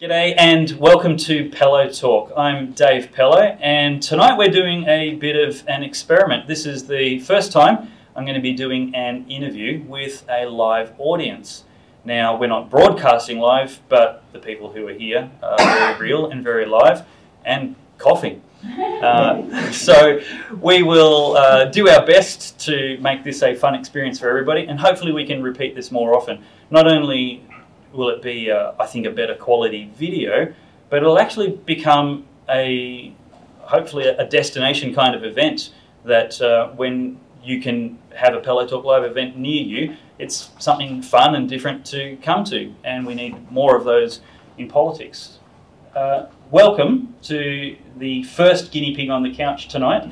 G'day 0.00 0.34
and 0.36 0.72
welcome 0.72 1.16
to 1.18 1.48
Pellowe 1.50 1.88
Talk. 1.88 2.32
I'm 2.36 2.72
Dave 2.72 3.12
Pellowe 3.12 3.56
and 3.60 4.02
tonight 4.02 4.36
we're 4.36 4.50
doing 4.50 4.88
a 4.88 5.14
bit 5.14 5.36
of 5.36 5.62
an 5.68 5.84
experiment. 5.84 6.48
This 6.48 6.66
is 6.66 6.88
the 6.88 7.20
first 7.20 7.52
time 7.52 7.92
I'm 8.16 8.24
going 8.24 8.34
to 8.34 8.42
be 8.42 8.54
doing 8.54 8.92
an 8.96 9.24
interview 9.30 9.84
with 9.86 10.24
a 10.28 10.46
live 10.46 10.94
audience. 10.98 11.62
Now, 12.04 12.36
we're 12.36 12.48
not 12.48 12.70
broadcasting 12.70 13.38
live, 13.38 13.78
but 13.88 14.24
the 14.32 14.40
people 14.40 14.72
who 14.72 14.88
are 14.88 14.92
here 14.92 15.30
are 15.40 15.58
very 15.58 15.98
real 16.00 16.26
and 16.26 16.42
very 16.42 16.66
live 16.66 17.06
and 17.44 17.76
coughing. 17.98 18.42
Uh, 19.04 19.70
so, 19.70 20.18
we 20.62 20.82
will 20.82 21.36
uh, 21.36 21.66
do 21.66 21.86
our 21.90 22.06
best 22.06 22.58
to 22.58 22.96
make 23.02 23.22
this 23.22 23.42
a 23.42 23.54
fun 23.54 23.74
experience 23.74 24.18
for 24.18 24.30
everybody, 24.30 24.64
and 24.64 24.80
hopefully, 24.80 25.12
we 25.12 25.26
can 25.26 25.42
repeat 25.42 25.74
this 25.74 25.92
more 25.92 26.16
often. 26.16 26.42
Not 26.70 26.90
only 26.90 27.42
will 27.94 28.08
it 28.10 28.20
be, 28.22 28.50
uh, 28.50 28.72
I 28.78 28.86
think, 28.86 29.06
a 29.06 29.10
better 29.10 29.34
quality 29.34 29.90
video, 29.96 30.52
but 30.90 30.96
it'll 30.96 31.18
actually 31.18 31.50
become 31.50 32.26
a 32.48 33.14
hopefully 33.60 34.06
a 34.06 34.26
destination 34.26 34.94
kind 34.94 35.14
of 35.14 35.24
event 35.24 35.72
that 36.04 36.40
uh, 36.42 36.68
when 36.72 37.18
you 37.42 37.60
can 37.60 37.98
have 38.14 38.34
a 38.34 38.40
Pellowe 38.40 38.66
Talk 38.66 38.84
Live 38.84 39.04
event 39.04 39.38
near 39.38 39.62
you, 39.62 39.96
it's 40.18 40.50
something 40.58 41.00
fun 41.02 41.34
and 41.34 41.48
different 41.48 41.84
to 41.86 42.16
come 42.22 42.44
to, 42.44 42.72
and 42.84 43.06
we 43.06 43.14
need 43.14 43.50
more 43.50 43.76
of 43.76 43.84
those 43.84 44.20
in 44.58 44.68
politics. 44.68 45.38
Uh, 45.94 46.26
welcome 46.50 47.14
to 47.22 47.76
the 47.96 48.22
first 48.24 48.72
guinea 48.72 48.94
pig 48.94 49.08
on 49.10 49.22
the 49.22 49.34
couch 49.34 49.68
tonight, 49.68 50.02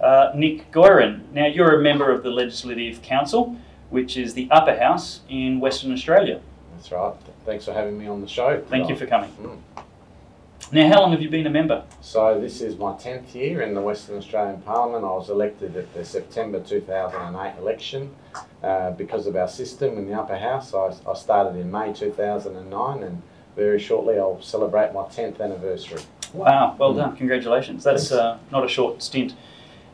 uh, 0.00 0.32
Nick 0.34 0.72
Goiran. 0.72 1.30
Now, 1.32 1.46
you're 1.46 1.78
a 1.78 1.82
member 1.82 2.10
of 2.10 2.22
the 2.22 2.30
Legislative 2.30 3.02
Council, 3.02 3.56
which 3.90 4.16
is 4.16 4.34
the 4.34 4.48
upper 4.50 4.76
house 4.76 5.20
in 5.28 5.60
Western 5.60 5.92
Australia. 5.92 6.40
That's 6.88 6.92
right. 6.92 7.34
Thanks 7.44 7.64
for 7.64 7.72
having 7.72 7.98
me 7.98 8.06
on 8.06 8.20
the 8.20 8.28
show. 8.28 8.62
Thank 8.68 8.88
you 8.88 8.94
for 8.94 9.06
coming. 9.06 9.30
Mm. 9.42 9.58
Now, 10.70 10.88
how 10.88 11.00
long 11.00 11.10
have 11.10 11.20
you 11.20 11.28
been 11.28 11.46
a 11.46 11.50
member? 11.50 11.82
So 12.00 12.40
this 12.40 12.60
is 12.60 12.76
my 12.78 12.96
tenth 12.96 13.34
year 13.34 13.62
in 13.62 13.74
the 13.74 13.80
Western 13.80 14.18
Australian 14.18 14.60
Parliament. 14.62 15.04
I 15.04 15.08
was 15.08 15.28
elected 15.28 15.76
at 15.76 15.92
the 15.94 16.04
September 16.04 16.60
2008 16.60 17.58
election 17.58 18.14
uh, 18.62 18.92
because 18.92 19.26
of 19.26 19.34
our 19.34 19.48
system 19.48 19.98
in 19.98 20.08
the 20.08 20.14
upper 20.14 20.36
house. 20.36 20.74
I, 20.74 20.92
I 21.08 21.14
started 21.14 21.58
in 21.58 21.72
May 21.72 21.92
2009, 21.92 23.02
and 23.02 23.20
very 23.56 23.80
shortly 23.80 24.16
I'll 24.20 24.40
celebrate 24.40 24.92
my 24.92 25.02
10th 25.02 25.40
anniversary. 25.40 26.02
Wow, 26.32 26.76
well 26.78 26.92
Mm. 26.94 26.98
done. 26.98 27.16
Congratulations. 27.16 27.82
That's 27.82 28.12
uh, 28.12 28.38
not 28.52 28.64
a 28.64 28.68
short 28.68 29.02
stint. 29.02 29.34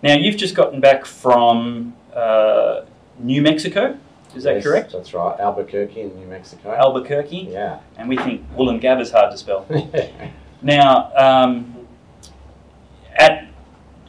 Now, 0.03 0.15
you've 0.15 0.37
just 0.37 0.55
gotten 0.55 0.81
back 0.81 1.07
from 1.07 1.95
uh, 2.15 2.83
New 3.19 3.41
Mexico, 3.41 3.97
is 4.35 4.45
that 4.45 4.57
Yes, 4.57 4.65
correct? 4.65 4.93
That's 4.93 5.15
right. 5.15 5.39
Albuquerque 5.39 6.01
in 6.01 6.15
New 6.17 6.27
Mexico. 6.27 6.75
Albuquerque, 6.75 7.49
yeah. 7.51 7.81
and 7.97 8.09
we 8.09 8.17
think 8.17 8.45
Woolloongab 8.57 8.81
Gab 8.81 9.01
is 9.01 9.11
hard 9.11 9.31
to 9.31 9.39
spell. 9.39 9.67
Now, 10.63 11.11
um, 11.17 11.89
at 13.17 13.49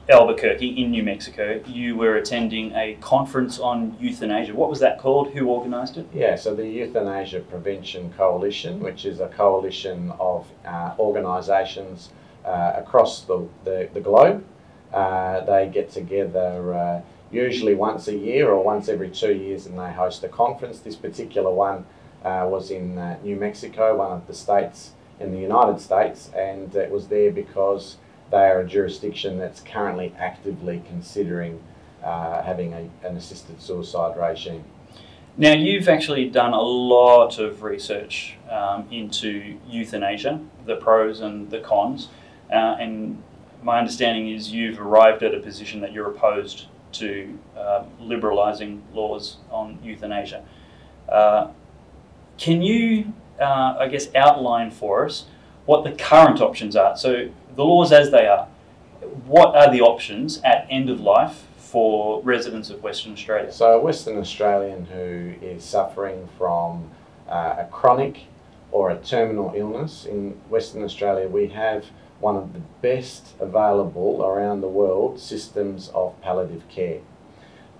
Albuquerque 0.08 0.82
in 0.82 0.92
New 0.92 1.02
Mexico, 1.02 1.60
you 1.66 1.96
were 1.96 2.16
attending 2.16 2.72
a 2.74 2.96
conference 3.02 3.58
on 3.58 3.98
euthanasia. 4.00 4.54
What 4.54 4.70
was 4.70 4.80
that 4.80 5.00
called? 5.00 5.32
Who 5.32 5.50
organised 5.50 5.98
it? 5.98 6.08
Yeah, 6.14 6.36
so 6.36 6.54
the 6.54 6.68
Euthanasia 6.68 7.40
Prevention 7.40 8.14
Coalition, 8.16 8.82
which 8.82 9.06
is 9.06 9.20
a 9.20 9.30
coalition 9.30 10.12
of 10.20 10.46
uh, 10.64 10.94
organisations 11.00 12.10
uh, 12.46 12.74
across 12.76 13.22
the, 13.22 13.48
the, 13.64 13.90
the 13.94 14.02
globe, 14.02 14.46
uh, 14.94 15.44
they 15.46 15.70
get 15.74 15.90
together 15.90 16.74
uh, 16.74 17.02
usually 17.34 17.76
once 17.76 18.08
a 18.08 18.16
year 18.16 18.50
or 18.50 18.64
once 18.64 18.88
every 18.88 19.10
two 19.10 19.34
years 19.34 19.66
and 19.66 19.78
they 19.78 19.92
host 19.92 20.24
a 20.24 20.30
conference. 20.30 20.80
This 20.80 20.96
particular 20.96 21.52
one 21.52 21.86
uh, 22.24 22.48
was 22.50 22.72
in 22.72 22.98
uh, 22.98 23.18
New 23.24 23.36
Mexico, 23.36 23.98
one 23.98 24.12
of 24.12 24.28
the 24.28 24.34
states 24.34 24.92
in 25.20 25.32
the 25.32 25.40
United 25.40 25.80
States, 25.80 26.30
and 26.36 26.76
it 26.76 26.90
was 26.90 27.08
there 27.08 27.32
because 27.32 27.98
they 28.32 28.50
are 28.50 28.62
a 28.62 28.68
jurisdiction 28.68 29.38
that's 29.38 29.62
currently 29.62 30.14
actively 30.18 30.82
considering 30.88 31.62
uh, 32.04 32.42
having 32.42 32.74
a, 32.74 32.90
an 33.08 33.16
assisted 33.18 33.62
suicide 33.62 34.18
regime. 34.18 34.64
Now, 35.36 35.54
you've 35.54 35.90
actually 35.90 36.30
done 36.30 36.54
a 36.54 36.62
lot 36.62 37.40
of 37.40 37.64
research 37.64 38.36
um, 38.52 38.88
into 38.92 39.58
euthanasia, 39.68 40.40
the 40.66 40.76
pros 40.76 41.22
and 41.22 41.50
the 41.50 41.60
cons, 41.60 42.10
uh, 42.52 42.78
and 42.80 43.22
my 43.64 43.80
understanding 43.80 44.30
is 44.30 44.52
you've 44.52 44.80
arrived 44.80 45.24
at 45.24 45.34
a 45.34 45.40
position 45.40 45.80
that 45.82 45.94
you're 45.94 46.10
opposed 46.10 46.68
to 46.94 47.38
um, 47.58 47.88
liberalising 48.02 48.82
laws 48.94 49.38
on 49.52 49.80
euthanasia. 49.84 50.44
Uh, 51.10 51.50
can 52.38 52.62
you, 52.62 53.14
uh, 53.40 53.76
I 53.80 53.88
guess, 53.88 54.14
outline 54.16 54.72
for 54.72 55.06
us 55.06 55.26
what 55.66 55.84
the 55.84 55.92
current 55.92 56.42
options 56.42 56.76
are? 56.76 56.98
So, 56.98 57.30
the 57.56 57.64
laws 57.64 57.92
as 57.92 58.12
they 58.12 58.26
are, 58.26 58.48
what 59.26 59.56
are 59.56 59.72
the 59.72 59.82
options 59.82 60.42
at 60.44 60.66
end 60.70 60.90
of 60.90 61.00
life 61.00 61.46
for 61.58 62.22
residents 62.24 62.70
of 62.70 62.82
Western 62.82 63.14
Australia? 63.14 63.52
So, 63.52 63.80
a 63.80 63.82
Western 63.82 64.18
Australian 64.18 64.86
who 64.86 65.34
is 65.42 65.64
suffering 65.64 66.28
from 66.38 66.90
uh, 67.30 67.56
a 67.60 67.68
chronic 67.72 68.24
or 68.72 68.90
a 68.90 68.98
terminal 68.98 69.54
illness 69.56 70.06
in 70.06 70.32
Western 70.50 70.84
Australia, 70.84 71.28
we 71.28 71.48
have 71.48 71.86
one 72.24 72.38
of 72.38 72.54
the 72.54 72.62
best 72.82 73.36
available 73.42 74.24
around 74.24 74.62
the 74.62 74.68
world 74.68 75.20
systems 75.20 75.92
of 75.94 76.20
palliative 76.22 76.66
care. 76.70 77.02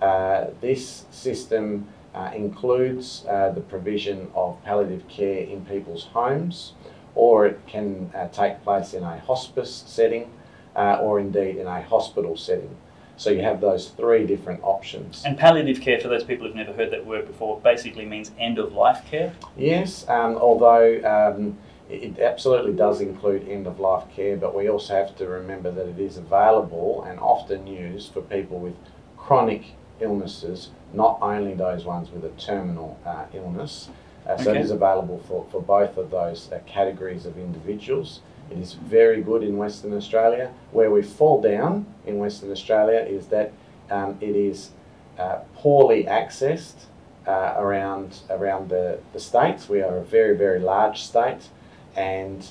Uh, 0.02 0.48
this 0.60 1.06
system 1.10 1.88
uh, 2.14 2.30
includes 2.34 3.24
uh, 3.26 3.50
the 3.50 3.62
provision 3.62 4.30
of 4.34 4.62
palliative 4.62 5.08
care 5.08 5.38
in 5.38 5.64
people's 5.64 6.04
homes, 6.12 6.74
or 7.14 7.46
it 7.46 7.58
can 7.66 8.10
uh, 8.14 8.28
take 8.28 8.62
place 8.62 8.92
in 8.92 9.02
a 9.02 9.18
hospice 9.20 9.82
setting, 9.86 10.30
uh, 10.76 10.98
or 11.00 11.18
indeed 11.18 11.56
in 11.56 11.66
a 11.66 11.80
hospital 11.82 12.36
setting. 12.36 12.76
So 13.16 13.30
you 13.30 13.42
have 13.42 13.60
those 13.60 13.90
three 13.90 14.26
different 14.26 14.60
options. 14.62 15.22
And 15.24 15.38
palliative 15.38 15.80
care, 15.80 15.98
for 16.00 16.08
those 16.08 16.24
people 16.24 16.46
who've 16.46 16.56
never 16.56 16.72
heard 16.72 16.90
that 16.90 17.06
word 17.06 17.26
before, 17.26 17.60
basically 17.60 18.04
means 18.04 18.32
end 18.38 18.58
of 18.58 18.74
life 18.74 19.02
care. 19.10 19.32
Yes, 19.56 20.06
um, 20.08 20.36
although 20.36 21.00
um, 21.14 21.56
it 22.02 22.18
absolutely 22.18 22.72
does 22.72 23.00
include 23.00 23.48
end 23.48 23.66
of 23.66 23.80
life 23.80 24.04
care, 24.14 24.36
but 24.36 24.54
we 24.54 24.68
also 24.68 24.94
have 24.94 25.16
to 25.16 25.26
remember 25.26 25.70
that 25.70 25.86
it 25.88 25.98
is 25.98 26.16
available 26.16 27.04
and 27.04 27.18
often 27.20 27.66
used 27.66 28.12
for 28.12 28.22
people 28.22 28.58
with 28.58 28.74
chronic 29.16 29.62
illnesses, 30.00 30.70
not 30.92 31.18
only 31.22 31.54
those 31.54 31.84
ones 31.84 32.10
with 32.10 32.24
a 32.24 32.30
terminal 32.40 32.98
uh, 33.06 33.24
illness. 33.32 33.88
Uh, 34.26 34.36
so 34.36 34.50
Okay. 34.50 34.58
it 34.58 34.62
is 34.64 34.70
available 34.70 35.18
for, 35.28 35.46
for 35.50 35.60
both 35.60 35.96
of 35.96 36.10
those 36.10 36.50
uh, 36.50 36.58
categories 36.66 37.26
of 37.26 37.38
individuals. 37.38 38.20
It 38.50 38.58
is 38.58 38.74
very 38.74 39.22
good 39.22 39.42
in 39.42 39.56
Western 39.56 39.94
Australia. 39.96 40.52
Where 40.72 40.90
we 40.90 41.02
fall 41.02 41.40
down 41.40 41.86
in 42.06 42.18
Western 42.18 42.50
Australia 42.50 43.00
is 43.00 43.26
that 43.26 43.52
um, 43.90 44.16
it 44.20 44.36
is 44.36 44.70
uh, 45.18 45.38
poorly 45.54 46.04
accessed 46.04 46.86
uh, 47.26 47.54
around 47.56 48.20
around 48.30 48.68
the, 48.68 48.98
the 49.12 49.20
states. 49.20 49.68
We 49.68 49.80
are 49.82 49.96
a 49.98 50.04
very 50.04 50.36
very 50.36 50.60
large 50.60 51.02
state, 51.02 51.48
and 51.96 52.46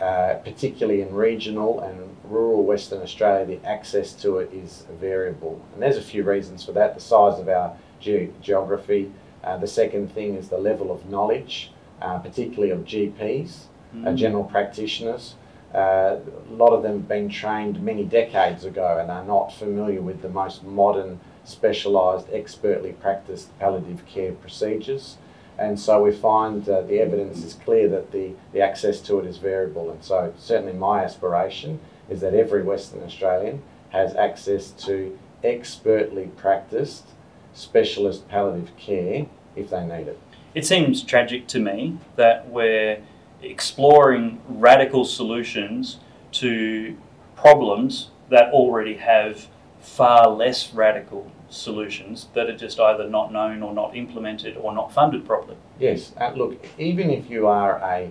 uh, 0.00 0.34
particularly 0.44 1.02
in 1.02 1.12
regional 1.12 1.80
and 1.80 2.16
rural 2.24 2.62
Western 2.62 3.02
Australia, 3.02 3.44
the 3.44 3.66
access 3.66 4.12
to 4.12 4.38
it 4.38 4.52
is 4.52 4.84
variable. 5.00 5.60
And 5.74 5.82
there's 5.82 5.96
a 5.96 6.02
few 6.02 6.22
reasons 6.22 6.64
for 6.64 6.72
that. 6.72 6.94
The 6.94 7.00
size 7.00 7.40
of 7.40 7.48
our 7.48 7.76
ge- 8.00 8.30
geography. 8.40 9.10
Uh, 9.42 9.56
the 9.56 9.66
second 9.66 10.12
thing 10.12 10.34
is 10.34 10.48
the 10.48 10.58
level 10.58 10.92
of 10.92 11.08
knowledge, 11.08 11.72
uh, 12.00 12.18
particularly 12.18 12.70
of 12.70 12.80
GPs, 12.80 13.64
uh, 14.04 14.12
general 14.12 14.44
practitioners. 14.44 15.34
Uh, 15.74 16.18
a 16.48 16.54
lot 16.54 16.72
of 16.72 16.82
them 16.82 16.92
have 16.92 17.08
been 17.08 17.28
trained 17.28 17.82
many 17.82 18.04
decades 18.04 18.64
ago 18.64 18.98
and 19.00 19.10
are 19.10 19.24
not 19.24 19.52
familiar 19.52 20.00
with 20.00 20.22
the 20.22 20.28
most 20.28 20.64
modern, 20.64 21.20
specialised, 21.44 22.26
expertly 22.32 22.92
practiced 22.92 23.56
palliative 23.58 24.04
care 24.06 24.32
procedures. 24.32 25.18
And 25.58 25.78
so 25.78 26.02
we 26.02 26.12
find 26.12 26.68
uh, 26.68 26.82
the 26.82 27.00
evidence 27.00 27.42
is 27.42 27.54
clear 27.54 27.88
that 27.88 28.12
the, 28.12 28.32
the 28.52 28.60
access 28.60 29.00
to 29.02 29.18
it 29.18 29.26
is 29.26 29.38
variable. 29.38 29.90
And 29.90 30.02
so, 30.04 30.32
certainly, 30.38 30.72
my 30.72 31.02
aspiration 31.02 31.80
is 32.08 32.20
that 32.20 32.32
every 32.32 32.62
Western 32.62 33.02
Australian 33.02 33.62
has 33.90 34.14
access 34.14 34.70
to 34.70 35.18
expertly 35.42 36.26
practiced 36.36 37.06
specialist 37.54 38.28
palliative 38.28 38.76
care 38.76 39.26
if 39.56 39.70
they 39.70 39.84
need 39.84 40.08
it. 40.08 40.20
It 40.54 40.64
seems 40.64 41.02
tragic 41.02 41.46
to 41.48 41.58
me 41.58 41.98
that 42.16 42.48
we're 42.48 43.02
exploring 43.42 44.40
radical 44.48 45.04
solutions 45.04 45.98
to 46.32 46.96
problems 47.36 48.10
that 48.30 48.52
already 48.52 48.94
have 48.94 49.48
far 49.80 50.28
less 50.28 50.72
radical 50.72 51.30
solutions 51.50 52.28
that 52.34 52.48
are 52.48 52.56
just 52.56 52.78
either 52.78 53.08
not 53.08 53.32
known 53.32 53.62
or 53.62 53.72
not 53.72 53.96
implemented 53.96 54.56
or 54.56 54.74
not 54.74 54.92
funded 54.92 55.26
properly. 55.26 55.56
Yes, 55.78 56.12
uh, 56.20 56.32
look, 56.34 56.64
even 56.78 57.10
if 57.10 57.30
you 57.30 57.46
are 57.46 57.78
a 57.78 58.10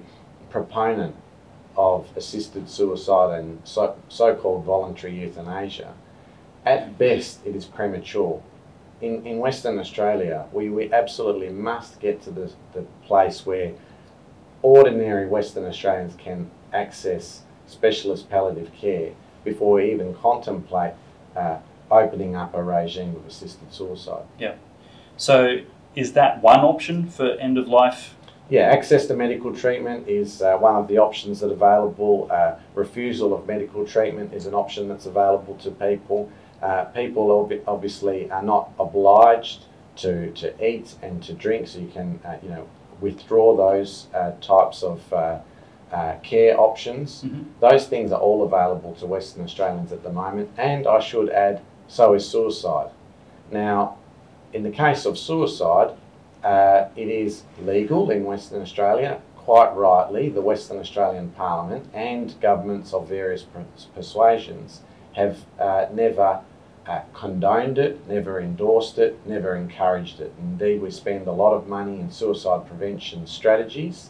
proponent 0.50 1.16
of 1.76 2.10
assisted 2.16 2.70
suicide 2.70 3.40
and 3.40 3.62
so, 3.64 3.96
so-called 4.10 4.66
voluntary 4.66 5.14
euthanasia, 5.14 5.94
at 6.66 6.98
best 6.98 7.40
it 7.46 7.56
is 7.56 7.66
premature. 7.66 8.42
In, 9.00 9.26
in 9.28 9.38
Western 9.38 9.78
Australia, 9.78 10.46
we, 10.52 10.70
we 10.70 10.92
absolutely 10.92 11.50
must 11.50 12.00
get 12.00 12.22
to 12.24 12.32
the, 12.32 12.52
the 12.74 12.82
place 13.04 13.46
where 13.46 13.74
ordinary 14.64 15.28
Western 15.28 15.66
Australians 15.66 16.16
can 16.18 16.50
access 16.74 17.44
specialist 17.68 18.30
palliative 18.30 18.74
care 18.74 19.12
before 19.44 19.76
we 19.76 19.92
even 19.92 20.16
contemplate 20.16 20.94
uh, 21.36 21.58
opening 21.92 22.36
up 22.36 22.54
a 22.54 22.62
regime 22.64 23.16
of 23.16 23.26
assisted 23.26 23.74
suicide. 23.74 24.24
Yeah. 24.40 24.56
So, 25.18 25.58
is 25.96 26.14
that 26.14 26.42
one 26.44 26.60
option 26.60 27.10
for 27.10 27.32
end 27.32 27.58
of 27.58 27.68
life? 27.68 28.16
Yeah, 28.50 28.62
access 28.62 29.08
to 29.08 29.14
medical 29.16 29.54
treatment 29.54 30.08
is 30.08 30.42
uh, 30.42 30.58
one 30.58 30.76
of 30.76 30.88
the 30.88 31.00
options 31.00 31.42
that 31.42 31.50
are 31.50 31.54
available. 31.54 32.30
Uh, 32.32 32.56
refusal 32.76 33.34
of 33.34 33.46
medical 33.48 33.86
treatment 33.86 34.34
is 34.34 34.46
an 34.46 34.54
option 34.54 34.88
that's 34.88 35.06
available 35.06 35.56
to 35.56 35.72
people. 35.72 36.32
Uh, 36.62 36.86
people 36.86 37.30
ob- 37.32 37.62
obviously 37.68 38.30
are 38.32 38.42
not 38.44 38.70
obliged 38.80 39.66
to, 39.98 40.32
to 40.32 40.54
eat 40.66 40.96
and 41.02 41.22
to 41.24 41.34
drink, 41.34 41.68
so 41.68 41.80
you 41.80 41.88
can 41.88 42.20
uh, 42.24 42.38
you 42.42 42.50
know 42.50 42.68
withdraw 43.02 43.56
those 43.56 44.08
uh, 44.14 44.32
types 44.42 44.82
of 44.82 45.02
uh, 45.14 45.40
uh, 45.92 46.16
care 46.24 46.60
options. 46.60 47.24
Mhm. 47.24 47.46
Those 47.60 47.88
things 47.88 48.12
are 48.12 48.20
all 48.20 48.44
available 48.44 48.94
to 48.96 49.06
Western 49.06 49.44
Australians 49.44 49.92
at 49.92 50.04
the 50.04 50.12
moment, 50.12 50.50
and 50.58 50.88
I 50.88 51.00
should 51.00 51.30
add, 51.30 51.62
so 51.88 52.14
is 52.14 52.28
suicide. 52.28 52.90
Now, 53.52 53.98
in 54.54 54.64
the 54.64 54.72
case 54.72 55.06
of 55.06 55.18
suicide, 55.18 55.96
uh, 56.44 56.86
it 56.96 57.08
is 57.08 57.44
legal 57.62 58.10
in 58.10 58.24
Western 58.24 58.62
Australia. 58.62 59.22
Quite 59.36 59.74
rightly, 59.76 60.30
the 60.30 60.42
Western 60.42 60.78
Australian 60.78 61.30
Parliament 61.32 61.90
and 61.94 62.40
governments 62.42 62.94
of 62.94 63.08
various 63.08 63.46
persuasions 63.96 64.82
have 65.14 65.46
uh, 65.60 65.88
never 65.94 66.42
uh, 66.88 67.02
condoned 67.14 67.78
it, 67.78 68.08
never 68.08 68.40
endorsed 68.40 68.98
it, 68.98 69.20
never 69.26 69.56
encouraged 69.56 70.22
it. 70.22 70.34
Indeed, 70.40 70.82
we 70.82 70.90
spend 70.90 71.28
a 71.28 71.32
lot 71.32 71.54
of 71.54 71.68
money 71.68 72.00
in 72.00 72.12
suicide 72.12 72.66
prevention 72.66 73.28
strategies, 73.28 74.10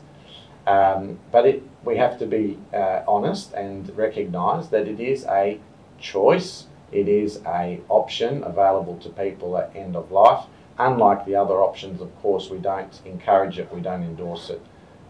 um, 0.67 1.19
but 1.31 1.47
it, 1.47 1.63
we 1.83 1.97
have 1.97 2.19
to 2.19 2.27
be 2.27 2.59
uh, 2.73 3.01
honest 3.07 3.53
and 3.53 3.95
recognise 3.97 4.69
that 4.69 4.87
it 4.87 4.99
is 4.99 5.25
a 5.25 5.59
choice. 5.99 6.66
It 6.91 7.07
is 7.07 7.41
a 7.45 7.81
option 7.89 8.43
available 8.43 8.97
to 8.97 9.09
people 9.09 9.57
at 9.57 9.75
end 9.75 9.95
of 9.95 10.11
life. 10.11 10.45
Unlike 10.79 11.25
the 11.25 11.35
other 11.35 11.55
options, 11.55 12.01
of 12.01 12.15
course, 12.21 12.49
we 12.49 12.59
don't 12.59 13.01
encourage 13.05 13.57
it, 13.59 13.73
we 13.73 13.81
don't 13.81 14.03
endorse 14.03 14.49
it, 14.49 14.61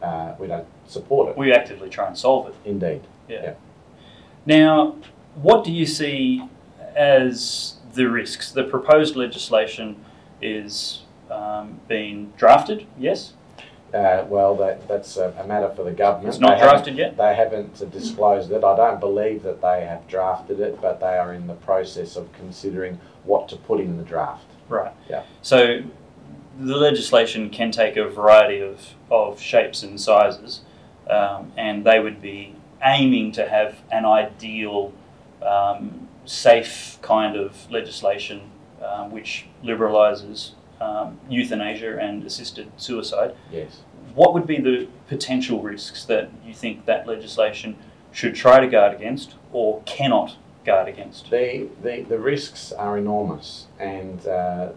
uh, 0.02 0.34
we 0.40 0.48
don't 0.48 0.68
support 0.88 1.30
it. 1.30 1.38
We 1.38 1.52
actively 1.52 1.90
try 1.90 2.08
and 2.08 2.18
solve 2.18 2.48
it. 2.48 2.56
Indeed. 2.64 3.02
Yeah. 3.28 3.56
Now, 4.46 4.96
what 5.36 5.66
do 5.66 5.72
you 5.72 5.86
see 5.86 6.48
as 6.96 7.76
the 7.94 8.10
risks? 8.10 8.52
The 8.52 8.64
proposed 8.64 9.16
legislation 9.16 10.04
is 10.42 11.02
um, 11.30 11.80
being 11.88 12.34
drafted, 12.38 12.88
yes? 12.98 13.34
Uh, 13.98 14.26
well, 14.30 14.56
that, 14.56 14.88
that's 14.88 15.18
a, 15.18 15.34
a 15.40 15.48
matter 15.48 15.70
for 15.76 15.84
the 15.84 15.92
government. 15.92 16.30
It's 16.30 16.40
not 16.40 16.50
They 16.52 16.60
haven't- 16.60 16.70
drafted 16.76 16.98
yet? 16.98 17.18
They 17.18 17.34
haven't 17.36 17.92
disclosed 17.92 18.52
it. 18.52 18.64
I 18.64 18.76
don't 18.76 19.00
believe 19.00 19.42
that 19.44 19.60
they 19.62 19.86
have 19.86 20.08
drafted 20.08 20.60
it, 20.60 20.80
but 20.80 21.00
they 21.00 21.18
are 21.18 21.34
in 21.34 21.48
the 21.48 21.56
process 21.56 22.16
of 22.16 22.32
considering 22.34 23.00
what 23.24 23.50
to 23.50 23.56
put 23.56 23.80
in 23.80 23.98
the 23.98 24.04
draft. 24.04 24.46
Right. 24.70 24.92
Yeah. 25.10 25.24
So 25.42 25.82
the 26.60 26.76
legislation 26.78 27.50
can 27.50 27.72
take 27.72 27.98
a 27.98 28.08
variety 28.08 28.60
of, 28.62 28.94
of 29.10 29.40
shapes 29.42 29.82
and 29.82 30.00
sizes, 30.00 30.62
um, 31.10 31.52
and 31.58 31.84
they 31.84 32.00
would 32.00 32.22
be 32.22 32.56
aiming 32.84 33.32
to 33.34 33.48
have 33.50 33.78
an 33.92 34.06
ideal, 34.06 34.94
um, 35.42 36.08
safe 36.26 37.00
kind 37.02 37.36
of 37.36 37.72
legislation 37.72 38.42
um, 38.86 39.10
which 39.12 39.48
liberalises 39.64 40.52
um, 40.82 41.20
euthanasia 41.30 41.98
and 42.00 42.24
assisted 42.26 42.70
suicide. 42.78 43.34
Yes. 43.52 43.80
What 44.18 44.34
would 44.34 44.48
be 44.48 44.60
the 44.60 44.88
potential 45.08 45.62
risks 45.62 46.04
that 46.06 46.32
you 46.44 46.52
think 46.52 46.88
that 46.88 47.06
legislation 47.06 47.78
should 48.12 48.34
try 48.34 48.60
to 48.60 48.66
guard 48.66 48.96
against 48.96 49.36
or 49.52 49.84
cannot 49.84 50.38
guard 50.66 50.88
against? 50.88 51.30
The, 51.30 51.70
the, 51.84 52.02
the 52.02 52.18
risks 52.18 52.72
are 52.72 52.98
enormous, 52.98 53.68
and 53.78 54.26
uh, 54.26 54.70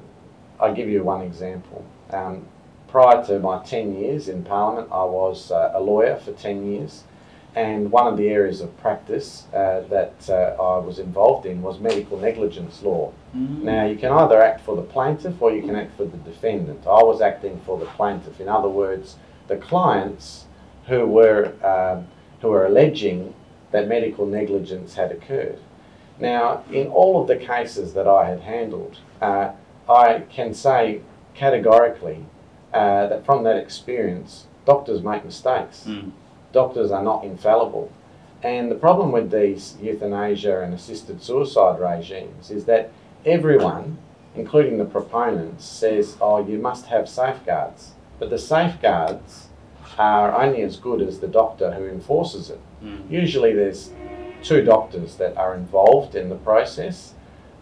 I'll 0.60 0.74
give 0.74 0.90
you 0.90 1.02
one 1.02 1.22
example. 1.22 1.86
Um, 2.10 2.48
prior 2.86 3.24
to 3.28 3.38
my 3.38 3.64
10 3.64 3.98
years 3.98 4.28
in 4.28 4.44
Parliament, 4.44 4.88
I 4.92 5.04
was 5.04 5.50
uh, 5.50 5.72
a 5.74 5.80
lawyer 5.80 6.16
for 6.16 6.32
10 6.32 6.70
years, 6.70 7.04
and 7.54 7.90
one 7.90 8.06
of 8.06 8.18
the 8.18 8.28
areas 8.28 8.60
of 8.60 8.76
practice 8.76 9.46
uh, 9.54 9.80
that 9.88 10.28
uh, 10.28 10.62
I 10.62 10.84
was 10.84 10.98
involved 10.98 11.46
in 11.46 11.62
was 11.62 11.80
medical 11.80 12.18
negligence 12.18 12.82
law. 12.82 13.10
Mm. 13.34 13.62
Now, 13.62 13.86
you 13.86 13.96
can 13.96 14.12
either 14.12 14.42
act 14.42 14.60
for 14.60 14.76
the 14.76 14.82
plaintiff 14.82 15.40
or 15.40 15.50
you 15.50 15.62
can 15.62 15.76
act 15.76 15.96
for 15.96 16.04
the 16.04 16.18
defendant. 16.18 16.86
I 16.86 17.02
was 17.02 17.22
acting 17.22 17.58
for 17.64 17.78
the 17.78 17.86
plaintiff. 17.86 18.38
In 18.38 18.46
other 18.46 18.68
words, 18.68 19.16
the 19.50 19.56
clients 19.56 20.46
who 20.86 21.04
were, 21.06 21.52
um, 21.62 22.06
who 22.40 22.48
were 22.48 22.64
alleging 22.64 23.34
that 23.72 23.88
medical 23.88 24.24
negligence 24.24 24.94
had 24.94 25.10
occurred. 25.10 25.58
Now, 26.20 26.64
in 26.70 26.86
all 26.86 27.20
of 27.20 27.26
the 27.26 27.36
cases 27.36 27.92
that 27.94 28.06
I 28.06 28.28
had 28.28 28.40
handled, 28.40 28.98
uh, 29.20 29.50
I 29.88 30.20
can 30.30 30.54
say 30.54 31.00
categorically 31.34 32.24
uh, 32.72 33.08
that 33.08 33.26
from 33.26 33.42
that 33.44 33.56
experience, 33.56 34.46
doctors 34.64 35.02
make 35.02 35.24
mistakes. 35.24 35.84
Mm. 35.86 36.12
Doctors 36.52 36.92
are 36.92 37.02
not 37.02 37.24
infallible. 37.24 37.92
And 38.42 38.70
the 38.70 38.76
problem 38.76 39.10
with 39.10 39.30
these 39.32 39.76
euthanasia 39.82 40.62
and 40.62 40.72
assisted 40.72 41.22
suicide 41.22 41.80
regimes 41.80 42.50
is 42.50 42.66
that 42.66 42.92
everyone, 43.26 43.98
including 44.36 44.78
the 44.78 44.84
proponents, 44.84 45.64
says, 45.64 46.16
oh, 46.20 46.46
you 46.46 46.58
must 46.58 46.86
have 46.86 47.08
safeguards. 47.08 47.92
But 48.20 48.30
the 48.30 48.38
safeguards 48.38 49.48
are 49.98 50.32
only 50.40 50.62
as 50.62 50.76
good 50.76 51.02
as 51.02 51.18
the 51.18 51.26
doctor 51.26 51.72
who 51.72 51.86
enforces 51.86 52.50
it. 52.50 52.60
Mm. 52.84 53.10
Usually 53.10 53.52
there's 53.52 53.90
two 54.42 54.62
doctors 54.62 55.16
that 55.16 55.36
are 55.36 55.54
involved 55.54 56.14
in 56.14 56.28
the 56.28 56.36
process. 56.36 57.14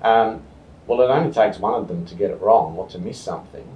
Um, 0.02 0.42
well, 0.86 1.00
it 1.00 1.06
only 1.06 1.32
takes 1.32 1.58
one 1.58 1.74
of 1.74 1.88
them 1.88 2.04
to 2.06 2.14
get 2.14 2.30
it 2.30 2.40
wrong 2.40 2.76
or 2.76 2.86
to 2.88 2.98
miss 2.98 3.18
something 3.18 3.66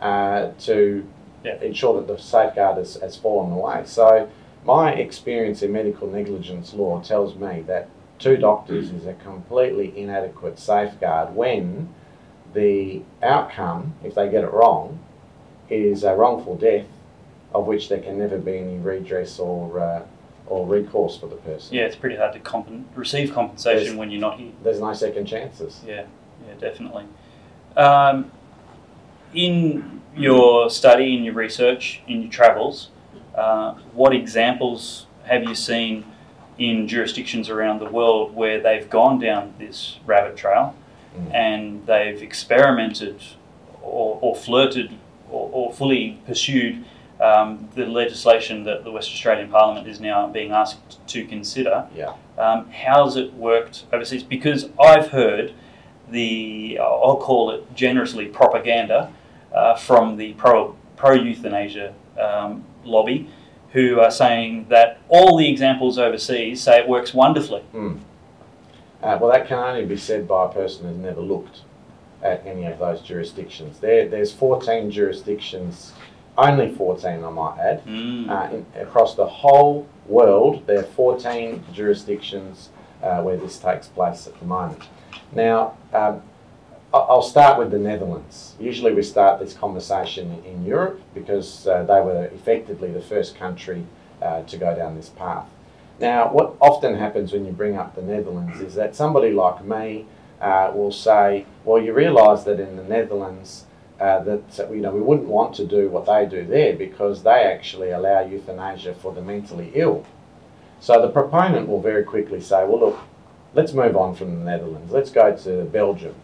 uh, 0.00 0.52
to 0.60 1.04
Yeah. 1.44 1.60
ensure 1.62 1.94
that 2.00 2.06
the 2.08 2.18
safeguard 2.18 2.78
has, 2.78 2.94
has 2.96 3.16
fallen 3.16 3.52
away. 3.52 3.82
So, 3.84 4.28
my 4.64 4.92
experience 4.92 5.62
in 5.62 5.72
medical 5.72 6.08
negligence 6.08 6.74
law 6.74 7.00
tells 7.00 7.36
me 7.36 7.62
that 7.68 7.88
two 8.18 8.36
doctors 8.36 8.90
is 8.90 9.06
a 9.06 9.14
completely 9.14 9.96
inadequate 9.96 10.58
safeguard 10.58 11.34
when 11.36 11.88
the 12.54 13.02
outcome, 13.22 13.94
if 14.02 14.14
they 14.16 14.28
get 14.28 14.42
it 14.42 14.52
wrong, 14.52 14.98
is 15.70 16.04
a 16.04 16.14
wrongful 16.14 16.56
death 16.56 16.86
of 17.54 17.66
which 17.66 17.88
there 17.88 17.98
can 18.00 18.18
never 18.18 18.38
be 18.38 18.58
any 18.58 18.76
redress 18.78 19.38
or, 19.38 19.80
uh, 19.80 20.02
or 20.46 20.66
recourse 20.66 21.16
for 21.16 21.26
the 21.26 21.36
person. 21.36 21.74
Yeah, 21.74 21.84
it's 21.84 21.96
pretty 21.96 22.16
hard 22.16 22.32
to 22.34 22.40
compen- 22.40 22.84
receive 22.94 23.32
compensation 23.32 23.78
There's- 23.84 23.96
when 23.96 24.10
you're 24.10 24.20
not 24.20 24.38
here. 24.38 24.52
There's 24.62 24.80
no 24.80 24.92
second 24.92 25.26
chances. 25.26 25.82
Yeah, 25.86 26.02
yeah, 26.46 26.54
definitely. 26.60 27.04
Um, 27.76 28.30
in 29.34 30.00
your 30.16 30.70
study, 30.70 31.16
in 31.16 31.24
your 31.24 31.34
research, 31.34 32.00
in 32.08 32.22
your 32.22 32.30
travels, 32.30 32.90
uh, 33.34 33.74
what 33.92 34.14
examples 34.14 35.06
have 35.24 35.44
you 35.44 35.54
seen 35.54 36.04
in 36.58 36.88
jurisdictions 36.88 37.48
around 37.48 37.78
the 37.78 37.84
world 37.88 38.34
where 38.34 38.58
they've 38.60 38.88
gone 38.90 39.18
down 39.20 39.54
this 39.58 39.98
rabbit 40.06 40.36
trail 40.36 40.74
Mm. 41.16 41.34
and 41.34 41.86
they've 41.86 42.22
experimented 42.22 43.16
or, 43.82 44.18
or 44.20 44.34
flirted 44.34 44.90
or, 45.30 45.50
or 45.52 45.72
fully 45.72 46.20
pursued 46.26 46.84
um, 47.20 47.68
the 47.74 47.84
legislation 47.84 48.64
that 48.64 48.84
the 48.84 48.90
West 48.90 49.10
Australian 49.10 49.50
Parliament 49.50 49.88
is 49.88 50.00
now 50.00 50.28
being 50.28 50.52
asked 50.52 51.06
to 51.08 51.24
consider? 51.26 51.88
Yeah. 51.94 52.14
Um, 52.36 52.70
how's 52.70 53.16
it 53.16 53.34
worked 53.34 53.86
overseas? 53.92 54.22
Because 54.22 54.68
I've 54.80 55.08
heard 55.08 55.52
the, 56.10 56.78
I'll 56.80 57.16
call 57.16 57.50
it 57.50 57.74
generously 57.74 58.26
propaganda 58.26 59.12
uh, 59.52 59.76
from 59.76 60.16
the 60.16 60.34
pro, 60.34 60.76
pro 60.96 61.14
euthanasia 61.14 61.94
um, 62.20 62.64
lobby, 62.84 63.28
who 63.72 64.00
are 64.00 64.10
saying 64.10 64.66
that 64.70 64.98
all 65.08 65.36
the 65.36 65.48
examples 65.50 65.98
overseas 65.98 66.62
say 66.62 66.78
it 66.78 66.88
works 66.88 67.12
wonderfully. 67.12 67.62
Mm. 67.74 68.00
Uh, 69.02 69.18
well, 69.20 69.30
that 69.30 69.46
can 69.46 69.58
only 69.58 69.84
be 69.84 69.96
said 69.96 70.26
by 70.26 70.46
a 70.46 70.48
person 70.48 70.88
who's 70.88 70.96
never 70.96 71.20
looked 71.20 71.60
at 72.22 72.44
any 72.46 72.64
of 72.66 72.78
those 72.78 73.00
jurisdictions. 73.00 73.78
There, 73.78 74.08
there's 74.08 74.32
14 74.32 74.90
jurisdictions, 74.90 75.92
only 76.36 76.72
14, 76.74 77.24
I 77.24 77.30
might 77.30 77.58
add, 77.58 77.84
Mm. 77.86 78.28
uh, 78.30 78.54
in, 78.54 78.66
across 78.80 79.14
the 79.14 79.26
whole 79.26 79.86
world. 80.06 80.66
There 80.66 80.80
are 80.80 80.82
14 80.82 81.64
jurisdictions 81.72 82.70
uh, 83.02 83.22
where 83.22 83.36
this 83.36 83.58
takes 83.58 83.86
place 83.88 84.26
at 84.26 84.38
the 84.40 84.46
moment. 84.46 84.82
Now, 85.32 85.76
um, 85.92 86.22
I'll 86.92 87.22
start 87.22 87.58
with 87.58 87.70
the 87.70 87.78
Netherlands. 87.78 88.54
Usually, 88.58 88.94
we 88.94 89.02
start 89.02 89.38
this 89.40 89.52
conversation 89.52 90.42
in 90.46 90.64
Europe 90.64 91.00
because 91.14 91.66
uh, 91.66 91.82
they 91.82 92.00
were 92.00 92.24
effectively 92.26 92.90
the 92.90 93.02
first 93.02 93.36
country 93.36 93.84
uh, 94.22 94.42
to 94.44 94.56
go 94.56 94.74
down 94.74 94.96
this 94.96 95.10
path. 95.10 95.46
Now, 96.00 96.32
what 96.32 96.54
often 96.60 96.94
happens 96.94 97.32
when 97.32 97.44
you 97.44 97.52
bring 97.52 97.76
up 97.76 97.94
the 97.94 98.00
Netherlands 98.02 98.60
is 98.60 98.74
that 98.76 98.94
somebody 98.96 99.32
like 99.32 99.62
me 99.64 100.06
uh, 100.40 100.70
will 100.74 100.92
say, 100.92 101.44
Well, 101.68 101.82
you 101.82 101.92
realise 101.92 102.44
that 102.44 102.60
in 102.60 102.76
the 102.76 102.82
Netherlands, 102.82 103.66
uh, 104.00 104.20
that 104.20 104.70
you 104.70 104.80
know 104.80 104.90
we 104.90 105.02
wouldn't 105.02 105.28
want 105.28 105.54
to 105.56 105.66
do 105.66 105.90
what 105.90 106.06
they 106.06 106.24
do 106.24 106.42
there 106.46 106.74
because 106.74 107.22
they 107.22 107.42
actually 107.42 107.90
allow 107.90 108.20
euthanasia 108.20 108.94
for 108.94 109.12
the 109.12 109.20
mentally 109.20 109.70
ill. 109.74 110.06
So 110.80 110.98
the 110.98 111.10
proponent 111.10 111.68
will 111.68 111.82
very 111.82 112.04
quickly 112.04 112.40
say, 112.40 112.64
well, 112.64 112.80
look, 112.80 112.98
let's 113.52 113.74
move 113.74 113.98
on 113.98 114.14
from 114.14 114.38
the 114.38 114.50
Netherlands. 114.50 114.90
Let's 114.90 115.10
go 115.10 115.36
to 115.36 115.64
Belgium. 115.64 116.14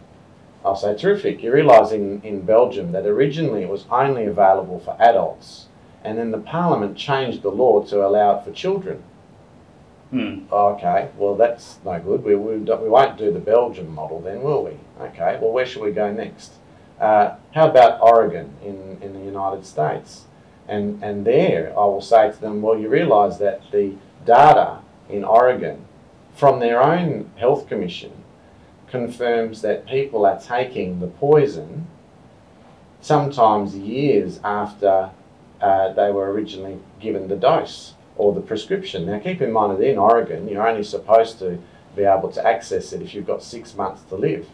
I'll 0.65 0.75
say, 0.75 0.97
terrific. 0.97 1.43
You 1.43 1.53
realise 1.53 1.91
in, 1.91 2.23
in 2.23 2.41
Belgium 2.41 2.91
that 2.93 3.05
originally 3.05 3.61
it 3.61 3.69
was 3.69 3.85
only 3.91 4.25
available 4.25 4.79
for 4.79 4.97
adults, 4.99 5.67
and 6.03 6.17
then 6.17 6.31
the 6.31 6.39
parliament 6.39 6.97
changed 6.97 7.43
the 7.43 7.51
law 7.51 7.83
to 7.83 8.03
allow 8.03 8.39
it 8.39 8.45
for 8.45 8.51
children. 8.51 9.03
Hmm. 10.11 10.45
Okay, 10.51 11.09
well, 11.17 11.35
that's 11.35 11.79
no 11.83 11.99
good. 11.99 12.23
We, 12.23 12.35
we, 12.35 12.57
we 12.57 12.89
won't 12.89 13.17
do 13.17 13.31
the 13.31 13.39
Belgium 13.39 13.93
model 13.93 14.21
then, 14.21 14.41
will 14.41 14.63
we? 14.63 14.77
Okay, 14.99 15.37
well, 15.41 15.51
where 15.51 15.65
should 15.65 15.81
we 15.81 15.91
go 15.91 16.11
next? 16.11 16.53
Uh, 16.99 17.35
how 17.53 17.69
about 17.69 18.01
Oregon 18.01 18.53
in, 18.63 18.97
in 19.01 19.13
the 19.13 19.25
United 19.25 19.65
States? 19.65 20.25
And, 20.67 21.03
and 21.03 21.25
there, 21.25 21.71
I 21.71 21.85
will 21.85 22.01
say 22.01 22.31
to 22.31 22.39
them, 22.39 22.61
well, 22.61 22.79
you 22.79 22.87
realise 22.87 23.37
that 23.37 23.69
the 23.71 23.95
data 24.25 24.79
in 25.09 25.23
Oregon 25.23 25.85
from 26.33 26.59
their 26.59 26.81
own 26.81 27.29
health 27.35 27.67
commission 27.67 28.11
confirms 28.87 29.61
that 29.61 29.85
people 29.85 30.25
are 30.25 30.39
taking 30.39 30.99
the 30.99 31.07
poison 31.07 31.87
sometimes 33.01 33.75
years 33.75 34.39
after 34.43 35.11
uh, 35.61 35.93
they 35.93 36.11
were 36.11 36.31
originally 36.31 36.79
given 36.99 37.27
the 37.27 37.35
dose 37.35 37.94
or 38.17 38.33
the 38.33 38.41
prescription. 38.41 39.05
Now, 39.05 39.19
keep 39.19 39.41
in 39.41 39.51
mind 39.51 39.77
that 39.77 39.83
in 39.83 39.97
Oregon, 39.97 40.47
you're 40.47 40.67
only 40.67 40.83
supposed 40.83 41.39
to 41.39 41.59
be 41.95 42.03
able 42.03 42.31
to 42.31 42.45
access 42.45 42.93
it 42.93 43.01
if 43.01 43.13
you've 43.13 43.27
got 43.27 43.43
six 43.43 43.75
months 43.75 44.03
to 44.03 44.15
live. 44.15 44.47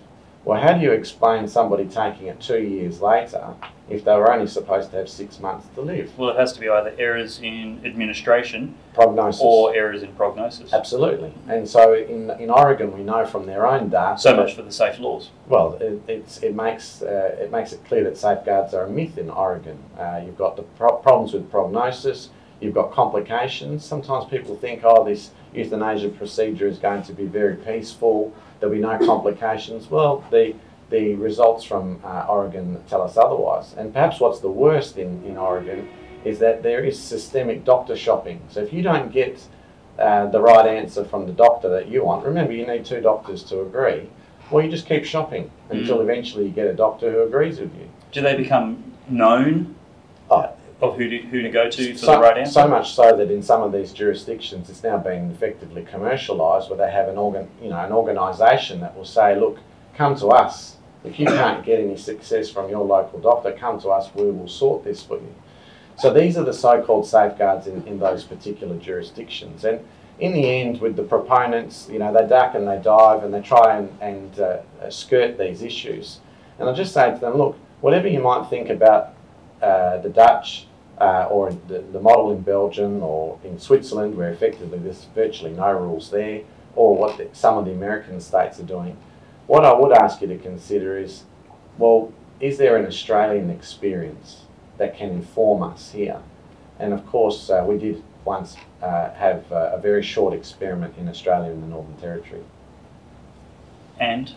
Well, 0.43 0.59
how 0.59 0.73
do 0.73 0.81
you 0.81 0.91
explain 0.91 1.47
somebody 1.47 1.85
taking 1.85 2.25
it 2.25 2.39
two 2.39 2.63
years 2.63 2.99
later 2.99 3.53
if 3.87 4.03
they 4.03 4.13
were 4.15 4.31
only 4.31 4.47
supposed 4.47 4.89
to 4.89 4.97
have 4.97 5.07
six 5.07 5.39
months 5.39 5.67
to 5.75 5.81
live? 5.81 6.17
Well, 6.17 6.31
it 6.31 6.37
has 6.37 6.53
to 6.53 6.59
be 6.59 6.67
either 6.67 6.95
errors 6.97 7.39
in 7.43 7.79
administration 7.85 8.73
Prognosis. 8.95 9.39
or 9.43 9.75
errors 9.75 10.01
in 10.01 10.11
prognosis. 10.15 10.73
Absolutely. 10.73 11.31
And 11.47 11.69
so 11.69 11.93
in, 11.93 12.31
in 12.39 12.49
Oregon, 12.49 12.91
we 12.91 13.03
know 13.03 13.23
from 13.23 13.45
their 13.45 13.67
own 13.67 13.89
data. 13.89 14.19
So 14.19 14.35
much 14.35 14.55
for 14.55 14.63
the 14.63 14.71
safe 14.71 14.97
laws. 14.97 15.29
Well, 15.47 15.75
it, 15.79 16.01
it's, 16.07 16.39
it, 16.41 16.55
makes, 16.55 17.03
uh, 17.03 17.35
it 17.39 17.51
makes 17.51 17.71
it 17.71 17.85
clear 17.85 18.03
that 18.05 18.17
safeguards 18.17 18.73
are 18.73 18.85
a 18.85 18.89
myth 18.89 19.19
in 19.19 19.29
Oregon. 19.29 19.77
Uh, 19.95 20.21
you've 20.25 20.37
got 20.39 20.55
the 20.55 20.63
pro- 20.63 20.97
problems 20.97 21.33
with 21.33 21.51
prognosis, 21.51 22.29
you've 22.61 22.73
got 22.73 22.91
complications. 22.91 23.83
Sometimes 23.83 24.25
people 24.29 24.55
think, 24.55 24.81
oh, 24.83 25.03
this 25.03 25.31
euthanasia 25.53 26.09
procedure 26.09 26.67
is 26.67 26.77
going 26.77 27.03
to 27.03 27.13
be 27.13 27.25
very 27.25 27.55
peaceful, 27.55 28.33
there'll 28.59 28.73
be 28.73 28.81
no 28.81 28.97
complications. 28.99 29.89
Well, 29.89 30.23
the, 30.31 30.55
the 30.89 31.15
results 31.15 31.65
from 31.65 31.99
uh, 32.03 32.25
Oregon 32.29 32.81
tell 32.87 33.01
us 33.01 33.17
otherwise. 33.17 33.73
And 33.77 33.91
perhaps 33.91 34.19
what's 34.19 34.39
the 34.39 34.49
worst 34.49 34.97
in, 34.97 35.23
in 35.25 35.37
Oregon 35.37 35.89
is 36.23 36.39
that 36.39 36.63
there 36.63 36.83
is 36.83 37.01
systemic 37.01 37.65
doctor 37.65 37.97
shopping. 37.97 38.41
So 38.49 38.61
if 38.61 38.71
you 38.71 38.83
don't 38.83 39.11
get 39.11 39.41
uh, 39.97 40.27
the 40.27 40.39
right 40.39 40.67
answer 40.67 41.03
from 41.03 41.25
the 41.25 41.33
doctor 41.33 41.67
that 41.69 41.87
you 41.87 42.05
want, 42.05 42.25
remember 42.25 42.53
you 42.53 42.65
need 42.65 42.85
two 42.85 43.01
doctors 43.01 43.43
to 43.45 43.61
agree. 43.61 44.07
Well, 44.51 44.63
you 44.63 44.69
just 44.69 44.85
keep 44.85 45.05
shopping 45.05 45.49
until 45.69 46.01
eventually 46.01 46.45
you 46.45 46.51
get 46.51 46.67
a 46.67 46.73
doctor 46.73 47.09
who 47.09 47.23
agrees 47.23 47.59
with 47.59 47.73
you. 47.75 47.89
Do 48.11 48.21
they 48.21 48.35
become 48.35 48.91
known. 49.09 49.75
Of 50.81 50.97
who 50.97 51.07
to, 51.07 51.17
who 51.19 51.41
to 51.41 51.49
go 51.49 51.69
to 51.69 51.93
for 51.93 51.97
so, 51.97 52.11
the 52.13 52.19
right 52.19 52.37
answer? 52.37 52.53
so 52.53 52.67
much 52.67 52.93
so 52.93 53.15
that 53.15 53.29
in 53.29 53.43
some 53.43 53.61
of 53.61 53.71
these 53.71 53.93
jurisdictions, 53.93 54.69
it's 54.69 54.83
now 54.83 54.97
been 54.97 55.31
effectively 55.31 55.83
commercialised, 55.83 56.69
where 56.69 56.77
they 56.77 56.91
have 56.91 57.07
an 57.07 57.17
organ, 57.17 57.47
you 57.61 57.69
know, 57.69 57.77
an 57.77 57.91
organisation 57.91 58.79
that 58.81 58.95
will 58.95 59.05
say, 59.05 59.39
"Look, 59.39 59.59
come 59.95 60.15
to 60.17 60.27
us. 60.27 60.77
If 61.03 61.19
you 61.19 61.25
can't 61.25 61.63
get 61.63 61.79
any 61.79 61.97
success 61.97 62.49
from 62.49 62.69
your 62.69 62.85
local 62.85 63.19
doctor, 63.19 63.51
come 63.51 63.79
to 63.81 63.89
us. 63.89 64.13
We 64.13 64.31
will 64.31 64.47
sort 64.47 64.83
this 64.83 65.03
for 65.03 65.15
you." 65.15 65.33
So 65.97 66.11
these 66.11 66.37
are 66.37 66.43
the 66.43 66.53
so-called 66.53 67.05
safeguards 67.05 67.67
in, 67.67 67.85
in 67.87 67.99
those 67.99 68.23
particular 68.23 68.77
jurisdictions, 68.77 69.65
and 69.65 69.85
in 70.19 70.33
the 70.33 70.45
end, 70.45 70.81
with 70.81 70.95
the 70.95 71.03
proponents, 71.03 71.87
you 71.91 71.99
know, 71.99 72.13
they 72.13 72.27
duck 72.27 72.53
and 72.53 72.67
they 72.67 72.79
dive 72.79 73.23
and 73.23 73.33
they 73.33 73.41
try 73.41 73.77
and, 73.77 73.89
and 74.01 74.39
uh, 74.39 74.89
skirt 74.89 75.37
these 75.37 75.63
issues. 75.63 76.19
And 76.59 76.69
I 76.69 76.73
just 76.73 76.93
say 76.93 77.11
to 77.11 77.19
them, 77.19 77.37
look, 77.37 77.57
whatever 77.81 78.07
you 78.07 78.21
might 78.21 78.47
think 78.47 78.69
about 78.69 79.15
uh, 79.63 79.97
the 79.97 80.09
Dutch 80.09 80.67
uh, 81.01 81.27
or 81.31 81.51
the, 81.67 81.79
the 81.91 81.99
model 81.99 82.31
in 82.31 82.41
Belgium 82.41 83.01
or 83.01 83.39
in 83.43 83.59
Switzerland, 83.59 84.15
where 84.15 84.31
effectively 84.31 84.77
there's 84.77 85.05
virtually 85.15 85.51
no 85.51 85.71
rules 85.71 86.11
there, 86.11 86.41
or 86.75 86.95
what 86.95 87.17
the, 87.17 87.27
some 87.33 87.57
of 87.57 87.65
the 87.65 87.71
American 87.71 88.21
states 88.21 88.59
are 88.59 88.69
doing, 88.77 88.95
what 89.47 89.65
I 89.65 89.73
would 89.73 89.91
ask 89.91 90.21
you 90.21 90.27
to 90.27 90.37
consider 90.37 90.97
is, 90.97 91.23
well, 91.79 92.13
is 92.39 92.59
there 92.59 92.77
an 92.77 92.85
Australian 92.85 93.49
experience 93.49 94.43
that 94.77 94.95
can 94.95 95.09
inform 95.09 95.63
us 95.63 95.91
here? 95.91 96.21
And 96.77 96.93
of 96.93 97.05
course, 97.07 97.49
uh, 97.49 97.65
we 97.67 97.79
did 97.79 98.03
once 98.23 98.55
uh, 98.81 99.09
have 99.13 99.51
a 99.51 99.79
very 99.81 100.03
short 100.03 100.33
experiment 100.35 100.93
in 100.99 101.09
Australia 101.09 101.51
in 101.51 101.61
the 101.61 101.67
Northern 101.67 101.97
Territory. 101.97 102.43
and 103.99 104.35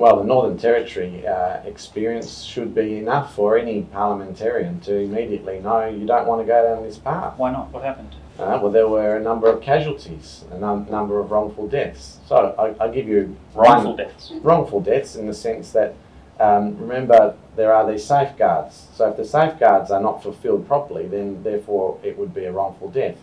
Well, 0.00 0.16
the 0.16 0.24
Northern 0.24 0.56
Territory 0.56 1.26
uh, 1.26 1.58
experience 1.66 2.42
should 2.42 2.74
be 2.74 2.96
enough 2.96 3.34
for 3.34 3.58
any 3.58 3.82
parliamentarian 3.82 4.80
to 4.80 4.96
immediately 4.96 5.60
know 5.60 5.88
you 5.90 6.06
don't 6.06 6.26
want 6.26 6.40
to 6.40 6.46
go 6.46 6.64
down 6.74 6.82
this 6.84 6.96
path. 6.96 7.36
why 7.36 7.52
not? 7.52 7.70
What 7.70 7.84
happened? 7.84 8.16
Uh, 8.38 8.58
well, 8.62 8.70
there 8.72 8.88
were 8.88 9.18
a 9.18 9.20
number 9.20 9.46
of 9.52 9.60
casualties, 9.60 10.46
a 10.52 10.58
num- 10.58 10.86
number 10.90 11.20
of 11.20 11.30
wrongful 11.30 11.68
deaths. 11.68 12.16
So 12.26 12.54
I, 12.58 12.82
I'll 12.82 12.90
give 12.90 13.06
you 13.08 13.36
Wrongful 13.54 13.96
deaths. 13.96 14.32
wrongful 14.40 14.80
deaths 14.80 15.16
in 15.16 15.26
the 15.26 15.34
sense 15.34 15.72
that 15.72 15.94
um, 16.38 16.78
remember 16.78 17.36
there 17.56 17.70
are 17.74 17.86
these 17.92 18.02
safeguards. 18.02 18.86
So 18.94 19.10
if 19.10 19.18
the 19.18 19.24
safeguards 19.26 19.90
are 19.90 20.00
not 20.00 20.22
fulfilled 20.22 20.66
properly, 20.66 21.08
then 21.08 21.42
therefore 21.42 22.00
it 22.02 22.16
would 22.16 22.32
be 22.32 22.46
a 22.46 22.52
wrongful 22.52 22.88
death. 22.88 23.18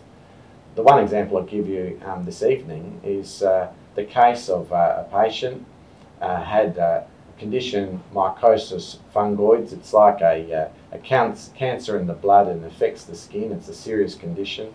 The 0.76 0.82
one 0.82 1.02
example 1.02 1.38
I'll 1.38 1.42
give 1.42 1.68
you 1.68 2.00
um, 2.06 2.24
this 2.24 2.44
evening 2.44 3.00
is 3.02 3.42
uh, 3.42 3.72
the 3.96 4.04
case 4.04 4.48
of 4.48 4.72
uh, 4.72 5.02
a 5.04 5.08
patient 5.24 5.66
uh, 6.20 6.42
had 6.42 6.76
a 6.78 7.06
condition 7.38 8.02
mycosis 8.12 8.98
fungoides. 9.14 9.72
It's 9.72 9.92
like 9.92 10.20
a, 10.20 10.52
uh, 10.52 10.68
a 10.92 10.98
cancer 10.98 11.98
in 11.98 12.06
the 12.06 12.14
blood 12.14 12.48
and 12.48 12.64
affects 12.64 13.04
the 13.04 13.14
skin. 13.14 13.52
It's 13.52 13.68
a 13.68 13.74
serious 13.74 14.14
condition. 14.14 14.72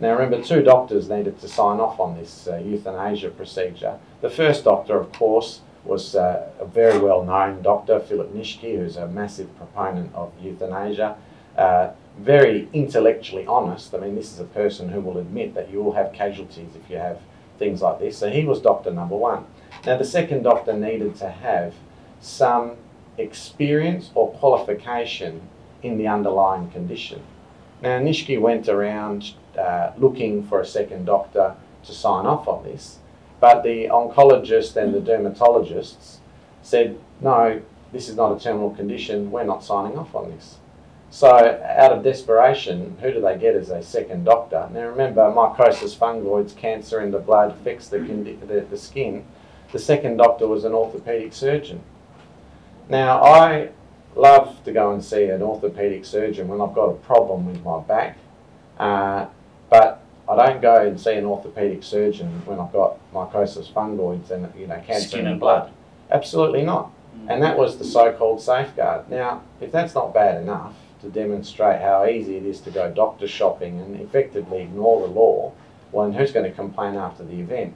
Now 0.00 0.12
remember, 0.14 0.42
two 0.42 0.62
doctors 0.62 1.08
needed 1.08 1.40
to 1.40 1.48
sign 1.48 1.78
off 1.78 2.00
on 2.00 2.16
this 2.16 2.48
uh, 2.48 2.56
euthanasia 2.56 3.30
procedure. 3.30 3.98
The 4.20 4.30
first 4.30 4.64
doctor, 4.64 4.98
of 4.98 5.12
course, 5.12 5.60
was 5.84 6.14
uh, 6.14 6.48
a 6.58 6.64
very 6.64 6.98
well-known 6.98 7.62
doctor, 7.62 8.00
Philip 8.00 8.32
Nitschke, 8.32 8.78
who's 8.78 8.96
a 8.96 9.06
massive 9.06 9.54
proponent 9.56 10.14
of 10.14 10.32
euthanasia. 10.40 11.16
Uh, 11.56 11.90
very 12.18 12.68
intellectually 12.72 13.46
honest. 13.46 13.94
I 13.94 13.98
mean, 13.98 14.14
this 14.14 14.32
is 14.32 14.40
a 14.40 14.44
person 14.44 14.88
who 14.88 15.00
will 15.00 15.18
admit 15.18 15.54
that 15.54 15.70
you 15.70 15.82
will 15.82 15.92
have 15.92 16.12
casualties 16.12 16.70
if 16.74 16.90
you 16.90 16.96
have 16.96 17.18
things 17.58 17.82
like 17.82 17.98
this. 18.00 18.18
So 18.18 18.30
he 18.30 18.44
was 18.44 18.60
doctor 18.60 18.90
number 18.90 19.16
one. 19.16 19.44
Now, 19.84 19.96
the 19.96 20.04
second 20.04 20.42
doctor 20.42 20.72
needed 20.72 21.16
to 21.16 21.28
have 21.28 21.74
some 22.20 22.76
experience 23.18 24.10
or 24.14 24.30
qualification 24.32 25.42
in 25.82 25.98
the 25.98 26.06
underlying 26.06 26.70
condition. 26.70 27.22
Now, 27.82 27.98
Nitschke 27.98 28.40
went 28.40 28.68
around 28.68 29.34
uh, 29.58 29.90
looking 29.98 30.44
for 30.44 30.60
a 30.60 30.66
second 30.66 31.04
doctor 31.04 31.56
to 31.84 31.92
sign 31.92 32.26
off 32.26 32.46
on 32.46 32.62
this, 32.62 32.98
but 33.40 33.64
the 33.64 33.86
oncologist 33.86 34.76
and 34.76 34.94
the 34.94 35.00
dermatologists 35.00 36.18
said, 36.62 36.98
no, 37.20 37.60
this 37.92 38.08
is 38.08 38.16
not 38.16 38.36
a 38.36 38.40
terminal 38.40 38.70
condition, 38.70 39.32
we're 39.32 39.42
not 39.42 39.64
signing 39.64 39.98
off 39.98 40.14
on 40.14 40.30
this. 40.30 40.58
So, 41.10 41.28
out 41.28 41.92
of 41.92 42.02
desperation, 42.02 42.96
who 43.00 43.12
do 43.12 43.20
they 43.20 43.36
get 43.36 43.54
as 43.54 43.68
a 43.68 43.82
second 43.82 44.24
doctor? 44.24 44.70
Now, 44.72 44.86
remember, 44.86 45.22
mycosis 45.22 45.94
fungoides, 45.94 46.56
cancer 46.56 47.02
in 47.02 47.10
the 47.10 47.18
blood, 47.18 47.50
affects 47.50 47.88
the, 47.88 47.98
condi- 47.98 48.40
the, 48.46 48.60
the 48.60 48.78
skin. 48.78 49.26
The 49.72 49.78
second 49.78 50.18
doctor 50.18 50.46
was 50.46 50.64
an 50.64 50.72
orthopaedic 50.72 51.32
surgeon. 51.32 51.80
Now, 52.88 53.22
I 53.22 53.70
love 54.14 54.62
to 54.64 54.72
go 54.72 54.92
and 54.92 55.02
see 55.02 55.24
an 55.24 55.40
orthopaedic 55.40 56.04
surgeon 56.04 56.48
when 56.48 56.60
I've 56.60 56.74
got 56.74 56.86
a 56.90 56.94
problem 56.94 57.46
with 57.46 57.64
my 57.64 57.80
back, 57.80 58.18
uh, 58.78 59.26
but 59.70 60.02
I 60.28 60.36
don't 60.36 60.60
go 60.60 60.86
and 60.86 61.00
see 61.00 61.14
an 61.14 61.24
orthopaedic 61.24 61.82
surgeon 61.82 62.42
when 62.44 62.60
I've 62.60 62.72
got 62.72 62.98
mycosis 63.12 63.72
fungoides 63.72 64.30
and 64.30 64.52
you 64.58 64.66
know 64.66 64.80
cancer 64.86 65.08
Skin 65.08 65.26
and 65.26 65.40
blood. 65.40 65.64
blood. 65.64 65.72
Absolutely 66.10 66.62
not. 66.62 66.92
And 67.28 67.42
that 67.42 67.56
was 67.56 67.78
the 67.78 67.84
so-called 67.84 68.40
safeguard. 68.40 69.08
Now, 69.08 69.42
if 69.60 69.70
that's 69.70 69.94
not 69.94 70.12
bad 70.12 70.42
enough 70.42 70.74
to 71.02 71.08
demonstrate 71.08 71.80
how 71.80 72.06
easy 72.06 72.36
it 72.36 72.44
is 72.44 72.60
to 72.62 72.70
go 72.70 72.90
doctor 72.90 73.28
shopping 73.28 73.80
and 73.80 74.00
effectively 74.00 74.62
ignore 74.62 75.06
the 75.06 75.12
law, 75.12 75.52
well, 75.92 76.06
then 76.08 76.18
who's 76.18 76.32
going 76.32 76.50
to 76.50 76.56
complain 76.56 76.96
after 76.96 77.22
the 77.24 77.38
event? 77.40 77.74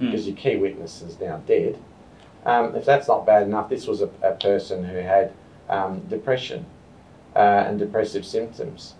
Hmm. 0.00 0.06
Because 0.06 0.26
your 0.26 0.36
key 0.36 0.56
witness 0.56 1.02
is 1.02 1.20
now 1.20 1.40
dead. 1.46 1.78
Um, 2.44 2.74
if 2.74 2.84
that's 2.84 3.06
not 3.06 3.24
bad 3.26 3.44
enough, 3.44 3.68
this 3.68 3.86
was 3.86 4.00
a, 4.00 4.10
a 4.22 4.32
person 4.32 4.82
who 4.84 4.96
had 4.96 5.32
um, 5.68 6.00
depression 6.08 6.66
uh, 7.36 7.38
and 7.68 7.78
depressive 7.78 8.24
symptoms. 8.26 8.94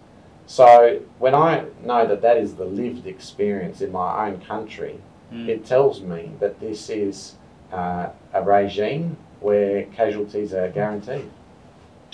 So 0.46 1.00
when 1.18 1.34
I 1.34 1.64
know 1.82 2.06
that 2.06 2.22
that 2.22 2.36
is 2.36 2.54
the 2.54 2.64
lived 2.64 3.06
experience 3.06 3.80
in 3.80 3.90
my 3.92 4.28
own 4.28 4.40
country, 4.42 5.00
Mm. 5.32 5.48
it 5.48 5.64
tells 5.64 6.00
me 6.00 6.32
that 6.40 6.58
this 6.58 6.90
is 6.90 7.36
uh, 7.72 8.08
a 8.34 8.42
regime 8.42 9.16
where 9.38 9.84
casualties 9.94 10.52
are 10.52 10.68
guaranteed. 10.70 11.30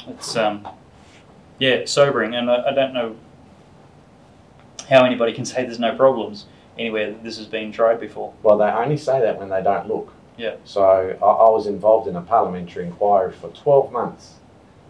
It's 0.06 0.36
um, 0.36 0.68
yeah, 1.58 1.86
sobering, 1.86 2.34
and 2.34 2.50
I, 2.50 2.62
I 2.68 2.74
don't 2.74 2.92
know 2.92 3.16
how 4.90 5.04
anybody 5.04 5.32
can 5.32 5.46
say 5.46 5.62
there's 5.62 5.78
no 5.78 5.96
problems 5.96 6.44
anywhere 6.78 7.12
that 7.12 7.24
this 7.24 7.38
has 7.38 7.46
been 7.46 7.72
tried 7.72 8.00
before. 8.00 8.32
Well, 8.42 8.58
they 8.58 8.64
only 8.64 8.96
say 8.96 9.20
that 9.20 9.38
when 9.38 9.48
they 9.48 9.62
don't 9.62 9.88
look. 9.88 10.12
Yeah. 10.36 10.56
So 10.64 10.84
I, 10.84 11.24
I 11.24 11.50
was 11.50 11.66
involved 11.66 12.08
in 12.08 12.16
a 12.16 12.20
parliamentary 12.20 12.86
inquiry 12.86 13.32
for 13.32 13.48
12 13.50 13.92
months. 13.92 14.34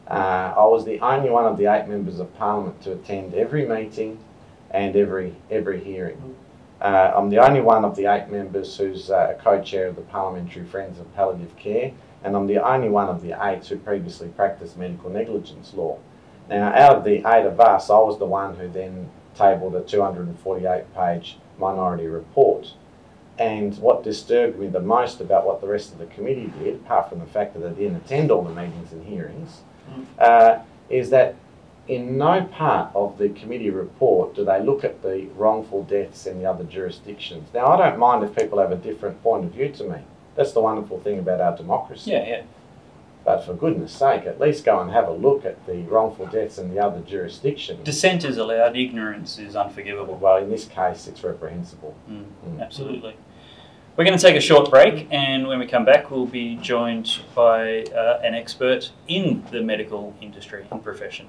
Uh, 0.09 0.55
I 0.57 0.64
was 0.66 0.85
the 0.85 1.00
only 1.00 1.31
one 1.31 1.47
of 1.47 1.57
the 1.57 1.66
eight 1.66 1.88
members 1.88 2.21
of 2.21 2.37
parliament 2.37 2.81
to 2.83 2.93
attend 2.93 3.35
every 3.35 3.66
meeting 3.66 4.19
and 4.71 4.95
every 4.95 5.35
every 5.50 5.83
hearing. 5.83 6.37
Uh, 6.81 7.12
I'm 7.16 7.31
the 7.31 7.38
only 7.38 7.61
one 7.61 7.85
of 7.85 7.97
the 7.97 8.07
eight 8.07 8.28
members 8.28 8.76
who's 8.76 9.11
uh, 9.11 9.35
a 9.37 9.43
co-chair 9.43 9.87
of 9.87 9.97
the 9.97 10.02
Parliamentary 10.02 10.64
Friends 10.64 11.00
of 11.00 11.12
Palliative 11.14 11.57
Care, 11.57 11.93
and 12.23 12.37
I'm 12.37 12.47
the 12.47 12.59
only 12.59 12.88
one 12.88 13.09
of 13.09 13.23
the 13.23 13.33
eight 13.49 13.66
who 13.66 13.78
previously 13.78 14.28
practiced 14.28 14.76
medical 14.76 15.09
negligence 15.11 15.73
law. 15.75 15.99
Now, 16.49 16.73
out 16.75 16.97
of 16.97 17.05
the 17.05 17.16
eight 17.26 17.47
of 17.47 17.59
us, 17.59 17.88
I 17.90 17.99
was 17.99 18.19
the 18.19 18.26
one 18.26 18.57
who 18.57 18.69
then 18.69 19.09
tabled 19.37 19.75
a 19.75 19.83
248-page 19.83 21.38
minority 21.59 22.07
report. 22.07 22.75
And 23.38 23.76
what 23.78 24.02
disturbed 24.02 24.59
me 24.59 24.66
the 24.69 24.81
most 24.81 25.21
about 25.21 25.47
what 25.47 25.61
the 25.61 25.66
rest 25.66 25.93
of 25.93 25.99
the 25.99 26.07
committee 26.07 26.50
did, 26.59 26.76
apart 26.76 27.11
from 27.11 27.21
the 27.21 27.26
fact 27.26 27.55
that 27.55 27.61
they 27.61 27.83
didn't 27.83 27.99
attend 27.99 28.31
all 28.31 28.43
the 28.43 28.55
meetings 28.55 28.93
and 28.93 29.07
hearings, 29.07 29.61
uh, 30.19 30.61
is 30.88 31.11
that 31.11 31.37
in 31.88 32.19
no 32.19 32.45
part 32.45 32.90
of 32.95 33.19
the 33.19 33.28
committee 33.28 33.71
report 33.71 34.35
do 34.35 34.45
they 34.45 34.61
look 34.61 34.83
at 34.85 35.02
the 35.02 35.26
wrongful 35.37 35.85
deaths 35.85 36.26
in 36.26 36.38
the 36.38 36.47
other 36.47 36.64
jurisdictions. 36.64 37.49
Now, 37.55 37.66
I 37.66 37.76
don't 37.76 37.99
mind 37.99 38.25
if 38.25 38.35
people 38.35 38.59
have 38.59 38.73
a 38.73 38.76
different 38.76 39.23
point 39.23 39.45
of 39.45 39.52
view 39.52 39.69
to 39.69 39.85
me. 39.85 39.99
That's 40.35 40.52
the 40.52 40.61
wonderful 40.61 41.00
thing 41.00 41.19
about 41.19 41.40
our 41.40 41.57
democracy. 41.57 42.11
Yeah, 42.11 42.26
yeah. 42.26 42.43
But 43.26 43.45
for 43.45 43.54
goodness 43.54 43.92
sake, 43.92 44.25
at 44.25 44.38
least 44.40 44.64
go 44.64 44.80
and 44.80 44.88
have 44.92 45.09
a 45.09 45.12
look 45.12 45.45
at 45.45 45.66
the 45.66 45.78
wrongful 45.83 46.26
deaths 46.26 46.59
in 46.59 46.73
the 46.73 46.78
other 46.78 47.00
jurisdictions. 47.00 47.80
Dissent 47.83 48.25
is 48.25 48.38
allowed. 48.38 48.76
Ignorance 48.76 49.37
is 49.40 49.56
unforgivable. 49.56 50.14
Well, 50.14 50.37
in 50.37 50.49
this 50.49 50.66
case, 50.66 51.09
it's 51.09 51.25
reprehensible. 51.25 51.97
Mm, 52.09 52.26
Mm. 52.47 52.62
absolutely. 52.62 53.16
We're 53.97 54.04
going 54.04 54.16
to 54.16 54.23
take 54.23 54.37
a 54.37 54.40
short 54.40 54.71
break, 54.71 55.09
and 55.11 55.49
when 55.49 55.59
we 55.59 55.66
come 55.66 55.85
back, 55.85 56.09
we'll 56.09 56.26
be 56.26 56.54
joined 56.56 57.18
by 57.35 57.83
uh, 57.87 58.21
an 58.23 58.37
expert 58.37 58.92
in 59.09 59.42
the 59.50 59.61
medical 59.61 60.14
industry 60.21 60.64
and 60.71 60.85
profession. 60.85 61.26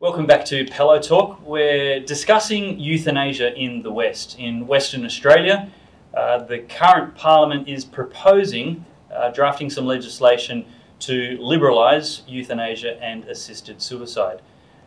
Welcome 0.00 0.24
back 0.24 0.46
to 0.46 0.64
Pellowe 0.64 1.00
Talk. 1.00 1.44
We're 1.44 2.00
discussing 2.00 2.78
euthanasia 2.80 3.52
in 3.54 3.82
the 3.82 3.92
West. 3.92 4.38
In 4.38 4.66
Western 4.66 5.04
Australia, 5.04 5.68
uh, 6.14 6.38
the 6.44 6.60
current 6.60 7.14
Parliament 7.14 7.68
is 7.68 7.84
proposing 7.84 8.86
uh, 9.14 9.30
drafting 9.30 9.68
some 9.70 9.86
legislation 9.86 10.64
to 11.00 11.38
liberalise 11.38 12.22
euthanasia 12.26 13.02
and 13.02 13.24
assisted 13.24 13.80
suicide. 13.80 14.40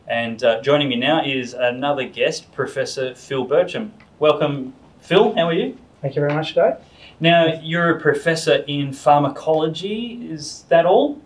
And 0.08 0.44
uh, 0.44 0.62
joining 0.62 0.89
me 0.89 0.96
now 0.96 1.24
is 1.24 1.53
another 1.53 2.06
guest, 2.06 2.51
Professor 2.51 3.15
Phil 3.15 3.46
Burcham. 3.46 3.91
Welcome, 4.20 4.74
Phil. 5.00 5.34
How 5.36 5.48
are 5.48 5.53
you? 5.53 5.77
Thank 6.01 6.15
you 6.15 6.22
very 6.22 6.34
much, 6.34 6.53
Dave. 6.53 6.75
Now, 7.20 7.60
you're 7.62 7.98
a 7.98 8.00
professor 8.00 8.63
in 8.68 8.94
pharmacology, 8.94 10.27
is 10.32 10.63
that 10.70 10.86
all? 10.86 11.22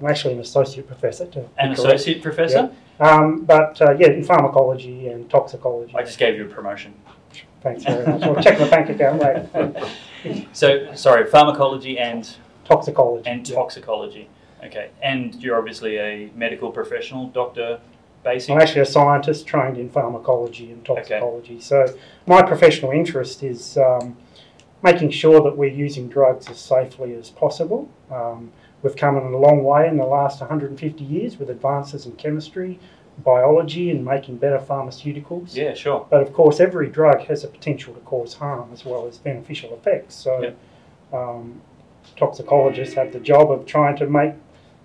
I'm 0.00 0.08
actually 0.08 0.34
an 0.34 0.40
associate 0.40 0.86
professor. 0.86 1.26
To 1.26 1.48
An 1.58 1.72
associate 1.72 2.22
professor? 2.22 2.70
Um, 3.00 3.44
but 3.44 3.80
uh, 3.80 3.92
yeah, 3.98 4.08
in 4.08 4.24
pharmacology 4.24 5.08
and 5.08 5.28
toxicology. 5.30 5.94
I 5.96 6.02
just 6.02 6.18
gave 6.18 6.36
you 6.36 6.44
a 6.44 6.48
promotion. 6.48 6.94
Thanks 7.62 7.84
very 7.84 8.06
much. 8.06 8.22
I'll 8.22 8.42
check 8.42 8.58
my 8.60 8.68
bank 8.68 8.90
account 8.90 9.20
later. 9.20 9.88
So, 10.52 10.92
sorry, 10.96 11.30
pharmacology 11.30 11.96
and, 11.96 12.28
toxicology. 12.68 13.28
and 13.28 13.48
yeah. 13.48 13.54
toxicology. 13.54 14.28
Okay, 14.64 14.90
and 15.02 15.34
you're 15.36 15.56
obviously 15.56 15.98
a 15.98 16.30
medical 16.34 16.70
professional, 16.72 17.28
Dr. 17.28 17.80
Basic. 18.24 18.50
I'm 18.50 18.60
actually 18.60 18.80
a 18.80 18.86
scientist 18.86 19.46
trained 19.46 19.78
in 19.78 19.88
pharmacology 19.88 20.72
and 20.72 20.84
toxicology. 20.84 21.60
So 21.60 21.86
my 22.26 22.42
professional 22.42 22.90
interest 22.90 23.44
is 23.44 23.78
um, 23.78 24.16
making 24.82 25.10
sure 25.10 25.40
that 25.42 25.56
we're 25.56 25.72
using 25.72 26.08
drugs 26.08 26.48
as 26.50 26.58
safely 26.58 27.14
as 27.14 27.30
possible. 27.30 27.88
Um, 28.10 28.50
we've 28.82 28.96
come 28.96 29.16
a 29.16 29.38
long 29.38 29.62
way 29.62 29.86
in 29.86 29.96
the 29.96 30.04
last 30.04 30.40
150 30.40 31.04
years 31.04 31.38
with 31.38 31.48
advances 31.50 32.06
in 32.06 32.12
chemistry, 32.16 32.80
biology, 33.18 33.90
and 33.92 34.04
making 34.04 34.38
better 34.38 34.58
pharmaceuticals. 34.58 35.54
Yeah, 35.54 35.74
sure. 35.74 36.04
But 36.10 36.20
of 36.22 36.32
course, 36.32 36.58
every 36.58 36.88
drug 36.88 37.20
has 37.26 37.44
a 37.44 37.48
potential 37.48 37.94
to 37.94 38.00
cause 38.00 38.34
harm 38.34 38.70
as 38.72 38.84
well 38.84 39.06
as 39.06 39.18
beneficial 39.18 39.72
effects. 39.74 40.16
So, 40.16 40.42
Yep. 40.42 40.56
um, 41.12 41.60
toxicologists 42.18 42.94
have 42.94 43.12
the 43.12 43.20
job 43.20 43.50
of 43.50 43.64
trying 43.66 43.96
to 43.96 44.06
make 44.06 44.34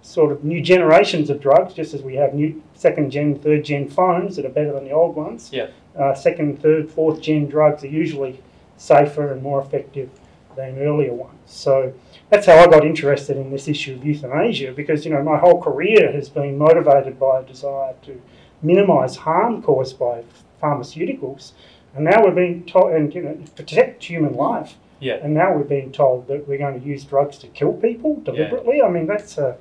sort 0.02 0.32
of 0.32 0.44
new 0.44 0.62
generations 0.62 1.30
of 1.30 1.40
drugs, 1.40 1.74
just 1.74 1.94
as 1.94 2.02
we 2.02 2.16
have 2.16 2.34
new 2.34 2.62
second 2.76 3.10
gen, 3.10 3.40
third 3.40 3.64
gen 3.64 3.90
phones 3.90 4.36
that 4.36 4.46
are 4.46 4.50
better 4.50 4.74
than 4.74 4.84
the 4.84 4.92
old 4.92 5.16
ones. 5.16 5.50
Yep. 5.52 5.74
Uh, 5.98 6.14
second, 6.14 6.62
third, 6.62 6.90
fourth 6.90 7.22
gen 7.22 7.48
drugs 7.48 7.84
are 7.84 7.88
usually 7.88 8.42
safer 8.78 9.32
and 9.32 9.42
more 9.42 9.62
effective 9.62 10.10
than 10.56 10.78
earlier 10.80 11.14
ones. 11.14 11.40
So 11.46 11.94
that's 12.30 12.46
how 12.46 12.58
I 12.58 12.68
got 12.68 12.86
interested 12.86 13.38
in 13.38 13.52
this 13.52 13.68
issue 13.68 13.96
of 13.96 14.06
euthanasia 14.06 14.72
because 14.74 15.06
you 15.06 15.12
know 15.12 15.24
my 15.24 15.38
whole 15.38 15.62
career 15.62 16.12
has 16.12 16.30
been 16.30 16.58
motivated 16.58 17.20
by 17.20 17.40
a 17.40 17.44
desire 17.44 17.94
to 18.04 18.22
minimise 18.62 19.16
harm 19.16 19.62
caused 19.62 19.98
by 19.98 20.24
pharmaceuticals, 20.62 21.54
and 21.96 22.06
now 22.06 22.24
we're 22.24 22.32
being 22.32 22.66
told 22.66 22.94
and 22.94 23.14
you 23.14 23.22
know 23.22 23.38
protect 23.56 24.04
human 24.04 24.34
life. 24.34 24.76
Yeah. 25.04 25.16
And 25.22 25.34
now 25.34 25.54
we're 25.56 25.64
being 25.64 25.92
told 25.92 26.28
that 26.28 26.48
we're 26.48 26.58
going 26.58 26.80
to 26.80 26.86
use 26.86 27.04
drugs 27.04 27.38
to 27.40 27.48
kill 27.48 27.74
people 27.74 28.22
deliberately. 28.22 28.82
I 28.82 28.90
mean 28.90 29.08
that's 29.08 29.38
a, 29.38 29.58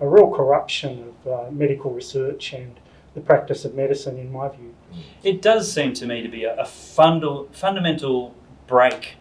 a 0.00 0.08
real 0.08 0.30
corruption 0.30 1.12
of 1.24 1.32
uh, 1.32 1.50
medical 1.50 1.90
research 1.92 2.52
and 2.52 2.78
the 3.14 3.20
practice 3.20 3.64
of 3.64 3.74
medicine, 3.74 4.18
in 4.18 4.30
my 4.30 4.48
view. 4.48 4.74
It 5.22 5.40
does 5.40 5.72
seem 5.72 5.94
to 5.94 6.06
me 6.06 6.22
to 6.22 6.28
be 6.28 6.44
a, 6.44 6.54
a 6.56 6.64
fundal, 6.64 7.52
fundamental 7.54 8.34
break 8.66 9.16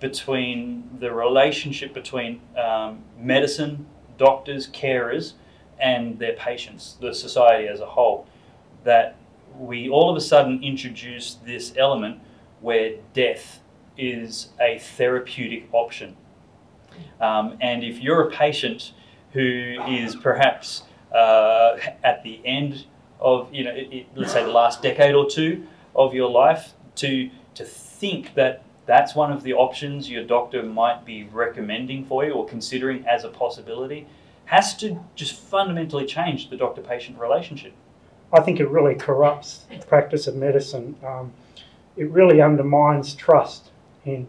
between 0.00 0.88
the 0.98 1.12
relationship 1.12 1.94
between 1.94 2.40
um, 2.56 3.02
medicine, 3.18 3.86
doctors, 4.18 4.68
carers, 4.68 5.34
and 5.78 6.18
their 6.18 6.34
patients, 6.34 6.96
the 7.00 7.14
society 7.14 7.68
as 7.68 7.80
a 7.80 7.86
whole. 7.86 8.26
That 8.84 9.16
we 9.58 9.88
all 9.88 10.10
of 10.10 10.16
a 10.16 10.20
sudden 10.20 10.62
introduce 10.62 11.34
this 11.34 11.74
element 11.76 12.20
where 12.60 12.96
death 13.12 13.60
is 13.96 14.48
a 14.60 14.78
therapeutic 14.78 15.68
option. 15.72 16.16
Um, 17.20 17.56
and 17.60 17.82
if 17.84 18.00
you're 18.00 18.22
a 18.28 18.30
patient 18.30 18.92
who 19.32 19.76
is 19.88 20.14
perhaps 20.16 20.82
uh, 21.14 21.76
at 22.02 22.22
the 22.22 22.40
end 22.44 22.86
of, 23.20 23.52
you 23.52 23.64
know, 23.64 23.70
it, 23.72 23.88
it- 23.92 24.06
let's 24.14 24.32
say 24.32 24.42
the 24.44 24.50
last 24.50 24.82
decade 24.82 25.14
or 25.14 25.28
two 25.28 25.66
of 25.94 26.14
your 26.14 26.30
life, 26.30 26.74
to 26.96 27.30
to 27.54 27.64
think 27.64 28.34
that 28.34 28.62
that's 28.86 29.14
one 29.14 29.32
of 29.32 29.42
the 29.44 29.52
options 29.54 30.10
your 30.10 30.24
doctor 30.24 30.62
might 30.62 31.04
be 31.04 31.24
recommending 31.32 32.04
for 32.04 32.24
you 32.24 32.32
or 32.32 32.44
considering 32.46 33.04
as 33.06 33.24
a 33.24 33.28
possibility, 33.28 34.06
has 34.46 34.76
to 34.76 34.98
just 35.14 35.34
fundamentally 35.40 36.04
change 36.04 36.50
the 36.50 36.56
doctor-patient 36.56 37.16
relationship. 37.18 37.72
I 38.32 38.40
think 38.40 38.58
it 38.60 38.68
really 38.68 38.94
corrupts 38.96 39.64
the 39.70 39.86
practice 39.86 40.26
of 40.26 40.34
medicine. 40.34 40.96
Um, 41.06 41.32
it 41.96 42.10
really 42.10 42.42
undermines 42.42 43.14
trust 43.14 43.70
in 44.04 44.26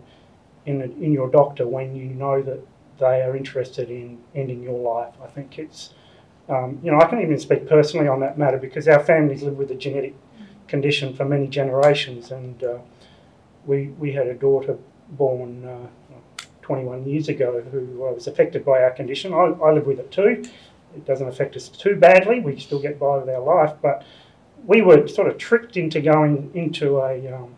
in 0.65 0.81
in 0.81 1.11
your 1.11 1.29
doctor 1.29 1.67
when 1.67 1.95
you 1.95 2.05
know 2.05 2.41
that 2.41 2.59
they 2.99 3.21
are 3.21 3.35
interested 3.35 3.89
in 3.89 4.19
ending 4.33 4.63
your 4.63 4.79
life. 4.79 5.13
I 5.23 5.27
think 5.27 5.59
it's 5.59 5.93
um, 6.49 6.79
you 6.83 6.91
know 6.91 6.99
I 6.99 7.05
can 7.05 7.21
even 7.21 7.39
speak 7.39 7.67
personally 7.67 8.07
on 8.07 8.19
that 8.21 8.37
matter 8.37 8.57
because 8.57 8.87
our 8.87 9.03
families 9.03 9.43
live 9.43 9.57
with 9.57 9.71
a 9.71 9.75
genetic 9.75 10.15
condition 10.67 11.13
for 11.13 11.25
many 11.25 11.47
generations, 11.47 12.31
and 12.31 12.63
uh, 12.63 12.77
we 13.65 13.87
we 13.99 14.13
had 14.13 14.27
a 14.27 14.35
daughter 14.35 14.77
born. 15.09 15.65
Uh, 15.65 15.87
21 16.65 17.07
years 17.07 17.29
ago, 17.29 17.61
who 17.71 18.03
uh, 18.03 18.11
was 18.11 18.25
affected 18.25 18.65
by 18.65 18.81
our 18.81 18.89
condition. 18.89 19.33
I, 19.33 19.53
I 19.63 19.71
live 19.71 19.85
with 19.85 19.99
it 19.99 20.11
too. 20.11 20.43
It 20.95 21.05
doesn't 21.05 21.27
affect 21.27 21.55
us 21.55 21.69
too 21.69 21.95
badly. 21.95 22.39
We 22.39 22.59
still 22.59 22.79
get 22.79 22.99
by 22.99 23.17
with 23.17 23.29
our 23.29 23.39
life, 23.39 23.75
but 23.83 24.03
we 24.65 24.81
were 24.81 25.07
sort 25.07 25.27
of 25.27 25.37
tricked 25.37 25.77
into 25.77 26.01
going 26.01 26.49
into 26.55 26.97
a 26.97 27.35
um, 27.35 27.55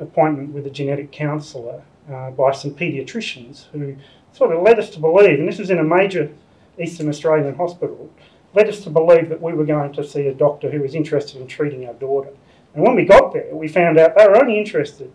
appointment 0.00 0.52
with 0.52 0.66
a 0.66 0.70
genetic 0.70 1.12
counsellor 1.12 1.82
uh, 2.10 2.30
by 2.32 2.52
some 2.52 2.72
paediatricians 2.72 3.66
who 3.72 3.96
sort 4.32 4.54
of 4.54 4.62
led 4.62 4.78
us 4.78 4.90
to 4.90 4.98
believe, 5.00 5.38
and 5.38 5.48
this 5.48 5.58
was 5.58 5.70
in 5.70 5.78
a 5.78 5.84
major 5.84 6.30
Eastern 6.78 7.08
Australian 7.08 7.54
hospital, 7.54 8.10
led 8.54 8.68
us 8.68 8.80
to 8.80 8.90
believe 8.90 9.28
that 9.28 9.40
we 9.40 9.52
were 9.52 9.64
going 9.64 9.92
to 9.92 10.02
see 10.04 10.26
a 10.26 10.34
doctor 10.34 10.70
who 10.70 10.80
was 10.80 10.94
interested 10.94 11.40
in 11.40 11.46
treating 11.46 11.86
our 11.86 11.94
daughter. 11.94 12.30
And 12.74 12.84
when 12.84 12.94
we 12.96 13.04
got 13.04 13.32
there, 13.32 13.54
we 13.54 13.68
found 13.68 13.98
out 13.98 14.16
they 14.16 14.26
were 14.26 14.40
only 14.40 14.58
interested 14.58 15.12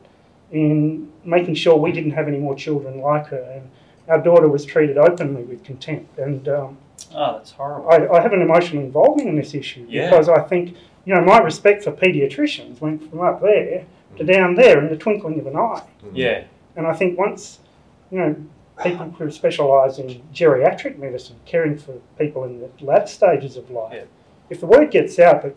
in 0.52 1.12
making 1.24 1.56
sure 1.56 1.76
we 1.76 1.92
didn't 1.92 2.12
have 2.12 2.28
any 2.28 2.38
more 2.38 2.56
children 2.56 3.00
like 3.02 3.28
her. 3.28 3.42
And 3.56 3.70
our 4.08 4.22
daughter 4.22 4.48
was 4.48 4.64
treated 4.66 4.98
openly 4.98 5.44
with 5.44 5.64
contempt. 5.64 6.18
And 6.20 6.48
um, 6.48 6.78
Oh, 7.14 7.34
that's 7.38 7.52
horrible. 7.52 7.90
I, 7.90 8.18
I 8.18 8.22
have 8.22 8.34
an 8.34 8.42
emotional 8.42 8.84
involvement 8.84 9.28
in 9.30 9.36
this 9.36 9.54
issue 9.54 9.86
Yeah. 9.90 10.10
because 10.10 10.30
I 10.30 10.42
think, 10.42 10.76
you 11.06 11.14
know, 11.16 11.22
my 11.22 11.40
respect 11.40 11.84
for 11.84 11.92
paediatricians 11.92 12.80
went 12.82 13.10
from 13.10 13.22
up 13.22 13.42
there 13.42 13.86
to 14.18 14.24
down 14.24 14.56
there 14.56 14.80
in 14.80 14.90
the 14.90 14.98
twinkling 14.98 15.40
of 15.40 15.48
an 15.48 15.56
eye. 15.56 15.84
Yeah, 16.14 16.44
And 16.76 16.88
I 16.88 16.94
think 16.94 17.18
once, 17.18 17.60
you 18.12 18.20
know, 18.20 18.36
people 18.84 19.10
who 19.12 19.32
specialise 19.32 20.00
in 20.00 20.22
geriatric 20.34 20.98
medicine, 20.98 21.38
caring 21.46 21.78
for 21.78 21.94
people 22.18 22.44
in 22.44 22.60
the 22.60 22.70
latter 22.86 23.08
stages 23.08 23.56
of 23.58 23.70
life. 23.70 23.94
Yeah. 23.96 24.04
If 24.50 24.60
the 24.60 24.66
word 24.66 24.92
gets 24.92 25.18
out 25.20 25.44
that 25.44 25.56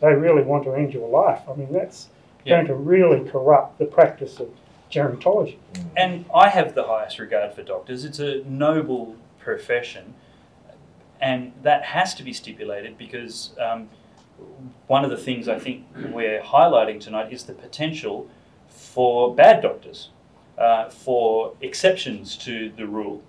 they 0.00 0.12
really 0.14 0.42
want 0.42 0.64
to 0.64 0.72
end 0.74 0.92
your 0.94 1.08
life, 1.08 1.40
I 1.48 1.54
mean, 1.54 1.72
that's 1.72 2.08
Yeah. 2.44 2.56
going 2.56 2.66
to 2.68 2.74
really 2.74 3.28
corrupt 3.28 3.78
the 3.78 3.84
practice 3.86 4.40
of 4.40 4.48
gerontology. 4.90 5.56
And 5.96 6.24
I 6.34 6.48
have 6.48 6.74
the 6.74 6.84
highest 6.84 7.18
regard 7.18 7.52
for 7.54 7.62
doctors. 7.62 8.04
It's 8.04 8.18
a 8.18 8.42
noble 8.44 9.16
profession, 9.38 10.14
and 11.20 11.52
that 11.62 11.82
has 11.84 12.14
to 12.14 12.22
be 12.22 12.32
stipulated 12.32 12.96
because 12.98 13.50
um, 13.60 13.88
one 14.86 15.04
of 15.04 15.10
the 15.10 15.16
things 15.16 15.48
I 15.48 15.58
think 15.58 15.84
we're 16.12 16.40
highlighting 16.42 17.00
tonight 17.00 17.32
is 17.32 17.44
the 17.44 17.52
potential 17.54 18.28
for 18.68 19.34
bad 19.34 19.62
doctors, 19.62 20.10
uh, 20.58 20.88
for 20.90 21.54
exceptions 21.60 22.36
to 22.38 22.70
the 22.76 22.86
rule, 22.86 23.22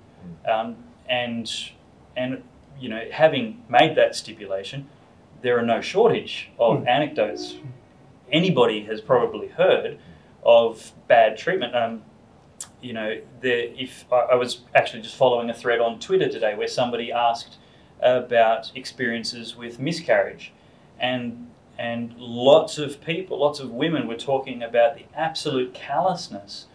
um, 0.49 0.75
and 1.07 1.51
and 2.17 2.43
you 2.79 2.89
know 2.89 3.03
having 3.11 3.63
made 3.69 3.95
that 3.95 4.15
stipulation, 4.15 4.87
there 5.41 5.57
are 5.57 5.61
no 5.65 5.81
shortage 5.81 6.49
of 6.59 6.79
Mm. 6.79 6.87
anecdotes. 6.87 7.55
Anybody 8.31 8.83
has 8.85 9.01
probably 9.01 9.47
heard 9.49 9.97
of 10.43 10.91
bad 11.07 11.37
treatment. 11.37 11.75
Um, 11.75 12.03
you 12.81 12.93
know, 12.93 13.19
there, 13.41 13.67
if 13.77 14.05
I, 14.11 14.19
I 14.31 14.35
was 14.35 14.61
actually 14.73 15.01
just 15.03 15.15
following 15.15 15.49
a 15.49 15.53
thread 15.53 15.79
on 15.79 15.99
Twitter 15.99 16.29
today 16.29 16.55
where 16.55 16.67
somebody 16.67 17.11
asked 17.11 17.57
about 18.01 18.71
experiences 18.75 19.55
with 19.55 19.79
miscarriage, 19.79 20.51
and 20.99 21.49
and 21.77 22.15
lots 22.17 22.77
of 22.77 23.01
people, 23.01 23.39
lots 23.39 23.59
of 23.59 23.69
women 23.71 24.07
were 24.07 24.15
talking 24.15 24.63
about 24.63 24.95
the 24.95 25.03
absolute 25.13 25.73
callousness 25.73 26.67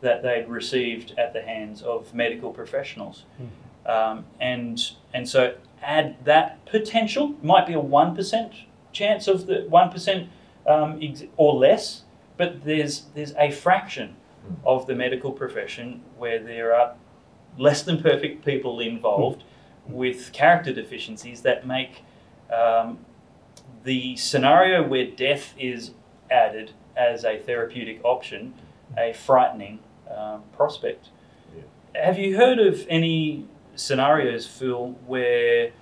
that 0.00 0.22
they'd 0.22 0.48
received 0.48 1.14
at 1.16 1.32
the 1.32 1.42
hands 1.42 1.80
of 1.82 2.12
medical 2.12 2.50
professionals, 2.52 3.24
um, 3.86 4.24
and 4.40 4.92
and 5.14 5.28
so 5.28 5.54
add 5.82 6.16
that 6.24 6.64
potential 6.66 7.34
might 7.42 7.66
be 7.66 7.72
a 7.72 7.80
one 7.80 8.14
percent 8.16 8.52
chance 8.92 9.28
of 9.28 9.46
the 9.46 9.64
one 9.68 9.90
percent 9.90 10.28
um, 10.66 10.98
ex- 11.02 11.22
or 11.36 11.54
less, 11.54 12.02
but 12.36 12.64
there's 12.64 13.02
there's 13.14 13.34
a 13.38 13.50
fraction 13.50 14.16
of 14.64 14.86
the 14.86 14.94
medical 14.94 15.30
profession 15.32 16.02
where 16.16 16.42
there 16.42 16.74
are 16.74 16.94
less 17.58 17.82
than 17.82 18.00
perfect 18.02 18.44
people 18.44 18.80
involved 18.80 19.44
with 19.86 20.32
character 20.32 20.72
deficiencies 20.72 21.42
that 21.42 21.66
make 21.66 22.02
um, 22.52 22.98
the 23.84 24.16
scenario 24.16 24.86
where 24.86 25.06
death 25.06 25.54
is 25.58 25.92
added 26.30 26.72
as 26.96 27.24
a 27.24 27.38
therapeutic 27.38 28.00
option 28.04 28.54
a 28.96 29.12
frightening 29.12 29.78
um, 30.14 30.42
prospect. 30.56 31.08
Have 31.94 32.18
you 32.18 32.36
heard 32.36 32.58
of 32.58 32.86
any 32.88 33.46
scenarios, 33.74 34.46
Phil, 34.46 34.96
where 35.06 35.72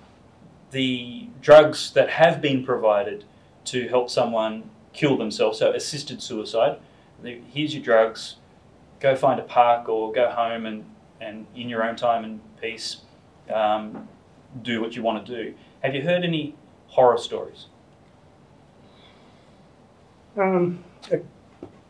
the 0.71 1.27
drugs 1.41 1.91
that 1.91 2.09
have 2.09 2.41
been 2.41 2.65
provided 2.65 3.23
to 3.65 3.87
help 3.87 4.09
someone 4.09 4.69
kill 4.93 5.17
themselves, 5.17 5.59
so 5.59 5.71
assisted 5.71 6.21
suicide, 6.21 6.79
here's 7.23 7.73
your 7.73 7.83
drugs, 7.83 8.37
go 8.99 9.15
find 9.15 9.39
a 9.39 9.43
park 9.43 9.89
or 9.89 10.11
go 10.11 10.29
home 10.29 10.65
and, 10.65 10.85
and 11.21 11.45
in 11.55 11.69
your 11.69 11.83
own 11.83 11.95
time 11.95 12.23
and 12.23 12.39
peace, 12.61 13.01
um, 13.53 14.07
do 14.61 14.81
what 14.81 14.95
you 14.95 15.03
want 15.03 15.25
to 15.25 15.43
do. 15.43 15.53
Have 15.81 15.93
you 15.93 16.01
heard 16.01 16.23
any 16.23 16.55
horror 16.87 17.17
stories? 17.17 17.67
Um, 20.37 20.83
uh, 21.11 21.17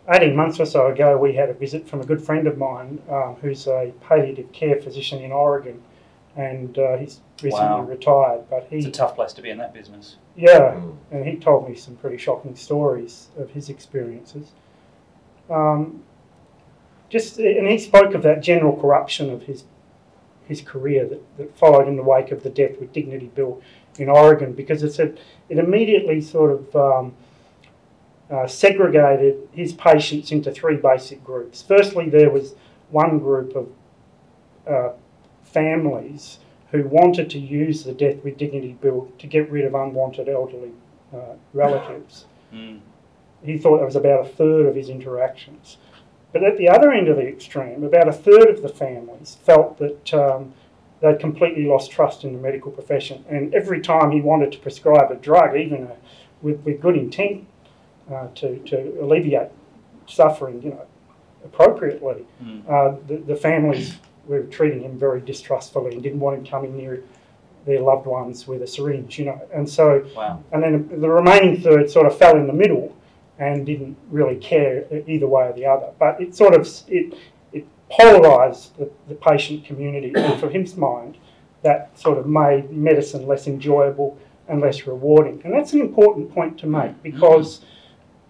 18 0.09 0.35
months 0.35 0.59
or 0.59 0.65
so 0.65 0.87
ago, 0.87 1.17
we 1.17 1.33
had 1.33 1.49
a 1.49 1.53
visit 1.53 1.87
from 1.87 1.99
a 1.99 2.05
good 2.05 2.21
friend 2.21 2.47
of 2.47 2.57
mine 2.57 3.01
um, 3.09 3.35
who's 3.41 3.67
a 3.67 3.91
palliative 4.01 4.51
care 4.53 4.79
physician 4.81 5.21
in 5.21 5.33
Oregon, 5.33 5.81
and 6.37 6.77
uh, 6.79 6.97
he's 6.97 7.19
recently 7.43 7.65
Wow. 7.67 7.81
retired. 7.81 8.49
But 8.49 8.67
he, 8.69 8.77
It's 8.77 8.85
a 8.85 8.91
tough 8.91 9.15
place 9.15 9.33
to 9.33 9.41
be 9.41 9.49
in 9.49 9.57
that 9.57 9.73
business. 9.73 10.15
yeah, 10.35 10.75
Mm. 10.75 10.95
and 11.11 11.25
he 11.27 11.35
told 11.35 11.67
me 11.67 11.75
some 11.75 11.95
pretty 11.97 12.17
shocking 12.17 12.55
stories 12.55 13.27
of 13.37 13.49
his 13.51 13.69
experiences. 13.69 14.51
Um, 15.49 16.03
just 17.09 17.37
and 17.39 17.67
he 17.67 17.77
spoke 17.77 18.13
of 18.13 18.23
that 18.23 18.41
general 18.41 18.75
corruption 18.75 19.29
of 19.29 19.43
his 19.43 19.63
his 20.45 20.61
career 20.61 21.05
that, 21.05 21.37
that 21.37 21.57
followed 21.57 21.87
in 21.89 21.97
the 21.97 22.03
wake 22.03 22.31
of 22.31 22.43
the 22.43 22.49
Death 22.49 22.79
with 22.79 22.93
Dignity 22.93 23.29
bill 23.35 23.61
in 23.99 24.07
Oregon, 24.07 24.53
because 24.53 24.81
it 24.83 24.93
said 24.93 25.19
it 25.49 25.57
immediately 25.57 26.21
sort 26.21 26.51
of 26.51 26.73
um, 26.75 27.13
uh, 28.29 28.47
segregated 28.47 29.47
his 29.51 29.73
patients 29.73 30.31
into 30.31 30.51
three 30.51 30.75
basic 30.75 31.23
groups. 31.23 31.61
Firstly, 31.61 32.09
there 32.09 32.29
was 32.29 32.55
one 32.89 33.19
group 33.19 33.55
of 33.55 33.69
uh, 34.67 34.93
families 35.43 36.39
who 36.71 36.83
wanted 36.83 37.29
to 37.29 37.39
use 37.39 37.83
the 37.83 37.93
Death 37.93 38.23
with 38.23 38.37
Dignity 38.37 38.77
bill 38.81 39.09
to 39.19 39.27
get 39.27 39.49
rid 39.49 39.65
of 39.65 39.73
unwanted 39.73 40.27
elderly 40.27 40.71
uh, 41.13 41.35
relatives. 41.53 42.25
Mm. 42.53 42.81
He 43.43 43.57
thought 43.57 43.77
that 43.77 43.85
was 43.85 43.95
about 43.95 44.25
a 44.25 44.29
third 44.29 44.65
of 44.65 44.75
his 44.75 44.89
interactions. 44.89 45.77
But 46.33 46.43
at 46.43 46.57
the 46.57 46.67
other 46.67 46.91
end 46.91 47.07
of 47.07 47.15
the 47.15 47.27
extreme, 47.27 47.83
about 47.83 48.09
a 48.09 48.13
third 48.13 48.49
of 48.49 48.61
the 48.61 48.69
families 48.69 49.37
felt 49.43 49.77
that 49.77 50.13
um, 50.13 50.53
they'd 51.01 51.19
completely 51.19 51.65
lost 51.65 51.91
trust 51.91 52.25
in 52.25 52.33
the 52.33 52.39
medical 52.39 52.71
profession. 52.71 53.23
And 53.29 53.53
every 53.55 53.81
time 53.81 54.11
he 54.11 54.19
wanted 54.19 54.51
to 54.51 54.59
prescribe 54.59 55.09
a 55.11 55.15
drug, 55.15 55.55
even 55.55 55.83
a, 55.83 55.95
with, 56.41 56.59
with 56.65 56.81
good 56.81 56.97
intent 56.97 57.47
uh, 58.11 58.27
to, 58.35 58.57
to 58.59 58.97
alleviate 59.01 59.49
suffering, 60.07 60.61
you 60.61 60.69
know, 60.71 60.85
appropriately, 61.45 62.25
Mm. 62.43 62.61
uh, 62.69 62.95
the, 63.07 63.17
the 63.17 63.35
families 63.35 63.97
were 64.27 64.43
treating 64.43 64.81
him 64.81 64.97
very 64.97 65.21
distrustfully 65.21 65.93
and 65.93 66.03
didn't 66.03 66.19
want 66.19 66.37
him 66.37 66.45
coming 66.45 66.75
near 66.77 67.01
their 67.65 67.79
loved 67.81 68.05
ones 68.05 68.47
with 68.47 68.61
a 68.61 68.67
syringe, 68.67 69.19
you 69.19 69.25
know. 69.25 69.41
And 69.53 69.67
so 69.69 70.05
Wow. 70.15 70.43
and 70.51 70.63
then 70.63 70.87
the 71.01 71.09
remaining 71.09 71.61
third 71.61 71.89
sort 71.89 72.05
of 72.05 72.17
fell 72.17 72.35
in 72.37 72.47
the 72.47 72.53
middle 72.53 72.95
and 73.39 73.65
didn't 73.65 73.95
really 74.09 74.35
care 74.37 74.85
either 75.07 75.27
way 75.27 75.47
or 75.49 75.53
the 75.53 75.65
other. 75.65 75.87
But 75.99 76.19
it 76.21 76.35
sort 76.35 76.53
of 76.55 76.67
it 76.87 77.13
it 77.53 77.65
polarised 77.89 78.77
the, 78.77 78.89
the 79.07 79.15
patient 79.15 79.65
community, 79.65 80.11
and 80.15 80.39
for 80.39 80.49
his 80.49 80.75
mind, 80.77 81.17
that 81.63 81.97
sort 81.97 82.17
of 82.17 82.25
made 82.27 82.71
medicine 82.71 83.27
less 83.27 83.47
enjoyable 83.47 84.17
and 84.47 84.61
less 84.61 84.87
rewarding. 84.87 85.41
And 85.43 85.53
that's 85.53 85.73
an 85.73 85.81
important 85.81 86.33
point 86.33 86.57
to 86.59 86.67
make 86.67 87.01
because 87.03 87.61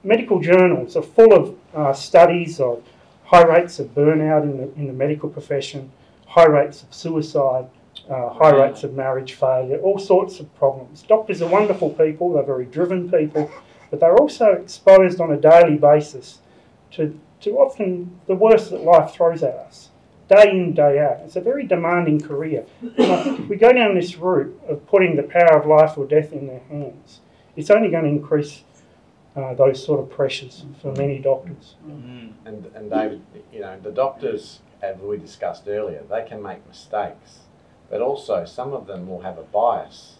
medical 0.08 0.40
journals 0.40 0.96
are 0.96 1.02
full 1.04 1.34
of 1.34 1.56
uh, 1.76 1.94
studies 1.94 2.60
of 2.60 2.82
high 3.26 3.44
rates 3.44 3.78
of 3.80 3.94
burnout 3.94 4.44
in 4.44 4.58
the 4.58 4.74
in 4.76 4.88
the 4.88 4.94
medical 4.94 5.30
profession, 5.30 5.92
high 6.26 6.46
rates 6.48 6.84
of 6.84 6.94
suicide. 6.94 7.68
Uh, 8.08 8.30
high 8.30 8.52
Right. 8.52 8.68
rates 8.70 8.84
of 8.84 8.94
marriage 8.94 9.34
failure, 9.34 9.80
all 9.80 9.98
sorts 9.98 10.40
of 10.40 10.46
problems. 10.56 11.02
Doctors 11.02 11.42
are 11.42 11.50
wonderful 11.50 11.90
people, 11.90 12.32
they're 12.32 12.44
very 12.44 12.66
driven 12.66 13.10
people, 13.12 13.50
but 13.90 14.00
they're 14.00 14.16
also 14.16 14.52
exposed 14.54 15.20
on 15.20 15.32
a 15.32 15.36
daily 15.36 15.78
basis 15.78 16.40
to, 16.92 17.20
to 17.42 17.58
often 17.58 18.20
the 18.28 18.36
worst 18.36 18.70
that 18.70 18.84
life 18.84 19.12
throws 19.12 19.42
at 19.42 19.56
us, 19.56 19.90
day 20.30 20.52
in, 20.52 20.74
day 20.74 21.00
out. 21.00 21.18
It's 21.26 21.36
a 21.36 21.42
very 21.42 21.66
demanding 21.66 22.22
career. 22.22 22.66
And 22.82 23.12
I 23.12 23.24
think 23.24 23.40
if 23.42 23.48
we 23.50 23.56
go 23.58 23.74
down 23.74 23.96
this 23.96 24.16
route 24.16 24.58
of 24.70 24.86
putting 24.88 25.16
the 25.16 25.24
power 25.24 25.60
of 25.60 25.66
life 25.66 25.98
or 25.98 26.06
death 26.06 26.32
in 26.32 26.46
their 26.48 26.62
hands, 26.70 27.20
it's 27.58 27.72
only 27.72 27.90
going 27.90 28.04
to 28.04 28.10
increase 28.12 28.64
uh, 29.38 29.54
those 29.54 29.84
sort 29.84 30.00
of 30.00 30.10
pressures 30.10 30.66
for 30.82 30.92
many 30.94 31.20
doctors. 31.20 31.76
Mm. 31.88 32.34
And, 32.46 32.66
and 32.74 32.90
David, 32.90 33.22
you 33.54 33.60
know, 33.60 33.80
the 33.80 33.92
doctors, 33.92 34.62
as 34.82 34.98
we 34.98 35.18
discussed 35.18 35.68
earlier, 35.68 36.04
they 36.10 36.26
can 36.28 36.42
make 36.42 36.68
mistakes, 36.68 37.42
but 37.90 38.02
also 38.02 38.46
some 38.46 38.74
of 38.74 38.88
them 38.88 39.08
will 39.08 39.22
have 39.22 39.38
a 39.38 39.44
bias. 39.44 40.16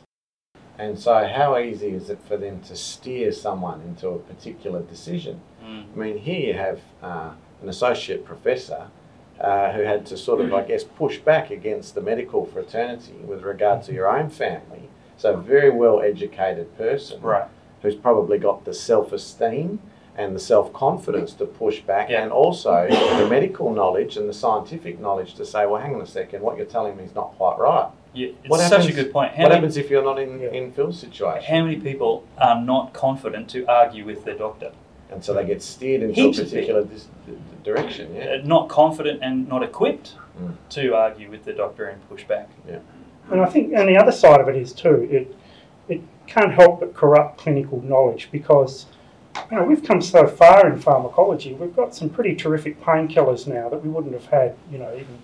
And 0.78 1.00
so, 1.00 1.28
how 1.28 1.58
easy 1.58 1.90
is 1.90 2.12
it 2.12 2.20
for 2.28 2.38
them 2.38 2.62
to 2.62 2.76
steer 2.76 3.32
someone 3.32 3.82
into 3.82 4.10
a 4.10 4.20
particular 4.20 4.84
decision? 4.84 5.42
Mm. 5.64 5.86
I 5.92 5.98
mean, 5.98 6.18
here 6.20 6.40
you 6.40 6.54
have 6.54 6.82
uh, 7.02 7.32
an 7.64 7.70
associate 7.70 8.24
professor 8.24 8.88
uh, 9.42 9.72
who 9.72 9.82
had 9.82 10.06
to 10.08 10.18
sort 10.18 10.42
of, 10.42 10.54
I 10.54 10.64
guess, 10.64 10.84
push 10.84 11.18
back 11.18 11.50
against 11.50 11.96
the 11.96 12.02
medical 12.02 12.46
fraternity 12.46 13.16
with 13.26 13.42
regard 13.42 13.82
to 13.84 13.94
your 13.94 14.08
own 14.08 14.30
family. 14.30 14.90
So, 15.18 15.34
a 15.34 15.38
very 15.38 15.72
well 15.72 16.02
educated 16.02 16.78
person 16.78 17.20
Right. 17.22 17.50
Who's 17.82 17.96
probably 17.96 18.38
got 18.38 18.66
the 18.66 18.74
self 18.74 19.12
esteem 19.14 19.80
and 20.16 20.36
the 20.36 20.40
self 20.40 20.74
confidence 20.74 21.34
to 21.34 21.46
push 21.46 21.82
back, 21.82 22.10
Yeah. 22.10 22.24
and 22.24 22.32
also 22.32 22.88
the 22.90 23.28
medical 23.30 23.72
knowledge 23.72 24.18
and 24.18 24.28
the 24.28 24.34
scientific 24.34 25.00
knowledge 25.00 25.36
to 25.36 25.46
say, 25.46 25.66
well, 25.68 25.80
hang 25.82 25.94
on 25.96 26.02
a 26.02 26.08
second, 26.08 26.42
what 26.42 26.58
you're 26.58 26.66
telling 26.66 26.98
me 26.98 27.04
is 27.04 27.14
not 27.14 27.34
quite 27.38 27.58
right. 27.60 27.88
Yeah, 28.14 28.30
it's 28.30 28.50
What 28.50 28.60
such 28.62 28.72
a 28.72 28.76
happens- 28.78 28.96
good 28.96 29.14
point. 29.14 29.34
How 29.34 29.44
what 29.44 29.50
many, 29.50 29.56
happens 29.56 29.78
if 29.78 29.92
you're 29.92 30.04
not 30.04 30.18
in, 30.18 30.40
Yeah. 30.40 30.48
in 30.50 30.72
Phil's 30.72 31.00
situation? 31.00 31.44
how 31.56 31.64
many 31.64 31.76
people 31.76 32.24
are 32.40 32.60
not 32.60 32.94
confident 32.94 33.48
to 33.50 33.66
argue 33.68 34.06
with 34.06 34.26
their 34.26 34.34
doctor? 34.34 34.72
And 35.12 35.24
so 35.24 35.34
they 35.36 35.46
get 35.46 35.62
steered 35.62 36.02
into 36.02 36.20
Heaps 36.20 36.40
a 36.40 36.44
particular 36.46 36.84
dis- 36.84 37.08
d- 37.28 37.34
direction, 37.64 38.14
yeah. 38.16 38.24
Uh, 38.26 38.42
Not 38.44 38.70
confident 38.70 39.20
and 39.22 39.48
not 39.48 39.62
equipped 39.64 40.16
Mm. 40.42 40.54
to 40.70 40.96
argue 40.96 41.30
with 41.30 41.46
the 41.46 41.54
doctor 41.54 41.86
and 41.86 42.10
push 42.10 42.24
back. 42.24 42.50
Yeah. 42.68 42.80
And 43.32 43.40
I 43.42 43.46
think, 43.46 43.74
and 43.74 43.88
the 43.88 43.98
other 43.98 44.12
side 44.12 44.40
of 44.42 44.48
it 44.50 44.56
is 44.56 44.74
too, 44.74 45.08
it 45.12 45.14
it 45.22 45.36
can't 46.28 46.54
help 46.54 46.80
but 46.82 46.94
corrupt 46.94 47.38
clinical 47.40 47.82
knowledge 47.82 48.30
because 48.32 48.86
you 49.50 49.58
know 49.58 49.64
we've 49.64 49.84
come 49.84 50.02
so 50.02 50.28
far 50.28 50.68
in 50.72 50.80
pharmacology. 50.80 51.54
We've 51.54 51.76
got 51.76 51.96
some 51.96 52.10
pretty 52.10 52.36
terrific 52.36 52.82
painkillers 52.82 53.48
now 53.48 53.70
that 53.70 53.84
we 53.84 53.90
wouldn't 53.90 54.14
have 54.14 54.26
had, 54.26 54.56
you 54.72 54.78
know, 54.78 54.92
even 54.94 55.18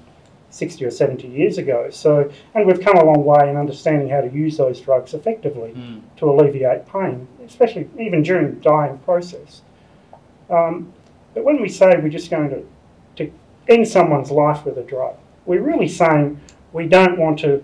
60 0.50 0.86
or 0.86 0.92
70 0.92 1.28
years 1.28 1.58
ago. 1.58 1.90
So, 1.90 2.32
and 2.54 2.68
we've 2.68 2.80
come 2.80 2.96
a 2.98 3.04
long 3.04 3.26
way 3.26 3.50
in 3.50 3.58
understanding 3.58 4.08
how 4.10 4.22
to 4.22 4.32
use 4.32 4.56
those 4.58 4.80
drugs 4.80 5.14
effectively 5.16 5.72
Mm. 5.72 6.02
to 6.18 6.30
alleviate 6.30 6.86
pain, 6.86 7.28
especially 7.46 7.90
even 8.00 8.22
during 8.22 8.54
the 8.54 8.62
dying 8.62 9.00
process. 9.00 9.64
Um, 10.52 10.94
but 11.34 11.44
when 11.44 11.60
we 11.60 11.70
say 11.70 11.98
we're 11.98 12.10
just 12.10 12.30
going 12.30 12.50
to, 12.52 12.64
to 13.16 13.32
end 13.68 13.88
someone's 13.88 14.30
life 14.30 14.64
with 14.64 14.78
a 14.78 14.84
drug, 14.84 15.16
we're 15.48 15.64
really 15.64 15.88
saying 15.88 16.40
we 16.72 16.88
don't 16.88 17.18
want 17.18 17.40
to 17.40 17.64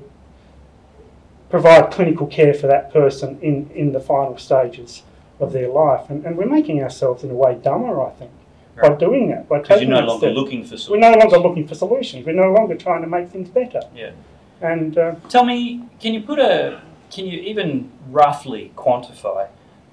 provide 1.49 1.91
clinical 1.91 2.27
care 2.27 2.53
for 2.53 2.67
that 2.67 2.91
person 2.93 3.39
in, 3.41 3.69
in 3.73 3.91
the 3.91 3.99
final 3.99 4.37
stages 4.37 5.03
of 5.39 5.51
their 5.53 5.69
life. 5.69 6.09
And, 6.09 6.25
and 6.25 6.37
we're 6.37 6.45
making 6.45 6.81
ourselves, 6.81 7.23
in 7.23 7.31
a 7.31 7.33
way, 7.33 7.55
dumber, 7.55 8.01
I 8.01 8.11
think, 8.11 8.31
by 8.81 8.95
doing 8.95 9.29
that. 9.29 9.49
By 9.49 9.59
Because 9.59 9.81
you're 9.81 9.89
no 9.89 10.05
longer 10.05 10.27
step. 10.27 10.35
looking 10.35 10.63
for 10.63 10.77
We're 10.91 10.99
no 10.99 11.13
longer 11.13 11.37
looking 11.37 11.67
for 11.67 11.75
solutions. 11.75 12.25
We're 12.25 12.33
no 12.33 12.51
longer 12.51 12.75
trying 12.75 13.01
to 13.01 13.07
make 13.07 13.29
things 13.29 13.49
better. 13.49 13.81
Yeah. 13.95 14.11
And 14.61 14.97
uh, 14.97 15.15
Tell 15.29 15.45
me, 15.45 15.85
can 15.99 16.13
you 16.13 16.21
put 16.21 16.39
a, 16.39 16.81
can 17.11 17.25
you 17.25 17.39
even 17.39 17.91
roughly 18.09 18.71
quantify 18.75 19.47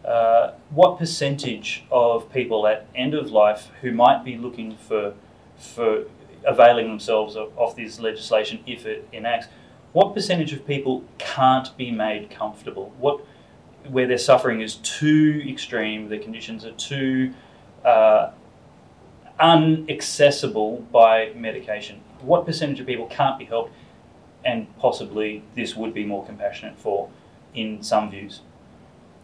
uh, 0.04 0.52
what 0.70 0.98
percentage 0.98 1.84
of 1.90 2.32
people 2.32 2.66
at 2.66 2.86
end 2.94 3.14
of 3.14 3.30
life 3.30 3.70
who 3.80 3.92
might 3.92 4.24
be 4.24 4.36
looking 4.36 4.76
for, 4.76 5.14
for 5.56 6.04
availing 6.46 6.88
themselves 6.88 7.34
of, 7.34 7.56
of 7.58 7.74
this 7.76 7.98
legislation 7.98 8.60
if 8.66 8.86
it 8.86 9.08
enacts, 9.12 9.48
what 9.96 10.12
percentage 10.12 10.52
of 10.52 10.66
people 10.66 11.02
can't 11.16 11.74
be 11.78 11.90
made 11.90 12.28
comfortable? 12.28 12.92
What, 12.98 13.24
where 13.88 14.06
their 14.06 14.18
suffering 14.18 14.60
is 14.60 14.74
too 14.74 15.42
extreme, 15.48 16.10
their 16.10 16.18
conditions 16.18 16.66
are 16.66 16.72
too 16.72 17.32
uh, 17.82 18.32
unaccessible 19.40 20.90
by 20.92 21.32
medication? 21.34 22.02
What 22.20 22.44
percentage 22.44 22.78
of 22.78 22.86
people 22.86 23.06
can't 23.06 23.38
be 23.38 23.46
helped? 23.46 23.72
and 24.44 24.58
possibly 24.78 25.42
this 25.56 25.74
would 25.74 25.92
be 25.92 26.04
more 26.04 26.24
compassionate 26.24 26.78
for 26.78 27.08
in 27.52 27.82
some 27.82 28.10
views. 28.10 28.42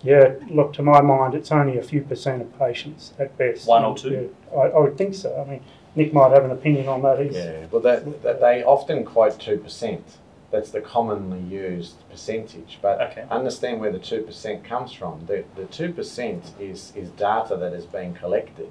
yeah, 0.03 0.35
look, 0.51 0.73
to 0.73 0.83
my 0.83 1.01
mind, 1.01 1.33
it's 1.35 1.53
only 1.53 1.79
a 1.79 1.83
few 1.83 2.01
percent 2.01 2.43
of 2.43 2.59
patients 2.59 3.13
at 3.21 3.39
best. 3.39 3.69
One 3.69 3.85
or 3.85 3.97
two? 3.97 4.31
Yeah, 4.53 4.59
I, 4.59 4.65
I 4.69 4.81
would 4.81 4.99
think 4.99 5.15
so. 5.15 5.29
I 5.41 5.49
mean, 5.49 5.63
Nick 5.95 6.13
might 6.13 6.33
have 6.33 6.45
an 6.45 6.51
opinion 6.51 6.89
on 6.89 7.03
that. 7.03 7.21
He's, 7.21 7.37
Yeah, 7.37 7.67
well, 7.71 7.83
that, 7.83 8.23
that 8.25 8.41
they 8.41 8.65
often 8.65 9.05
quote 9.05 9.39
two 9.39 9.59
percent. 9.59 10.19
That's 10.53 10.71
the 10.71 10.81
commonly 10.83 11.41
used 11.41 12.09
percentage. 12.11 12.79
But 12.81 13.01
Okay. 13.01 13.25
understand 13.31 13.81
where 13.81 13.91
the 13.91 13.99
two 13.99 14.23
percent 14.23 14.63
comes 14.63 14.93
from. 14.93 15.25
The 15.27 15.45
the 15.57 15.65
two 15.65 15.93
percent 15.93 16.53
is 16.61 16.93
is 16.95 17.09
data 17.11 17.57
that 17.57 17.73
is 17.73 17.87
being 17.87 18.13
collected 18.15 18.71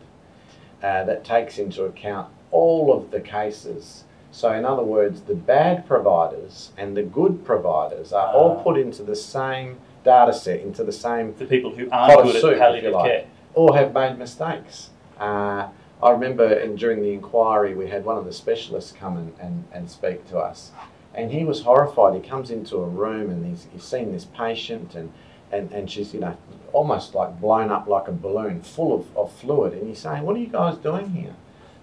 uh, 0.83 1.03
that 1.05 1.25
takes 1.25 1.57
into 1.57 1.83
account 1.85 2.27
all 2.51 2.93
of 2.93 3.11
the 3.11 3.19
cases. 3.19 4.03
So, 4.33 4.53
in 4.53 4.63
other 4.63 4.83
words, 4.83 5.21
the 5.23 5.35
bad 5.35 5.85
providers 5.85 6.71
and 6.77 6.95
the 6.95 7.03
good 7.03 7.43
providers 7.43 8.13
are 8.13 8.31
all 8.33 8.57
Ah. 8.59 8.63
put 8.63 8.77
into 8.77 9.03
the 9.03 9.15
same 9.15 9.77
data 10.05 10.33
set, 10.33 10.61
into 10.61 10.83
the 10.85 10.91
same 10.93 11.33
The 11.37 11.45
people 11.45 11.71
who 11.71 11.89
aren't 11.91 12.23
good 12.23 12.41
soup, 12.41 12.53
at 12.53 12.59
palliative 12.59 12.93
like. 12.93 13.11
care. 13.11 13.25
or 13.53 13.75
have 13.75 13.93
made 13.93 14.17
mistakes. 14.17 14.91
Uh, 15.19 15.67
I 16.01 16.09
remember 16.11 16.45
in, 16.47 16.75
during 16.77 17.01
the 17.01 17.11
inquiry, 17.13 17.75
we 17.75 17.87
had 17.89 18.05
one 18.05 18.17
of 18.17 18.23
the 18.25 18.31
specialists 18.33 18.91
come 18.93 19.17
and, 19.17 19.33
and, 19.39 19.65
and 19.73 19.91
speak 19.91 20.25
to 20.29 20.37
us. 20.39 20.71
And 21.13 21.31
he 21.31 21.43
was 21.43 21.61
horrified. 21.61 22.13
He 22.13 22.27
comes 22.27 22.51
into 22.51 22.77
a 22.77 22.87
room 22.87 23.29
and 23.29 23.45
he's, 23.45 23.67
he's 23.71 23.83
seen 23.83 24.11
this 24.11 24.25
patient, 24.25 24.95
and, 24.95 25.11
and, 25.51 25.71
and 25.71 25.91
she's, 25.91 26.13
you 26.13 26.21
know, 26.21 26.37
almost 26.71 27.13
like 27.13 27.41
blown 27.41 27.69
up 27.69 27.87
like 27.87 28.07
a 28.07 28.13
balloon, 28.13 28.61
full 28.61 28.93
of, 28.93 29.17
of 29.17 29.31
fluid. 29.31 29.73
And 29.73 29.87
he's 29.87 29.99
saying, 29.99 30.23
What 30.23 30.35
are 30.35 30.39
you 30.39 30.47
guys 30.47 30.77
doing 30.77 31.09
here? 31.09 31.35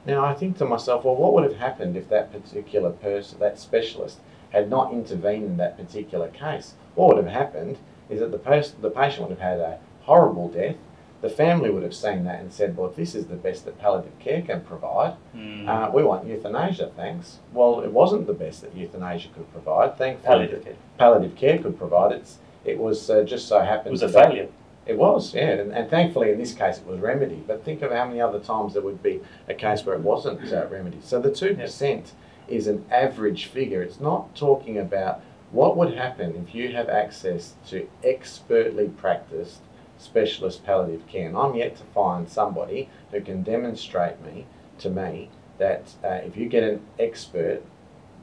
Now, 0.06 0.24
I 0.24 0.32
think 0.32 0.56
to 0.58 0.64
myself, 0.64 1.04
well, 1.04 1.16
what 1.16 1.34
would 1.34 1.44
have 1.44 1.56
happened 1.56 1.96
if 1.96 2.08
that 2.08 2.32
particular 2.32 2.90
person, 2.90 3.38
that 3.40 3.58
specialist, 3.58 4.20
had 4.50 4.70
not 4.70 4.92
intervened 4.92 5.44
in 5.44 5.56
that 5.58 5.76
particular 5.76 6.28
case? 6.28 6.74
What 6.94 7.08
would 7.08 7.22
have 7.22 7.32
happened 7.32 7.76
is 8.08 8.20
that 8.20 8.30
the, 8.30 8.72
the 8.80 8.90
patient 8.90 9.28
would 9.28 9.38
have 9.38 9.50
had 9.50 9.60
a 9.60 9.78
horrible 10.02 10.48
death. 10.48 10.76
The 11.20 11.28
family 11.28 11.68
would 11.70 11.82
have 11.82 11.94
seen 11.94 12.24
that 12.24 12.40
and 12.40 12.52
said, 12.52 12.76
well, 12.76 12.88
if 12.90 12.96
this 12.96 13.14
is 13.16 13.26
the 13.26 13.34
best 13.34 13.64
that 13.64 13.78
palliative 13.80 14.16
care 14.20 14.40
can 14.42 14.60
provide, 14.60 15.14
Mm. 15.36 15.66
uh, 15.68 15.90
we 15.92 16.02
want 16.04 16.26
euthanasia, 16.26 16.90
thanks. 16.96 17.38
Well, 17.52 17.80
it 17.80 17.92
wasn't 17.92 18.26
the 18.28 18.32
best 18.34 18.60
that 18.62 18.74
euthanasia 18.76 19.28
could 19.34 19.50
provide. 19.52 19.96
Thankfully, 19.98 20.26
palliative 20.26 20.64
care. 20.64 20.74
palliative 20.96 21.36
care 21.36 21.58
could 21.58 21.76
provide. 21.78 22.12
It's, 22.12 22.38
it 22.64 22.78
was 22.78 23.10
uh, 23.10 23.24
just 23.24 23.48
so 23.48 23.58
happened. 23.60 23.88
It 23.88 23.90
was 23.90 24.02
a 24.02 24.08
failure. 24.08 24.48
it 24.86 24.96
was, 24.96 25.34
yeah, 25.34 25.50
and, 25.50 25.72
and 25.72 25.90
thankfully 25.90 26.30
in 26.30 26.38
this 26.38 26.52
case 26.54 26.78
it 26.78 26.86
was 26.86 26.98
remedied. 27.00 27.46
But 27.48 27.64
think 27.64 27.82
of 27.82 27.90
how 27.90 28.06
many 28.06 28.20
other 28.20 28.38
times 28.38 28.72
there 28.74 28.82
would 28.82 29.02
be 29.02 29.20
a 29.48 29.54
case 29.54 29.84
where 29.84 29.96
it 29.96 30.02
wasn't 30.02 30.52
uh, 30.52 30.66
remedied. 30.70 31.04
So 31.04 31.20
the 31.20 31.30
two 31.34 31.54
percent 31.56 32.12
is 32.48 32.66
an 32.68 32.84
average 32.90 33.46
figure. 33.46 33.82
It's 33.82 34.00
not 34.00 34.34
talking 34.36 34.78
about 34.78 35.20
what 35.50 35.76
would 35.76 35.94
happen 35.94 36.34
if 36.46 36.54
you 36.54 36.72
have 36.72 36.88
access 36.88 37.54
to 37.68 37.86
expertly 38.04 38.88
practiced 38.88 39.58
specialist 39.98 40.64
palliative 40.64 41.06
care. 41.06 41.28
And 41.28 41.36
I'm 41.36 41.54
yet 41.54 41.76
to 41.76 41.84
find 41.94 42.28
somebody 42.28 42.88
who 43.10 43.20
can 43.20 43.42
demonstrate 43.42 44.20
me 44.24 44.46
to 44.78 44.90
me 44.90 45.30
that 45.58 45.94
uh, 46.04 46.20
if 46.24 46.36
you 46.36 46.48
get 46.48 46.62
an 46.62 46.80
expert 46.98 47.62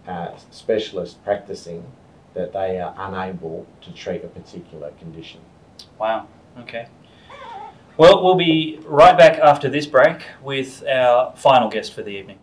uh, 0.08 0.36
specialist 0.52 1.24
practicing, 1.24 1.86
that 2.34 2.54
they 2.54 2.80
are 2.80 2.94
unable 2.98 3.66
to 3.82 3.92
treat 3.94 4.24
a 4.24 4.28
particular 4.28 4.92
condition. 5.00 5.42
Wow. 5.98 6.28
Okay. 6.60 6.88
Well, 7.98 8.24
we'll 8.24 8.36
be 8.36 8.80
right 8.84 9.18
back 9.18 9.40
after 9.40 9.70
this 9.70 9.86
break 9.86 10.24
with 10.44 10.84
our 10.86 11.34
final 11.38 11.70
guest 11.70 11.94
for 11.94 12.04
the 12.04 12.10
evening. 12.10 12.40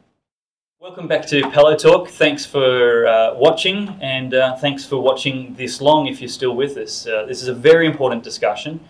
Welcome 0.81 1.07
back 1.07 1.27
to 1.27 1.43
Pellowe 1.51 1.77
Talk. 1.77 2.09
Thanks 2.09 2.45
for 2.45 3.07
uh, 3.07 3.35
watching, 3.35 3.89
and 4.01 4.35
uh, 4.35 4.57
thanks 4.57 4.85
for 4.85 4.97
watching 4.97 5.55
this 5.55 5.81
long 5.81 6.07
if 6.07 6.21
you're 6.21 6.29
still 6.29 6.57
with 6.57 6.77
us. 6.77 7.07
Uh, 7.07 7.25
this 7.27 7.41
is 7.41 7.49
a 7.49 7.55
very 7.55 7.87
important 7.87 8.25
discussion, 8.25 8.81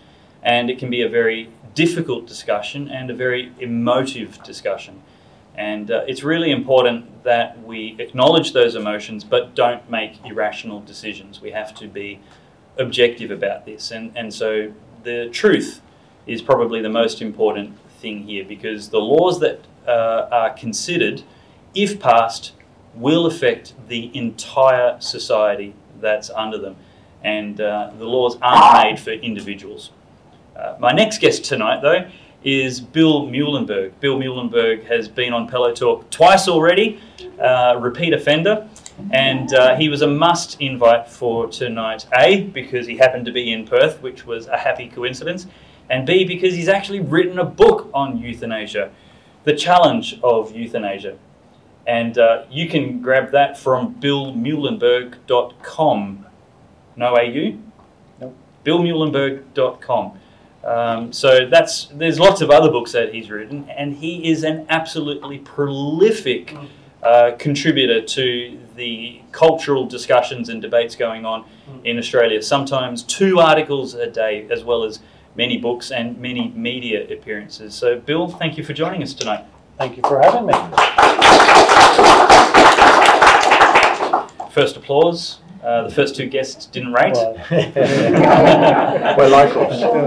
and 0.43 0.69
it 0.69 0.77
can 0.77 0.89
be 0.89 1.01
a 1.01 1.09
very 1.09 1.49
difficult 1.73 2.27
discussion 2.27 2.87
and 2.89 3.09
a 3.09 3.13
very 3.13 3.51
emotive 3.59 4.41
discussion. 4.43 5.01
And 5.55 5.89
uh, 5.89 6.03
it's 6.07 6.23
really 6.23 6.51
important 6.51 7.23
that 7.23 7.61
we 7.63 7.95
acknowledge 7.99 8.53
those 8.53 8.75
emotions 8.75 9.23
but 9.23 9.55
don't 9.55 9.89
make 9.89 10.23
irrational 10.25 10.81
decisions. 10.81 11.41
We 11.41 11.51
have 11.51 11.73
to 11.75 11.87
be 11.87 12.19
objective 12.77 13.31
about 13.31 13.65
this. 13.65 13.91
And, 13.91 14.11
and 14.15 14.33
so 14.33 14.73
the 15.03 15.29
truth 15.31 15.81
is 16.25 16.41
probably 16.41 16.81
the 16.81 16.89
most 16.89 17.21
important 17.21 17.77
thing 17.99 18.23
here 18.23 18.43
because 18.43 18.89
the 18.89 18.99
laws 18.99 19.39
that 19.39 19.61
uh, 19.87 20.27
are 20.31 20.49
considered, 20.51 21.23
if 21.75 21.99
passed, 21.99 22.53
will 22.95 23.25
affect 23.25 23.73
the 23.87 24.15
entire 24.15 24.99
society 24.99 25.73
that's 25.99 26.29
under 26.31 26.57
them. 26.57 26.75
And 27.23 27.61
uh, 27.61 27.91
the 27.97 28.05
laws 28.05 28.37
aren't 28.41 28.83
made 28.83 28.99
for 28.99 29.11
individuals. 29.11 29.91
Uh, 30.55 30.75
my 30.79 30.91
next 30.91 31.19
guest 31.19 31.45
tonight, 31.45 31.81
though, 31.81 32.07
is 32.43 32.79
Bill 32.79 33.27
Muehlenberg. 33.27 33.93
Bill 33.99 34.17
Muehlenberg 34.17 34.85
has 34.85 35.07
been 35.07 35.33
on 35.33 35.47
Pellowe 35.47 35.73
Talk 35.73 36.09
twice 36.09 36.47
already, 36.47 36.99
uh, 37.39 37.77
repeat 37.79 38.13
offender, 38.13 38.67
and 39.11 39.53
uh, 39.53 39.75
he 39.75 39.89
was 39.89 40.01
a 40.01 40.07
must 40.07 40.59
invite 40.61 41.09
for 41.09 41.47
tonight. 41.47 42.05
A, 42.17 42.43
because 42.43 42.85
he 42.85 42.97
happened 42.97 43.25
to 43.25 43.31
be 43.31 43.51
in 43.51 43.65
Perth, 43.65 44.01
which 44.01 44.25
was 44.25 44.47
a 44.47 44.57
happy 44.57 44.89
coincidence, 44.89 45.47
and 45.89 46.05
B, 46.05 46.25
because 46.25 46.53
he's 46.53 46.69
actually 46.69 46.99
written 46.99 47.39
a 47.39 47.45
book 47.45 47.89
on 47.93 48.17
euthanasia, 48.17 48.91
The 49.43 49.55
Challenge 49.55 50.19
of 50.23 50.55
Euthanasia. 50.55 51.17
And 51.85 52.17
uh, 52.17 52.45
you 52.49 52.69
can 52.69 53.01
grab 53.01 53.31
that 53.31 53.57
from 53.57 53.95
billmuehlenberg.com. 53.95 56.25
No 56.95 57.17
AU? 57.17 57.57
Nope. 58.21 58.35
billmuehlenberg.com. 58.65 60.19
Um, 60.63 61.11
so 61.11 61.47
that's 61.49 61.85
there's 61.87 62.19
lots 62.19 62.41
of 62.41 62.49
other 62.49 62.71
books 62.71 62.93
that 62.93 63.13
he's 63.13 63.29
written, 63.29 63.69
and 63.69 63.95
he 63.95 64.29
is 64.31 64.43
an 64.43 64.65
absolutely 64.69 65.39
prolific 65.39 66.55
uh, 67.01 67.31
contributor 67.37 68.01
to 68.01 68.59
the 68.75 69.21
cultural 69.33 69.85
discussions 69.85 70.47
and 70.49 70.61
debates 70.61 70.95
going 70.95 71.25
on 71.25 71.45
in 71.83 71.97
Australia. 71.97 72.41
Sometimes 72.41 73.03
two 73.03 73.39
articles 73.39 73.93
a 73.93 74.09
day, 74.09 74.47
as 74.49 74.63
well 74.63 74.83
as 74.83 74.99
many 75.35 75.57
books 75.57 75.91
and 75.91 76.17
many 76.17 76.49
media 76.49 77.11
appearances. 77.11 77.75
So, 77.75 77.99
Bill, 77.99 78.29
thank 78.29 78.57
you 78.57 78.63
for 78.63 78.73
joining 78.73 79.03
us 79.03 79.13
tonight. 79.13 79.45
Thank 79.77 79.97
you 79.97 80.03
for 80.03 80.21
having 80.21 80.45
me. 80.45 80.53
First 84.51 84.77
applause. 84.77 85.39
Uh, 85.63 85.83
the 85.87 85.93
first 85.93 86.15
two 86.15 86.27
guests 86.27 86.65
didn't 86.65 86.91
rate. 86.91 87.13
Well, 87.13 87.35
We're 89.17 89.29
locals. 89.29 89.81
We're 89.81 90.03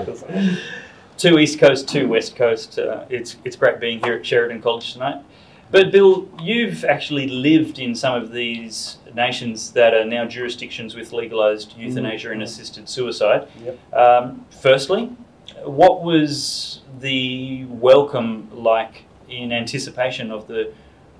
locals. 0.00 0.24
two 1.16 1.38
East 1.38 1.58
Coast, 1.58 1.88
two 1.88 2.08
West 2.08 2.36
Coast. 2.36 2.78
Uh, 2.78 3.04
it's 3.08 3.36
it's 3.44 3.56
great 3.56 3.80
being 3.80 4.02
here 4.04 4.14
at 4.14 4.26
Sheridan 4.26 4.60
College 4.60 4.92
tonight. 4.92 5.24
But 5.70 5.90
Bill, 5.90 6.28
you've 6.40 6.84
actually 6.84 7.26
lived 7.26 7.78
in 7.78 7.94
some 7.94 8.14
of 8.14 8.32
these 8.32 8.98
nations 9.14 9.72
that 9.72 9.94
are 9.94 10.04
now 10.04 10.26
jurisdictions 10.26 10.94
with 10.94 11.12
legalised 11.12 11.76
euthanasia 11.76 12.30
and 12.30 12.42
assisted 12.42 12.88
suicide. 12.88 13.48
Yep. 13.64 13.94
Um, 13.94 14.46
firstly, 14.50 15.16
what 15.64 16.04
was 16.04 16.80
the 17.00 17.64
welcome 17.64 18.48
like 18.52 19.04
in 19.28 19.52
anticipation 19.52 20.30
of 20.30 20.46
the 20.46 20.72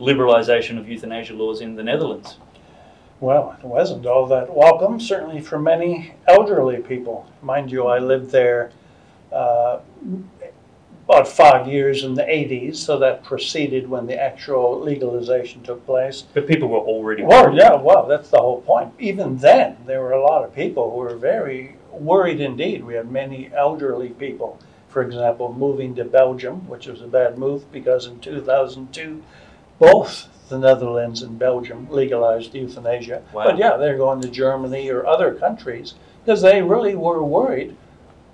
liberalisation 0.04 0.78
of 0.78 0.88
euthanasia 0.88 1.34
laws 1.34 1.60
in 1.60 1.76
the 1.76 1.82
Netherlands. 1.82 2.38
Well, 3.20 3.56
it 3.58 3.64
wasn't 3.66 4.06
all 4.06 4.26
that 4.26 4.54
welcome, 4.54 5.00
certainly 5.00 5.40
for 5.40 5.58
many 5.58 6.14
elderly 6.26 6.78
people. 6.82 7.26
Mind 7.42 7.70
you, 7.70 7.86
I 7.86 7.98
lived 7.98 8.30
there 8.30 8.70
uh, 9.32 9.78
about 11.06 11.28
five 11.28 11.66
years 11.68 12.02
in 12.04 12.14
the 12.14 12.22
80s, 12.22 12.76
so 12.76 12.98
that 12.98 13.22
preceded 13.24 13.88
when 13.88 14.06
the 14.06 14.20
actual 14.20 14.80
legalization 14.80 15.62
took 15.62 15.84
place. 15.86 16.22
But 16.34 16.46
people 16.46 16.68
were 16.68 16.78
already 16.78 17.22
Well, 17.22 17.44
worried. 17.46 17.56
yeah, 17.58 17.74
well, 17.74 18.06
that's 18.06 18.30
the 18.30 18.38
whole 18.38 18.62
point. 18.62 18.92
Even 18.98 19.38
then, 19.38 19.76
there 19.86 20.00
were 20.00 20.12
a 20.12 20.22
lot 20.22 20.44
of 20.44 20.54
people 20.54 20.90
who 20.90 20.96
were 20.98 21.16
very 21.16 21.76
worried 21.92 22.40
indeed. 22.40 22.84
We 22.84 22.94
had 22.94 23.10
many 23.10 23.50
elderly 23.54 24.08
people, 24.10 24.58
for 24.88 25.02
example, 25.02 25.52
moving 25.52 25.94
to 25.96 26.04
Belgium, 26.04 26.66
which 26.68 26.86
was 26.86 27.00
a 27.02 27.06
bad 27.06 27.38
move 27.38 27.70
because 27.70 28.06
in 28.06 28.18
2002, 28.20 29.22
both 29.78 30.28
the 30.48 30.58
Netherlands 30.58 31.22
and 31.22 31.38
Belgium 31.38 31.88
legalized 31.90 32.54
euthanasia. 32.54 33.22
Wow. 33.32 33.44
But 33.44 33.58
yeah, 33.58 33.76
they're 33.76 33.96
going 33.96 34.20
to 34.22 34.28
Germany 34.28 34.90
or 34.90 35.06
other 35.06 35.34
countries 35.34 35.94
because 36.24 36.42
they 36.42 36.62
really 36.62 36.94
were 36.94 37.22
worried. 37.22 37.76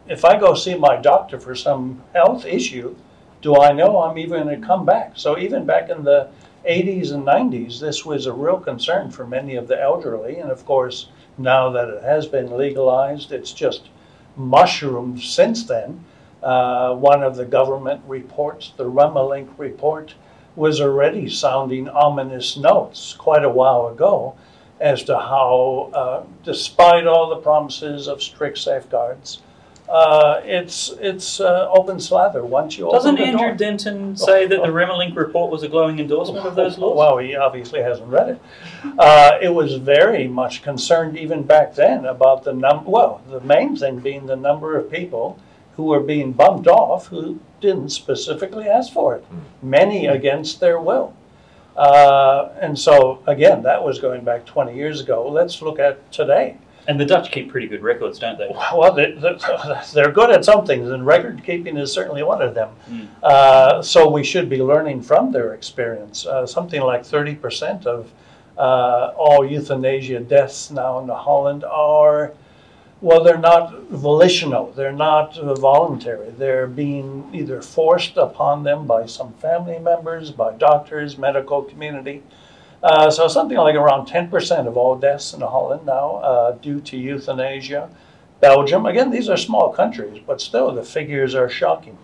If 0.09 0.25
I 0.25 0.39
go 0.39 0.55
see 0.55 0.75
my 0.75 0.97
doctor 0.97 1.39
for 1.39 1.55
some 1.55 2.03
health 2.13 2.45
issue, 2.45 2.97
do 3.43 3.61
I 3.61 3.73
know 3.73 4.03
I'm 4.03 4.19
even 4.19 4.45
going 4.45 4.61
to 4.61 4.67
come 4.67 4.85
back? 4.85 5.13
So 5.15 5.39
even 5.39 5.65
back 5.65 5.89
in 5.89 6.05
the 6.05 6.29
80s 6.69 7.13
and 7.13 7.25
90s, 7.25 7.81
this 7.81 8.05
was 8.05 8.27
a 8.27 8.33
real 8.33 8.59
concern 8.59 9.11
for 9.11 9.27
many 9.27 9.57
of 9.57 9.69
the 9.69 9.81
elderly. 9.81 10.39
And 10.39 10.51
of 10.51 10.67
course, 10.67 11.09
now 11.39 11.71
that 11.71 11.89
it 11.89 12.03
has 12.03 12.27
been 12.27 12.57
legalized, 12.57 13.33
it's 13.33 13.53
just 13.53 13.89
mushroomed 14.37 15.23
since 15.23 15.65
then. 15.65 16.05
Uh, 16.43 16.95
one 16.95 17.23
of 17.23 17.37
the 17.37 17.45
government 17.45 18.03
reports, 18.07 18.73
the 18.77 18.85
Remmelink 18.85 19.49
report, 19.59 20.15
was 20.57 20.81
already 20.81 21.29
sounding 21.29 21.89
ominous 21.89 22.57
notes 22.57 23.15
quite 23.19 23.45
a 23.45 23.49
while 23.49 23.89
ago 23.89 24.35
as 24.81 25.05
to 25.05 25.17
how, 25.17 25.91
uh, 25.93 26.25
despite 26.45 27.07
all 27.07 27.29
the 27.29 27.37
promises 27.37 28.09
of 28.09 28.23
strict 28.23 28.59
safeguards, 28.59 29.43
uh, 29.91 30.41
it's 30.45 30.95
it's 31.01 31.41
uh, 31.41 31.69
open 31.73 31.99
slather 31.99 32.45
once 32.45 32.79
you 32.79 32.89
Doesn't 32.93 33.17
open 33.17 33.25
Andrew 33.25 33.49
door. 33.49 33.57
Denton 33.57 34.17
say 34.17 34.47
that 34.47 34.63
the 34.63 34.69
Remmelink 34.69 35.17
report 35.17 35.51
was 35.51 35.65
a 35.65 35.69
glowing 35.69 35.99
endorsement 35.99 36.47
of 36.47 36.55
those 36.55 36.79
laws? 36.79 36.97
Well, 36.97 37.19
he 37.19 37.35
obviously 37.35 37.83
hasn't 37.83 38.09
read 38.09 38.29
it. 38.29 38.41
Uh, 38.97 39.39
it 39.43 39.49
was 39.49 39.75
very 39.75 40.29
much 40.29 40.63
concerned 40.63 41.19
even 41.19 41.43
back 41.43 41.75
then 41.75 42.05
about 42.05 42.45
the 42.45 42.53
num. 42.53 42.85
Well, 42.85 43.21
the 43.29 43.41
main 43.41 43.75
thing 43.75 43.99
being 43.99 44.27
the 44.27 44.37
number 44.37 44.79
of 44.79 44.93
people 44.93 45.41
who 45.77 45.85
were 45.85 46.01
being 46.01 46.33
bumped 46.33 46.67
off 46.67 47.07
who 47.07 47.39
didn't 47.61 47.91
specifically 47.91 48.67
ask 48.69 48.93
for 48.93 49.17
it, 49.17 49.25
many 49.63 50.07
against 50.07 50.61
their 50.61 50.81
will. 50.81 51.15
Uh, 51.77 52.51
and 52.61 52.79
so 52.79 53.23
again, 53.27 53.63
that 53.63 53.83
was 53.83 53.99
going 53.99 54.25
back 54.25 54.45
20 54.45 54.75
years 54.75 55.01
ago. 55.01 55.29
Let's 55.29 55.63
look 55.63 55.79
at 55.79 56.11
today. 56.13 56.59
And 56.89 56.99
the 56.99 57.05
Dutch 57.05 57.31
keep 57.31 57.51
pretty 57.51 57.69
good 57.69 57.83
records, 57.83 58.19
don't 58.19 58.39
they? 58.39 58.49
Well, 58.75 58.93
they, 58.93 59.13
they- 59.13 59.39
they're 59.95 60.11
good 60.11 60.31
at 60.31 60.45
some 60.45 60.67
things, 60.67 60.91
and 60.91 61.07
record 61.07 61.43
keeping 61.45 61.77
is 61.77 61.93
certainly 61.93 62.23
one 62.23 62.43
of 62.43 62.55
them. 62.55 62.71
Mm. 62.89 63.09
Uh, 63.23 63.83
so 63.83 64.11
we 64.11 64.25
should 64.25 64.49
be 64.49 64.63
learning 64.63 65.03
from 65.03 65.31
their 65.31 65.55
experience. 65.55 66.27
Uh, 66.27 66.47
something 66.47 66.81
like 66.81 67.03
30% 67.03 67.87
of 67.87 68.11
uh, 68.59 69.13
all 69.17 69.47
euthanasia 69.47 70.21
deaths 70.21 70.71
now 70.71 70.99
in 70.99 71.09
Holland 71.09 71.65
are, 71.65 72.33
well, 73.01 73.25
they're 73.25 73.39
not 73.39 73.89
volitional, 73.89 74.73
they're 74.73 74.93
not 74.93 75.39
uh, 75.39 75.55
voluntary. 75.55 76.31
They're 76.31 76.67
being 76.67 77.31
either 77.33 77.63
forced 77.63 78.17
upon 78.17 78.63
them 78.63 78.87
by 78.87 79.07
some 79.07 79.33
family 79.35 79.79
members, 79.79 80.31
by 80.31 80.53
doctors, 80.53 81.17
medical 81.17 81.63
community. 81.63 82.23
Uh, 82.83 83.11
so 83.11 83.29
something 83.29 83.57
like 83.57 83.75
around 83.75 84.07
10% 84.07 84.67
of 84.67 84.77
all 84.77 84.97
deaths 84.97 85.33
in 85.33 85.41
Holland 85.41 85.87
now 85.87 86.17
uh, 86.17 86.53
due 86.53 86.81
to 86.81 86.97
euthanasia. 86.97 87.91
Belgium, 88.41 88.87
again, 88.87 89.11
these 89.11 89.29
are 89.29 89.37
small 89.37 89.71
countries, 89.71 90.23
but 90.27 90.41
still 90.41 90.73
the 90.73 90.83
figures 90.83 91.35
are 91.35 91.49
shocking. 91.49 91.97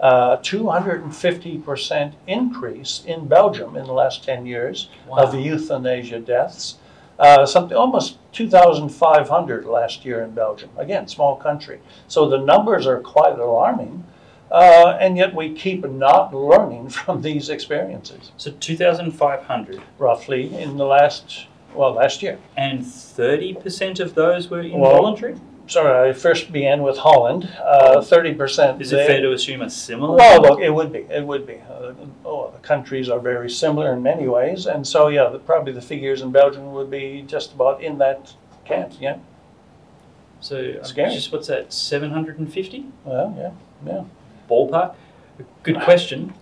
Uh, 0.00 0.36
250% 0.38 2.14
increase 2.26 3.02
in 3.06 3.28
Belgium 3.28 3.76
in 3.76 3.86
the 3.86 3.92
last 3.92 4.24
10 4.24 4.44
years 4.44 4.88
of 5.10 5.34
euthanasia 5.34 6.18
deaths. 6.18 6.76
Uh, 7.18 7.46
something 7.46 7.76
almost 7.76 8.18
2,500 8.32 9.64
last 9.64 10.04
year 10.04 10.22
in 10.22 10.30
Belgium. 10.32 10.70
Again, 10.76 11.06
small 11.06 11.36
country. 11.36 11.80
So 12.08 12.28
the 12.28 12.38
numbers 12.38 12.86
are 12.86 13.00
quite 13.00 13.38
alarming, 13.38 14.04
uh, 14.50 14.96
and 15.00 15.16
yet 15.16 15.34
we 15.34 15.54
keep 15.54 15.88
not 15.88 16.34
learning 16.34 16.88
from 16.90 17.22
these 17.22 17.48
experiences. 17.48 18.32
So 18.36 18.50
2,500. 18.50 19.80
Roughly 19.98 20.54
in 20.56 20.76
the 20.76 20.84
last, 20.86 21.46
well, 21.74 21.92
last 21.92 22.22
year. 22.22 22.38
And 22.56 22.80
30% 22.80 24.00
of 24.00 24.14
those 24.14 24.48
were 24.48 24.58
Well, 24.58 24.66
involuntary? 24.74 25.36
Sorry, 25.66 26.10
I 26.10 26.12
first 26.12 26.52
began 26.52 26.82
with 26.82 26.98
Holland. 26.98 27.44
Uh, 27.62 28.00
30%. 28.00 28.80
Is 28.80 28.92
it 28.92 28.96
they- 28.96 29.06
fair 29.06 29.20
to 29.22 29.32
assume 29.32 29.62
a 29.62 29.70
similar? 29.70 30.16
Well, 30.16 30.42
look, 30.42 30.60
it 30.60 30.70
would 30.70 30.92
be. 30.92 31.00
It 31.10 31.24
would 31.24 31.46
be. 31.46 31.60
Uh, 31.70 31.94
oh, 32.24 32.50
the 32.50 32.58
countries 32.58 33.08
are 33.08 33.18
very 33.18 33.48
similar 33.48 33.92
in 33.94 34.02
many 34.02 34.28
ways, 34.28 34.66
and 34.66 34.86
so 34.86 35.08
yeah, 35.08 35.28
the, 35.30 35.38
probably 35.38 35.72
the 35.72 35.80
figures 35.82 36.20
in 36.20 36.32
Belgium 36.32 36.72
would 36.72 36.90
be 36.90 37.24
just 37.26 37.54
about 37.54 37.82
in 37.82 37.98
that 37.98 38.34
camp. 38.64 38.92
Yeah. 39.00 39.18
So, 40.40 40.56
uh, 40.58 40.82
just 40.82 41.32
what's 41.32 41.46
that, 41.48 41.72
750? 41.72 42.86
Well, 43.04 43.34
yeah, 43.38 43.50
yeah. 43.90 44.04
Ballpark? 44.50 44.94
Good 45.62 45.80
question. 45.80 46.34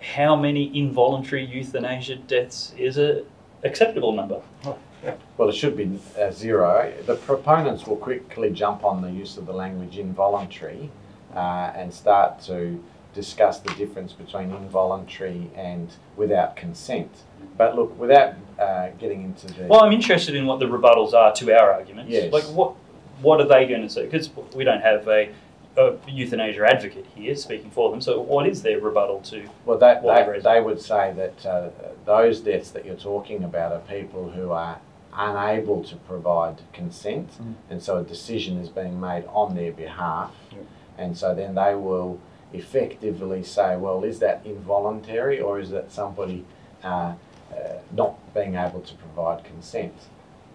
How 0.00 0.34
many 0.34 0.76
involuntary 0.76 1.44
euthanasia 1.44 2.16
deaths 2.16 2.72
is 2.78 2.96
a 2.96 3.24
acceptable 3.62 4.12
number? 4.12 4.40
Well, 5.36 5.48
it 5.48 5.54
should 5.54 5.76
be 5.76 5.98
uh, 6.18 6.30
zero. 6.30 6.92
The 7.06 7.16
proponents 7.16 7.86
will 7.86 7.96
quickly 7.96 8.50
jump 8.50 8.84
on 8.84 9.02
the 9.02 9.10
use 9.10 9.36
of 9.36 9.46
the 9.46 9.52
language 9.52 9.98
involuntary 9.98 10.90
uh, 11.34 11.72
and 11.74 11.92
start 11.92 12.40
to 12.42 12.82
discuss 13.14 13.60
the 13.60 13.72
difference 13.74 14.12
between 14.12 14.50
involuntary 14.50 15.50
and 15.54 15.88
without 16.16 16.56
consent. 16.56 17.10
But 17.56 17.76
look, 17.76 17.98
without 17.98 18.34
uh, 18.58 18.88
getting 18.98 19.22
into 19.22 19.46
the 19.46 19.66
Well, 19.66 19.84
I'm 19.84 19.92
interested 19.92 20.34
in 20.34 20.46
what 20.46 20.58
the 20.58 20.66
rebuttals 20.66 21.12
are 21.12 21.32
to 21.34 21.58
our 21.58 21.72
arguments. 21.72 22.10
Yes. 22.10 22.32
Like, 22.32 22.44
what 22.44 22.74
what 23.20 23.40
are 23.40 23.46
they 23.46 23.66
going 23.66 23.82
to 23.82 23.88
say? 23.88 24.04
Because 24.04 24.28
we 24.54 24.64
don't 24.64 24.82
have 24.82 25.06
a, 25.08 25.30
a 25.76 25.96
euthanasia 26.08 26.66
advocate 26.66 27.06
here 27.14 27.34
speaking 27.36 27.70
for 27.70 27.90
them. 27.90 28.00
So, 28.00 28.20
what 28.20 28.46
is 28.46 28.62
their 28.62 28.80
rebuttal 28.80 29.20
to? 29.22 29.48
Well, 29.64 29.78
that, 29.78 30.02
they, 30.02 30.40
they 30.40 30.60
would 30.60 30.80
say 30.80 31.12
that 31.16 31.46
uh, 31.46 31.70
those 32.04 32.40
deaths 32.40 32.70
that 32.70 32.84
you're 32.84 32.96
talking 32.96 33.44
about 33.44 33.72
are 33.72 33.80
people 33.80 34.30
who 34.30 34.50
are 34.50 34.80
unable 35.16 35.82
to 35.84 35.96
provide 35.96 36.56
consent, 36.72 37.30
Mm. 37.40 37.54
and 37.70 37.82
so 37.82 37.98
a 37.98 38.02
decision 38.02 38.58
is 38.58 38.68
being 38.68 39.00
made 39.00 39.24
on 39.32 39.54
their 39.54 39.72
behalf, 39.72 40.32
Yeah. 40.50 40.58
and 40.98 41.16
so 41.16 41.34
then 41.34 41.54
they 41.54 41.74
will 41.74 42.18
effectively 42.52 43.42
say, 43.42 43.76
well, 43.76 44.04
is 44.04 44.18
that 44.20 44.40
involuntary 44.44 45.40
or 45.40 45.58
is 45.58 45.70
that 45.70 45.90
somebody 45.90 46.44
uh, 46.84 47.14
uh, 47.52 47.56
not 47.92 48.14
being 48.34 48.54
able 48.56 48.80
to 48.80 48.94
provide 48.94 49.42
consent? 49.44 49.94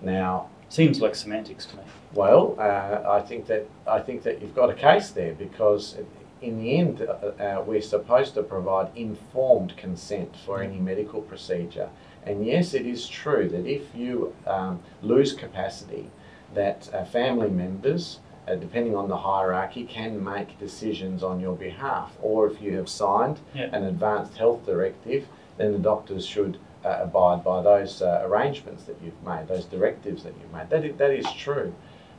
Now, 0.01 0.47
Seems 0.69 1.01
like 1.01 1.15
semantics 1.15 1.65
to 1.65 1.77
me. 1.77 1.83
well, 2.13 2.55
uh, 2.59 3.01
I 3.09 3.21
think 3.21 3.47
that 3.47 3.65
I 3.87 3.99
think 3.99 4.21
that 4.23 4.39
you've 4.41 4.55
got 4.55 4.69
a 4.69 4.75
case 4.75 5.09
there 5.09 5.33
because 5.33 5.97
in 6.41 6.59
the 6.61 6.77
end, 6.77 7.01
uh, 7.01 7.11
uh, 7.43 7.63
we're 7.65 7.81
supposed 7.81 8.33
to 8.35 8.43
provide 8.43 8.89
informed 8.95 9.75
consent 9.75 10.35
for 10.45 10.61
any 10.61 10.77
medical 10.77 11.21
procedure. 11.21 11.89
And 12.25 12.45
yes, 12.45 12.73
it 12.73 12.85
is 12.85 13.07
true 13.07 13.47
that 13.49 13.65
if 13.65 13.95
you 13.95 14.33
um, 14.45 14.81
lose 15.01 15.33
capacity, 15.33 16.09
that 16.53 16.89
uh, 16.93 17.05
family 17.05 17.49
members, 17.49 18.19
uh, 18.47 18.55
depending 18.55 18.95
on 18.95 19.07
the 19.07 19.17
hierarchy, 19.17 19.83
can 19.83 20.23
make 20.23 20.59
decisions 20.59 21.23
on 21.23 21.39
your 21.39 21.55
behalf. 21.55 22.17
Or 22.21 22.47
if 22.47 22.61
you 22.61 22.75
have 22.77 22.89
signed 22.89 23.39
Yeah. 23.53 23.69
an 23.75 23.83
advanced 23.83 24.37
health 24.37 24.65
directive, 24.65 25.27
then 25.57 25.71
the 25.73 25.79
doctors 25.79 26.25
should 26.25 26.57
uh, 26.85 26.99
abide 27.01 27.43
by 27.43 27.61
those 27.61 28.01
uh, 28.01 28.21
arrangements 28.25 28.83
that 28.85 28.95
you've 29.03 29.21
made, 29.25 29.47
those 29.47 29.65
directives 29.65 30.23
that 30.23 30.33
you've 30.41 30.53
made. 30.53 30.69
That 30.69 30.85
is, 30.85 30.95
that 30.97 31.11
is 31.11 31.31
true. 31.33 31.73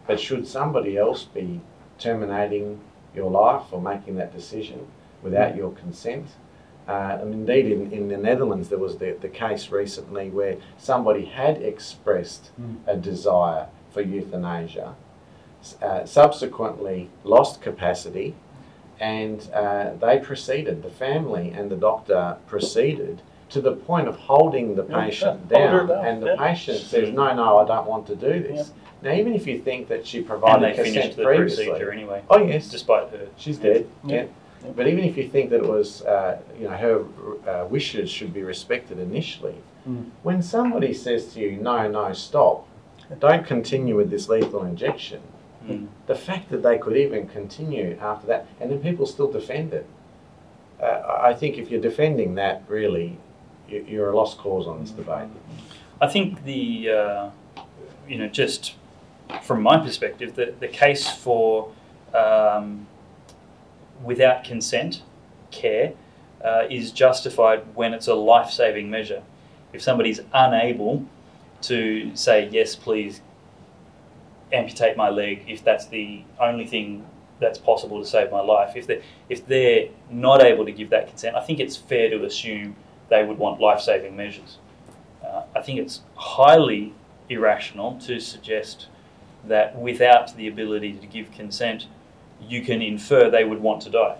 But 0.06 0.20
should 0.20 0.46
somebody 0.46 0.96
else 0.98 1.24
be 1.24 1.60
terminating 1.98 2.80
your 3.14 3.30
life 3.30 3.62
or 3.72 3.80
making 3.80 4.16
that 4.16 4.32
decision 4.34 4.86
without 5.22 5.56
your 5.56 5.72
consent? 5.72 6.26
Uh, 6.88 7.18
and 7.20 7.32
indeed, 7.32 7.66
in, 7.66 7.92
in 7.92 8.08
the 8.08 8.16
Netherlands, 8.16 8.68
there 8.68 8.78
was 8.78 8.98
the, 8.98 9.16
the 9.20 9.28
case 9.28 9.70
recently 9.70 10.28
where 10.30 10.56
somebody 10.78 11.24
had 11.26 11.58
expressed 11.62 12.50
Mm. 12.60 12.76
a 12.86 12.96
desire 12.96 13.66
for 13.92 14.00
euthanasia, 14.02 14.94
uh, 15.82 16.04
subsequently 16.04 17.08
lost 17.24 17.60
capacity, 17.62 18.34
and 18.98 19.48
uh, 19.54 19.92
they 20.00 20.18
proceeded, 20.18 20.82
the 20.82 20.90
family 20.90 21.50
and 21.56 21.70
the 21.70 21.76
doctor 21.76 22.36
proceeded 22.46 23.22
to 23.50 23.60
the 23.60 23.72
point 23.72 24.06
of 24.08 24.16
holding 24.16 24.74
the 24.76 24.82
patient 24.82 25.40
yeah, 25.50 25.58
down, 25.58 25.86
down, 25.88 26.04
and 26.06 26.22
the 26.22 26.26
yeah. 26.26 26.36
patient 26.36 26.78
says, 26.78 27.10
"No, 27.10 27.34
no, 27.34 27.58
I 27.58 27.66
don't 27.66 27.86
want 27.86 28.06
to 28.08 28.14
do 28.16 28.40
this." 28.42 28.72
Now, 29.02 29.12
even 29.12 29.34
if 29.34 29.46
you 29.46 29.58
think 29.58 29.88
that 29.88 30.06
she 30.06 30.18
And 30.18 30.26
provided 30.26 30.62
they 30.62 30.74
consent 30.74 30.94
finished 30.94 31.16
the 31.16 31.24
previously, 31.24 31.66
procedure 31.66 31.90
anyway, 31.92 32.22
oh 32.30 32.38
yes, 32.44 32.68
despite 32.68 33.08
her. 33.10 33.26
she's 33.36 33.58
dead. 33.58 33.88
Yeah. 34.04 34.26
But 34.76 34.86
even 34.88 35.04
if 35.04 35.16
you 35.16 35.28
think 35.28 35.50
that 35.50 35.60
it 35.64 35.68
was, 35.68 36.02
uh, 36.02 36.38
you 36.58 36.64
know, 36.68 36.76
her 36.76 37.04
uh, 37.50 37.66
wishes 37.66 38.10
should 38.10 38.32
be 38.32 38.42
respected 38.42 38.98
initially, 38.98 39.54
Mm. 39.88 40.10
when 40.22 40.42
somebody 40.42 40.92
says 40.92 41.32
to 41.32 41.40
you, 41.40 41.52
no, 41.52 41.88
no, 41.88 42.12
stop, 42.12 42.66
don't 43.18 43.46
continue 43.46 43.96
with 43.96 44.10
this 44.10 44.28
lethal 44.28 44.62
injection, 44.64 45.20
Mm. 45.66 45.86
the 46.06 46.14
fact 46.14 46.50
that 46.50 46.62
they 46.62 46.76
could 46.76 46.96
even 46.98 47.26
continue 47.28 47.96
after 47.98 48.26
that, 48.26 48.46
and 48.60 48.70
then 48.70 48.80
people 48.80 49.06
still 49.06 49.30
defend 49.32 49.72
it, 49.72 49.86
uh, 50.82 51.18
I 51.22 51.32
think 51.32 51.56
if 51.56 51.70
you're 51.70 51.80
defending 51.80 52.34
that, 52.34 52.62
really, 52.68 53.16
you- 53.70 53.86
you're 53.88 54.10
a 54.10 54.16
lost 54.16 54.36
cause 54.36 54.66
on 54.66 54.80
this 54.80 54.90
debate. 54.90 55.28
I 55.98 56.08
think 56.08 56.44
the, 56.44 56.90
uh, 56.90 57.30
you 58.06 58.18
know, 58.18 58.28
just 58.28 58.74
from 59.42 59.62
my 59.62 59.78
perspective, 59.78 60.34
the, 60.34 60.52
the 60.60 60.68
case 60.68 61.08
for 61.08 61.68
um, 62.14 62.86
without 64.02 64.44
consent 64.44 65.02
care 65.50 65.92
uh, 66.44 66.64
is 66.70 66.90
justified 66.92 67.62
when 67.74 67.92
it's 67.94 68.06
a 68.06 68.14
life 68.14 68.50
saving 68.50 68.90
measure. 68.90 69.22
If 69.72 69.82
somebody's 69.82 70.20
unable 70.32 71.06
to 71.62 72.14
say, 72.16 72.48
yes, 72.50 72.74
please 72.74 73.20
amputate 74.52 74.96
my 74.96 75.10
leg, 75.10 75.44
if 75.46 75.62
that's 75.62 75.86
the 75.86 76.22
only 76.40 76.66
thing 76.66 77.06
that's 77.38 77.58
possible 77.58 78.00
to 78.00 78.06
save 78.06 78.30
my 78.30 78.40
life, 78.40 78.76
if 78.76 78.86
they're, 78.86 79.02
if 79.28 79.46
they're 79.46 79.88
not 80.10 80.42
able 80.42 80.64
to 80.64 80.72
give 80.72 80.90
that 80.90 81.08
consent, 81.08 81.36
I 81.36 81.40
think 81.40 81.60
it's 81.60 81.76
fair 81.76 82.10
to 82.10 82.24
assume 82.24 82.76
they 83.08 83.24
would 83.24 83.38
want 83.38 83.60
life 83.60 83.80
saving 83.80 84.16
measures. 84.16 84.58
Uh, 85.24 85.42
I 85.54 85.60
think 85.62 85.78
it's 85.78 86.00
highly 86.16 86.94
irrational 87.28 87.98
to 88.00 88.20
suggest 88.20 88.88
that 89.46 89.78
without 89.78 90.36
the 90.36 90.48
ability 90.48 90.92
to 90.94 91.06
give 91.06 91.30
consent, 91.32 91.86
you 92.48 92.62
can 92.62 92.82
infer 92.82 93.30
they 93.30 93.44
would 93.44 93.60
want 93.60 93.82
to 93.82 93.90
die. 93.90 94.16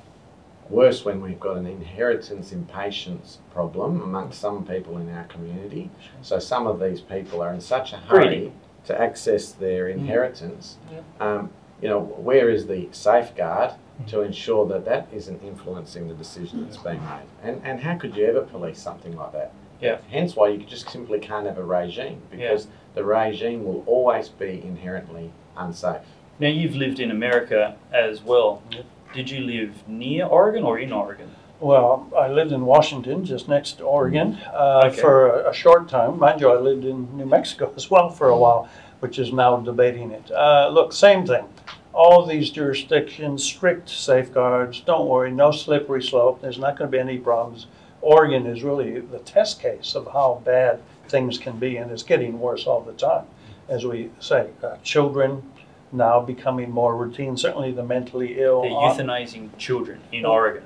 Worse 0.69 1.05
when 1.05 1.21
we've 1.21 1.41
got 1.41 1.57
an 1.57 1.67
inheritance 1.67 2.53
impatience 2.53 3.39
problem 3.53 4.01
amongst 4.03 4.41
some 4.41 4.65
people 4.65 4.99
in 4.99 5.11
our 5.11 5.25
community. 5.25 5.91
So 6.23 6.39
some 6.39 6.67
of 6.67 6.79
these 6.79 7.01
people 7.01 7.43
are 7.43 7.53
in 7.53 7.61
such 7.61 7.93
a 7.93 7.97
hurry 7.97 8.27
Greedy. 8.27 8.53
to 8.85 9.01
access 9.01 9.51
their 9.51 9.89
inheritance. 9.89 10.77
Yeah. 10.93 11.01
Um, 11.19 11.51
you 11.83 11.89
know, 11.89 12.01
where 12.01 12.51
is 12.51 12.67
the 12.67 12.89
safeguard 12.93 13.73
to 14.09 14.21
ensure 14.21 14.67
that 14.69 14.85
that 14.85 15.09
isn't 15.13 15.43
influencing 15.43 16.09
the 16.09 16.15
decision 16.15 16.65
that's 16.65 16.77
being 16.77 17.03
made? 17.05 17.27
And, 17.43 17.61
and 17.65 17.81
how 17.81 17.97
could 17.97 18.15
you 18.15 18.27
ever 18.27 18.43
police 18.43 18.79
something 18.79 19.17
like 19.17 19.33
that? 19.33 19.53
Yeah. 19.81 19.99
Hence 20.11 20.37
why 20.37 20.49
you 20.51 20.59
just 20.59 20.89
simply 20.91 21.19
can't 21.19 21.47
have 21.47 21.59
a 21.59 21.65
regime 21.65 22.21
because 22.31 22.69
the 22.95 23.03
regime 23.03 23.65
will 23.65 23.83
always 23.87 24.29
be 24.29 24.63
inherently 24.63 25.33
unsafe. 25.57 26.03
Now, 26.41 26.49
you've 26.49 26.75
lived 26.75 27.01
in 27.01 27.11
America 27.11 27.77
as 27.93 28.23
well. 28.23 28.63
Did 29.13 29.29
you 29.29 29.41
live 29.41 29.87
near 29.87 30.25
Oregon 30.25 30.65
or 30.65 30.79
in 30.79 30.91
Oregon? 30.91 31.29
Well, 31.61 32.09
I 32.17 32.29
lived 32.29 32.53
in 32.53 32.65
Washington, 32.65 33.27
just 33.27 33.47
next 33.47 33.73
to 33.79 33.85
Oregon, 33.85 34.39
uh, 34.55 34.85
Okay. 34.87 35.01
for 35.03 35.29
a, 35.29 35.51
a 35.51 35.55
short 35.55 35.91
time. 35.91 36.19
Mind 36.19 36.41
you, 36.41 36.51
I 36.51 36.55
lived 36.59 36.87
in 36.87 37.15
New 37.15 37.27
Mexico 37.27 37.71
as 37.77 37.91
well 37.91 38.09
for 38.09 38.31
a 38.31 38.39
while, 38.39 38.71
which 39.01 39.19
is 39.19 39.35
now 39.35 39.59
debating 39.59 40.13
it. 40.13 40.31
Uh, 40.31 40.71
look, 40.73 40.95
same 40.95 41.27
thing. 41.27 41.45
All 41.93 42.25
these 42.25 42.49
jurisdictions, 42.51 43.45
strict 43.45 43.91
safeguards. 43.91 44.81
Don't 44.81 45.07
worry, 45.09 45.31
no 45.31 45.51
slippery 45.51 46.03
slope. 46.03 46.41
There's 46.41 46.59
not 46.59 46.79
going 46.79 46.91
to 46.91 46.97
be 46.97 47.01
any 47.01 47.19
problems. 47.19 47.67
Oregon 48.01 48.47
is 48.47 48.63
really 48.63 49.01
the 49.01 49.19
test 49.19 49.61
case 49.61 49.95
of 49.95 50.07
how 50.11 50.41
bad 50.43 50.81
things 51.09 51.37
can 51.37 51.59
be, 51.59 51.77
and 51.77 51.91
it's 51.91 52.03
getting 52.05 52.41
worse 52.41 52.67
all 52.67 52.81
the 52.81 52.95
time. 52.95 53.27
As 53.69 53.85
we 53.85 54.11
say, 54.21 54.49
uh, 54.63 54.77
children 54.83 55.43
now 55.93 56.21
becoming 56.21 56.71
more 56.71 56.97
routine. 56.97 57.37
Certainly, 57.37 57.73
the 57.73 57.83
mentally 57.83 58.41
ill. 58.41 58.63
They're 58.63 58.71
on- 58.73 58.97
euthanizing 58.97 59.51
children 59.59 60.01
in 60.13 60.25
Oregon. 60.25 60.63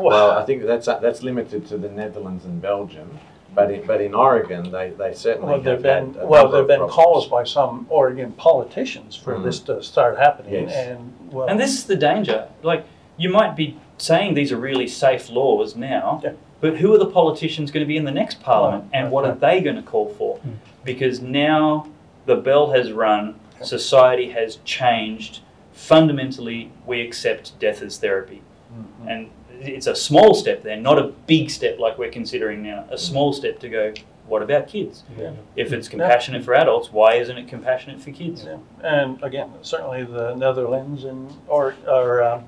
Well, 0.00 0.30
I 0.32 0.44
think 0.44 0.64
that's 0.64 0.86
that's 0.86 1.22
limited 1.22 1.66
to 1.68 1.76
the 1.78 1.88
Netherlands 1.88 2.44
and 2.44 2.60
Belgium, 2.62 3.18
but 3.54 3.70
in, 3.70 3.86
but 3.86 4.00
in 4.00 4.14
Oregon 4.14 4.70
they, 4.70 4.90
they 4.90 5.14
certainly 5.14 5.52
Well, 5.54 5.60
there've 5.62 5.82
been, 5.82 6.14
had 6.14 6.22
a 6.22 6.26
well, 6.26 6.48
there've 6.48 6.66
been 6.66 6.78
problems. 6.78 6.94
calls 6.94 7.28
by 7.28 7.44
some 7.44 7.86
Oregon 7.88 8.32
politicians 8.32 9.16
for 9.16 9.34
Mhm. 9.34 9.44
this 9.44 9.60
to 9.60 9.82
start 9.82 10.18
happening, 10.18 10.52
Yes. 10.68 10.74
and 10.88 11.12
well, 11.32 11.46
And 11.48 11.58
this 11.58 11.72
is 11.74 11.84
the 11.86 11.96
danger. 11.96 12.48
Like, 12.62 12.84
you 13.16 13.30
might 13.30 13.56
be 13.56 13.76
saying 13.98 14.34
these 14.34 14.52
are 14.52 14.58
really 14.58 14.86
safe 14.86 15.30
laws 15.30 15.74
now, 15.74 16.20
Yeah. 16.22 16.32
but 16.60 16.76
who 16.76 16.94
are 16.94 16.98
the 16.98 17.06
politicians 17.06 17.70
going 17.70 17.84
to 17.84 17.88
be 17.88 17.96
in 17.96 18.04
the 18.04 18.10
next 18.12 18.42
parliament 18.42 18.84
Right, 18.92 19.00
and 19.00 19.10
what 19.10 19.24
are 19.24 19.34
they 19.34 19.60
going 19.60 19.76
to 19.76 19.82
call 19.82 20.08
for? 20.10 20.36
Mm. 20.36 20.56
Because 20.84 21.20
now 21.20 21.86
the 22.26 22.36
bell 22.36 22.70
has 22.72 22.92
run, 22.92 23.34
society 23.62 24.30
has 24.30 24.56
changed. 24.64 25.40
Fundamentally, 25.72 26.70
we 26.86 27.00
accept 27.00 27.58
death 27.58 27.82
as 27.82 27.98
therapy. 27.98 28.42
Mhm. 28.72 29.10
And 29.10 29.30
it's 29.60 29.86
a 29.86 29.94
small 29.94 30.34
step 30.34 30.62
there, 30.62 30.76
not 30.76 30.98
a 30.98 31.12
big 31.26 31.50
step 31.50 31.78
like 31.78 31.98
we're 31.98 32.10
considering 32.10 32.62
now. 32.62 32.84
A 32.90 32.98
small 32.98 33.32
step 33.32 33.58
to 33.60 33.68
go, 33.68 33.92
what 34.28 34.42
about 34.42 34.66
kids? 34.68 35.04
Yeah. 35.18 35.30
If 35.54 35.72
it's 35.72 35.88
compassionate 35.88 36.44
for 36.44 36.54
adults, 36.54 36.92
why 36.92 37.14
isn't 37.14 37.36
it 37.38 37.48
compassionate 37.48 38.00
for 38.00 38.10
kids? 38.10 38.44
Yeah. 38.44 38.56
And 38.82 39.22
again, 39.22 39.52
certainly 39.62 40.04
the 40.04 40.34
Netherlands 40.34 41.04
and 41.04 41.32
or 41.46 41.74
or 41.86 42.22
uh, 42.22 42.42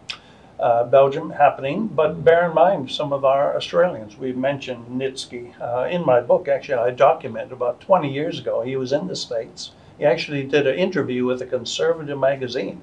uh, 0.59 0.85
Belgium 0.85 1.31
happening, 1.31 1.87
but 1.87 2.25
bear 2.25 2.49
in 2.49 2.55
mind 2.55 2.91
some 2.91 3.13
of 3.13 3.25
our 3.25 3.55
Australians. 3.57 4.19
We've 4.19 4.37
mentioned 4.37 4.87
Nitschke 4.91 5.53
uh, 5.61 5.89
in 5.89 6.05
my 6.05 6.21
book. 6.21 6.49
Actually, 6.49 6.79
I 6.79 6.91
document 6.91 7.53
about 7.53 7.81
20 7.81 8.13
years 8.13 8.41
ago. 8.41 8.63
He 8.63 8.77
was 8.77 8.93
in 8.93 9.07
the 9.07 9.15
states. 9.15 9.71
He 9.99 10.05
actually 10.05 10.45
did 10.45 10.67
an 10.67 10.77
interview 10.77 11.25
with 11.25 11.43
a 11.43 11.47
conservative 11.47 12.19
magazine, 12.19 12.81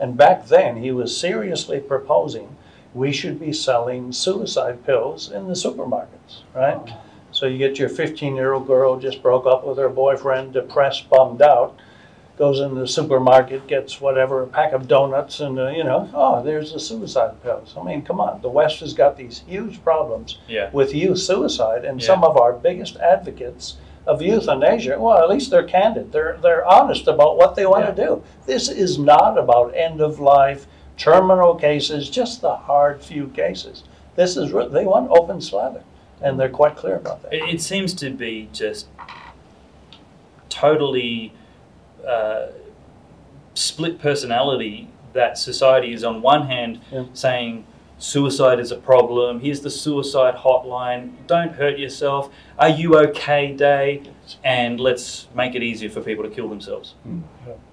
and 0.00 0.16
back 0.16 0.46
then 0.46 0.76
he 0.78 0.90
was 0.90 1.16
seriously 1.16 1.80
proposing 1.80 2.56
we 2.94 3.12
should 3.12 3.38
be 3.38 3.52
selling 3.52 4.10
suicide 4.10 4.84
pills 4.86 5.30
in 5.30 5.46
the 5.48 5.52
supermarkets, 5.52 6.40
right? 6.54 6.80
So 7.30 7.44
you 7.44 7.58
get 7.58 7.78
your 7.78 7.90
15 7.90 8.34
year 8.34 8.54
old 8.54 8.66
girl 8.66 8.98
just 8.98 9.22
broke 9.22 9.44
up 9.46 9.66
with 9.66 9.76
her 9.76 9.90
boyfriend, 9.90 10.54
depressed, 10.54 11.10
bummed 11.10 11.42
out, 11.42 11.78
goes 12.38 12.60
into 12.60 12.80
the 12.80 12.88
supermarket, 12.88 13.66
gets 13.66 14.00
whatever, 14.00 14.42
a 14.42 14.46
pack 14.46 14.72
of 14.72 14.88
donuts, 14.88 15.40
and, 15.40 15.58
uh, 15.58 15.68
you 15.68 15.84
know, 15.84 16.08
oh, 16.14 16.42
there's 16.42 16.72
the 16.72 16.80
suicide 16.80 17.42
pills. 17.42 17.74
I 17.78 17.82
mean, 17.82 18.00
come 18.02 18.20
on. 18.20 18.40
The 18.40 18.48
West 18.48 18.80
has 18.80 18.94
got 18.94 19.16
these 19.18 19.42
huge 19.46 19.82
problems 19.84 20.38
Yeah. 20.48 20.70
with 20.72 20.94
youth 20.94 21.18
suicide, 21.18 21.84
and 21.84 22.00
Yeah. 22.00 22.06
some 22.06 22.24
of 22.24 22.38
our 22.38 22.52
biggest 22.54 22.96
advocates 22.96 23.76
of 24.06 24.22
euthanasia, 24.22 24.98
well, 25.00 25.18
at 25.18 25.28
least 25.28 25.50
they're 25.50 25.64
candid. 25.66 26.12
They're, 26.12 26.38
they're 26.40 26.64
honest 26.66 27.06
about 27.08 27.36
what 27.36 27.54
they 27.56 27.66
want 27.66 27.86
to 27.86 28.04
do. 28.04 28.22
This 28.46 28.68
is 28.68 28.98
not 28.98 29.36
about 29.38 29.74
end 29.76 30.00
of 30.00 30.20
life, 30.20 30.66
terminal 30.96 31.54
cases, 31.56 32.08
just 32.08 32.40
the 32.40 32.54
hard 32.56 33.02
few 33.02 33.28
cases. 33.28 33.82
This 34.14 34.36
is, 34.36 34.52
they 34.72 34.84
want 34.84 35.10
open 35.10 35.40
slather, 35.40 35.82
and 36.22 36.38
they're 36.38 36.48
quite 36.48 36.76
clear 36.76 36.96
about 36.96 37.22
that. 37.22 37.34
It, 37.34 37.54
it 37.56 37.60
seems 37.60 37.92
to 37.94 38.10
be 38.10 38.48
just 38.52 38.86
totally 40.48 41.32
uh, 42.06 42.46
split 43.54 43.98
personality 43.98 44.88
that 45.12 45.38
society 45.38 45.92
is 45.92 46.04
on 46.04 46.22
one 46.22 46.46
hand 46.46 46.80
Yeah. 46.92 47.04
saying 47.14 47.66
suicide 47.98 48.60
is 48.60 48.70
a 48.70 48.76
problem, 48.76 49.40
here's 49.40 49.60
the 49.60 49.70
suicide 49.70 50.36
hotline, 50.36 51.12
don't 51.26 51.52
hurt 51.52 51.78
yourself, 51.78 52.30
are 52.58 52.68
you 52.68 52.96
okay 52.96 53.52
day, 53.54 54.02
and 54.44 54.78
let's 54.80 55.28
make 55.34 55.54
it 55.54 55.62
easier 55.62 55.88
for 55.88 56.00
people 56.00 56.24
to 56.24 56.30
kill 56.30 56.48
themselves. 56.48 56.94
Hmm. 57.02 57.20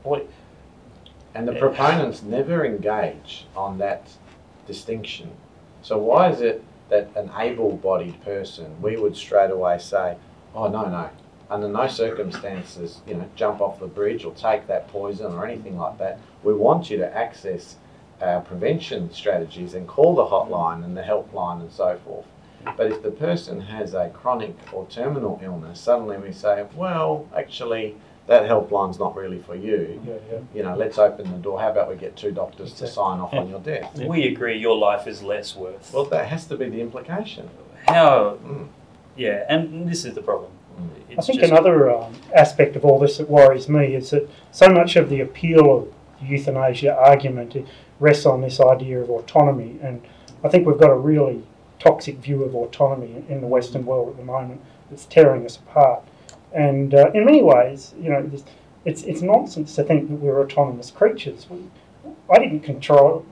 Boy, 0.03 0.21
And 1.35 1.47
the 1.47 1.53
Yeah. 1.53 1.59
proponents 1.61 2.21
never 2.21 2.63
engage 2.63 3.47
on 3.55 3.79
that 3.79 4.07
distinction. 4.67 5.31
So 5.81 5.97
why 5.97 6.29
is 6.29 6.41
it 6.41 6.63
that 6.89 7.07
an 7.15 7.31
able-bodied 7.35 8.23
person, 8.23 8.75
we 8.79 8.97
would 8.97 9.17
straight 9.17 9.49
away 9.49 9.79
say, 9.79 10.15
oh 10.53 10.67
no, 10.67 10.87
no, 10.87 11.09
under 11.49 11.67
no 11.67 11.87
circumstances, 11.87 13.01
you 13.07 13.15
know, 13.15 13.25
jump 13.35 13.61
off 13.61 13.79
the 13.79 13.87
bridge 13.87 14.25
or 14.25 14.33
take 14.33 14.67
that 14.67 14.87
poison 14.89 15.33
or 15.33 15.43
anything 15.45 15.77
like 15.77 15.97
that. 15.97 16.19
We 16.43 16.53
want 16.53 16.91
you 16.91 16.97
to 16.97 17.17
access 17.17 17.77
uh, 18.23 18.39
prevention 18.41 19.11
strategies 19.11 19.73
and 19.73 19.87
call 19.87 20.15
the 20.15 20.25
hotline 20.25 20.83
and 20.83 20.95
the 20.95 21.01
helpline 21.01 21.59
and 21.61 21.71
so 21.71 21.99
forth. 22.05 22.25
But 22.77 22.87
if 22.91 23.03
the 23.03 23.11
person 23.11 23.59
has 23.59 23.93
a 23.93 24.09
chronic 24.09 24.55
or 24.71 24.87
terminal 24.87 25.39
illness, 25.43 25.81
suddenly 25.81 26.17
we 26.17 26.31
say, 26.31 26.65
well, 26.75 27.27
actually, 27.35 27.95
that 28.27 28.47
helpline's 28.47 28.97
not 28.99 29.17
really 29.17 29.39
for 29.39 29.53
you 29.53 30.01
Yeah, 30.07 30.13
yeah. 30.31 30.39
you 30.55 30.63
know, 30.63 30.73
let's 30.77 30.97
open 30.97 31.29
the 31.29 31.37
door. 31.39 31.59
How 31.59 31.71
about 31.71 31.89
we 31.89 31.97
get 31.97 32.15
two 32.15 32.31
doctors 32.31 32.71
to 32.75 32.87
sign 32.87 33.19
off 33.19 33.33
on 33.33 33.49
your 33.49 33.59
death? 33.59 33.91
Yeah. 33.95 34.07
we 34.15 34.27
agree 34.27 34.57
your 34.57 34.77
life 34.77 35.07
is 35.07 35.21
less 35.21 35.57
worth. 35.57 35.91
Well, 35.93 36.05
that 36.05 36.27
has 36.27 36.45
to 36.47 36.55
be 36.55 36.69
the 36.69 36.79
implication. 36.79 37.49
How, 37.85 38.37
Mm. 38.45 38.67
yeah, 39.17 39.43
and 39.49 39.89
this 39.89 40.05
is 40.05 40.13
the 40.13 40.21
problem. 40.21 40.51
Mm. 40.79 41.17
I 41.19 41.21
think 41.21 41.41
just- 41.41 41.51
another 41.51 41.91
um, 41.93 42.13
aspect 42.33 42.77
of 42.77 42.85
all 42.85 42.97
this 42.97 43.17
that 43.17 43.29
worries 43.29 43.67
me 43.67 43.93
is 43.93 44.11
that 44.11 44.29
so 44.51 44.69
much 44.69 44.95
of 44.95 45.09
the 45.09 45.19
appeal 45.19 45.69
of 45.79 45.87
the 46.21 46.27
euthanasia 46.27 46.95
argument 46.95 47.57
rests 47.99 48.25
on 48.25 48.41
this 48.41 48.59
idea 48.59 48.99
of 48.99 49.09
autonomy, 49.09 49.79
and 49.81 50.01
I 50.43 50.49
think 50.49 50.67
we've 50.67 50.79
got 50.79 50.89
a 50.89 50.97
really 50.97 51.43
toxic 51.79 52.17
view 52.17 52.43
of 52.43 52.55
autonomy 52.55 53.23
in 53.29 53.41
the 53.41 53.47
Western 53.47 53.85
world 53.85 54.09
at 54.09 54.17
the 54.17 54.23
moment 54.23 54.61
that's 54.89 55.05
tearing 55.05 55.45
us 55.45 55.57
apart. 55.57 56.03
And 56.53 56.93
uh, 56.93 57.11
in 57.13 57.25
many 57.25 57.41
ways, 57.41 57.93
you 57.99 58.09
know, 58.09 58.29
it's 58.85 59.03
it's 59.03 59.21
nonsense 59.21 59.75
to 59.75 59.83
think 59.83 60.09
that 60.09 60.15
we're 60.15 60.41
autonomous 60.41 60.91
creatures. 60.91 61.47
We, 61.49 61.59
I 62.29 62.39
didn't 62.39 62.61
control 62.61 63.25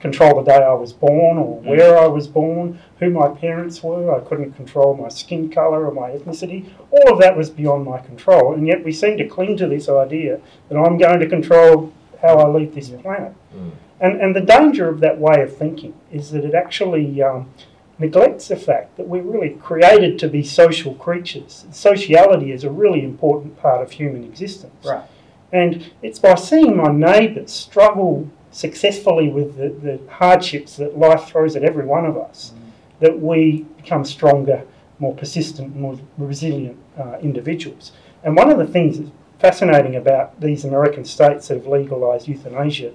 control 0.00 0.42
the 0.42 0.50
day 0.52 0.62
I 0.62 0.74
was 0.74 0.92
born 0.92 1.38
or 1.38 1.60
where 1.60 1.98
I 1.98 2.06
was 2.06 2.28
born, 2.28 2.78
who 3.00 3.10
my 3.10 3.28
parents 3.28 3.82
were. 3.82 4.14
I 4.14 4.20
couldn't 4.20 4.52
control 4.52 4.96
my 4.96 5.08
skin 5.08 5.50
colour 5.50 5.86
or 5.86 5.92
my 5.92 6.10
ethnicity. 6.10 6.70
All 6.92 7.12
of 7.12 7.20
that 7.20 7.36
was 7.36 7.50
beyond 7.50 7.84
my 7.84 7.98
control, 7.98 8.54
and 8.54 8.66
yet 8.66 8.84
we 8.84 8.92
seem 8.92 9.18
to 9.18 9.26
cling 9.26 9.56
to 9.56 9.66
this 9.66 9.88
idea 9.88 10.40
that 10.68 10.78
I'm 10.78 10.98
going 10.98 11.20
to 11.20 11.28
control 11.28 11.92
how 12.22 12.38
I 12.38 12.48
leave 12.48 12.74
this 12.74 12.90
planet. 12.90 13.34
Mm. 13.54 13.72
And, 14.00 14.20
and 14.20 14.34
the 14.34 14.40
danger 14.40 14.88
of 14.88 15.00
that 15.00 15.18
way 15.18 15.42
of 15.42 15.56
thinking 15.56 15.94
is 16.12 16.30
that 16.30 16.44
it 16.44 16.54
actually 16.54 17.20
um, 17.22 17.50
neglects 17.98 18.48
the 18.48 18.56
fact 18.56 18.96
that 18.96 19.08
we're 19.08 19.22
really 19.22 19.50
created 19.50 20.18
to 20.20 20.28
be 20.28 20.42
social 20.44 20.94
creatures. 20.94 21.66
Sociality 21.72 22.52
is 22.52 22.64
a 22.64 22.70
really 22.70 23.02
important 23.04 23.58
part 23.58 23.82
of 23.82 23.90
human 23.92 24.24
existence. 24.24 24.86
Right. 24.86 25.04
And 25.52 25.90
it's 26.02 26.18
by 26.18 26.34
seeing 26.36 26.76
my 26.76 26.92
neighbours 26.92 27.50
struggle 27.50 28.30
successfully 28.50 29.28
with 29.28 29.56
the, 29.56 29.68
the 29.68 30.00
hardships 30.10 30.76
that 30.76 30.98
life 30.98 31.26
throws 31.26 31.56
at 31.56 31.64
every 31.64 31.84
one 31.84 32.04
of 32.04 32.16
us 32.16 32.52
that 33.00 33.20
we 33.20 33.64
become 33.76 34.04
stronger, 34.04 34.64
more 34.98 35.14
persistent, 35.14 35.76
more 35.76 35.98
resilient 36.16 36.76
uh, 36.98 37.18
individuals. 37.20 37.92
And 38.22 38.36
one 38.36 38.50
of 38.50 38.58
the 38.58 38.66
things 38.66 38.98
that's 38.98 39.10
fascinating 39.38 39.94
about 39.96 40.40
these 40.40 40.64
American 40.64 41.04
states 41.04 41.48
that 41.48 41.54
have 41.54 41.66
legalised 41.66 42.26
euthanasia, 42.26 42.92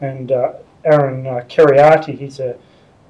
and 0.00 0.32
uh, 0.32 0.52
Aaron 0.84 1.26
uh, 1.26 1.44
Kheriaty, 1.48 2.18
he's 2.18 2.40
a 2.40 2.56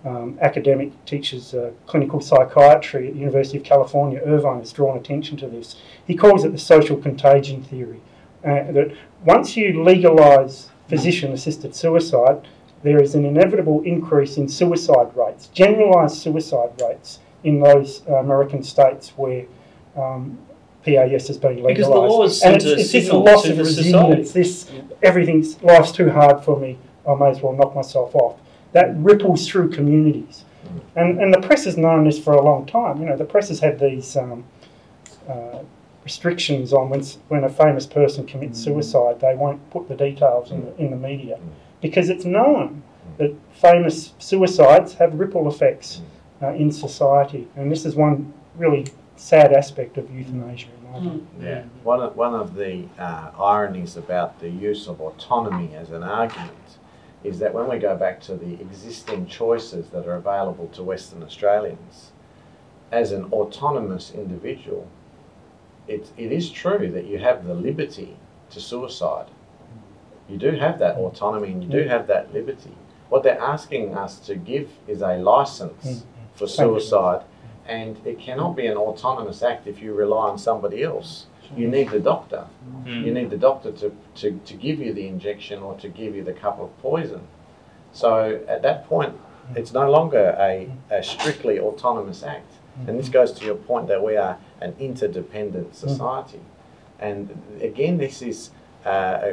um, 0.05 0.39
academic, 0.41 1.05
teaches 1.05 1.53
uh, 1.53 1.72
clinical 1.87 2.20
psychiatry 2.20 3.09
at 3.09 3.14
the 3.14 3.18
University 3.18 3.59
of 3.59 3.64
California, 3.64 4.20
Irvine, 4.24 4.61
has 4.61 4.72
drawn 4.72 4.97
attention 4.97 5.37
to 5.39 5.49
this. 5.49 5.76
He 6.07 6.14
calls 6.14 6.45
it 6.45 6.53
the 6.53 6.59
social 6.59 6.97
contagion 6.97 7.62
theory. 7.64 8.01
Uh, 8.45 8.70
that 8.70 8.97
once 9.24 9.57
you 9.57 9.82
legalise 9.82 10.70
physician 10.89 11.32
assisted 11.32 11.74
suicide, 11.74 12.47
there 12.84 13.03
is 13.03 13.16
an 13.16 13.24
inevitable 13.24 13.82
increase 13.82 14.37
in 14.37 14.49
suicide 14.49 15.09
rates, 15.16 15.49
generalised 15.49 16.18
suicide 16.18 16.70
rates 16.80 17.18
in 17.43 17.59
those 17.59 18.03
uh, 18.09 18.14
American 18.14 18.62
states 18.62 19.11
where 19.16 19.45
um, 19.97 20.39
PAS 20.87 21.26
has 21.28 21.39
been 21.39 21.62
legalised. 21.62 21.76
Because 21.76 21.89
the 21.89 21.95
laws 21.95 22.43
and 22.43 22.62
send 22.62 22.72
it's, 22.72 22.82
it's 22.82 22.93
this 22.93 23.12
loss 23.12 23.43
to 23.43 23.51
of 23.51 23.57
the 23.57 23.64
resilience, 23.64 24.28
society. 24.28 24.41
this 24.41 24.70
everything's 25.03 25.62
life's 25.62 25.93
too 25.93 26.11
hard 26.11 26.45
for 26.45 26.59
me, 26.59 26.78
I 27.09 27.14
may 27.14 27.30
as 27.30 27.41
well 27.41 27.53
knock 27.53 27.74
myself 27.74 28.14
off. 28.14 28.39
That 28.72 28.97
ripples 28.97 29.49
through 29.49 29.70
communities. 29.70 30.45
And, 30.95 31.20
and 31.20 31.32
the 31.32 31.41
press 31.41 31.64
has 31.64 31.76
known 31.76 32.05
this 32.05 32.18
for 32.18 32.34
a 32.34 32.43
long 32.43 32.66
time. 32.66 33.01
You 33.01 33.07
know, 33.07 33.16
the 33.16 33.24
press 33.24 33.49
has 33.49 33.61
had 33.61 33.78
these 33.78 34.16
um, 34.16 34.45
uh, 35.28 35.61
restrictions 36.05 36.72
on 36.72 36.89
when, 36.89 37.03
when 37.28 37.45
a 37.45 37.49
famous 37.49 37.87
person 37.87 38.26
commits 38.26 38.62
suicide, 38.62 39.20
they 39.20 39.34
won't 39.34 39.70
put 39.70 39.89
the 39.89 39.95
details 39.95 40.51
in 40.51 40.64
the, 40.64 40.76
in 40.76 40.91
the 40.91 40.97
media 40.97 41.39
because 41.80 42.09
it's 42.09 42.24
known 42.24 42.82
that 43.18 43.34
famous 43.53 44.12
suicides 44.18 44.95
have 44.95 45.14
ripple 45.14 45.49
effects 45.49 46.03
uh, 46.43 46.49
in 46.49 46.70
society. 46.70 47.49
And 47.57 47.70
this 47.70 47.84
is 47.84 47.95
one 47.95 48.32
really 48.57 48.87
sad 49.16 49.52
aspect 49.52 49.96
of 49.96 50.10
euthanasia, 50.10 50.68
in 50.68 50.92
my 50.92 50.98
hmm. 50.98 51.08
view. 51.08 51.26
Yeah. 51.40 51.64
One 51.82 52.00
of, 52.00 52.16
one 52.16 52.34
of 52.34 52.54
the 52.54 52.86
uh, 52.98 53.30
ironies 53.38 53.96
about 53.96 54.40
the 54.40 54.48
use 54.50 54.86
of 54.86 55.00
autonomy 55.00 55.74
as 55.74 55.90
an 55.90 56.02
argument 56.02 56.78
is 57.24 57.38
that 57.40 57.52
when 57.52 57.68
we 57.68 57.78
go 57.78 57.96
back 57.96 58.20
to 58.20 58.36
the 58.36 58.54
existing 58.60 59.26
choices 59.26 59.88
that 59.90 60.06
are 60.06 60.14
available 60.14 60.68
to 60.68 60.82
Western 60.82 61.22
Australians, 61.22 62.12
as 62.92 63.10
an 63.10 63.24
autonomous 63.32 64.12
individual, 64.12 64.88
it, 65.88 66.10
it 66.16 66.30
is 66.30 66.50
true 66.50 66.90
that 66.92 67.06
you 67.06 67.18
have 67.18 67.46
the 67.46 67.54
liberty 67.54 68.16
to 68.50 68.60
suicide. 68.60 69.26
Hmm. 69.26 70.32
You 70.32 70.38
do 70.38 70.50
have 70.52 70.78
that 70.78 70.96
autonomy 70.96 71.52
and 71.52 71.64
you 71.64 71.70
do 71.70 71.82
hmm. 71.82 71.88
have 71.88 72.06
that 72.06 72.32
liberty. 72.32 72.74
What 73.08 73.22
they're 73.22 73.40
asking 73.40 73.94
us 73.94 74.18
to 74.20 74.34
give 74.34 74.70
is 74.86 75.00
a 75.00 75.16
license 75.16 76.04
for 76.34 76.46
Thank 76.46 76.58
you. 76.58 76.80
suicide, 76.80 77.24
and 77.68 77.96
it 78.06 78.18
cannot 78.18 78.56
be 78.56 78.66
an 78.66 78.76
autonomous 78.76 79.42
act 79.42 79.66
if 79.66 79.80
you 79.82 79.94
rely 79.94 80.28
on 80.30 80.38
somebody 80.38 80.82
else. 80.82 81.26
You 81.56 81.68
need 81.68 81.90
the 81.90 82.00
doctor. 82.00 82.46
Mm. 82.84 83.04
You 83.04 83.12
need 83.14 83.30
the 83.30 83.36
doctor 83.36 83.70
to, 83.72 83.92
to, 84.16 84.40
to 84.44 84.54
give 84.54 84.80
you 84.80 84.92
the 84.92 85.06
injection 85.06 85.62
or 85.62 85.76
to 85.78 85.88
give 85.88 86.16
you 86.16 86.24
the 86.24 86.32
cup 86.32 86.58
of 86.58 86.76
poison. 86.82 87.20
So 87.92 88.40
at 88.48 88.62
that 88.62 88.86
point, 88.88 89.14
it's 89.54 89.72
no 89.72 89.88
longer 89.88 90.34
a, 90.40 90.68
a 90.90 91.02
strictly 91.04 91.60
autonomous 91.60 92.22
act. 92.24 92.50
And 92.86 92.98
this 92.98 93.08
goes 93.08 93.32
to 93.32 93.44
your 93.44 93.54
point 93.54 93.86
that 93.88 94.02
we 94.02 94.16
are 94.16 94.36
an 94.60 94.74
interdependent 94.78 95.74
society. 95.76 96.40
And 96.98 97.40
again, 97.62 97.96
this 97.98 98.20
is 98.22 98.50
uh, 98.84 98.90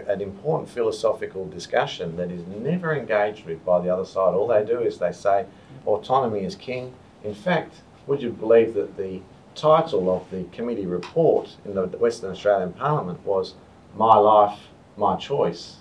a- 0.07 0.11
an 0.11 0.21
important 0.21 0.69
philosophical 0.69 1.47
discussion 1.49 2.15
that 2.17 2.31
is 2.31 2.45
never 2.47 2.95
engaged 2.95 3.45
with 3.45 3.65
by 3.65 3.81
the 3.81 3.89
other 3.89 4.05
side. 4.05 4.34
All 4.34 4.47
they 4.47 4.63
do 4.63 4.79
is 4.79 4.97
they 4.99 5.11
say 5.11 5.45
autonomy 5.86 6.41
is 6.45 6.55
king. 6.55 6.93
In 7.23 7.34
fact, 7.34 7.81
would 8.08 8.22
you 8.22 8.32
believe 8.32 8.74
that 8.74 8.97
the 8.97 9.22
title 9.56 10.14
of 10.14 10.30
the 10.32 10.43
committee 10.45 10.86
report 10.86 11.56
in 11.66 11.76
the 11.76 11.86
Western 11.88 12.32
Australian 12.32 12.74
Parliament 12.74 13.24
was 13.26 13.56
My 13.95 14.16
Life, 14.18 14.60
My 14.97 15.16
Choice? 15.16 15.78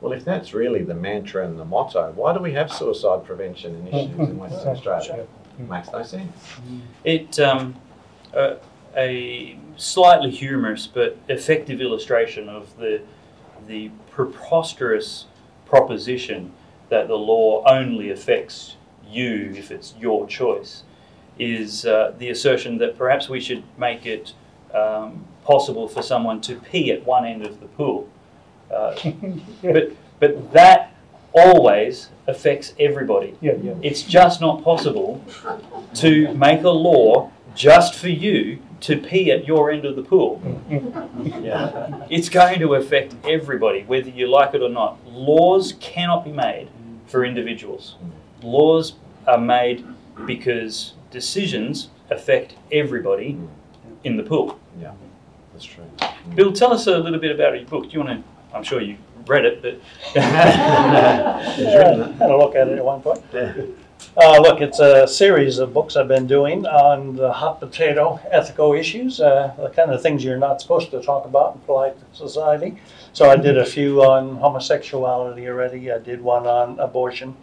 Well, 0.00 0.12
if 0.12 0.24
that's 0.24 0.52
really 0.52 0.82
the 0.82 0.94
mantra 0.94 1.46
and 1.46 1.58
the 1.58 1.64
motto, 1.64 2.12
why 2.12 2.34
do 2.34 2.40
we 2.40 2.52
have 2.52 2.70
suicide 2.70 3.24
prevention 3.24 3.74
initiatives 3.86 4.30
in 4.30 4.38
Western 4.38 4.68
Australia? 4.76 5.26
Makes 5.58 5.92
no 5.92 6.02
sense. 6.02 6.36
It 7.04 7.38
um, 7.38 7.76
uh, 8.34 8.56
a 8.96 9.58
slightly 9.76 10.30
humorous 10.30 10.86
but 10.86 11.16
effective 11.28 11.80
illustration 11.80 12.48
of 12.48 12.76
the 12.76 13.02
the 13.66 13.90
preposterous 14.10 15.26
proposition 15.64 16.52
that 16.90 17.08
the 17.08 17.16
law 17.16 17.62
only 17.66 18.10
affects 18.10 18.76
you 19.08 19.52
if 19.56 19.70
it's 19.70 19.94
your 19.98 20.26
choice 20.26 20.82
is 21.38 21.84
uh, 21.84 22.14
the 22.18 22.30
assertion 22.30 22.78
that 22.78 22.96
perhaps 22.96 23.28
we 23.28 23.40
should 23.40 23.62
make 23.78 24.06
it 24.06 24.32
um, 24.72 25.24
possible 25.44 25.88
for 25.88 26.02
someone 26.02 26.40
to 26.42 26.56
pee 26.56 26.90
at 26.90 27.04
one 27.04 27.24
end 27.24 27.44
of 27.44 27.60
the 27.60 27.66
pool. 27.66 28.08
Uh, 28.72 28.94
but 29.62 29.92
but 30.20 30.52
that 30.52 30.94
always 31.32 32.08
affects 32.26 32.74
everybody. 32.78 33.34
Yeah, 33.40 33.54
yeah. 33.62 33.74
It's 33.82 34.02
just 34.02 34.40
not 34.40 34.62
possible 34.62 35.24
to 35.94 36.32
make 36.34 36.62
a 36.62 36.70
law 36.70 37.30
just 37.54 37.94
for 37.94 38.08
you 38.08 38.58
to 38.80 38.96
pee 38.96 39.30
at 39.30 39.46
your 39.46 39.70
end 39.70 39.84
of 39.84 39.96
the 39.96 40.02
pool. 40.02 40.40
Yeah. 41.40 42.06
It's 42.10 42.28
going 42.28 42.58
to 42.60 42.74
affect 42.74 43.14
everybody, 43.24 43.82
whether 43.84 44.10
you 44.10 44.26
like 44.26 44.54
it 44.54 44.62
or 44.62 44.68
not. 44.68 44.98
Laws 45.06 45.74
cannot 45.80 46.24
be 46.24 46.32
made 46.32 46.68
for 47.06 47.24
individuals. 47.24 47.96
Laws 48.42 48.94
are 49.26 49.38
made 49.38 49.86
because 50.26 50.94
decisions 51.14 51.90
affect 52.10 52.56
everybody 52.72 53.38
in 54.02 54.16
the 54.16 54.22
pool. 54.22 54.58
Yeah, 54.78 54.92
that's 55.52 55.64
true. 55.64 55.86
Bill, 56.34 56.52
tell 56.52 56.72
us 56.72 56.86
a 56.88 56.98
little 56.98 57.20
bit 57.20 57.30
about 57.30 57.54
your 57.54 57.66
book. 57.66 57.84
Do 57.84 57.90
you 57.90 58.04
want 58.04 58.18
to? 58.18 58.54
I'm 58.54 58.64
sure 58.64 58.80
you 58.80 58.98
read 59.26 59.44
it, 59.44 59.62
but 59.62 59.74
He's 61.56 61.74
written. 61.74 62.12
Had 62.14 62.30
a 62.30 62.36
look 62.36 62.54
at 62.56 62.68
it 62.68 62.78
at 62.78 62.84
one 62.84 63.00
point. 63.00 63.22
Yeah. 63.32 63.54
Uh, 64.16 64.38
look, 64.40 64.60
it's 64.60 64.80
a 64.80 65.06
series 65.06 65.58
of 65.58 65.72
books 65.72 65.96
I've 65.96 66.08
been 66.08 66.26
doing 66.26 66.66
on 66.66 67.16
the 67.16 67.32
hot 67.32 67.58
potato 67.60 68.20
ethical 68.30 68.72
issues, 68.74 69.20
uh, 69.20 69.54
the 69.56 69.70
kind 69.70 69.90
of 69.90 70.02
things 70.02 70.22
you're 70.22 70.36
not 70.36 70.60
supposed 70.60 70.90
to 70.90 71.00
talk 71.00 71.24
about 71.24 71.54
in 71.54 71.60
polite 71.62 71.96
society. 72.12 72.76
So 73.12 73.30
I 73.30 73.36
did 73.36 73.56
a 73.56 73.64
few 73.64 74.02
on 74.02 74.36
homosexuality 74.36 75.48
already. 75.48 75.90
I 75.90 75.98
did 75.98 76.20
one 76.20 76.46
on 76.46 76.78
abortion. 76.80 77.36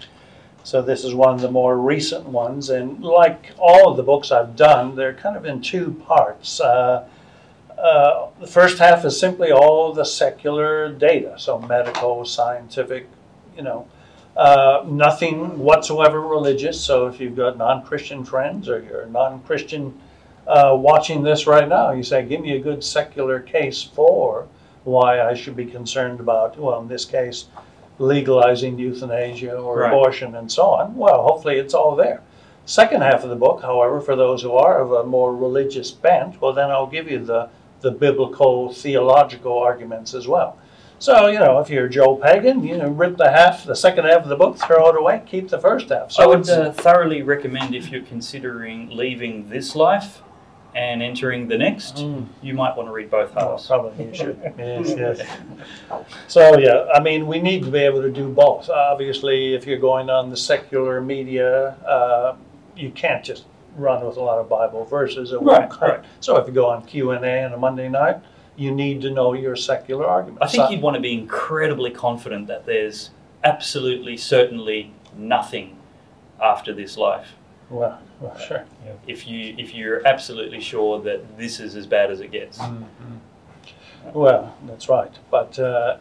So 0.64 0.82
this 0.82 1.04
is 1.04 1.14
one 1.14 1.34
of 1.34 1.42
the 1.42 1.52
more 1.52 1.78
recent 1.78 2.26
ones. 2.26 2.70
And 2.70 3.04
like 3.04 3.52
all 3.58 3.90
of 3.90 3.98
the 3.98 4.04
books 4.04 4.32
I've 4.32 4.56
done, 4.56 4.96
they're 4.96 5.14
kind 5.14 5.36
of 5.36 5.46
in 5.46 5.62
two 5.62 5.94
parts. 6.08 6.60
Uh, 6.60 7.08
uh, 7.78 8.28
the 8.40 8.48
first 8.48 8.78
half 8.78 9.04
is 9.06 9.20
simply 9.20 9.52
all 9.52 9.92
the 9.92 10.06
secular 10.06 10.92
data, 10.92 11.34
so 11.38 11.58
medical, 11.58 12.24
scientific, 12.26 13.08
you 13.58 13.64
know, 13.64 13.88
uh, 14.38 14.84
nothing 14.88 15.58
whatsoever 15.58 16.22
religious. 16.22 16.80
So 16.80 17.08
if 17.08 17.20
you've 17.20 17.36
got 17.36 17.58
non-Christian 17.58 18.24
friends 18.24 18.70
or 18.70 18.84
you're 18.84 19.08
non-Christian 19.08 20.00
uh, 20.48 20.76
watching 20.78 21.24
this 21.24 21.48
right 21.48 21.68
now, 21.68 21.92
you 21.92 22.04
say, 22.04 22.24
"Give 22.24 22.42
me 22.42 22.56
a 22.56 22.60
good 22.60 22.84
secular 22.84 23.40
case 23.40 23.82
for 23.82 24.48
why 24.84 25.22
I 25.22 25.34
should 25.34 25.56
be 25.56 25.66
concerned 25.66 26.20
about." 26.20 26.58
Well, 26.58 26.82
in 26.82 26.88
this 26.88 27.06
case, 27.06 27.46
legalizing 28.02 28.78
euthanasia 28.80 29.56
or 29.56 29.80
Right. 29.80 29.94
abortion 29.94 30.36
and 30.36 30.52
so 30.52 30.64
on. 30.64 30.96
Well, 30.98 31.22
hopefully 31.24 31.58
it's 31.58 31.74
all 31.74 31.96
there. 31.96 32.22
Second 32.66 33.02
half 33.02 33.24
of 33.24 33.30
the 33.30 33.36
book, 33.36 33.62
however, 33.62 34.02
for 34.02 34.16
those 34.16 34.42
who 34.42 34.54
are 34.54 34.82
of 34.82 34.92
a 34.92 35.04
more 35.04 35.36
religious 35.36 35.92
bent, 35.92 36.42
well, 36.42 36.54
then 36.54 36.70
I'll 36.72 36.88
give 36.88 37.10
you 37.10 37.20
the 37.20 37.50
the 37.82 37.92
biblical 37.92 38.72
theological 38.72 39.58
arguments 39.58 40.14
as 40.14 40.28
well. 40.28 40.56
So, 41.00 41.26
you 41.26 41.40
know, 41.40 41.58
if 41.58 41.68
you're 41.72 41.88
Joe 41.88 42.16
Pagan, 42.16 42.64
you 42.64 42.78
know, 42.78 42.90
rip 42.90 43.18
the 43.18 43.32
half, 43.32 43.66
the 43.66 43.76
second 43.76 44.06
half 44.06 44.22
of 44.22 44.30
the 44.30 44.36
book, 44.36 44.56
throw 44.60 44.88
it 44.90 44.96
away, 44.96 45.24
keep 45.26 45.50
the 45.50 45.58
first 45.58 45.90
half. 45.90 46.12
So 46.12 46.22
I 46.22 46.28
would 46.28 46.48
uh, 46.48 46.72
thoroughly 46.74 47.24
recommend 47.24 47.74
if 47.74 47.90
you're 47.90 48.04
considering 48.04 48.96
leaving 48.96 49.50
this 49.50 49.76
life 49.76 50.22
and 50.74 51.04
entering 51.04 51.48
the 51.48 51.58
next, 51.58 51.98
Mm. 51.98 52.26
you 52.42 52.54
might 52.54 52.76
want 52.78 52.88
to 52.88 52.94
read 52.94 53.10
both 53.12 53.34
Oh, 53.36 53.50
halves. 53.52 53.68
probably 53.68 54.06
you 54.06 54.14
should. 54.14 54.40
Yes, 54.58 54.94
yes. 54.98 55.22
So, 56.28 56.58
yeah, 56.58 56.86
I 56.94 57.02
mean, 57.02 57.28
we 57.28 57.42
need 57.42 57.64
to 57.64 57.72
be 57.72 57.80
able 57.80 58.02
to 58.02 58.10
do 58.10 58.30
both. 58.30 58.70
Obviously, 58.70 59.54
if 59.54 59.68
you're 59.68 59.80
going 59.80 60.10
on 60.10 60.30
the 60.30 60.38
secular 60.38 61.02
media, 61.02 61.72
uh, 61.86 62.36
you 62.76 62.90
can't 62.92 63.24
just 63.24 63.44
run 63.78 64.06
with 64.06 64.18
a 64.18 64.22
lot 64.22 64.38
of 64.38 64.48
Bible 64.50 64.86
verses. 64.86 65.34
Right, 65.34 65.70
right. 65.82 66.00
So 66.22 66.38
if 66.38 66.48
you 66.48 66.54
go 66.54 66.68
on 66.68 66.84
Q 66.86 67.12
and 67.12 67.26
A 67.26 67.44
on 67.44 67.54
a 67.54 67.58
Monday 67.58 67.90
night, 67.90 68.18
you 68.56 68.72
need 68.72 69.02
to 69.02 69.10
know 69.10 69.34
your 69.34 69.56
secular 69.56 70.06
argument. 70.06 70.42
I 70.44 70.48
think 70.48 70.66
So- 70.66 70.70
you'd 70.72 70.82
want 70.82 70.96
to 70.96 71.02
be 71.02 71.14
incredibly 71.14 71.90
confident 71.92 72.48
that 72.48 72.66
there's 72.66 73.10
absolutely, 73.44 74.16
certainly 74.18 74.92
nothing 75.18 75.78
after 76.42 76.74
this 76.74 76.98
life. 76.98 77.36
Well, 77.70 77.98
well, 78.20 78.38
sure. 78.38 78.66
If 79.08 79.28
you 79.28 79.56
if 79.58 79.74
you're 79.74 80.06
absolutely 80.08 80.62
sure 80.62 81.00
that 81.02 81.38
this 81.38 81.60
is 81.60 81.76
as 81.76 81.86
bad 81.86 82.12
as 82.12 82.20
it 82.20 82.32
gets. 82.32 82.60
Well, 84.14 84.56
that's 84.66 84.90
right. 84.90 85.12
But 85.30 85.58
uh, 85.60 85.98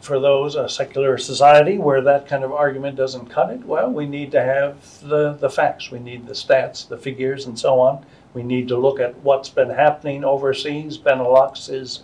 for 0.00 0.20
those, 0.20 0.54
a 0.54 0.68
secular 0.68 1.18
society 1.18 1.78
where 1.78 2.00
that 2.02 2.26
kind 2.26 2.44
of 2.44 2.52
argument 2.52 2.96
doesn't 2.96 3.26
cut 3.26 3.50
it, 3.50 3.64
well, 3.64 3.90
we 3.90 4.06
need 4.06 4.30
to 4.32 4.42
have 4.42 4.76
the, 5.02 5.34
the 5.34 5.50
facts. 5.50 5.90
We 5.90 5.98
need 5.98 6.26
the 6.26 6.34
stats, 6.34 6.86
the 6.86 6.98
figures, 6.98 7.46
and 7.46 7.58
so 7.58 7.80
on. 7.80 8.04
We 8.34 8.42
need 8.42 8.68
to 8.68 8.76
look 8.76 9.00
at 9.00 9.16
what's 9.18 9.48
been 9.48 9.70
happening 9.70 10.24
overseas. 10.24 10.98
Benelux 10.98 11.72
is 11.72 12.02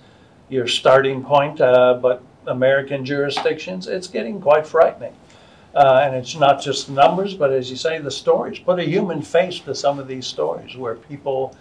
your 0.48 0.66
starting 0.66 1.22
point, 1.22 1.60
uh, 1.60 1.98
but 2.00 2.22
American 2.46 3.04
jurisdictions, 3.04 3.86
it's 3.86 4.08
getting 4.08 4.40
quite 4.40 4.66
frightening. 4.66 5.14
Uh, 5.74 6.02
and 6.04 6.14
it's 6.14 6.36
not 6.36 6.62
just 6.62 6.88
numbers, 6.88 7.34
but 7.34 7.52
as 7.52 7.68
you 7.68 7.76
say, 7.76 7.98
the 7.98 8.10
stories. 8.10 8.58
Put 8.60 8.78
a 8.78 8.84
human 8.84 9.22
face 9.22 9.58
to 9.60 9.74
some 9.74 9.98
of 9.98 10.06
these 10.06 10.26
stories 10.26 10.76
where 10.76 10.94
people 10.94 11.56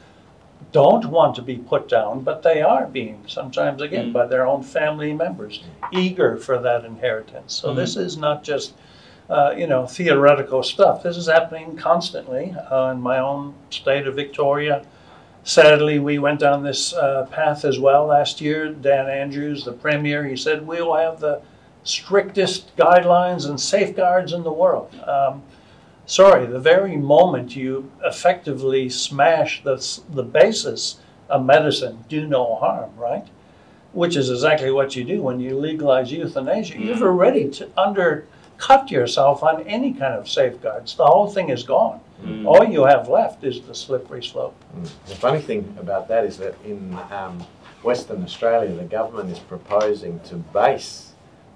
don't 0.72 1.06
want 1.06 1.36
to 1.36 1.42
be 1.42 1.58
put 1.58 1.90
down, 1.90 2.22
but 2.22 2.44
they 2.44 2.62
are 2.62 2.86
being, 2.86 3.24
sometimes 3.28 3.82
again, 3.82 4.10
Mm. 4.10 4.14
by 4.14 4.26
their 4.28 4.46
own 4.48 4.64
family 4.64 5.14
members, 5.14 5.64
eager 5.92 6.38
for 6.38 6.60
that 6.60 6.86
inheritance. 6.86 7.54
So 7.54 7.70
Mm. 7.70 7.76
this 7.76 7.96
is 7.98 8.16
not 8.18 8.44
just, 8.44 8.74
uh, 9.30 9.54
you 9.58 9.68
know, 9.68 9.86
theoretical 9.88 10.62
stuff. 10.64 11.04
This 11.04 11.18
is 11.18 11.28
happening 11.28 11.76
constantly 11.76 12.56
uh, 12.72 12.92
in 12.92 13.02
my 13.02 13.18
own 13.20 13.56
state 13.72 14.08
of 14.08 14.16
Victoria. 14.16 14.84
Sadly, 15.44 16.00
we 16.00 16.20
went 16.20 16.40
down 16.40 16.64
this 16.64 16.94
uh, 16.94 17.28
path 17.30 17.66
as 17.66 17.78
well 17.80 18.06
last 18.06 18.40
year. 18.40 18.70
Dan 18.70 19.10
Andrews, 19.10 19.66
the 19.66 19.74
premier, 19.74 20.24
he 20.26 20.38
said, 20.38 20.66
we 20.66 20.82
will 20.82 20.96
have 20.96 21.20
the 21.20 21.42
strictest 21.84 22.76
guidelines 22.78 23.48
and 23.48 23.60
safeguards 23.60 24.34
in 24.34 24.44
the 24.44 24.52
world. 24.52 24.94
Um, 25.06 25.44
sorry, 26.06 26.46
the 26.46 26.60
very 26.60 26.98
moment 26.98 27.56
you 27.56 27.92
effectively 28.04 28.90
smash 28.90 29.64
the, 29.64 29.76
the 30.10 30.24
basis 30.24 31.00
of 31.30 31.46
medicine, 31.46 32.04
do 32.10 32.28
no 32.28 32.56
harm, 32.56 32.92
right? 32.98 33.28
Which 33.92 34.16
is 34.16 34.30
exactly 34.30 34.72
what 34.72 34.96
you 34.96 35.04
do 35.04 35.22
when 35.22 35.40
you 35.40 35.58
legalize 35.58 36.12
euthanasia. 36.12 36.80
You've 36.80 37.02
already 37.02 37.50
t- 37.50 37.66
undercut 37.78 38.90
yourself 38.90 39.44
on 39.44 39.62
any 39.64 39.94
kind 39.94 40.14
of 40.14 40.30
safeguards. 40.30 40.96
The 40.96 41.06
whole 41.06 41.30
thing 41.30 41.50
is 41.50 41.64
gone. 41.64 42.00
Mm. 42.24 42.46
All 42.46 42.64
you 42.64 42.86
have 42.86 43.10
left 43.10 43.44
is 43.44 43.62
the 43.62 43.76
slippery 43.76 44.24
slope. 44.24 44.56
Mm. 44.76 44.90
The 45.08 45.16
funny 45.16 45.42
thing 45.42 45.76
about 45.80 46.08
that 46.08 46.24
is 46.26 46.38
that 46.38 46.56
in 46.66 46.98
um, 47.12 47.46
Western 47.84 48.24
Australia, 48.24 48.74
the 48.74 48.86
government 48.86 49.30
is 49.30 49.40
proposing 49.40 50.20
to 50.22 50.36
base 50.36 51.13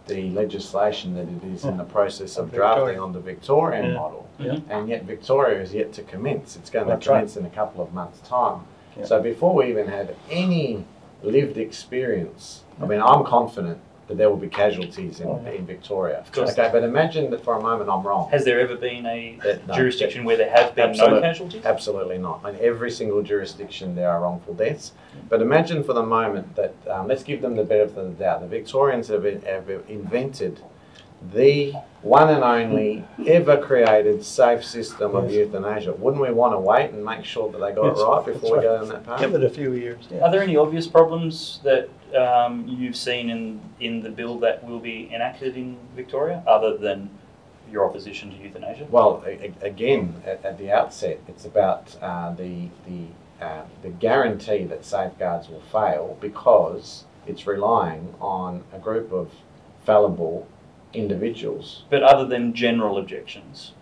the 0.07 0.29
legislation 0.31 1.13
that 1.15 1.27
it 1.27 1.43
is 1.53 1.65
in 1.65 1.77
the 1.77 1.83
process 1.83 2.37
of 2.37 2.45
Of 2.45 2.51
Victoria. 2.51 2.75
drafting 2.75 2.99
on 2.99 3.11
the 3.13 3.19
Victorian 3.19 3.85
Yeah. 3.85 3.93
model. 3.93 4.25
Mhm. 4.39 4.61
And 4.69 4.89
yet 4.89 5.03
Victoria 5.03 5.59
is 5.61 5.73
yet 5.73 5.91
to 5.93 6.03
commence. 6.03 6.55
It's 6.55 6.69
going 6.69 6.85
to 6.85 6.91
That's 6.91 7.07
right. 7.07 7.15
commence 7.17 7.37
in 7.37 7.45
a 7.45 7.49
couple 7.49 7.81
of 7.83 7.93
months' 7.93 8.19
time. 8.27 8.61
Yeah. 8.97 9.05
So 9.05 9.21
before 9.21 9.53
we 9.53 9.67
even 9.69 9.87
have 9.87 10.11
any 10.29 10.83
lived 11.23 11.57
experience, 11.57 12.63
I 12.81 12.85
mean, 12.85 13.01
I'm 13.01 13.23
confident 13.23 13.79
that 14.07 14.17
there 14.17 14.29
will 14.29 14.37
be 14.37 14.47
casualties 14.47 15.19
in, 15.19 15.27
Oh, 15.27 15.41
in 15.45 15.65
Victoria. 15.65 16.23
course. 16.31 16.51
Okay, 16.57 16.69
but 16.71 16.83
imagine 16.83 17.29
that 17.31 17.43
for 17.43 17.55
a 17.57 17.61
moment 17.61 17.89
I'm 17.89 18.03
wrong. 18.07 18.29
Has 18.31 18.45
there 18.45 18.59
ever 18.59 18.75
been 18.75 19.05
a 19.05 19.37
That- 19.43 19.67
no, 19.67 19.73
jurisdiction 19.73 20.23
where 20.23 20.37
there 20.37 20.49
have 20.49 20.73
been 20.75 20.93
no 20.93 21.19
casualties? 21.19 21.65
Absolutely 21.65 22.17
not. 22.17 22.41
In 22.47 22.57
every 22.61 22.89
single 22.91 23.21
jurisdiction, 23.21 23.95
there 23.95 24.09
are 24.09 24.21
wrongful 24.21 24.53
deaths. 24.53 24.93
But 25.29 25.41
imagine 25.41 25.83
for 25.83 25.93
the 25.93 26.03
moment 26.03 26.55
that, 26.55 26.73
um, 26.89 27.07
let's 27.07 27.23
give 27.23 27.41
them 27.41 27.55
the 27.55 27.63
benefit 27.63 27.97
of 27.97 28.17
the 28.17 28.23
doubt. 28.23 28.41
The 28.41 28.47
Victorians 28.47 29.09
have, 29.09 29.23
have 29.23 29.69
invented 29.89 30.61
the 31.33 31.73
one 32.03 32.29
and 32.29 32.43
only 32.43 33.03
ever 33.25 33.57
created 33.57 34.23
safe 34.23 34.63
system 34.63 35.15
of 35.15 35.31
euthanasia. 35.31 35.91
Wouldn't 35.93 36.21
we 36.21 36.31
want 36.31 36.53
to 36.53 36.59
wait 36.59 36.91
and 36.91 37.03
make 37.03 37.25
sure 37.25 37.51
that 37.51 37.57
they 37.59 37.71
got 37.73 37.85
Yes, 37.87 37.99
it 37.99 38.03
right 38.03 38.25
that's 38.25 38.37
before 38.39 38.57
we 38.57 38.63
go 38.63 38.77
down 38.77 38.87
that 38.89 39.03
path? 39.05 39.19
Give 39.19 39.33
it 39.33 39.43
a 39.43 39.49
few 39.49 39.73
years. 39.73 40.07
Yeah. 40.11 40.23
Are 40.23 40.31
there 40.31 40.43
any 40.43 40.55
obvious 40.55 40.87
problems 40.87 41.59
that 41.63 41.89
um, 42.15 42.67
you've 42.67 42.95
seen 42.95 43.29
in, 43.29 43.59
in 43.79 44.01
the 44.01 44.09
bill 44.09 44.39
that 44.39 44.63
will 44.63 44.79
be 44.79 45.09
enacted 45.13 45.55
in 45.57 45.77
Victoria, 45.95 46.43
other 46.47 46.77
than 46.77 47.09
your 47.71 47.85
opposition 47.89 48.29
to 48.31 48.37
euthanasia? 48.37 48.85
Well, 48.89 49.23
a- 49.25 49.51
again, 49.61 50.21
at, 50.25 50.43
at 50.45 50.57
the 50.57 50.71
outset, 50.71 51.19
it's 51.27 51.45
about 51.45 51.95
uh, 52.01 52.33
the 52.33 52.69
the 52.87 53.05
uh, 53.45 53.63
the 53.81 53.89
guarantee 53.89 54.63
that 54.65 54.83
safeguards 54.85 55.49
will 55.49 55.61
fail 55.61 56.17
because 56.21 57.03
it's 57.27 57.45
relying 57.45 58.15
on 58.19 58.63
a 58.73 58.79
group 58.79 59.11
of 59.11 59.29
fallible 59.85 60.47
individuals. 60.93 61.83
But 61.89 62.03
other 62.03 62.25
than 62.25 62.53
general 62.53 62.97
objections, 62.97 63.73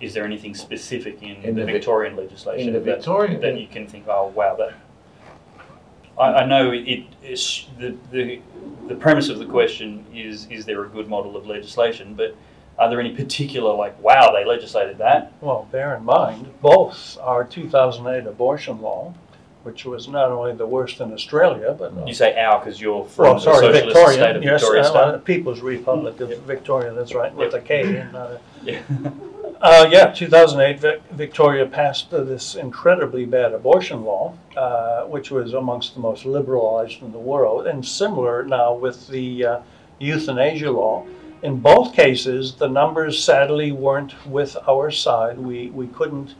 is 0.00 0.14
there 0.14 0.24
anything 0.24 0.54
specific 0.54 1.22
in, 1.22 1.36
In 1.42 1.54
the, 1.54 1.60
the 1.62 1.66
Vic- 1.66 1.74
Victorian 1.76 2.14
legislation 2.16 2.68
In 2.68 2.74
the 2.74 2.80
that, 2.80 2.96
Victorian, 2.98 3.40
that 3.40 3.58
you 3.60 3.66
can 3.66 3.86
think, 3.86 4.04
oh 4.08 4.28
wow, 4.28 4.54
that. 4.56 4.74
I, 6.20 6.42
I 6.42 6.44
know 6.46 6.70
it 6.72 7.04
is 7.22 7.66
the, 7.78 7.96
the 8.12 8.40
the 8.88 8.94
premise 8.94 9.28
of 9.28 9.38
the 9.38 9.46
question 9.46 10.04
is 10.12 10.46
is 10.50 10.64
there 10.66 10.84
a 10.84 10.88
good 10.88 11.08
model 11.08 11.36
of 11.36 11.46
legislation, 11.46 12.14
but 12.14 12.36
are 12.78 12.88
there 12.90 13.00
any 13.00 13.14
particular 13.14 13.74
like 13.74 14.00
wow 14.02 14.32
they 14.32 14.44
legislated 14.44 14.98
that? 14.98 15.32
Well, 15.40 15.68
bear 15.72 15.96
in 15.96 16.04
mind, 16.04 16.52
both 16.60 17.18
our 17.20 17.44
2008 17.44 18.26
abortion 18.28 18.80
law, 18.80 19.14
which 19.62 19.84
was 19.84 20.08
not 20.08 20.30
only 20.30 20.54
the 20.54 20.66
worst 20.66 21.00
in 21.00 21.12
Australia, 21.12 21.74
but 21.78 22.06
You 22.06 22.14
say 22.14 22.38
our 22.38 22.58
because 22.58 22.80
you're 22.80 23.04
from 23.06 23.24
well, 23.24 23.34
the 23.34 23.40
sorry, 23.40 23.66
socialist 23.66 23.84
Victoria, 23.86 24.18
state 24.18 24.36
of 24.36 24.42
yes, 24.42 24.60
Victoria. 24.60 24.82
uh. 24.82 25.18
People's 25.18 25.60
Republic 25.60 26.20
of 26.20 26.38
Victoria. 26.42 26.92
That's 26.92 27.14
right, 27.14 27.34
with 27.34 27.54
a 27.54 27.60
K. 27.60 27.98
And 27.98 28.12
not 28.12 28.30
a, 28.30 28.40
Yeah. 28.62 28.82
Uh, 29.60 29.86
yeah, 29.90 30.10
2008, 30.10 30.80
Vic- 30.80 31.02
Victoria 31.10 31.66
passed 31.66 32.14
uh, 32.14 32.24
this 32.24 32.54
incredibly 32.54 33.26
bad 33.26 33.52
abortion 33.52 34.02
law, 34.04 34.34
uh, 34.56 35.02
which 35.02 35.30
was 35.30 35.52
amongst 35.52 35.92
the 35.92 36.00
most 36.00 36.24
liberalized 36.24 37.02
in 37.02 37.12
the 37.12 37.18
world, 37.18 37.66
and 37.66 37.84
similar 37.84 38.42
now 38.42 38.72
with 38.72 39.06
the 39.08 39.44
uh, 39.44 39.60
euthanasia 39.98 40.70
law. 40.70 41.06
In 41.42 41.60
both 41.60 41.92
cases, 41.92 42.54
the 42.54 42.68
numbers 42.68 43.22
sadly 43.22 43.70
weren't 43.70 44.14
with 44.26 44.56
our 44.66 44.90
side. 44.90 45.38
We, 45.38 45.68
we 45.68 45.88
couldn't 45.88 46.36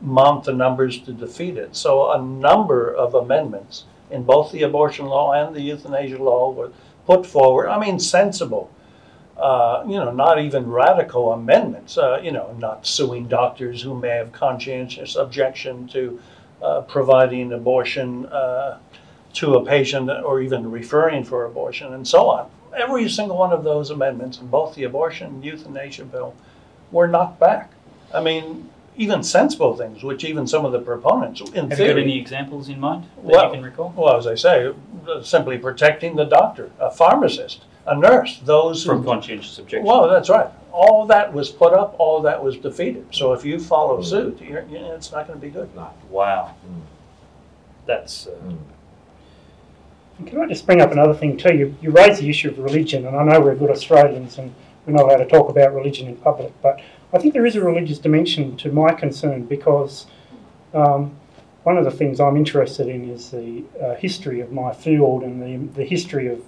mount 0.00 0.44
the 0.44 0.52
numbers 0.52 1.00
to 1.00 1.12
defeat 1.12 1.56
it. 1.56 1.74
So, 1.74 2.12
a 2.12 2.22
number 2.22 2.94
of 2.94 3.14
amendments 3.14 3.84
in 4.12 4.22
both 4.22 4.52
the 4.52 4.62
abortion 4.62 5.06
law 5.06 5.32
and 5.32 5.56
the 5.56 5.60
euthanasia 5.60 6.22
law 6.22 6.52
were 6.52 6.70
put 7.04 7.26
forward. 7.26 7.68
I 7.68 7.80
mean, 7.80 7.98
sensible 7.98 8.70
uh, 9.40 9.82
you 9.88 9.96
know, 9.96 10.12
not 10.12 10.38
even 10.38 10.70
radical 10.70 11.32
amendments, 11.32 11.96
uh, 11.96 12.20
you 12.22 12.30
know, 12.30 12.54
not 12.58 12.86
suing 12.86 13.26
doctors 13.26 13.80
who 13.80 13.94
may 13.94 14.10
have 14.10 14.32
conscientious 14.32 15.16
objection 15.16 15.88
to 15.88 16.20
uh, 16.62 16.82
providing 16.82 17.52
abortion 17.52 18.26
uh, 18.26 18.78
to 19.32 19.54
a 19.54 19.64
patient 19.64 20.10
or 20.10 20.40
even 20.42 20.70
referring 20.70 21.24
for 21.24 21.46
abortion 21.46 21.94
and 21.94 22.06
so 22.06 22.28
on. 22.28 22.50
Every 22.76 23.08
single 23.08 23.38
one 23.38 23.52
of 23.52 23.64
those 23.64 23.90
amendments 23.90 24.38
in 24.38 24.48
both 24.48 24.74
the 24.74 24.84
abortion 24.84 25.28
and 25.28 25.44
euthanasia 25.44 26.04
bill 26.04 26.34
were 26.92 27.08
knocked 27.08 27.40
back. 27.40 27.72
I 28.12 28.20
mean, 28.22 28.68
even 28.96 29.22
sensible 29.22 29.74
things, 29.76 30.02
which 30.02 30.24
even 30.24 30.46
some 30.46 30.66
of 30.66 30.72
the 30.72 30.80
proponents, 30.80 31.40
in 31.40 31.70
Have 31.70 31.78
theory, 31.78 31.88
you 31.88 31.94
got 31.94 32.02
any 32.02 32.18
examples 32.18 32.68
in 32.68 32.78
mind 32.78 33.04
that 33.04 33.24
Well- 33.24 33.44
you 33.46 33.52
can 33.52 33.62
recall? 33.62 33.94
well, 33.96 34.16
as 34.16 34.26
I 34.26 34.34
say, 34.34 34.70
simply 35.22 35.56
protecting 35.56 36.16
the 36.16 36.24
doctor, 36.24 36.70
a 36.78 36.90
pharmacist, 36.90 37.64
a 37.86 37.96
nurse, 37.96 38.40
those 38.44 38.84
who 38.84 38.90
From 38.90 39.04
conscientious 39.04 39.58
objection. 39.58 39.86
well, 39.86 40.08
that's 40.08 40.28
right. 40.28 40.48
All 40.72 41.06
that 41.06 41.32
was 41.32 41.48
put 41.50 41.72
up, 41.72 41.96
all 41.98 42.20
that 42.22 42.42
was 42.42 42.56
defeated. 42.56 43.06
So 43.10 43.32
if 43.32 43.44
you 43.44 43.58
follow 43.58 43.98
Mm. 43.98 44.04
suit, 44.04 44.40
you're, 44.40 44.62
you 44.70 44.78
know, 44.78 44.92
it's 44.94 45.10
not 45.10 45.26
going 45.26 45.40
to 45.40 45.44
be 45.44 45.50
good. 45.52 45.74
No. 45.74 45.88
Wow. 46.10 46.54
Mm. 46.66 46.80
That's 47.86 48.26
uh, 48.26 48.30
Mm. 48.46 48.58
Can 50.26 50.38
I 50.42 50.46
just 50.46 50.66
bring 50.66 50.80
up 50.82 50.92
another 50.92 51.14
thing 51.14 51.36
too? 51.38 51.54
You, 51.56 51.74
you 51.80 51.90
raise 51.90 52.18
the 52.18 52.28
issue 52.28 52.50
of 52.50 52.58
religion, 52.58 53.06
and 53.06 53.16
I 53.16 53.24
know 53.24 53.40
we're 53.40 53.54
good 53.54 53.70
Australians 53.70 54.36
and 54.36 54.52
we're 54.86 54.92
not 54.92 55.04
allowed 55.04 55.16
to 55.24 55.26
talk 55.26 55.48
about 55.48 55.74
religion 55.74 56.08
in 56.08 56.16
public, 56.16 56.52
but 56.62 56.78
I 57.12 57.18
think 57.18 57.32
there 57.32 57.46
is 57.46 57.56
a 57.56 57.64
religious 57.64 57.98
dimension 57.98 58.56
to 58.58 58.70
my 58.70 58.92
concern 58.92 59.44
because 59.46 60.06
um, 60.74 61.16
one 61.62 61.78
of 61.78 61.84
the 61.84 61.90
things 61.90 62.20
I'm 62.20 62.36
interested 62.36 62.86
in 62.86 63.08
is 63.10 63.30
the 63.30 63.64
uh, 63.82 63.94
history 63.94 64.40
of 64.40 64.52
my 64.52 64.72
field 64.74 65.22
and 65.22 65.40
the, 65.42 65.74
the 65.74 65.84
history 65.84 66.26
of 66.28 66.42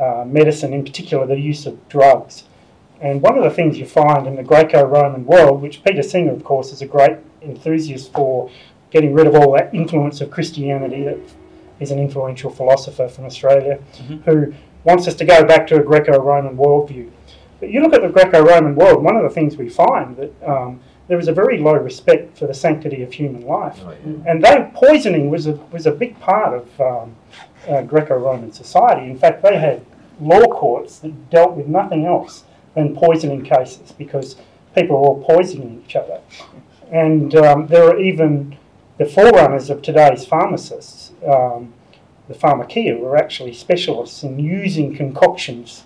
uh, 0.00 0.24
medicine, 0.26 0.72
in 0.72 0.84
particular 0.84 1.26
the 1.26 1.38
use 1.38 1.66
of 1.66 1.88
drugs. 1.88 2.44
And 3.00 3.22
one 3.22 3.38
of 3.38 3.44
the 3.44 3.50
things 3.50 3.78
you 3.78 3.86
find 3.86 4.26
in 4.26 4.34
the 4.36 4.42
Greco 4.42 4.84
Roman 4.84 5.24
world, 5.24 5.62
which 5.62 5.84
Peter 5.84 6.02
Singer, 6.02 6.32
of 6.32 6.42
course, 6.44 6.72
is 6.72 6.82
a 6.82 6.86
great 6.86 7.16
enthusiast 7.42 8.12
for, 8.12 8.50
getting 8.90 9.12
rid 9.12 9.26
of 9.26 9.34
all 9.34 9.52
that 9.52 9.72
influence 9.74 10.20
of 10.20 10.30
Christianity 10.30 11.04
that 11.04 11.18
is 11.78 11.90
an 11.90 11.98
influential 11.98 12.50
philosopher 12.50 13.06
from 13.06 13.26
Australia 13.26 13.78
Mhm. 14.02 14.22
who 14.24 14.54
wants 14.84 15.06
us 15.06 15.14
to 15.14 15.24
go 15.24 15.44
back 15.44 15.66
to 15.68 15.76
a 15.76 15.82
Greco-Roman 15.82 16.56
worldview. 16.56 17.08
But 17.60 17.68
you 17.70 17.80
look 17.82 17.92
at 17.92 18.02
the 18.02 18.08
Greco-Roman 18.08 18.74
world, 18.74 19.04
one 19.04 19.16
of 19.16 19.22
the 19.22 19.28
things 19.30 19.56
we 19.56 19.68
find 19.68 20.16
that 20.16 20.32
um, 20.44 20.80
there 21.06 21.16
was 21.16 21.28
a 21.28 21.32
very 21.32 21.58
low 21.58 21.74
respect 21.74 22.36
for 22.38 22.46
the 22.46 22.54
sanctity 22.54 23.02
of 23.02 23.12
human 23.12 23.42
life. 23.46 23.78
Oh, 23.86 23.90
yeah. 23.90 24.30
And 24.30 24.42
they, 24.42 24.70
poisoning 24.74 25.28
was 25.30 25.46
a, 25.46 25.52
was 25.72 25.86
a 25.86 25.90
big 25.92 26.18
part 26.20 26.54
of 26.54 26.80
um, 26.80 27.14
uh, 27.68 27.82
Greco-Roman 27.82 28.52
society. 28.52 29.10
In 29.10 29.18
fact, 29.18 29.42
they 29.42 29.58
had 29.58 29.84
law 30.20 30.44
courts 30.46 30.98
that 31.00 31.30
dealt 31.30 31.56
with 31.56 31.66
nothing 31.66 32.06
else 32.06 32.44
than 32.74 32.94
poisoning 32.94 33.44
cases 33.44 33.92
because 33.92 34.36
people 34.74 35.00
were 35.00 35.08
all 35.08 35.22
poisoning 35.22 35.82
each 35.84 35.96
other. 35.96 36.20
And 36.90 37.34
um, 37.36 37.66
there 37.66 37.84
are 37.84 37.98
even 37.98 38.56
the 38.96 39.04
forerunners 39.04 39.70
of 39.70 39.82
today's 39.82 40.24
pharmacists, 40.24 41.12
um, 41.26 41.72
the 42.28 42.34
pharmacia, 42.34 42.96
were 42.98 43.16
actually 43.16 43.54
specialists 43.54 44.22
in 44.22 44.38
using 44.38 44.94
concoctions 44.94 45.84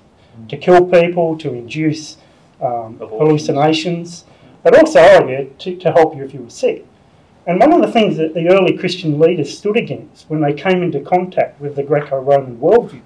to 0.48 0.56
kill 0.56 0.86
people, 0.86 1.36
to 1.38 1.52
induce 1.52 2.16
um, 2.60 2.98
hallucinations, 2.98 4.24
but 4.62 4.76
also 4.78 5.00
oh, 5.00 5.28
yeah, 5.28 5.44
to, 5.58 5.76
to 5.76 5.92
help 5.92 6.16
you 6.16 6.24
if 6.24 6.32
you 6.32 6.42
were 6.42 6.50
sick. 6.50 6.86
And 7.46 7.58
one 7.58 7.72
of 7.72 7.80
the 7.80 7.90
things 7.90 8.16
that 8.18 8.34
the 8.34 8.48
early 8.48 8.76
Christian 8.76 9.18
leaders 9.18 9.56
stood 9.56 9.76
against 9.76 10.30
when 10.30 10.40
they 10.40 10.52
came 10.52 10.82
into 10.82 11.00
contact 11.00 11.60
with 11.60 11.74
the 11.74 11.82
Greco 11.82 12.20
Roman 12.20 12.58
worldview, 12.58 13.02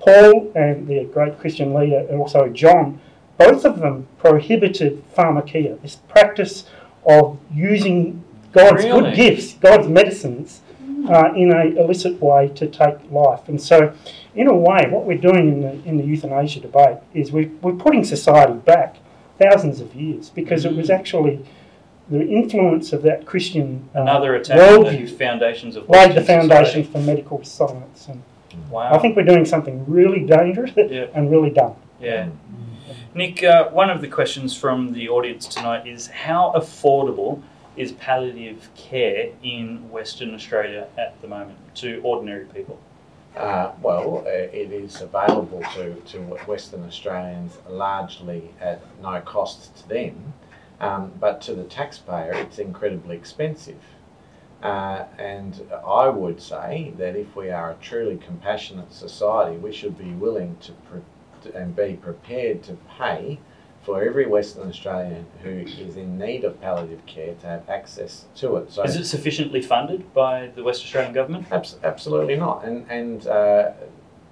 Paul 0.00 0.50
and 0.54 0.86
the 0.88 1.04
great 1.04 1.38
Christian 1.38 1.74
leader, 1.74 2.04
and 2.10 2.18
also 2.18 2.48
John, 2.48 3.00
both 3.36 3.64
of 3.64 3.78
them 3.78 4.08
prohibited 4.18 5.04
pharmakia, 5.14 5.80
this 5.80 5.96
practice 6.08 6.64
of 7.06 7.38
using 7.52 8.24
God's 8.52 8.84
Really? 8.84 9.00
good 9.00 9.14
gifts, 9.14 9.54
God's 9.54 9.86
medicines, 9.86 10.62
uh, 11.08 11.32
in 11.34 11.52
a 11.52 11.80
illicit 11.80 12.20
way 12.20 12.48
to 12.48 12.66
take 12.66 12.96
life. 13.10 13.48
And 13.48 13.60
so, 13.60 13.94
in 14.34 14.48
a 14.48 14.54
way, 14.54 14.88
what 14.90 15.04
we're 15.04 15.18
doing 15.18 15.48
in 15.48 15.60
the, 15.60 15.88
in 15.88 15.96
the 15.96 16.04
euthanasia 16.04 16.60
debate 16.60 16.98
is 17.14 17.30
we're, 17.30 17.50
we're 17.62 17.72
putting 17.72 18.04
society 18.04 18.54
back 18.54 18.96
thousands 19.40 19.80
of 19.80 19.94
years 19.94 20.30
because 20.30 20.64
it 20.64 20.74
was 20.74 20.90
actually 20.90 21.44
the 22.10 22.26
influence 22.26 22.92
of 22.92 23.02
that 23.02 23.26
Christian 23.26 23.88
uh, 23.94 24.02
Another 24.02 24.34
attack 24.34 24.58
on 24.58 24.84
the 24.84 24.90
worldview 24.90 25.10
foundations 25.16 25.76
of 25.76 25.88
laid 25.88 26.14
the 26.14 26.22
foundation 26.24 26.84
society. 26.84 26.92
for 26.92 26.98
medical 27.00 27.44
science. 27.44 28.08
And 28.08 28.22
Wow. 28.70 28.92
I 28.92 28.98
think 28.98 29.16
we're 29.16 29.24
doing 29.24 29.44
something 29.44 29.84
really 29.86 30.20
dangerous 30.24 30.72
Yeah. 30.76 31.06
and 31.14 31.30
really 31.30 31.50
dumb. 31.50 31.76
Yeah. 32.00 32.28
Nick, 33.14 33.42
uh, 33.42 33.68
one 33.70 33.90
of 33.90 34.00
the 34.00 34.08
questions 34.08 34.56
from 34.56 34.92
the 34.92 35.08
audience 35.08 35.46
tonight 35.46 35.86
is 35.86 36.06
how 36.08 36.52
affordable 36.56 37.42
is 37.76 37.92
palliative 37.92 38.68
care 38.76 39.30
in 39.42 39.88
Western 39.90 40.34
Australia 40.34 40.88
at 40.98 41.20
the 41.22 41.28
moment 41.28 41.58
to 41.76 42.00
ordinary 42.02 42.44
people? 42.46 42.78
Uh, 43.36 43.70
well, 43.82 44.24
uh, 44.26 44.30
it 44.30 44.72
is 44.72 45.00
available 45.00 45.62
to, 45.74 45.94
to 46.06 46.18
Western 46.46 46.84
Australians 46.84 47.58
largely 47.68 48.50
at 48.60 48.80
no 49.00 49.20
cost 49.20 49.76
to 49.76 49.88
them, 49.88 50.32
um, 50.80 51.12
but 51.18 51.40
to 51.42 51.54
the 51.54 51.64
taxpayer 51.64 52.32
it's 52.32 52.58
incredibly 52.58 53.16
expensive. 53.16 53.82
Uh, 54.62 55.04
and 55.18 55.68
I 55.86 56.08
would 56.08 56.42
say 56.42 56.92
that 56.98 57.14
if 57.14 57.36
we 57.36 57.50
are 57.50 57.70
a 57.70 57.76
truly 57.80 58.16
compassionate 58.16 58.92
society, 58.92 59.56
we 59.56 59.72
should 59.72 59.96
be 59.96 60.10
willing 60.12 60.56
to 60.62 60.72
pre- 60.72 61.52
and 61.54 61.76
be 61.76 61.94
prepared 61.94 62.64
to 62.64 62.76
pay 62.98 63.38
for 63.82 64.02
every 64.02 64.26
Western 64.26 64.68
Australian 64.68 65.24
who 65.42 65.50
is 65.50 65.96
in 65.96 66.18
need 66.18 66.44
of 66.44 66.60
palliative 66.60 67.06
care 67.06 67.34
to 67.36 67.46
have 67.46 67.68
access 67.68 68.24
to 68.34 68.56
it. 68.56 68.72
So 68.72 68.82
Is 68.82 68.96
it 68.96 69.04
sufficiently 69.06 69.62
funded 69.62 70.12
by 70.12 70.48
the 70.56 70.64
West 70.64 70.82
Australian 70.82 71.14
government? 71.14 71.46
Abs- 71.52 71.76
absolutely 71.84 72.36
not, 72.36 72.64
and 72.64 72.84
and 72.90 73.26
uh, 73.28 73.70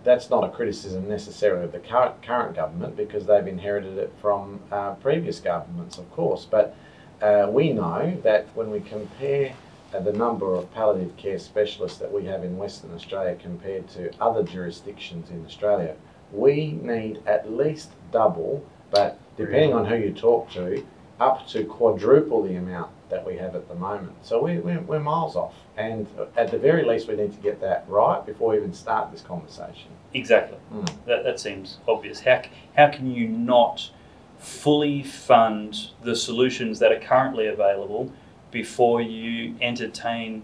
that's 0.06 0.30
not 0.30 0.44
a 0.44 0.48
criticism 0.48 1.08
necessarily 1.08 1.64
of 1.64 1.72
the 1.72 1.80
current 1.80 2.22
current 2.22 2.54
government 2.54 2.96
because 2.96 3.26
they've 3.26 3.46
inherited 3.46 3.98
it 3.98 4.12
from 4.22 4.60
uh, 4.70 4.94
previous 4.94 5.40
governments, 5.40 5.98
of 5.98 6.10
course. 6.12 6.46
But 6.48 6.76
uh, 7.20 7.48
we 7.50 7.72
know 7.72 8.16
that 8.22 8.46
when 8.54 8.70
we 8.70 8.80
compare 8.80 9.52
uh, 9.92 10.00
the 10.00 10.12
number 10.12 10.54
of 10.54 10.72
palliative 10.72 11.16
care 11.16 11.38
specialists 11.38 11.98
that 11.98 12.12
we 12.12 12.24
have 12.26 12.44
in 12.44 12.56
Western 12.56 12.94
Australia 12.94 13.36
compared 13.42 13.88
to 13.88 14.12
other 14.20 14.44
jurisdictions 14.44 15.30
in 15.30 15.44
Australia, 15.44 15.96
we 16.32 16.78
need 16.82 17.20
at 17.26 17.52
least 17.52 17.90
double, 18.12 18.64
but 18.90 19.18
depending 19.36 19.72
on 19.72 19.86
who 19.86 19.96
you 19.96 20.12
talk 20.12 20.50
to, 20.52 20.86
up 21.18 21.46
to 21.48 21.64
quadruple 21.64 22.42
the 22.42 22.54
amount 22.54 22.90
that 23.08 23.26
we 23.26 23.36
have 23.36 23.54
at 23.54 23.68
the 23.68 23.74
moment. 23.74 24.14
So 24.22 24.42
we, 24.42 24.58
we're, 24.58 24.80
we're 24.80 25.00
miles 25.00 25.36
off. 25.36 25.54
And 25.76 26.06
at 26.36 26.50
the 26.50 26.58
very 26.58 26.84
least, 26.84 27.08
we 27.08 27.16
need 27.16 27.32
to 27.32 27.40
get 27.40 27.60
that 27.60 27.84
right 27.88 28.24
before 28.24 28.50
we 28.50 28.56
even 28.56 28.72
start 28.72 29.12
this 29.12 29.22
conversation. 29.22 29.95
Exactly. 30.14 30.58
Mm. 30.72 30.88
That, 31.06 31.24
that 31.24 31.40
seems 31.40 31.78
obvious. 31.86 32.20
How, 32.20 32.42
how 32.76 32.88
can 32.90 33.10
you 33.10 33.28
not 33.28 33.90
fully 34.38 35.02
fund 35.02 35.90
the 36.02 36.14
solutions 36.16 36.78
that 36.78 36.92
are 36.92 37.00
currently 37.00 37.46
available 37.48 38.12
before 38.50 39.00
you 39.02 39.54
entertain 39.60 40.42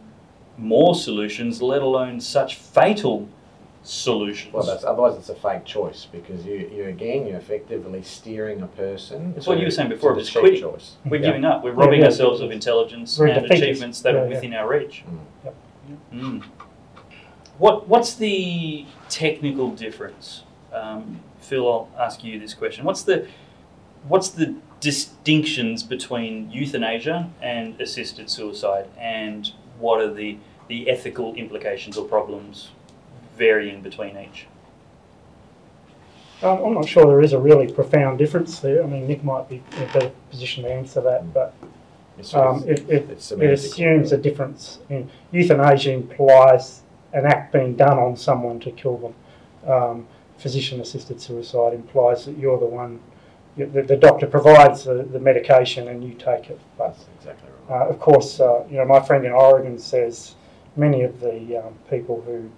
more 0.59 0.95
solutions, 0.95 1.63
let 1.63 1.83
alone 1.83 2.21
such 2.21 2.57
fatal 2.57 3.29
solutions? 3.83 4.53
Well, 4.53 4.65
that's 4.65 4.85
otherwise 4.85 5.17
it's 5.17 5.29
a 5.31 5.35
fake 5.35 5.65
choice 5.65 6.07
because 6.11 6.45
you, 6.45 6.71
you 6.75 6.85
again 6.85 7.27
you're 7.27 7.39
effectively 7.39 8.03
steering 8.03 8.63
a 8.63 8.67
person. 8.67 9.33
It's 9.37 9.47
what 9.47 9.59
you 9.59 9.65
were 9.65 9.71
saying 9.71 9.89
before, 9.89 10.19
it's 10.19 10.29
cheap 10.29 10.41
quitting. 10.41 10.61
choice. 10.61 10.97
We're 11.05 11.21
Yeah. 11.21 11.29
giving 11.29 11.45
up. 11.45 11.65
We're 11.65 11.73
robbing 11.73 12.01
yeah. 12.01 12.07
ourselves 12.07 12.41
of 12.41 12.51
intelligence 12.51 13.17
Very 13.17 13.33
and 13.33 13.43
defeatist. 13.43 13.63
achievements 13.63 14.01
that 14.03 14.15
Yeah, 14.15 14.21
are 14.21 14.25
yeah. 14.29 14.35
within 14.35 14.55
our 14.55 14.69
reach. 14.69 15.05
Mm. 15.09 15.19
Yep. 15.45 15.55
Mm. 16.15 16.43
What 17.59 17.89
What's 17.89 18.15
the 18.15 18.87
technical 19.09 19.71
difference? 19.71 20.45
Um, 20.73 21.21
Phil, 21.41 21.71
I'll 21.71 21.89
ask 21.99 22.25
you 22.25 22.39
this 22.39 22.55
question. 22.55 22.85
What's 22.85 23.03
the 23.03 23.27
What's 24.09 24.31
the 24.31 24.57
distinctions 24.81 25.83
between 25.85 26.51
euthanasia 26.51 27.31
and 27.41 27.81
assisted 27.81 28.29
suicide, 28.29 28.87
and 28.99 29.53
what 29.79 30.01
are 30.01 30.13
the 30.13 30.39
the 30.69 30.89
ethical 30.89 31.35
implications 31.35 31.97
or 31.97 32.07
problems 32.07 32.71
varying 33.37 33.83
between 33.83 34.17
each? 34.17 34.47
Um, 36.43 36.65
I'm 36.65 36.75
not 36.75 36.89
sure 36.89 37.07
there 37.07 37.21
is 37.21 37.33
a 37.33 37.39
really 37.39 37.71
profound 37.71 38.19
difference 38.19 38.59
there. 38.59 38.83
I 38.83 38.87
mean, 38.87 39.07
Nick 39.07 39.23
might 39.23 39.49
be 39.49 39.63
in 39.77 39.83
a 39.83 39.93
better 39.93 40.11
position 40.31 40.65
to 40.65 40.73
answer 40.73 41.01
that, 41.01 41.33
but 41.33 41.55
um, 42.35 42.65
it, 42.67 42.81
it, 42.91 43.11
it 43.11 43.53
assumes 43.53 44.11
a 44.11 44.19
difference. 44.19 44.81
In, 44.89 45.09
euthanasia 45.31 45.93
implies 45.93 46.83
an 47.13 47.27
act 47.27 47.53
being 47.53 47.77
done 47.77 47.99
on 47.99 48.17
someone 48.17 48.61
to 48.61 48.71
kill 48.71 48.97
them. 48.99 49.15
Um, 49.71 50.07
Physician-assisted 50.39 51.21
suicide 51.21 51.73
implies 51.73 52.25
that 52.25 52.37
you're 52.37 52.59
the 52.59 52.67
one, 52.67 52.99
you- 53.57 53.67
the, 53.67 53.83
the 53.83 53.97
doctor 53.97 54.27
provides 54.27 54.85
the, 54.85 55.05
the 55.05 55.21
medication 55.21 55.89
and 55.89 56.03
you 56.03 56.15
take 56.15 56.51
it. 56.51 56.59
But 56.77 56.89
That's 56.97 57.07
exactly 57.19 57.49
right. 57.69 57.83
uh, 57.83 57.89
of 57.89 58.01
course, 58.01 58.41
uh, 58.41 58.65
you 58.69 58.79
know, 58.79 58.85
my 58.85 58.99
friend 59.01 59.25
in 59.25 59.31
Oregon 59.33 59.79
says 59.79 60.35
many 60.75 61.03
of 61.03 61.21
the 61.21 61.65
um, 61.65 61.75
people 61.89 62.23
who 62.23 62.51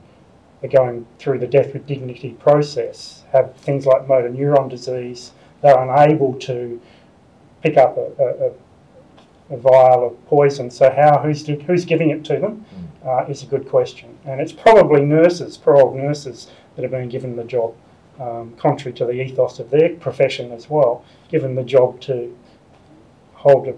are 0.62 0.68
going 0.70 1.04
through 1.18 1.40
the 1.40 1.46
death 1.46 1.74
with 1.74 1.86
dignity 1.86 2.30
process 2.40 3.24
have 3.32 3.54
things 3.56 3.84
like 3.84 4.08
motor 4.08 4.30
neuron 4.30 4.70
disease. 4.70 5.32
They're 5.60 5.78
unable 5.78 6.34
to 6.40 6.80
pick 7.62 7.76
up 7.76 7.98
a, 7.98 8.12
a, 8.18 8.46
a, 9.50 9.54
a 9.54 9.56
vial 9.58 10.06
of 10.06 10.26
poison. 10.26 10.70
So 10.70 10.90
how 10.90 11.18
who's 11.18 11.46
who's 11.46 11.84
giving 11.84 12.10
it 12.10 12.24
to 12.26 12.38
them 12.38 12.64
uh, 13.04 13.26
is 13.28 13.42
a 13.42 13.46
good 13.46 13.68
question, 13.68 14.13
and 14.24 14.40
it's 14.40 14.52
probably 14.52 15.02
nurses, 15.02 15.56
poor 15.56 15.76
old 15.76 15.96
nurses, 15.96 16.48
that 16.76 16.82
have 16.82 16.90
been 16.90 17.08
given 17.08 17.36
the 17.36 17.44
job, 17.44 17.74
um, 18.20 18.54
contrary 18.56 18.92
to 18.96 19.04
the 19.04 19.12
ethos 19.12 19.58
of 19.58 19.70
their 19.70 19.90
profession 19.96 20.52
as 20.52 20.68
well, 20.70 21.04
given 21.28 21.54
the 21.54 21.62
job 21.64 22.00
to 22.00 22.36
hold 23.34 23.66
the 23.66 23.76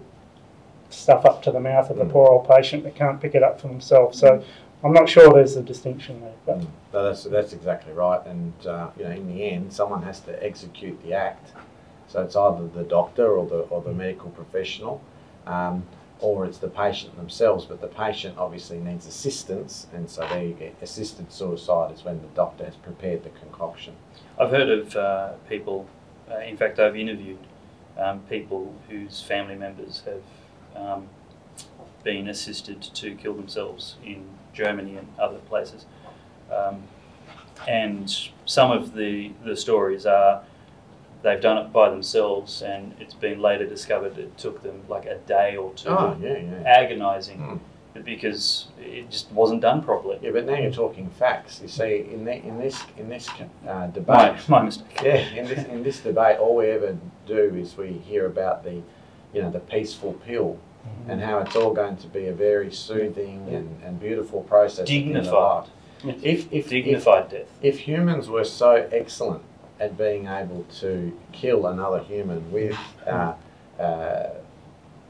stuff 0.90 1.24
up 1.24 1.42
to 1.42 1.50
the 1.50 1.60
mouth 1.60 1.90
of 1.90 1.96
the 1.96 2.04
Mm. 2.04 2.10
poor 2.10 2.28
old 2.28 2.48
patient 2.48 2.84
that 2.84 2.94
can't 2.94 3.20
pick 3.20 3.34
it 3.34 3.42
up 3.42 3.60
for 3.60 3.68
themselves. 3.68 4.18
So 4.18 4.42
I'm 4.84 4.92
not 4.92 5.08
sure 5.08 5.32
there's 5.32 5.56
a 5.56 5.62
distinction 5.62 6.20
there. 6.20 6.32
But 6.46 6.60
Mm. 6.60 6.66
No, 6.92 7.04
that's 7.04 7.24
that's 7.24 7.52
exactly 7.52 7.92
right. 7.92 8.24
And 8.26 8.52
uh, 8.66 8.88
you 8.96 9.04
know, 9.04 9.10
in 9.10 9.26
the 9.26 9.44
end, 9.50 9.72
someone 9.72 10.02
has 10.02 10.20
to 10.20 10.44
execute 10.44 11.02
the 11.02 11.12
act. 11.14 11.52
So 12.08 12.22
it's 12.22 12.36
either 12.36 12.68
the 12.68 12.84
doctor 12.84 13.26
or 13.36 13.46
the 13.46 13.60
or 13.68 13.82
the 13.82 13.92
medical 13.92 14.30
professional, 14.30 15.00
um, 15.46 15.82
or 16.20 16.46
it's 16.46 16.58
the 16.58 16.68
patient 16.68 17.16
themselves. 17.16 17.66
But 17.66 17.80
the 17.80 17.88
patient 17.88 18.38
obviously 18.38 18.78
needs 18.78 19.06
assistance, 19.06 19.86
and 19.92 20.08
so 20.08 20.22
there 20.28 20.44
you 20.44 20.54
get 20.54 20.76
assisted 20.80 21.32
suicide 21.32 21.92
is 21.92 22.04
when 22.04 22.20
the 22.20 22.28
doctor 22.28 22.64
has 22.64 22.76
prepared 22.76 23.24
the 23.24 23.30
concoction. 23.30 23.94
I've 24.38 24.50
heard 24.50 24.68
of 24.68 24.96
uh, 24.96 25.32
people, 25.48 25.86
uh, 26.30 26.38
in 26.38 26.56
fact, 26.56 26.78
I've 26.78 26.96
interviewed 26.96 27.38
um, 27.98 28.20
people 28.28 28.74
whose 28.88 29.22
family 29.22 29.56
members 29.56 30.02
have 30.06 30.22
um, 30.74 31.08
been 32.04 32.28
assisted 32.28 32.82
to 32.82 33.14
kill 33.14 33.34
themselves 33.34 33.96
in 34.04 34.24
Germany 34.52 34.96
and 34.96 35.08
other 35.18 35.38
places. 35.38 35.86
Um, 36.50 36.84
and 37.66 38.14
some 38.44 38.70
of 38.70 38.94
the, 38.94 39.32
the 39.44 39.56
stories 39.56 40.06
are 40.06 40.42
they've 41.26 41.40
done 41.40 41.58
it 41.58 41.72
by 41.72 41.90
themselves, 41.90 42.62
and 42.62 42.94
it's 43.00 43.14
been 43.14 43.40
later 43.42 43.66
discovered 43.66 44.16
it 44.16 44.38
took 44.38 44.62
them 44.62 44.82
like 44.88 45.04
a 45.06 45.16
day 45.26 45.56
or 45.56 45.72
two 45.74 45.88
Oh 45.88 46.16
yeah, 46.22 46.36
yeah. 46.38 46.62
agonizing 46.64 47.38
Mm. 47.96 48.04
because 48.04 48.68
it 48.78 49.10
just 49.10 49.30
wasn't 49.32 49.60
done 49.62 49.82
properly. 49.82 50.18
Yeah, 50.22 50.30
but 50.32 50.44
now 50.46 50.56
you're 50.56 50.70
talking 50.70 51.08
facts. 51.10 51.60
You 51.62 51.68
see, 51.68 52.06
in, 52.12 52.24
the, 52.24 52.34
in 52.34 52.58
this 52.58 52.76
in 52.96 53.08
this 53.08 53.28
uh, 53.66 53.86
debate, 53.88 54.06
My, 54.06 54.38
my 54.48 54.62
mistake. 54.62 55.00
yeah, 55.02 55.16
in 55.40 55.46
this 55.46 55.64
in 55.66 55.82
this 55.82 56.00
debate, 56.00 56.38
all 56.38 56.54
we 56.56 56.66
ever 56.78 56.96
do 57.26 57.42
is 57.62 57.76
we 57.76 57.88
hear 58.10 58.26
about 58.26 58.62
the, 58.64 58.82
you 59.34 59.42
know, 59.42 59.50
the 59.50 59.60
peaceful 59.60 60.12
pill, 60.26 60.58
and 61.08 61.20
how 61.20 61.38
it's 61.38 61.56
all 61.56 61.72
going 61.74 61.96
to 61.96 62.06
be 62.06 62.26
a 62.26 62.32
very 62.34 62.70
soothing 62.70 63.48
and, 63.50 63.80
and 63.84 63.98
beautiful 63.98 64.42
process. 64.42 64.80
at 64.80 64.86
the 64.86 64.98
end 65.02 65.16
of 65.16 65.24
Dignified. 65.24 65.68
If 66.04 66.22
if, 66.24 66.52
if 66.52 66.68
Dignified 66.68 67.30
death. 67.30 67.48
if 67.62 67.80
humans 67.80 68.28
were 68.28 68.44
so 68.44 68.70
excellent 68.92 69.42
at 69.78 69.96
being 69.98 70.26
able 70.26 70.64
to 70.80 71.16
kill 71.32 71.66
another 71.66 72.00
human 72.00 72.50
with 72.50 72.76
uh, 73.06 73.34
uh, 73.80 74.30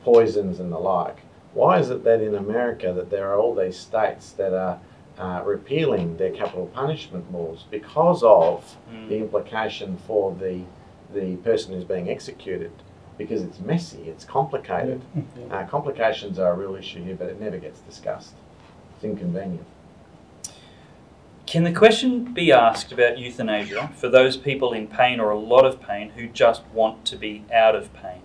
poisons 0.05 0.61
and 0.61 0.73
the 0.73 0.79
like, 0.79 1.19
why 1.55 1.79
is 1.79 1.91
it 1.91 2.05
that 2.05 2.21
in 2.21 2.35
America 2.35 2.93
that 2.93 3.11
there 3.11 3.29
are 3.33 3.39
all 3.39 3.55
these 3.55 3.77
states 3.79 4.33
that 4.33 4.53
are 4.53 4.79
uh, 5.19 5.43
repealing 5.45 6.17
their 6.19 6.31
capital 6.31 6.67
punishment 6.75 7.33
laws 7.33 7.65
because 7.71 8.23
of 8.23 8.77
Mm. 8.93 9.09
the 9.09 9.17
implication 9.19 9.97
for 10.07 10.33
the 10.35 10.61
the 11.15 11.37
person 11.37 11.73
who's 11.73 11.85
being 11.85 12.11
executed? 12.11 12.71
Because 13.19 13.43
it's 13.43 13.59
messy, 13.61 14.03
it's 14.09 14.25
complicated. 14.25 15.01
Uh, 15.51 15.65
complications 15.65 16.39
are 16.39 16.53
a 16.53 16.55
real 16.57 16.75
issue 16.77 17.03
here, 17.03 17.15
but 17.15 17.29
it 17.29 17.41
never 17.41 17.57
gets 17.59 17.81
discussed. 17.81 18.35
It's 18.95 19.05
inconvenient. 19.05 19.65
Can 21.47 21.63
the 21.63 21.73
question 21.73 22.35
be 22.35 22.51
asked 22.51 22.91
about 22.91 23.19
euthanasia 23.19 23.93
for 23.95 24.09
those 24.09 24.37
people 24.37 24.73
in 24.73 24.89
pain 24.89 25.21
or 25.21 25.31
a 25.31 25.39
lot 25.39 25.65
of 25.65 25.81
pain 25.81 26.11
who 26.11 26.27
just 26.27 26.65
want 26.73 27.05
to 27.05 27.17
be 27.17 27.45
out 27.53 27.77
of 27.77 27.95
pain? 27.95 28.23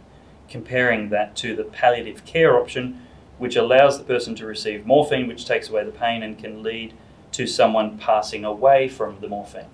Comparing 0.49 1.09
that 1.09 1.35
to 1.35 1.55
the 1.55 1.63
palliative 1.63 2.25
care 2.25 2.59
option, 2.59 2.99
which 3.37 3.55
allows 3.55 3.99
the 3.99 4.03
person 4.03 4.33
to 4.35 4.47
receive 4.47 4.87
morphine, 4.87 5.27
which 5.27 5.45
takes 5.45 5.69
away 5.69 5.83
the 5.83 5.91
pain 5.91 6.23
and 6.23 6.39
can 6.39 6.63
lead 6.63 6.95
to 7.33 7.45
someone 7.45 7.99
passing 7.99 8.43
away 8.43 8.87
from 8.87 9.19
the 9.21 9.27
morphine. 9.27 9.69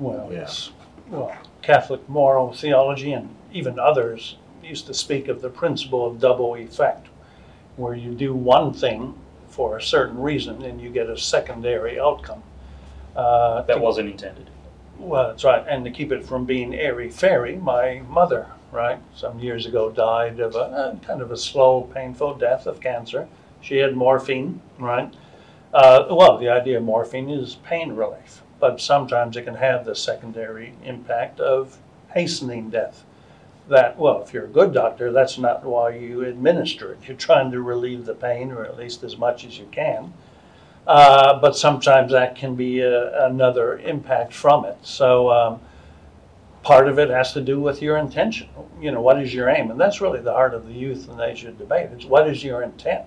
Well, 0.00 0.28
yes. 0.32 0.72
Well, 1.08 1.38
Catholic 1.62 2.08
moral 2.08 2.52
theology 2.52 3.12
and 3.12 3.32
even 3.52 3.78
others 3.78 4.38
used 4.60 4.88
to 4.88 4.94
speak 4.94 5.28
of 5.28 5.40
the 5.40 5.50
principle 5.50 6.04
of 6.04 6.18
double 6.18 6.56
effect, 6.56 7.06
where 7.76 7.94
you 7.94 8.12
do 8.12 8.34
one 8.34 8.72
thing 8.72 9.14
for 9.56 9.78
a 9.78 9.82
certain 9.82 10.20
reason 10.20 10.62
and 10.62 10.78
you 10.82 10.90
get 10.90 11.08
a 11.08 11.16
secondary 11.16 11.98
outcome. 11.98 12.42
Uh, 13.16 13.62
That 13.62 13.76
to- 13.76 13.80
wasn't 13.80 14.10
intended. 14.10 14.50
Well, 14.98 15.28
that's 15.28 15.44
right. 15.44 15.64
And 15.66 15.82
to 15.86 15.90
keep 15.90 16.12
it 16.12 16.24
from 16.24 16.44
being 16.44 16.74
airy 16.74 17.08
fairy, 17.10 17.56
my 17.56 18.02
mother, 18.08 18.46
right, 18.70 18.98
some 19.14 19.38
years 19.38 19.64
ago 19.64 19.90
died 19.90 20.40
of 20.40 20.54
a, 20.54 20.58
uh 20.58 20.96
kind 20.96 21.22
of 21.22 21.30
a 21.32 21.36
slow, 21.38 21.82
painful 21.94 22.34
death 22.34 22.66
of 22.66 22.80
cancer. 22.80 23.26
She 23.62 23.78
had 23.78 23.96
morphine, 23.96 24.60
right? 24.78 25.12
Uh, 25.72 26.06
well, 26.10 26.36
the 26.36 26.50
idea 26.50 26.76
of 26.76 26.84
morphine 26.84 27.30
is 27.30 27.54
pain 27.64 27.92
relief, 27.92 28.42
but 28.60 28.78
sometimes 28.80 29.36
it 29.38 29.42
can 29.42 29.54
have 29.54 29.84
the 29.86 29.94
secondary 29.94 30.74
impact 30.84 31.40
of 31.40 31.78
hastening 32.14 32.68
death. 32.70 33.04
That, 33.68 33.98
well, 33.98 34.22
if 34.22 34.32
you're 34.32 34.44
a 34.44 34.48
good 34.48 34.72
doctor, 34.72 35.10
that's 35.10 35.38
not 35.38 35.64
why 35.64 35.90
you 35.90 36.22
administer 36.22 36.92
it. 36.92 37.00
You're 37.06 37.16
trying 37.16 37.50
to 37.50 37.60
relieve 37.60 38.06
the 38.06 38.14
pain, 38.14 38.52
or 38.52 38.64
at 38.64 38.76
least 38.76 39.02
as 39.02 39.16
much 39.16 39.44
as 39.44 39.58
you 39.58 39.66
can. 39.72 40.12
Uh, 40.86 41.40
but 41.40 41.56
sometimes 41.56 42.12
that 42.12 42.36
can 42.36 42.54
be 42.54 42.80
a, 42.80 43.26
another 43.26 43.78
impact 43.78 44.32
from 44.32 44.64
it. 44.64 44.78
So 44.82 45.30
um, 45.30 45.60
part 46.62 46.88
of 46.88 46.98
it 46.98 47.10
has 47.10 47.32
to 47.32 47.40
do 47.40 47.60
with 47.60 47.82
your 47.82 47.96
intention. 47.96 48.48
You 48.80 48.92
know, 48.92 49.00
what 49.00 49.20
is 49.20 49.34
your 49.34 49.48
aim? 49.48 49.70
And 49.70 49.80
that's 49.80 50.00
really 50.00 50.20
the 50.20 50.32
heart 50.32 50.54
of 50.54 50.66
the 50.66 50.72
youth 50.72 51.08
and 51.08 51.18
euthanasia 51.18 51.52
debate. 51.52 51.90
It's 51.92 52.04
what 52.04 52.28
is 52.28 52.44
your 52.44 52.62
intent? 52.62 53.06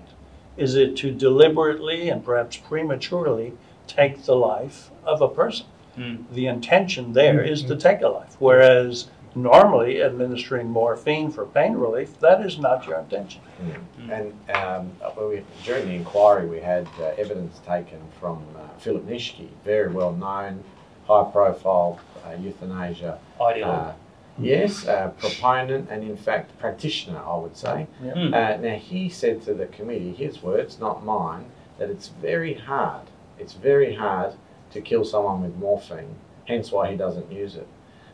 Is 0.58 0.74
it 0.74 0.96
to 0.98 1.10
deliberately 1.10 2.10
and 2.10 2.22
perhaps 2.22 2.58
prematurely 2.58 3.54
take 3.86 4.24
the 4.24 4.36
life 4.36 4.90
of 5.04 5.22
a 5.22 5.28
person? 5.28 5.66
Mm. 5.96 6.24
The 6.32 6.46
intention 6.46 7.12
there 7.12 7.42
is 7.42 7.62
to 7.64 7.76
take 7.76 8.02
a 8.02 8.08
life. 8.08 8.36
Whereas 8.38 9.08
normally 9.34 10.02
administering 10.02 10.68
morphine 10.68 11.30
for 11.30 11.46
pain 11.46 11.74
relief, 11.74 12.18
that 12.20 12.44
is 12.44 12.58
not 12.58 12.86
your 12.86 12.98
intention. 12.98 13.40
Mm. 13.62 14.10
And 14.10 14.56
um, 14.56 14.92
well, 15.16 15.28
we, 15.28 15.42
during 15.64 15.86
the 15.86 15.94
inquiry, 15.94 16.46
we 16.46 16.60
had 16.60 16.88
uh, 16.98 17.12
evidence 17.16 17.60
taken 17.66 18.00
from 18.18 18.44
uh, 18.56 18.78
Philip 18.78 19.06
Nitschke, 19.06 19.48
very 19.64 19.92
well 19.92 20.12
known, 20.12 20.64
high 21.06 21.30
profile 21.30 22.00
uh, 22.26 22.34
euthanasia. 22.34 23.18
Ideal. 23.40 23.70
Uh, 23.70 23.92
yes, 24.38 24.86
uh, 24.86 25.08
proponent 25.18 25.88
and 25.90 26.02
in 26.02 26.16
fact 26.16 26.58
practitioner, 26.58 27.22
I 27.24 27.36
would 27.36 27.56
say. 27.56 27.86
Yeah. 28.02 28.12
Mm. 28.14 28.34
Uh, 28.34 28.60
now, 28.60 28.76
he 28.76 29.08
said 29.08 29.42
to 29.42 29.54
the 29.54 29.66
committee, 29.66 30.12
his 30.12 30.42
words, 30.42 30.78
not 30.78 31.04
mine, 31.04 31.46
that 31.78 31.90
it's 31.90 32.08
very 32.08 32.54
hard, 32.54 33.06
it's 33.38 33.54
very 33.54 33.94
hard 33.94 34.34
to 34.72 34.80
kill 34.80 35.04
someone 35.04 35.42
with 35.42 35.56
morphine, 35.56 36.16
hence 36.46 36.70
why 36.70 36.90
he 36.90 36.96
doesn't 36.96 37.30
use 37.32 37.56
it. 37.56 37.66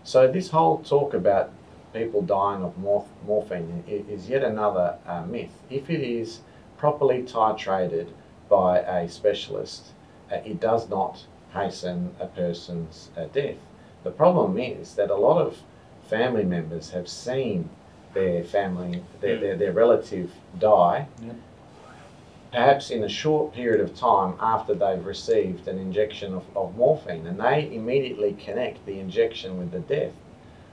So, 0.06 0.30
this 0.30 0.50
whole 0.50 0.78
talk 0.84 1.14
about 1.14 1.50
people 1.92 2.22
dying 2.22 2.62
of 2.62 2.76
morph- 2.78 3.08
morphine 3.26 3.82
is 3.88 4.28
yet 4.28 4.44
another 4.44 4.98
uh, 5.04 5.22
myth. 5.22 5.50
If 5.68 5.90
it 5.90 6.00
is 6.00 6.42
properly 6.78 7.24
titrated 7.24 8.10
by 8.48 8.78
a 8.78 9.08
specialist, 9.08 9.86
uh, 10.30 10.36
it 10.44 10.60
does 10.60 10.88
not 10.88 11.26
hasten 11.52 12.14
a 12.20 12.26
person's 12.26 13.10
uh, 13.16 13.24
death. 13.24 13.56
The 14.04 14.12
problem 14.12 14.58
is 14.60 14.94
that 14.94 15.10
a 15.10 15.16
lot 15.16 15.44
of 15.44 15.62
family 16.08 16.44
members 16.44 16.90
have 16.90 17.08
seen 17.08 17.68
their 18.14 18.44
family, 18.44 19.02
their, 19.20 19.40
their, 19.40 19.56
their 19.56 19.72
relative 19.72 20.30
die, 20.56 21.08
Yeah. 21.20 21.32
Perhaps 22.56 22.90
in 22.90 23.04
a 23.04 23.08
short 23.08 23.52
period 23.52 23.82
of 23.82 23.94
time 23.94 24.32
after 24.40 24.72
they've 24.74 25.04
received 25.04 25.68
an 25.68 25.78
injection 25.78 26.32
of, 26.32 26.42
of 26.56 26.74
morphine, 26.74 27.26
and 27.26 27.38
they 27.38 27.70
immediately 27.74 28.32
connect 28.42 28.84
the 28.86 28.98
injection 28.98 29.58
with 29.58 29.70
the 29.72 29.80
death 29.80 30.14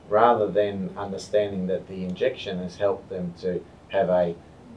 rather 0.07 0.47
than 0.49 0.89
understanding 0.97 1.67
that 1.67 1.85
the 1.89 2.05
injection 2.05 2.57
has 2.59 2.77
helped 2.77 3.09
them 3.09 3.33
to 3.41 3.61
have 3.89 4.07
a, 4.09 4.33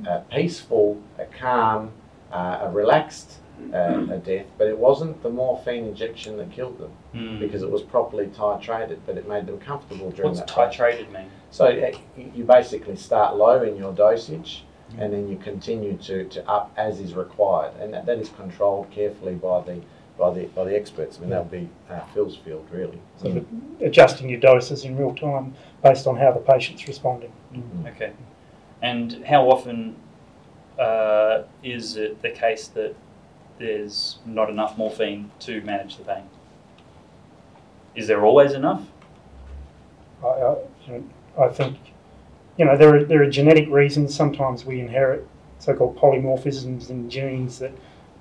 a 0.08 0.18
peaceful, 0.32 1.00
a 1.18 1.24
calm, 1.26 1.92
uh, 2.32 2.58
a 2.62 2.70
relaxed 2.72 3.38
uh, 3.72 4.04
a 4.10 4.18
death, 4.18 4.46
but 4.58 4.66
it 4.66 4.76
wasn't 4.76 5.22
the 5.22 5.30
morphine 5.30 5.84
injection 5.86 6.36
that 6.36 6.50
killed 6.50 6.78
them 6.78 6.90
Mm. 7.14 7.38
because 7.40 7.62
it 7.62 7.70
was 7.70 7.80
properly 7.82 8.26
titrated, 8.26 8.98
but 9.06 9.16
it 9.16 9.26
made 9.26 9.46
them 9.46 9.58
comfortable 9.58 10.10
during 10.10 10.32
What's 10.32 10.40
that 10.40 10.48
process. 10.48 10.78
titrated 10.80 11.10
mean? 11.12 11.30
So 11.50 11.64
uh, 11.66 11.96
you 12.34 12.44
basically 12.44 12.96
start 12.96 13.36
low 13.36 13.62
in 13.62 13.76
your 13.78 13.94
dosage 13.94 14.64
and 14.98 15.12
then 15.12 15.28
you 15.28 15.36
continue 15.36 15.96
to, 15.98 16.24
to 16.24 16.48
up 16.48 16.72
as 16.76 17.00
is 17.00 17.14
required. 17.14 17.74
And 17.80 17.92
that, 17.92 18.06
that 18.06 18.18
is 18.18 18.30
controlled 18.30 18.90
carefully 18.90 19.34
by 19.34 19.60
the, 19.60 19.82
by 20.18 20.32
the, 20.32 20.46
by 20.46 20.64
the 20.64 20.76
experts. 20.76 21.18
I 21.18 21.20
mean, 21.20 21.30
that 21.30 21.42
would 21.42 21.50
be 21.50 21.68
uh, 21.90 22.00
Phil's 22.14 22.36
field, 22.36 22.66
really. 22.70 23.00
So 23.18 23.32
that 23.32 23.44
adjusting 23.80 24.28
your 24.28 24.40
doses 24.40 24.84
in 24.84 24.96
real 24.96 25.14
time 25.14 25.54
based 25.82 26.06
on 26.06 26.16
how 26.16 26.32
the 26.32 26.40
patient's 26.40 26.86
responding. 26.88 27.32
Okay. 27.86 28.12
And 28.82 29.24
how 29.24 29.50
often 29.50 29.96
uh, 30.78 31.42
is 31.62 31.96
it 31.96 32.22
the 32.22 32.30
case 32.30 32.68
that 32.68 32.94
there's 33.58 34.18
not 34.26 34.50
enough 34.50 34.76
morphine 34.76 35.30
to 35.40 35.60
manage 35.62 35.96
the 35.96 36.04
pain? 36.04 36.24
Is 37.94 38.06
there 38.06 38.24
always 38.24 38.52
enough? 38.52 38.86
I, 40.22 40.26
I, 40.26 41.02
I 41.38 41.48
think, 41.48 41.78
you 42.56 42.64
know, 42.64 42.76
there 42.76 42.96
are, 42.96 43.04
there 43.04 43.22
are 43.22 43.30
genetic 43.30 43.68
reasons. 43.68 44.14
Sometimes 44.14 44.64
we 44.64 44.80
inherit 44.80 45.26
so-called 45.58 45.96
polymorphisms 45.96 46.90
in 46.90 47.08
genes 47.10 47.58
that 47.58 47.72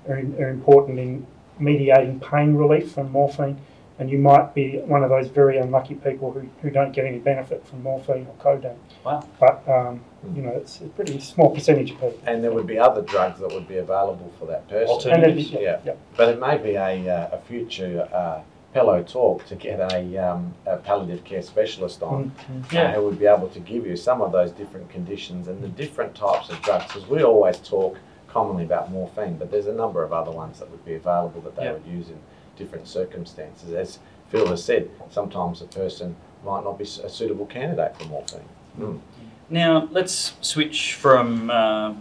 are, 0.08 0.18
in, 0.18 0.34
are 0.42 0.50
important 0.50 0.98
in 0.98 1.26
mediating 1.58 2.20
pain 2.20 2.54
relief 2.54 2.92
from 2.92 3.10
morphine. 3.10 3.58
And 3.98 4.10
you 4.10 4.18
might 4.18 4.54
be 4.54 4.76
one 4.80 5.02
of 5.02 5.08
those 5.08 5.28
very 5.28 5.56
unlucky 5.56 5.94
people 5.94 6.30
who, 6.30 6.46
who 6.60 6.68
don't 6.68 6.92
get 6.92 7.06
any 7.06 7.18
benefit 7.18 7.66
from 7.66 7.82
morphine 7.82 8.26
or 8.26 8.34
codeine. 8.38 8.76
Wow. 9.02 9.26
But, 9.40 9.66
um, 9.66 10.04
you 10.34 10.42
know, 10.42 10.50
it's 10.50 10.82
a 10.82 10.84
pretty 10.88 11.18
small 11.18 11.54
percentage 11.54 11.92
of 11.92 11.96
people. 11.96 12.20
And 12.26 12.44
there 12.44 12.52
would 12.52 12.66
be 12.66 12.78
other 12.78 13.00
drugs 13.00 13.40
that 13.40 13.50
would 13.52 13.66
be 13.66 13.78
available 13.78 14.30
for 14.38 14.44
that 14.48 14.68
person. 14.68 14.88
Alternatives. 14.88 15.46
And 15.46 15.56
then, 15.56 15.62
Yeah. 15.62 15.80
yeah. 15.82 15.94
But 16.14 16.28
it 16.28 16.38
may 16.38 16.58
be 16.58 16.74
a, 16.74 17.08
uh, 17.08 17.36
a 17.36 17.38
future 17.38 18.06
uh, 18.12 18.42
Pellowe 18.76 19.02
talk 19.02 19.46
to 19.46 19.54
get 19.54 19.80
a, 19.80 20.18
um, 20.18 20.52
a 20.66 20.76
palliative 20.76 21.24
care 21.24 21.40
specialist 21.40 22.02
on. 22.02 22.30
Mm, 22.50 22.60
mm. 22.60 22.72
Yeah. 22.72 22.82
uh, 22.82 22.92
who 22.92 23.06
would 23.06 23.18
be 23.18 23.24
able 23.24 23.48
to 23.48 23.60
give 23.60 23.86
you 23.86 23.96
some 23.96 24.20
of 24.20 24.32
those 24.32 24.50
different 24.50 24.90
conditions 24.90 25.48
and 25.48 25.64
the 25.64 25.68
different 25.68 26.14
types 26.14 26.50
of 26.50 26.60
drugs. 26.60 26.84
Because 26.92 27.08
we 27.08 27.22
always 27.22 27.56
talk 27.56 27.96
commonly 28.28 28.64
about 28.64 28.90
morphine, 28.90 29.38
but 29.38 29.50
there's 29.50 29.66
a 29.66 29.72
number 29.72 30.02
of 30.02 30.12
other 30.12 30.30
ones 30.30 30.58
that 30.58 30.70
would 30.70 30.84
be 30.84 30.92
available 30.92 31.40
that 31.40 31.56
they 31.56 31.64
Yeah. 31.64 31.72
would 31.72 31.86
use 31.86 32.10
in 32.10 32.18
different 32.58 32.86
circumstances. 32.86 33.72
As 33.72 33.98
Phil 34.28 34.46
has 34.48 34.62
said, 34.62 34.90
sometimes 35.08 35.62
a 35.62 35.64
person 35.64 36.14
might 36.44 36.62
not 36.62 36.76
be 36.76 36.84
a 36.84 37.08
suitable 37.08 37.46
candidate 37.46 37.96
for 37.96 38.04
morphine. 38.08 38.48
Mm. 38.78 39.00
Now, 39.48 39.88
let's 39.90 40.34
switch 40.42 40.92
from 40.96 41.48
uh, 41.50 41.94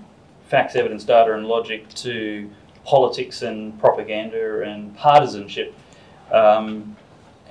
facts, 0.49 0.76
evidence, 0.76 1.05
data, 1.05 1.36
and 1.36 1.47
logic 1.47 1.88
to 2.03 2.49
politics 2.84 3.43
and 3.43 3.80
propaganda 3.80 4.63
and 4.63 4.93
partisanship. 4.97 5.73
Um, 6.32 6.95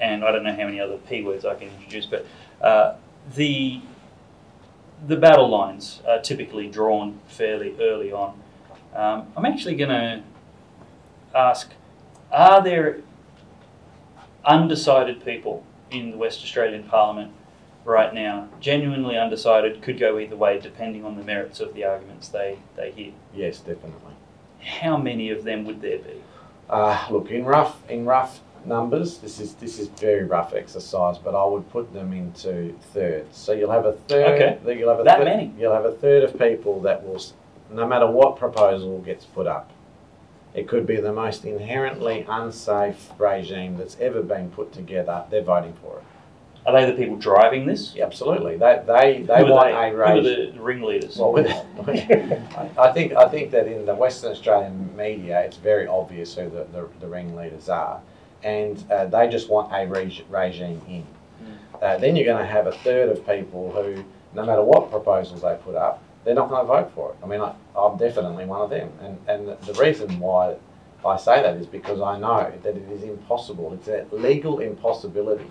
and 0.01 0.25
I 0.25 0.33
don't 0.33 0.45
know 0.45 0.53
how 0.53 0.65
many 0.65 0.81
other 0.81 0.97
P 0.97 1.23
words 1.23 1.45
I 1.45 1.55
can 1.55 1.69
introduce, 1.69 2.07
but 2.07 2.27
uh, 2.61 2.97
the 3.35 3.81
the 5.07 5.17
battle 5.17 5.49
lines 5.49 6.01
are 6.09 6.21
typically 6.21 6.67
drawn 6.67 7.21
fairly 7.29 7.75
early 7.81 8.11
on. 8.11 8.41
Um, 8.95 9.27
I'm 9.37 9.45
actually 9.45 9.75
going 9.75 9.91
to 9.91 10.23
ask 11.35 11.73
Are 12.33 12.63
there 12.63 13.01
undecided 14.45 15.25
people 15.25 15.65
in 15.91 16.11
the 16.11 16.17
West 16.17 16.43
Australian 16.43 16.85
Parliament 16.85 17.33
right 17.85 18.15
now, 18.15 18.49
genuinely 18.61 19.17
undecided, 19.17 19.83
could 19.83 19.99
go 19.99 20.19
either 20.19 20.37
way 20.37 20.59
depending 20.59 21.05
on 21.05 21.17
the 21.17 21.23
merits 21.23 21.61
of 21.61 21.75
the 21.75 21.85
arguments 21.85 22.29
they, 22.29 22.59
they 22.77 22.91
hear? 22.93 23.13
Yes, 23.35 23.59
definitely. 23.59 24.15
How 24.61 24.97
many 24.97 25.31
of 25.31 25.45
them 25.45 25.65
would 25.65 25.83
there 25.83 25.99
be? 25.99 26.23
Uh, 26.71 27.07
look, 27.11 27.31
in 27.31 27.45
rough 27.45 27.89
in 27.91 28.07
rough 28.07 28.41
numbers, 28.67 29.19
this 29.19 29.41
is 29.41 29.55
this 29.55 29.79
is 29.79 29.89
very 29.89 30.25
rough 30.25 30.55
exercise, 30.55 31.19
but 31.19 31.35
I 31.35 31.45
would 31.45 31.69
put 31.71 31.93
them 31.93 32.13
into 32.13 32.75
thirds. 32.93 33.37
So 33.37 33.53
you'll 33.53 33.71
have 33.71 33.87
a 33.87 33.93
third. 33.93 34.59
Okay. 34.63 34.79
You'll 34.79 34.91
have 34.91 35.01
a 35.01 35.05
That 35.05 35.25
many? 35.25 35.53
You'll 35.59 35.75
have 35.75 35.85
a 35.85 35.93
third 35.93 36.25
of 36.25 36.39
people 36.39 36.81
that 36.83 37.07
will, 37.07 37.23
no 37.71 37.87
matter 37.87 38.07
what 38.07 38.37
proposal 38.37 39.01
gets 39.01 39.25
put 39.25 39.47
up, 39.47 39.71
it 40.55 40.69
could 40.69 40.87
be 40.87 40.97
the 40.97 41.13
most 41.13 41.45
inherently 41.45 42.25
unsafe 42.29 43.11
regime 43.19 43.77
that's 43.77 43.97
ever 44.01 44.23
been 44.23 44.51
put 44.51 44.73
together. 44.73 45.25
They're 45.31 45.43
voting 45.43 45.75
for 45.83 45.99
it. 45.99 46.05
Are 46.67 46.73
they 46.73 46.91
the 46.91 46.97
people 46.97 47.17
driving 47.17 47.67
this? 47.67 47.95
Absolutely. 47.99 48.57
They 48.57 48.83
they 48.87 49.23
they 49.23 49.45
want 49.45 49.67
they? 49.67 49.89
a 49.89 49.91
Who 49.91 50.01
are 50.01 50.23
the 50.23 50.53
ringleaders? 50.59 51.19
Well, 51.19 51.37
I 52.79 52.91
think 52.93 53.13
I 53.13 53.29
think 53.29 53.51
that 53.51 53.67
in 53.67 53.85
the 53.85 53.95
Western 53.95 54.33
Australian 54.33 54.97
media, 54.97 55.41
it's 55.41 55.59
very 55.59 55.87
obvious 55.87 56.35
who 56.35 56.49
the, 56.49 56.67
the, 56.73 56.89
the 57.01 57.07
ringleaders 57.07 57.69
are, 57.69 58.01
and 58.45 58.85
uh, 58.93 59.07
they 59.07 59.29
just 59.29 59.49
want 59.49 59.73
a 59.73 59.87
reg- 59.89 60.25
regime 60.31 60.81
in. 60.89 61.05
Uh, 61.83 61.99
then 61.99 62.15
you're 62.15 62.25
going 62.25 62.39
to 62.39 62.51
have 62.51 62.67
a 62.69 62.73
third 62.73 63.09
of 63.09 63.27
people 63.27 63.73
who, 63.73 64.05
no 64.33 64.45
matter 64.47 64.63
what 64.63 64.91
proposals 64.91 65.43
they 65.43 65.57
put 65.65 65.75
up, 65.75 66.03
they're 66.25 66.35
not 66.35 66.49
going 66.49 66.63
to 66.63 66.67
vote 66.67 66.93
for 66.95 67.11
it. 67.11 67.17
I 67.23 67.27
mean, 67.27 67.41
I, 67.41 67.53
I'm 67.77 67.99
definitely 67.99 68.47
one 68.47 68.61
of 68.63 68.71
them, 68.71 68.91
and 69.03 69.19
and 69.29 69.49
the, 69.49 69.73
the 69.73 69.75
reason 69.83 70.19
why 70.21 70.55
I 71.05 71.17
say 71.19 71.43
that 71.43 71.57
is 71.57 71.67
because 71.67 72.01
I 72.01 72.19
know 72.19 72.51
that 72.63 72.77
it 72.77 72.91
is 72.91 73.03
impossible. 73.03 73.73
It's 73.75 73.89
a 73.89 74.07
legal 74.15 74.61
impossibility 74.61 75.51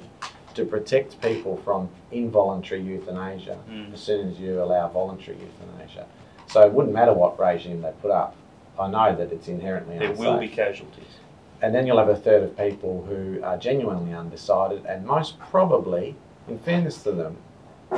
to 0.55 0.65
protect 0.65 1.19
people 1.21 1.57
from 1.65 1.89
involuntary 2.11 2.81
euthanasia 2.81 3.57
Mm. 3.69 3.93
as 3.93 3.99
soon 3.99 4.29
as 4.29 4.39
you 4.39 4.61
allow 4.63 4.87
voluntary 4.87 5.37
euthanasia. 5.37 6.05
So 6.47 6.61
it 6.61 6.71
wouldn't 6.71 6.93
matter 6.93 7.13
what 7.13 7.39
regime 7.39 7.81
they 7.81 7.91
put 8.01 8.11
up. 8.11 8.35
I 8.79 8.87
know 8.87 9.15
that 9.15 9.31
it's 9.31 9.47
inherently 9.47 9.97
There 9.99 10.09
unsafe. 10.09 10.25
will 10.25 10.39
be 10.39 10.47
casualties. 10.47 11.13
And 11.63 11.73
then 11.73 11.87
you'll 11.87 11.97
have 11.97 12.09
a 12.09 12.15
third 12.15 12.43
of 12.43 12.57
people 12.57 13.05
who 13.07 13.41
are 13.41 13.55
genuinely 13.55 14.13
undecided, 14.13 14.85
and 14.85 15.05
most 15.05 15.39
probably, 15.39 16.13
in 16.49 16.59
fairness 16.59 17.01
to 17.03 17.13
them, 17.13 17.37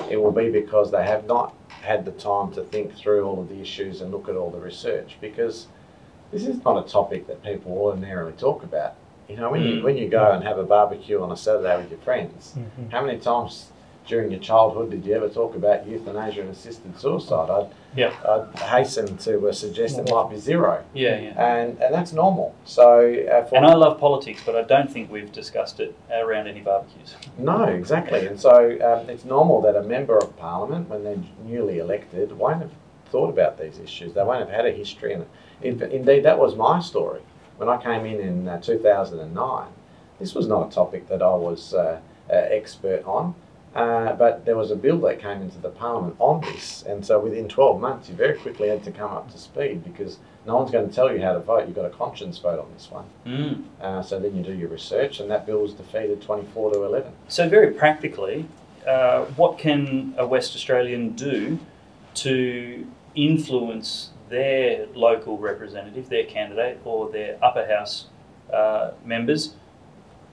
it 0.07 0.21
will 0.21 0.31
be 0.31 0.51
because 0.51 0.91
they 0.91 1.03
have 1.03 1.25
not 1.25 1.55
had 1.81 2.05
the 2.05 2.11
time 2.11 2.51
to 2.53 2.63
think 2.63 2.95
through 2.95 3.25
all 3.25 3.41
of 3.41 3.49
the 3.49 3.59
issues 3.59 4.01
and 4.01 4.11
look 4.11 4.29
at 4.29 4.35
all 4.35 4.51
the 4.51 4.59
research. 4.59 5.17
Because 5.19 5.65
this 6.31 6.45
is 6.45 6.63
not 6.63 6.85
a 6.85 6.87
topic 6.87 7.25
that 7.25 7.41
people 7.43 7.71
ordinarily 7.71 8.33
talk 8.33 8.61
about. 8.63 8.93
You 9.27 9.37
know, 9.37 9.49
when 9.49 9.63
you 9.63 9.77
Mm. 9.77 9.83
when 9.83 9.97
you 9.97 10.09
go 10.09 10.31
and 10.31 10.43
have 10.43 10.59
a 10.59 10.63
barbecue 10.63 11.19
on 11.19 11.31
a 11.31 11.37
Saturday 11.37 11.75
with 11.77 11.89
your 11.89 11.99
friends, 12.01 12.53
Mhm. 12.55 12.91
how 12.91 13.03
many 13.03 13.17
times 13.17 13.71
during 14.07 14.31
your 14.31 14.39
childhood 14.39 14.91
did 14.91 15.05
you 15.05 15.13
ever 15.15 15.29
talk 15.29 15.55
about 15.55 15.87
euthanasia 15.87 16.41
and 16.41 16.49
assisted 16.49 16.99
suicide? 16.99 17.49
I'd, 17.49 17.69
Yeah. 17.95 18.13
I'd 18.27 18.59
hasten 18.59 19.17
to 19.17 19.47
uh, 19.47 19.51
suggest 19.51 19.97
it 19.97 20.09
might 20.09 20.29
be 20.29 20.37
zero, 20.37 20.83
Yeah, 20.93 21.19
yeah. 21.19 21.45
and 21.57 21.81
and 21.81 21.93
that's 21.93 22.13
normal. 22.13 22.53
So 22.65 23.13
uh, 23.13 23.45
for 23.45 23.57
And 23.57 23.65
I 23.65 23.73
love 23.73 23.99
politics, 23.99 24.41
but 24.45 24.55
I 24.55 24.63
don't 24.63 24.91
think 24.91 25.11
we've 25.11 25.31
discussed 25.31 25.79
it 25.79 25.95
around 26.11 26.47
any 26.47 26.61
barbecues. 26.61 27.15
No, 27.37 27.63
exactly. 27.63 28.25
And 28.27 28.39
so 28.39 28.53
um, 28.81 29.09
it's 29.09 29.25
normal 29.25 29.61
that 29.61 29.75
a 29.75 29.83
member 29.83 30.17
of 30.17 30.35
parliament, 30.37 30.89
when 30.89 31.03
they're 31.03 31.23
newly 31.43 31.79
elected, 31.79 32.31
won't 32.33 32.61
have 32.61 32.71
thought 33.11 33.29
about 33.29 33.57
these 33.59 33.79
issues. 33.79 34.13
They 34.13 34.23
won't 34.23 34.39
have 34.41 34.49
had 34.49 34.65
a 34.65 34.71
history. 34.71 35.13
And 35.13 35.25
in, 35.61 35.81
indeed, 35.81 36.23
that 36.23 36.37
was 36.37 36.55
my 36.55 36.79
story. 36.79 37.21
When 37.57 37.69
I 37.69 37.77
came 37.81 38.05
in 38.05 38.19
in 38.19 38.47
uh, 38.47 38.59
2009, 38.59 39.67
this 40.19 40.35
was 40.35 40.47
not 40.47 40.67
a 40.67 40.75
topic 40.75 41.07
that 41.07 41.21
I 41.21 41.33
was 41.35 41.73
uh, 41.73 41.99
uh, 42.29 42.33
expert 42.33 43.03
on. 43.05 43.35
Uh, 43.75 44.13
but 44.13 44.45
there 44.45 44.55
was 44.55 44.71
a 44.71 44.75
bill 44.75 44.97
that 44.99 45.19
came 45.19 45.41
into 45.41 45.57
the 45.59 45.69
parliament 45.69 46.15
on 46.19 46.39
this, 46.39 46.83
and 46.83 47.05
so 47.05 47.19
within 47.19 47.49
12 47.49 47.81
months, 47.81 48.07
you 48.07 48.15
very 48.15 48.37
quickly 48.37 48.69
had 48.69 48.81
to 48.85 48.91
come 48.91 49.11
up 49.11 49.29
to 49.29 49.37
speed 49.37 49.83
because 49.83 50.17
no 50.45 50.55
one's 50.55 50.71
going 50.71 50.87
to 50.87 50.95
tell 50.95 51.13
you 51.13 51.21
how 51.21 51.33
to 51.33 51.41
vote. 51.41 51.67
You've 51.67 51.75
got 51.75 51.85
a 51.85 51.89
conscience 51.89 52.37
vote 52.37 52.57
on 52.57 52.71
this 52.73 52.89
one. 52.89 53.05
Mm. 53.25 53.63
Uh, 53.81 54.01
so 54.01 54.17
then 54.17 54.33
you 54.33 54.43
do 54.43 54.53
your 54.53 54.69
research, 54.69 55.19
and 55.19 55.29
that 55.29 55.45
bill 55.45 55.61
was 55.61 55.73
defeated 55.73 56.21
24 56.21 56.73
to 56.73 56.83
11. 56.83 57.11
So, 57.27 57.49
very 57.49 57.73
practically, 57.73 58.47
uh, 58.87 59.25
what 59.35 59.57
can 59.57 60.15
a 60.17 60.25
West 60.25 60.55
Australian 60.55 61.11
do 61.11 61.59
to 62.15 62.87
influence 63.13 64.11
their 64.29 64.87
local 64.95 65.37
representative, 65.37 66.07
their 66.07 66.25
candidate, 66.25 66.79
or 66.85 67.09
their 67.09 67.37
upper 67.43 67.67
house 67.67 68.05
uh, 68.53 68.91
members 69.03 69.55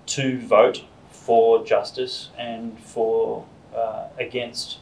to 0.07 0.39
vote 0.41 0.85
for 1.27 1.65
justice 1.65 2.31
and 2.39 2.79
for 2.81 3.45
uh, 3.75 4.07
against 4.19 4.79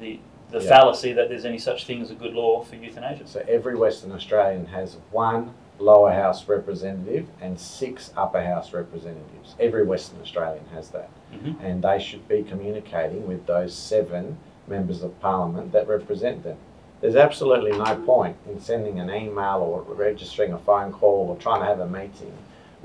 the 0.00 0.18
the 0.50 0.60
Yeah. 0.60 0.68
fallacy 0.68 1.12
that 1.12 1.28
there's 1.28 1.44
any 1.44 1.58
such 1.58 1.86
thing 1.86 2.00
as 2.00 2.10
a 2.12 2.14
good 2.14 2.32
law 2.32 2.62
for 2.62 2.76
euthanasia? 2.76 3.26
So 3.26 3.42
every 3.48 3.74
Western 3.74 4.12
Australian 4.12 4.66
has 4.66 4.96
one 5.10 5.50
lower 5.80 6.12
house 6.12 6.48
representative 6.48 7.26
and 7.40 7.58
six 7.58 8.12
upper 8.16 8.40
house 8.40 8.72
representatives. 8.72 9.56
Every 9.58 9.84
Western 9.84 10.20
Australian 10.22 10.64
has 10.72 10.90
that. 10.90 11.10
Mhm. 11.34 11.56
And 11.60 11.82
they 11.82 11.98
should 11.98 12.28
be 12.28 12.44
communicating 12.44 13.26
with 13.26 13.44
those 13.46 13.74
seven 13.74 14.38
members 14.68 15.02
of 15.02 15.18
parliament 15.20 15.72
that 15.72 15.88
represent 15.88 16.44
them. 16.44 16.58
There's 17.00 17.16
absolutely 17.16 17.72
no 17.76 17.96
point 18.06 18.36
in 18.48 18.60
sending 18.60 19.00
an 19.00 19.10
email 19.10 19.58
or 19.60 19.80
registering 19.94 20.52
a 20.52 20.58
phone 20.58 20.92
call 20.92 21.28
or 21.28 21.36
trying 21.36 21.60
to 21.60 21.66
have 21.66 21.80
a 21.80 21.86
meeting 21.88 22.32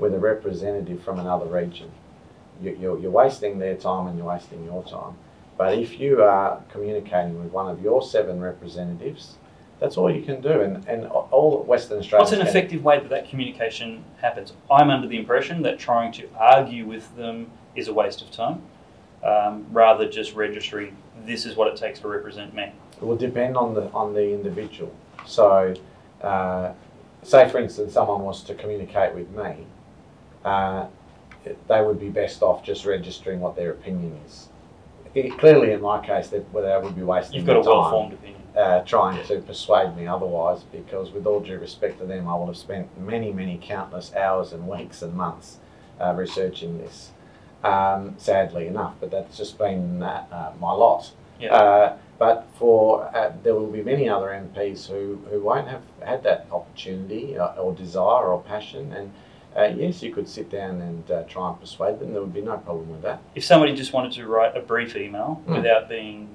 with 0.00 0.12
a 0.14 0.18
representative 0.18 1.00
from 1.00 1.18
another 1.20 1.46
region. 1.46 1.90
You- 2.62 2.76
You're, 2.80 2.98
you're 2.98 3.10
wasting 3.10 3.58
their 3.58 3.76
time 3.76 4.06
and 4.06 4.16
you're 4.16 4.26
wasting 4.28 4.64
your 4.64 4.82
time. 4.84 5.14
But 5.58 5.74
if 5.78 6.00
you 6.00 6.22
are 6.22 6.60
communicating 6.70 7.42
with 7.42 7.52
one 7.52 7.68
of 7.68 7.82
your 7.82 8.02
seven 8.02 8.40
representatives, 8.40 9.36
that's 9.80 9.96
all 9.96 10.10
you 10.10 10.22
can 10.22 10.40
do. 10.40 10.60
And, 10.62 10.86
and 10.88 11.06
all 11.06 11.62
Western 11.64 11.98
Australia. 11.98 12.22
What's 12.22 12.32
an 12.32 12.40
effective 12.46 12.82
way 12.84 12.98
that 13.00 13.10
that 13.10 13.28
communication 13.28 14.04
happens? 14.20 14.52
I'm 14.70 14.90
under 14.90 15.06
the 15.08 15.18
impression 15.18 15.62
that 15.62 15.78
trying 15.78 16.12
to 16.12 16.28
argue 16.38 16.86
with 16.86 17.14
them 17.16 17.50
is 17.74 17.88
a 17.88 17.92
waste 17.94 18.22
of 18.22 18.30
time, 18.30 18.62
um, 19.24 19.66
rather 19.72 20.08
just 20.08 20.34
registering 20.34 20.96
this 21.26 21.44
is 21.46 21.56
what 21.56 21.68
it 21.68 21.76
takes 21.76 22.00
to 22.00 22.08
represent 22.08 22.54
me. 22.54 22.64
It 22.96 23.02
will 23.02 23.16
depend 23.16 23.56
on 23.56 23.74
the 23.74 23.90
on 23.92 24.14
the 24.14 24.32
individual. 24.32 24.92
So, 25.26 25.74
uh, 26.22 26.72
say 27.22 27.48
for 27.48 27.58
instance, 27.58 27.92
someone 27.92 28.22
wants 28.22 28.40
to 28.42 28.54
communicate 28.54 29.14
with 29.14 29.30
me, 29.30 29.66
uh, 30.44 30.86
they 31.68 31.82
would 31.82 32.00
be 32.00 32.08
best 32.08 32.42
off 32.42 32.64
just 32.64 32.84
registering 32.84 33.40
what 33.40 33.56
their 33.56 33.70
opinion 33.70 34.18
is. 34.26 34.48
It, 35.14 35.38
clearly, 35.38 35.72
in 35.72 35.82
my 35.82 36.04
case, 36.04 36.28
that 36.28 36.50
well, 36.52 36.64
they 36.64 36.86
would 36.86 36.96
be 36.96 37.02
wasting 37.02 37.36
You've 37.36 37.46
got 37.46 37.58
a 37.58 37.62
time, 37.62 37.70
well-formed 37.70 38.12
opinion. 38.14 38.40
uh, 38.56 38.80
trying 38.84 39.24
to 39.26 39.40
persuade 39.40 39.94
me 39.96 40.06
otherwise. 40.06 40.62
Because, 40.62 41.10
with 41.10 41.26
all 41.26 41.40
due 41.40 41.58
respect 41.58 41.98
to 42.00 42.06
them, 42.06 42.26
I 42.28 42.34
would 42.34 42.46
have 42.46 42.56
spent 42.56 42.98
many, 42.98 43.30
many 43.32 43.58
countless 43.62 44.14
hours 44.14 44.52
and 44.52 44.66
weeks 44.66 45.02
and 45.02 45.12
months 45.14 45.58
uh, 46.00 46.14
researching 46.14 46.78
this. 46.78 47.10
Um, 47.62 48.14
sadly 48.18 48.66
enough, 48.66 48.94
but 49.00 49.10
that's 49.10 49.36
just 49.36 49.56
been 49.58 50.02
uh, 50.02 50.24
uh, 50.32 50.52
my 50.58 50.72
lot. 50.72 51.12
Yeah. 51.38 51.54
Uh, 51.54 51.96
but 52.18 52.46
for 52.58 53.04
uh, 53.14 53.32
there 53.42 53.54
will 53.54 53.70
be 53.70 53.82
many 53.82 54.08
other 54.08 54.28
MPs 54.28 54.88
who, 54.88 55.18
who 55.30 55.40
won't 55.40 55.68
have 55.68 55.82
had 56.00 56.22
that 56.24 56.46
opportunity 56.50 57.36
uh, 57.38 57.54
or 57.54 57.72
desire 57.74 58.24
or 58.24 58.42
passion. 58.42 58.92
And 58.92 59.12
uh, 59.56 59.64
yes, 59.76 60.02
you 60.02 60.12
could 60.12 60.28
sit 60.28 60.50
down 60.50 60.80
and 60.80 61.10
uh, 61.10 61.22
try 61.24 61.48
and 61.50 61.60
persuade 61.60 61.98
them. 62.00 62.12
There 62.12 62.22
would 62.22 62.34
be 62.34 62.40
no 62.42 62.56
problem 62.58 62.90
with 62.90 63.02
that. 63.02 63.20
If 63.34 63.44
somebody 63.44 63.74
just 63.74 63.92
wanted 63.92 64.12
to 64.12 64.26
write 64.26 64.56
a 64.56 64.60
brief 64.60 64.96
email 64.96 65.42
Hmm. 65.46 65.54
without 65.56 65.88
being 65.88 66.34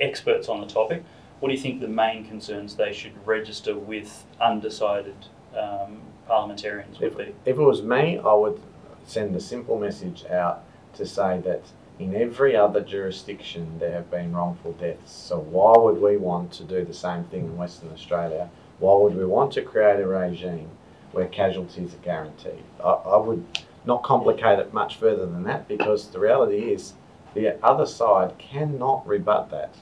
experts 0.00 0.48
on 0.48 0.60
the 0.60 0.66
topic, 0.66 1.02
what 1.40 1.48
do 1.48 1.54
you 1.54 1.60
think 1.60 1.80
the 1.80 1.88
main 1.88 2.24
concerns 2.26 2.76
they 2.76 2.92
should 2.92 3.12
register 3.26 3.76
with 3.76 4.24
undecided 4.40 5.14
um, 5.56 6.00
parliamentarians 6.26 6.98
would 7.00 7.12
If, 7.12 7.18
be? 7.18 7.24
if 7.44 7.56
it 7.58 7.62
was 7.62 7.82
me, 7.82 8.18
I 8.18 8.32
would 8.34 8.60
send 9.06 9.34
a 9.34 9.40
simple 9.40 9.78
message 9.78 10.24
out 10.26 10.62
to 10.94 11.04
say 11.06 11.40
that 11.44 11.62
in 11.98 12.14
every 12.14 12.56
other 12.56 12.80
jurisdiction 12.80 13.78
there 13.78 13.92
have 13.92 14.10
been 14.10 14.32
wrongful 14.32 14.72
deaths. 14.72 15.12
So 15.12 15.38
why 15.38 15.76
would 15.76 16.00
we 16.00 16.16
want 16.16 16.52
to 16.52 16.64
do 16.64 16.84
the 16.84 16.94
same 16.94 17.24
thing 17.24 17.40
in 17.44 17.56
Western 17.56 17.90
Australia? 17.92 18.48
Why 18.78 18.94
would 18.96 19.16
we 19.16 19.24
want 19.24 19.52
to 19.54 19.62
create 19.62 20.00
a 20.00 20.06
regime 20.06 20.68
where 21.12 21.26
casualties 21.26 21.94
are 21.94 21.98
guaranteed? 21.98 22.62
I, 22.82 22.88
I 22.90 23.16
would 23.18 23.44
not 23.84 24.02
complicate 24.02 24.58
it 24.58 24.72
much 24.72 24.96
further 24.96 25.26
than 25.26 25.42
that 25.44 25.68
because 25.68 26.08
the 26.08 26.18
reality 26.18 26.72
is 26.72 26.94
the 27.34 27.62
other 27.64 27.86
side 27.86 28.36
cannot 28.38 29.06
rebut 29.06 29.50
that. 29.50 29.74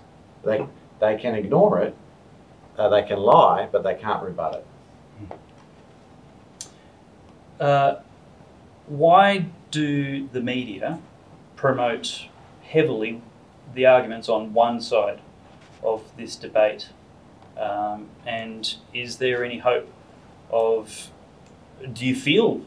They, 0.45 0.67
they 1.01 1.17
can 1.17 1.35
ignore 1.35 1.81
it, 1.81 1.97
uh, 2.79 2.89
they 2.89 3.03
can 3.03 3.19
lie, 3.19 3.69
but 3.71 3.83
they 3.83 3.95
can't 3.95 4.23
rebut 4.23 4.55
it. 4.55 4.67
Uh, 7.61 8.01
why 8.87 9.47
do 9.71 10.27
the 10.29 10.41
media 10.41 10.99
promote 11.57 12.27
heavily 12.63 13.21
the 13.75 13.85
arguments 13.87 14.29
on 14.29 14.55
one 14.55 14.81
side 14.81 15.21
of 15.83 16.03
this 16.17 16.37
debate 16.37 16.89
Um, 17.57 18.09
and 18.27 18.75
is 18.95 19.19
there 19.19 19.45
any 19.45 19.59
hope 19.59 19.89
of? 20.51 21.11
Do 21.93 22.07
you 22.07 22.15
feel 22.15 22.63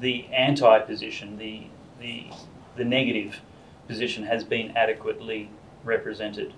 the 0.00 0.26
anti-position, 0.26 1.38
the 1.38 1.64
the 2.00 2.26
the 2.76 2.84
negative 2.84 3.40
position, 3.88 4.24
has 4.24 4.44
been 4.44 4.76
adequately 4.76 5.50
represented? 5.84 6.54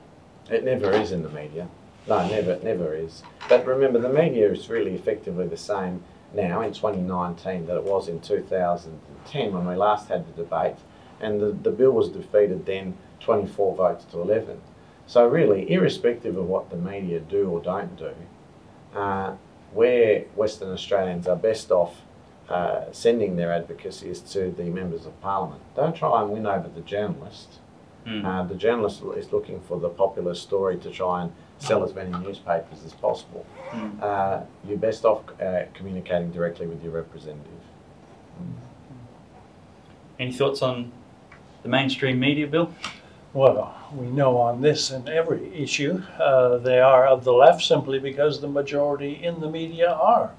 It 0.50 0.64
never 0.64 0.90
is 0.92 1.12
in 1.12 1.22
the 1.22 1.30
media. 1.30 1.68
No, 2.06 2.26
never, 2.28 2.58
never 2.62 2.94
is. 2.94 3.22
But 3.48 3.66
remember, 3.66 3.98
the 3.98 4.10
media 4.10 4.50
is 4.50 4.68
really 4.68 4.94
effectively 4.94 5.46
the 5.46 5.56
same 5.56 6.02
now 6.34 6.60
in 6.60 6.72
2019 6.72 7.66
that 7.66 7.76
it 7.76 7.84
was 7.84 8.08
in 8.08 8.20
2010 8.20 9.52
when 9.52 9.66
we 9.66 9.74
last 9.74 10.08
had 10.08 10.26
the 10.26 10.42
debate, 10.42 10.76
and 11.20 11.40
the, 11.40 11.52
the 11.52 11.70
bill 11.70 11.92
was 11.92 12.10
defeated 12.10 12.66
then 12.66 12.96
24 13.20 13.76
votes 13.76 14.04
to 14.06 14.20
11. 14.20 14.60
So 15.06 15.26
really, 15.26 15.70
irrespective 15.70 16.36
of 16.36 16.46
what 16.46 16.70
the 16.70 16.76
media 16.76 17.20
do 17.20 17.48
or 17.48 17.60
don't 17.60 17.96
do, 17.96 18.12
uh, 18.94 19.34
where 19.74 20.20
Western 20.36 20.72
Australians 20.72 21.26
are 21.26 21.36
best 21.36 21.70
off 21.70 21.96
uh, 22.48 22.84
sending 22.92 23.36
their 23.36 23.52
advocacy 23.52 24.08
is 24.08 24.20
to 24.20 24.50
the 24.50 24.64
members 24.64 25.06
of 25.06 25.20
parliament. 25.20 25.62
Don't 25.74 25.96
try 25.96 26.22
and 26.22 26.30
win 26.30 26.46
over 26.46 26.68
the 26.68 26.82
journalist. 26.82 27.58
Mm. 28.06 28.24
Uh, 28.24 28.46
the 28.46 28.54
journalist 28.54 29.02
is 29.16 29.32
looking 29.32 29.60
for 29.60 29.80
the 29.80 29.88
popular 29.88 30.34
story 30.34 30.76
to 30.78 30.90
try 30.90 31.22
and 31.22 31.32
sell 31.58 31.82
as 31.82 31.94
many 31.94 32.10
newspapers 32.18 32.84
as 32.84 32.92
possible. 32.92 33.46
Mm. 33.70 34.02
Uh, 34.02 34.40
you're 34.66 34.78
best 34.78 35.04
off 35.04 35.22
uh, 35.40 35.62
communicating 35.72 36.30
directly 36.30 36.66
with 36.66 36.82
your 36.82 36.92
representative. 36.92 37.50
Any 40.18 40.32
thoughts 40.32 40.62
on 40.62 40.92
the 41.62 41.68
mainstream 41.68 42.20
media, 42.20 42.46
Bill? 42.46 42.72
Well, 43.34 43.74
we 43.92 44.06
know 44.06 44.38
on 44.38 44.60
this 44.60 44.90
and 44.90 45.08
every 45.08 45.52
issue, 45.52 46.02
uh, 46.20 46.58
they 46.58 46.78
are 46.78 47.06
of 47.06 47.24
the 47.24 47.32
left 47.32 47.62
simply 47.62 47.98
because 47.98 48.40
the 48.40 48.48
majority 48.48 49.24
in 49.24 49.40
the 49.40 49.50
media 49.50 49.90
are 49.90 50.30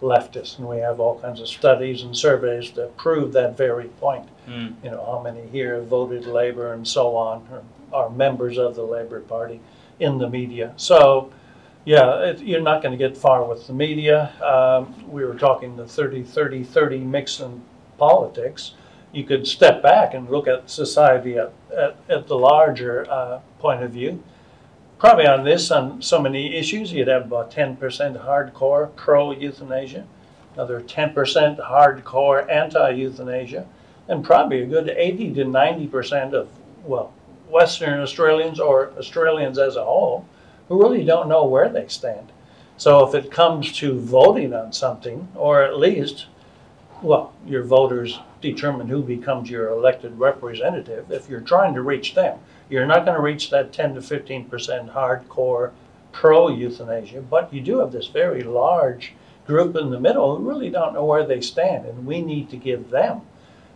leftist. 0.00 0.58
And 0.58 0.66
we 0.66 0.78
have 0.78 1.00
all 1.00 1.20
kinds 1.20 1.40
of 1.40 1.48
studies 1.48 2.02
and 2.02 2.16
surveys 2.16 2.72
that 2.72 2.96
prove 2.96 3.34
that 3.34 3.58
very 3.58 3.88
point. 3.88 4.26
Mm. 4.48 4.74
You 4.82 4.90
know, 4.90 5.04
how 5.04 5.22
many 5.22 5.46
here 5.48 5.82
voted 5.82 6.24
Labour 6.24 6.72
and 6.72 6.88
so 6.88 7.14
on, 7.14 7.46
or 7.50 7.62
are 7.92 8.10
members 8.10 8.56
of 8.56 8.74
the 8.74 8.84
Labour 8.84 9.20
Party 9.20 9.60
in 9.98 10.18
the 10.18 10.28
media. 10.28 10.72
So, 10.76 11.32
yeah, 11.84 12.20
it, 12.20 12.40
you're 12.40 12.60
not 12.60 12.82
going 12.82 12.96
to 12.96 13.08
get 13.08 13.16
far 13.16 13.44
with 13.44 13.66
the 13.66 13.72
media. 13.72 14.32
Um, 14.42 15.10
we 15.10 15.24
were 15.24 15.34
talking 15.34 15.76
the 15.76 15.86
30 15.86 16.22
30 16.22 16.64
30 16.64 16.98
mix 16.98 17.40
in 17.40 17.62
politics. 17.98 18.72
You 19.12 19.24
could 19.24 19.46
step 19.46 19.82
back 19.82 20.14
and 20.14 20.30
look 20.30 20.46
at 20.46 20.70
society 20.70 21.36
at, 21.36 21.52
at, 21.76 21.96
at 22.08 22.26
the 22.26 22.36
larger 22.36 23.10
uh, 23.10 23.40
point 23.58 23.82
of 23.82 23.90
view. 23.90 24.22
Probably 24.98 25.26
on 25.26 25.44
this, 25.44 25.70
on 25.70 26.02
so 26.02 26.20
many 26.20 26.54
issues, 26.56 26.92
you'd 26.92 27.08
have 27.08 27.26
about 27.26 27.50
10% 27.50 27.78
hardcore 28.24 28.94
pro 28.96 29.30
euthanasia, 29.30 30.06
another 30.54 30.80
10% 30.80 31.14
hardcore 31.58 32.50
anti 32.50 32.90
euthanasia, 32.90 33.66
and 34.08 34.24
probably 34.24 34.62
a 34.62 34.66
good 34.66 34.90
80 34.90 35.34
to 35.34 35.44
90% 35.44 36.34
of, 36.34 36.48
well, 36.84 37.14
Western 37.48 38.00
Australians 38.00 38.60
or 38.60 38.92
Australians 38.98 39.58
as 39.58 39.76
a 39.76 39.84
whole 39.84 40.26
who 40.68 40.80
really 40.80 41.04
don't 41.04 41.28
know 41.28 41.44
where 41.44 41.68
they 41.68 41.88
stand. 41.88 42.30
So 42.76 43.06
if 43.06 43.14
it 43.14 43.30
comes 43.30 43.72
to 43.78 43.98
voting 43.98 44.54
on 44.54 44.72
something, 44.72 45.28
or 45.34 45.62
at 45.62 45.78
least, 45.78 46.26
well, 47.02 47.32
your 47.46 47.64
voters 47.64 48.18
determine 48.40 48.88
who 48.88 49.02
becomes 49.02 49.50
your 49.50 49.68
elected 49.68 50.18
representative, 50.18 51.10
if 51.10 51.28
you're 51.28 51.40
trying 51.40 51.74
to 51.74 51.82
reach 51.82 52.14
them, 52.14 52.38
you're 52.68 52.86
not 52.86 53.04
going 53.04 53.16
to 53.16 53.22
reach 53.22 53.50
that 53.50 53.72
10 53.72 53.94
to 53.94 54.00
15% 54.00 54.92
hardcore 54.92 55.72
pro 56.12 56.48
euthanasia, 56.48 57.20
but 57.20 57.52
you 57.52 57.60
do 57.60 57.78
have 57.78 57.92
this 57.92 58.06
very 58.06 58.42
large 58.42 59.14
group 59.46 59.76
in 59.76 59.90
the 59.90 60.00
middle 60.00 60.36
who 60.36 60.48
really 60.48 60.70
don't 60.70 60.94
know 60.94 61.04
where 61.04 61.26
they 61.26 61.40
stand, 61.40 61.86
and 61.86 62.06
we 62.06 62.20
need 62.22 62.50
to 62.50 62.56
give 62.56 62.90
them 62.90 63.22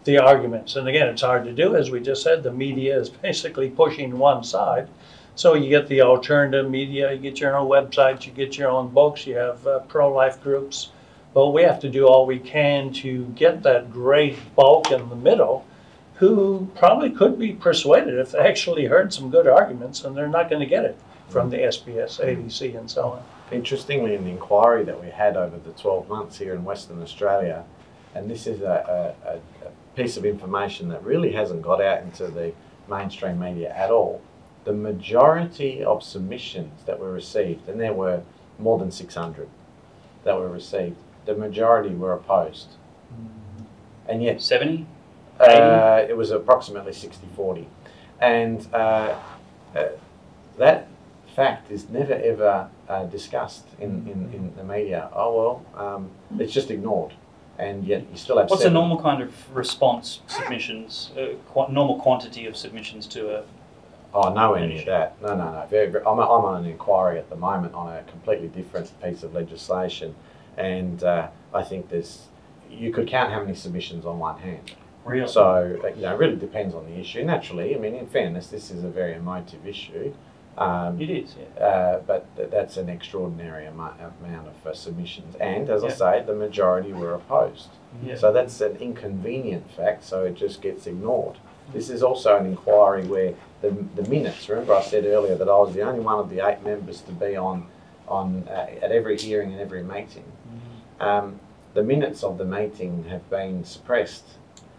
the 0.04 0.18
arguments. 0.18 0.76
And 0.76 0.86
again, 0.86 1.08
it's 1.08 1.22
hard 1.22 1.44
to 1.44 1.52
do. 1.52 1.74
As 1.74 1.90
we 1.90 2.00
just 2.00 2.22
said, 2.22 2.42
the 2.42 2.52
media 2.52 2.98
is 2.98 3.08
basically 3.28 3.70
pushing 3.70 4.18
one 4.18 4.44
side. 4.44 4.88
So 5.36 5.54
you 5.54 5.68
get 5.68 5.88
the 5.88 6.02
alternative 6.02 6.70
media, 6.70 7.12
you 7.12 7.18
get 7.18 7.40
your 7.40 7.56
own 7.56 7.68
websites, 7.68 8.24
you 8.24 8.32
get 8.32 8.56
your 8.56 8.70
own 8.70 8.88
books, 8.90 9.26
you 9.26 9.34
have 9.34 9.66
uh, 9.66 9.80
pro 9.80 10.12
life 10.12 10.40
groups. 10.40 10.90
But 11.34 11.50
we 11.50 11.62
have 11.62 11.80
to 11.80 11.90
do 11.90 12.06
all 12.06 12.26
we 12.26 12.38
can 12.38 12.92
to 12.94 13.24
get 13.34 13.64
that 13.64 13.92
great 13.92 14.54
bulk 14.54 14.92
in 14.92 15.08
the 15.08 15.16
middle 15.16 15.66
who 16.14 16.70
probably 16.76 17.10
could 17.10 17.38
be 17.38 17.52
persuaded 17.52 18.18
if 18.18 18.30
they 18.32 18.38
actually 18.38 18.86
heard 18.86 19.12
some 19.12 19.30
good 19.30 19.48
arguments 19.48 20.04
and 20.04 20.16
they're 20.16 20.28
not 20.28 20.48
going 20.48 20.60
to 20.60 20.66
get 20.66 20.84
it 20.84 20.96
from 21.28 21.50
the 21.50 21.56
SBS, 21.56 22.24
ABC, 22.24 22.78
and 22.78 22.88
so 22.88 23.08
on. 23.08 23.22
Interestingly, 23.50 24.14
in 24.14 24.24
the 24.24 24.30
inquiry 24.30 24.84
that 24.84 25.02
we 25.02 25.10
had 25.10 25.36
over 25.36 25.58
the 25.58 25.72
12 25.72 26.08
months 26.08 26.38
here 26.38 26.54
in 26.54 26.64
Western 26.64 27.02
Australia, 27.02 27.64
and 28.14 28.30
this 28.30 28.46
is 28.46 28.62
a, 28.62 29.14
a, 29.24 29.34
a 29.34 29.70
piece 29.96 30.16
of 30.16 30.24
information 30.24 30.88
that 30.88 31.02
really 31.02 31.32
hasn't 31.32 31.62
got 31.62 31.82
out 31.82 32.02
into 32.02 32.28
the 32.28 32.52
mainstream 32.88 33.40
media 33.40 33.74
at 33.74 33.90
all. 33.90 34.22
The 34.64 34.72
majority 34.72 35.82
of 35.82 36.02
submissions 36.02 36.84
that 36.86 37.00
were 37.00 37.12
received, 37.12 37.68
and 37.68 37.80
there 37.80 37.92
were 37.92 38.22
more 38.58 38.78
than 38.78 38.90
600 38.90 39.48
that 40.22 40.36
were 40.36 40.48
received, 40.48 40.96
the 41.26 41.34
majority 41.34 41.94
were 41.94 42.12
opposed. 42.12 42.68
And 44.08 44.22
yet, 44.22 44.42
70? 44.42 44.86
uh, 45.40 46.04
it 46.08 46.16
was 46.16 46.30
approximately 46.30 46.92
60 46.92 47.26
40. 47.34 47.66
And 48.20 48.66
uh, 48.72 49.18
uh, 49.74 49.84
that 50.58 50.88
fact 51.34 51.70
is 51.70 51.88
never 51.88 52.14
ever 52.14 52.68
uh, 52.88 53.04
discussed 53.04 53.64
in, 53.80 54.06
in, 54.06 54.32
in 54.32 54.52
the 54.56 54.64
media. 54.64 55.10
Oh, 55.12 55.62
well, 55.74 55.86
um, 55.86 56.10
it's 56.38 56.52
just 56.52 56.70
ignored. 56.70 57.14
And 57.58 57.84
yet 57.84 58.04
you 58.10 58.16
still 58.16 58.38
have 58.38 58.50
What's 58.50 58.64
a 58.64 58.70
normal 58.70 59.00
kind 59.00 59.22
of 59.22 59.56
response 59.56 60.20
submissions, 60.26 61.10
uh, 61.16 61.34
qu- 61.52 61.72
normal 61.72 62.00
quantity 62.00 62.46
of 62.46 62.56
submissions 62.56 63.06
to 63.08 63.38
a. 63.38 63.44
Oh, 64.12 64.32
nowhere 64.32 64.66
near 64.66 64.84
that. 64.84 65.20
No, 65.20 65.36
no, 65.36 65.52
no. 65.52 65.66
Very, 65.68 65.88
very, 65.88 66.04
I'm, 66.04 66.18
I'm 66.20 66.44
on 66.44 66.64
an 66.64 66.70
inquiry 66.70 67.18
at 67.18 67.30
the 67.30 67.36
moment 67.36 67.74
on 67.74 67.92
a 67.96 68.02
completely 68.04 68.48
different 68.48 68.90
piece 69.02 69.24
of 69.24 69.34
legislation, 69.34 70.14
and 70.56 71.02
uh, 71.02 71.28
I 71.52 71.62
think 71.62 71.88
there's 71.88 72.26
you 72.70 72.92
could 72.92 73.06
count 73.06 73.32
how 73.32 73.40
many 73.40 73.54
submissions 73.54 74.04
on 74.04 74.18
one 74.18 74.38
hand. 74.38 74.72
Real. 75.04 75.28
So 75.28 75.78
uh, 75.84 75.88
you 75.88 76.02
know, 76.02 76.14
it 76.14 76.18
really 76.18 76.36
depends 76.36 76.74
on 76.74 76.86
the 76.86 76.98
issue. 76.98 77.22
Naturally, 77.24 77.74
I 77.74 77.78
mean, 77.78 77.94
in 77.94 78.06
fairness, 78.06 78.48
this 78.48 78.70
is 78.70 78.84
a 78.84 78.88
very 78.88 79.14
emotive 79.14 79.66
issue, 79.66 80.14
um, 80.56 81.00
It 81.00 81.10
is, 81.10 81.34
yeah. 81.38 81.62
uh, 81.64 81.98
but 82.06 82.34
th- 82.36 82.48
that's 82.50 82.76
an 82.78 82.88
extraordinary 82.88 83.66
amo- 83.66 83.92
amount 84.24 84.48
of 84.48 84.66
uh, 84.66 84.72
submissions. 84.72 85.34
And 85.40 85.68
as 85.68 85.84
I 85.84 85.88
say, 85.90 86.22
the 86.26 86.34
majority 86.34 86.92
were 86.92 87.12
opposed. 87.14 87.68
yeah. 88.02 88.16
So 88.16 88.32
that's 88.32 88.60
an 88.62 88.76
inconvenient 88.76 89.70
fact, 89.72 90.04
so 90.04 90.24
it 90.24 90.36
just 90.36 90.62
gets 90.62 90.86
ignored. 90.86 91.36
This 91.72 91.90
is 91.90 92.02
also 92.02 92.36
an 92.36 92.46
inquiry 92.46 93.06
where 93.06 93.34
the, 93.62 93.70
the 93.96 94.08
minutes, 94.08 94.48
remember 94.48 94.74
I 94.74 94.82
said 94.82 95.04
earlier 95.04 95.34
that 95.34 95.48
I 95.48 95.56
was 95.58 95.74
the 95.74 95.82
only 95.82 96.00
one 96.00 96.18
of 96.18 96.30
the 96.30 96.40
eight 96.46 96.62
members 96.62 97.00
to 97.02 97.12
be 97.12 97.36
on, 97.36 97.66
on 98.08 98.46
uh, 98.48 98.66
at 98.82 98.90
every 98.92 99.18
hearing 99.18 99.52
and 99.52 99.60
every 99.60 99.82
meeting. 99.82 100.24
Um, 101.04 101.40
the 101.74 101.82
minutes 101.82 102.22
of 102.22 102.38
the 102.38 102.44
meeting 102.44 103.04
have 103.10 103.28
been 103.28 103.64
suppressed. 103.64 104.24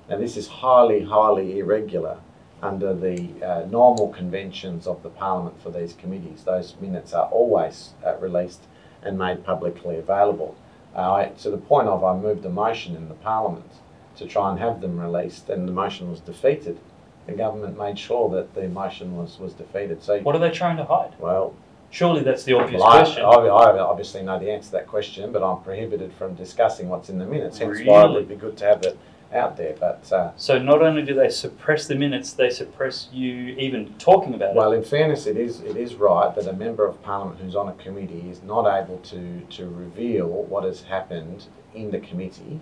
Now 0.10 0.18
this 0.18 0.38
is 0.38 0.47
highly, 0.47 1.03
highly 1.03 1.60
irregular 1.60 2.18
under 2.61 2.93
the 2.93 3.30
uh, 3.43 3.65
normal 3.69 4.07
conventions 4.10 4.88
of 4.88 5.03
the 5.03 5.10
Parliament 5.10 5.61
for 5.61 5.69
these 5.69 5.93
committees. 5.93 6.43
Those 6.43 6.76
minutes 6.80 7.14
are 7.14 7.27
always 7.27 7.91
uh, 8.06 8.15
released 8.18 8.61
and 9.03 9.19
made 9.19 9.43
publicly 9.45 9.97
available. 9.97 10.56
Uh, 10.95 11.26
to 11.26 11.49
the 11.49 11.57
point 11.57 11.89
of 11.89 12.03
I 12.03 12.18
moved 12.18 12.45
a 12.45 12.49
motion 12.49 12.95
in 12.95 13.07
the 13.10 13.15
Parliament 13.15 13.72
to 14.15 14.26
try 14.26 14.49
and 14.49 14.60
have 14.60 14.80
them 14.81 14.99
released, 14.99 15.49
and 15.49 15.68
the 15.68 15.73
motion 15.73 16.10
was 16.10 16.22
defeated. 16.22 16.80
The 17.27 17.34
government 17.34 17.77
made 17.77 17.99
sure 17.99 18.30
that 18.30 18.56
the 18.56 18.68
motion 18.69 19.18
was, 19.18 19.38
was 19.38 19.53
defeated. 19.53 20.02
So, 20.02 20.19
What 20.22 20.35
are 20.35 20.39
they 20.39 20.52
trying 20.52 20.77
to 20.77 20.85
hide? 20.85 21.14
well, 21.19 21.53
Surely 21.91 22.24
that's 22.24 22.44
the 22.44 22.53
obvious 22.53 22.82
well, 22.82 22.91
I, 22.91 23.03
question. 23.03 23.24
I, 23.24 23.30
I 23.30 23.80
obviously 23.80 24.22
know 24.22 24.38
the 24.38 24.52
answer 24.52 24.68
to 24.68 24.72
that 24.74 24.88
question, 24.88 25.32
but 25.32 25.44
I'm 25.44 25.64
prohibited 25.64 26.12
from 26.14 26.36
discussing 26.36 26.90
what's 26.90 27.10
in 27.10 27.18
the 27.18 27.26
minutes. 27.26 27.57
Hence 27.57 27.80
why 27.86 28.06
it 28.06 28.12
would 28.12 28.28
be 28.28 28.36
good 28.36 28.57
to 28.57 28.66
have 28.66 28.84
it 28.84 28.98
out 29.34 29.57
there. 29.57 29.76
But 29.80 30.12
uh, 30.12 30.32
So 30.36 30.57
not 30.57 30.82
only 30.82 31.03
do 31.03 31.14
they 31.14 31.30
suppress 31.30 31.88
the 31.88 31.95
minutes, 31.95 32.34
they 32.34 32.49
suppress 32.49 33.10
you 33.12 33.56
even 33.57 33.94
talking 33.98 34.34
about 34.34 34.56
well, 34.56 34.68
it. 34.68 34.70
Well, 34.70 34.78
in 34.80 34.84
fairness, 34.84 35.26
it 35.26 35.38
is 35.38 35.62
it 35.62 35.78
is 35.78 35.95
right 35.95 36.34
that 36.36 36.48
a 36.48 36.53
member 36.53 36.86
of 36.86 37.02
parliament 37.02 37.40
who's 37.40 37.56
on 37.56 37.70
a 37.70 37.74
committee 37.74 38.30
is 38.30 38.44
not 38.44 38.66
able 38.66 38.98
to 38.99 39.41
to 39.41 39.70
reveal 39.70 40.28
what 40.28 40.64
has 40.64 40.84
happened 40.84 41.45
in 41.74 41.91
the 41.91 41.99
committee, 41.99 42.62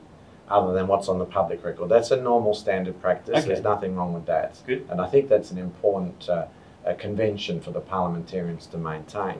other 0.49 0.73
than 0.73 0.87
what's 0.87 1.07
on 1.07 1.19
the 1.19 1.25
public 1.25 1.63
record. 1.63 1.89
That's 1.89 2.11
a 2.11 2.21
normal 2.21 2.53
standard 2.53 3.01
practice. 3.01 3.37
Okay. 3.37 3.47
There's 3.47 3.63
nothing 3.63 3.95
wrong 3.95 4.13
with 4.13 4.25
that. 4.25 4.57
Good. 4.65 4.87
And 4.89 4.99
I 4.99 5.07
think 5.07 5.29
that's 5.29 5.51
an 5.51 5.57
important 5.57 6.27
uh, 6.29 6.45
uh, 6.85 6.93
convention 6.93 7.59
for 7.61 7.71
the 7.71 7.79
parliamentarians 7.79 8.67
to 8.67 8.77
maintain. 8.77 9.39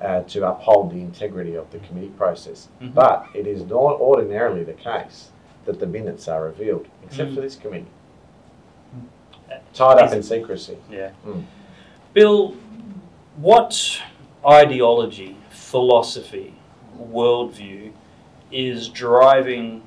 Uh, 0.00 0.22
to 0.22 0.48
uphold 0.48 0.92
the 0.92 1.00
integrity 1.00 1.56
of 1.56 1.68
the 1.72 1.78
committee 1.80 2.12
process. 2.16 2.68
Mhm. 2.80 2.94
But 2.94 3.26
it 3.34 3.48
is 3.48 3.64
not 3.64 3.98
ordinarily 4.00 4.62
the 4.62 4.72
case 4.74 5.32
that 5.64 5.80
the 5.80 5.88
minutes 5.88 6.28
are 6.28 6.44
revealed, 6.44 6.86
except 7.02 7.30
Mm. 7.30 7.34
for 7.34 7.40
this 7.40 7.56
committee. 7.56 7.86
Uh, 9.50 9.54
Tied 9.74 9.98
up 9.98 10.12
in 10.12 10.22
secrecy. 10.22 10.78
Yeah. 10.88 11.10
Mm. 11.26 11.42
Bill, 12.14 12.54
what 13.36 14.00
ideology 14.46 15.36
philosophy, 15.50 16.54
worldview 16.96 17.90
is 18.52 18.88
driving 18.88 19.82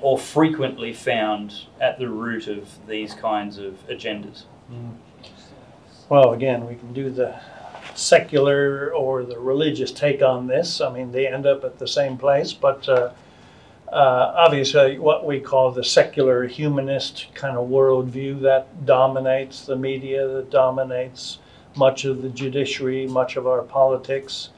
or 0.00 0.16
frequently 0.18 0.94
found 0.94 1.64
at 1.80 1.98
the 1.98 2.08
root 2.08 2.48
of 2.48 2.86
these 2.86 3.12
kinds 3.14 3.58
of 3.58 3.86
agendas? 3.88 4.44
Well, 6.10 6.32
again, 6.32 6.66
we 6.66 6.74
can 6.74 6.92
do 6.92 7.08
the 7.08 7.40
secular 7.94 8.92
or 8.92 9.22
the 9.22 9.38
religious 9.38 9.92
take 9.92 10.22
on 10.22 10.48
this. 10.48 10.80
I 10.80 10.92
mean, 10.92 11.12
they 11.12 11.28
end 11.28 11.46
up 11.46 11.62
at 11.62 11.78
the 11.78 11.86
same 11.86 12.18
place, 12.18 12.52
but 12.52 12.88
uh, 12.88 13.12
uh, 13.92 14.34
obviously, 14.36 14.98
what 14.98 15.24
we 15.24 15.38
call 15.38 15.70
the 15.70 15.84
secular 15.84 16.48
humanist 16.48 17.28
kind 17.34 17.56
of 17.56 17.68
worldview 17.68 18.40
that 18.40 18.84
dominates 18.84 19.64
the 19.64 19.76
media, 19.76 20.26
that 20.26 20.50
dominates 20.50 21.38
much 21.76 22.04
of 22.04 22.22
the 22.22 22.28
judiciary, 22.28 23.06
much 23.06 23.36
of 23.36 23.46
our 23.46 23.62
politics. 23.62 24.48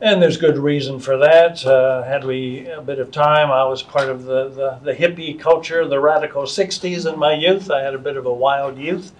And 0.00 0.22
there's 0.22 0.36
good 0.36 0.56
reason 0.56 1.00
for 1.00 1.16
that. 1.16 1.66
Uh, 1.66 2.04
had 2.04 2.22
we 2.22 2.68
a 2.68 2.80
bit 2.80 3.00
of 3.00 3.10
time, 3.10 3.50
I 3.50 3.64
was 3.64 3.82
part 3.82 4.08
of 4.08 4.22
the, 4.22 4.48
the, 4.48 4.78
the 4.84 4.94
hippie 4.94 5.36
culture, 5.36 5.84
the 5.88 5.98
radical 5.98 6.44
60s 6.44 7.12
in 7.12 7.18
my 7.18 7.34
youth. 7.34 7.72
I 7.72 7.82
had 7.82 7.94
a 7.94 7.98
bit 7.98 8.16
of 8.16 8.24
a 8.24 8.32
wild 8.32 8.78
youth. 8.78 9.12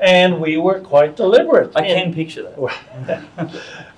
And 0.00 0.40
we 0.40 0.56
were 0.56 0.80
quite 0.80 1.16
deliberate. 1.16 1.72
I 1.74 1.84
in- 1.84 2.04
can 2.04 2.14
picture 2.14 2.42
that. 2.42 3.22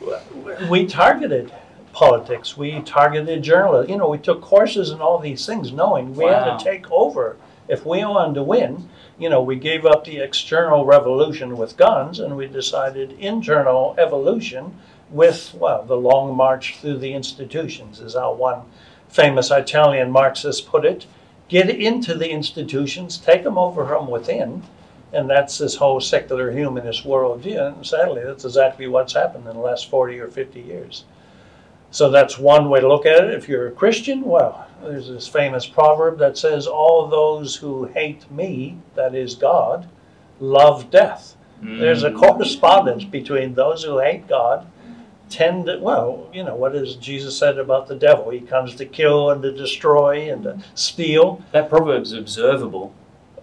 we 0.71 0.87
targeted 0.87 1.53
politics. 1.93 2.57
We 2.57 2.81
targeted 2.83 3.43
journalists. 3.43 3.91
You 3.91 3.97
know, 3.99 4.09
we 4.09 4.19
took 4.19 4.41
courses 4.41 4.91
and 4.91 5.01
all 5.01 5.19
these 5.19 5.45
things, 5.45 5.73
knowing 5.73 6.15
we 6.15 6.25
Wow. 6.25 6.45
had 6.45 6.59
to 6.59 6.65
take 6.65 6.91
over 6.91 7.37
if 7.67 7.85
we 7.85 8.05
wanted 8.05 8.35
to 8.35 8.43
win. 8.43 8.89
You 9.19 9.29
know, 9.29 9.43
we 9.43 9.57
gave 9.57 9.85
up 9.85 10.05
the 10.05 10.19
external 10.19 10.85
revolution 10.85 11.57
with 11.57 11.77
guns, 11.77 12.21
and 12.21 12.37
we 12.37 12.47
decided 12.47 13.13
internal 13.19 13.95
evolution 13.99 14.77
with 15.11 15.55
well, 15.59 15.83
the 15.85 15.97
long 15.97 16.37
march 16.37 16.79
through 16.81 16.99
the 16.99 17.15
institutions 17.15 17.99
is 17.99 18.15
how 18.15 18.33
one 18.35 18.61
famous 19.09 19.51
Italian 19.51 20.11
Marxist 20.11 20.67
put 20.69 20.85
it. 20.85 21.07
Get 21.49 21.71
into 21.71 22.15
the 22.15 22.31
institutions, 22.31 23.17
take 23.17 23.43
them 23.43 23.57
over 23.57 23.87
from 23.87 24.09
within, 24.09 24.63
and 25.13 25.29
that's 25.29 25.59
this 25.59 25.77
whole 25.77 26.01
secular 26.01 26.51
humanist 26.51 27.05
worldview. 27.05 27.75
And 27.75 27.87
sadly, 27.87 28.23
that's 28.25 28.45
exactly 28.45 28.87
what's 28.87 29.15
happened 29.15 29.47
in 29.47 29.55
the 29.55 29.61
last 29.61 29.89
40 29.91 30.19
or 30.21 30.29
50 30.29 30.61
years. 30.61 31.05
So 31.91 32.11
that's 32.11 32.39
one 32.39 32.69
way 32.69 32.81
to 32.81 32.89
look 32.89 33.07
at 33.07 33.25
it. 33.25 33.35
If 33.35 33.49
you're 33.49 33.69
a 33.69 33.73
Christian, 33.73 34.23
well, 34.23 34.69
there's 34.83 35.09
this 35.09 35.27
famous 35.27 35.67
proverb 35.67 36.19
that 36.19 36.37
says, 36.37 36.67
All 36.67 37.07
those 37.07 37.57
who 37.57 37.85
hate 37.87 38.31
me, 38.31 38.77
that 38.95 39.15
is 39.15 39.35
God, 39.35 39.89
love 40.39 40.91
death. 40.91 41.37
There's 41.61 42.05
a 42.05 42.11
Mm. 42.11 42.19
correspondence 42.19 43.05
between 43.05 43.55
those 43.55 43.83
who 43.83 43.99
hate 43.99 44.29
God 44.29 44.67
tend 45.29 45.67
to, 45.67 45.79
well, 45.79 46.27
you 46.33 46.45
know, 46.45 46.55
what 46.55 46.73
does 46.73 46.95
Jesus 46.97 47.37
said 47.37 47.59
about 47.59 47.89
the 47.89 47.97
devil? 47.97 48.31
He 48.31 48.41
comes 48.41 48.75
to 48.77 48.85
kill 48.85 49.31
and 49.31 49.43
to 49.43 49.53
destroy 49.53 50.31
and 50.33 50.45
to 50.45 50.59
steal. 50.75 51.41
That 51.53 51.69
proverb's 51.69 52.13
observable. 52.13 52.93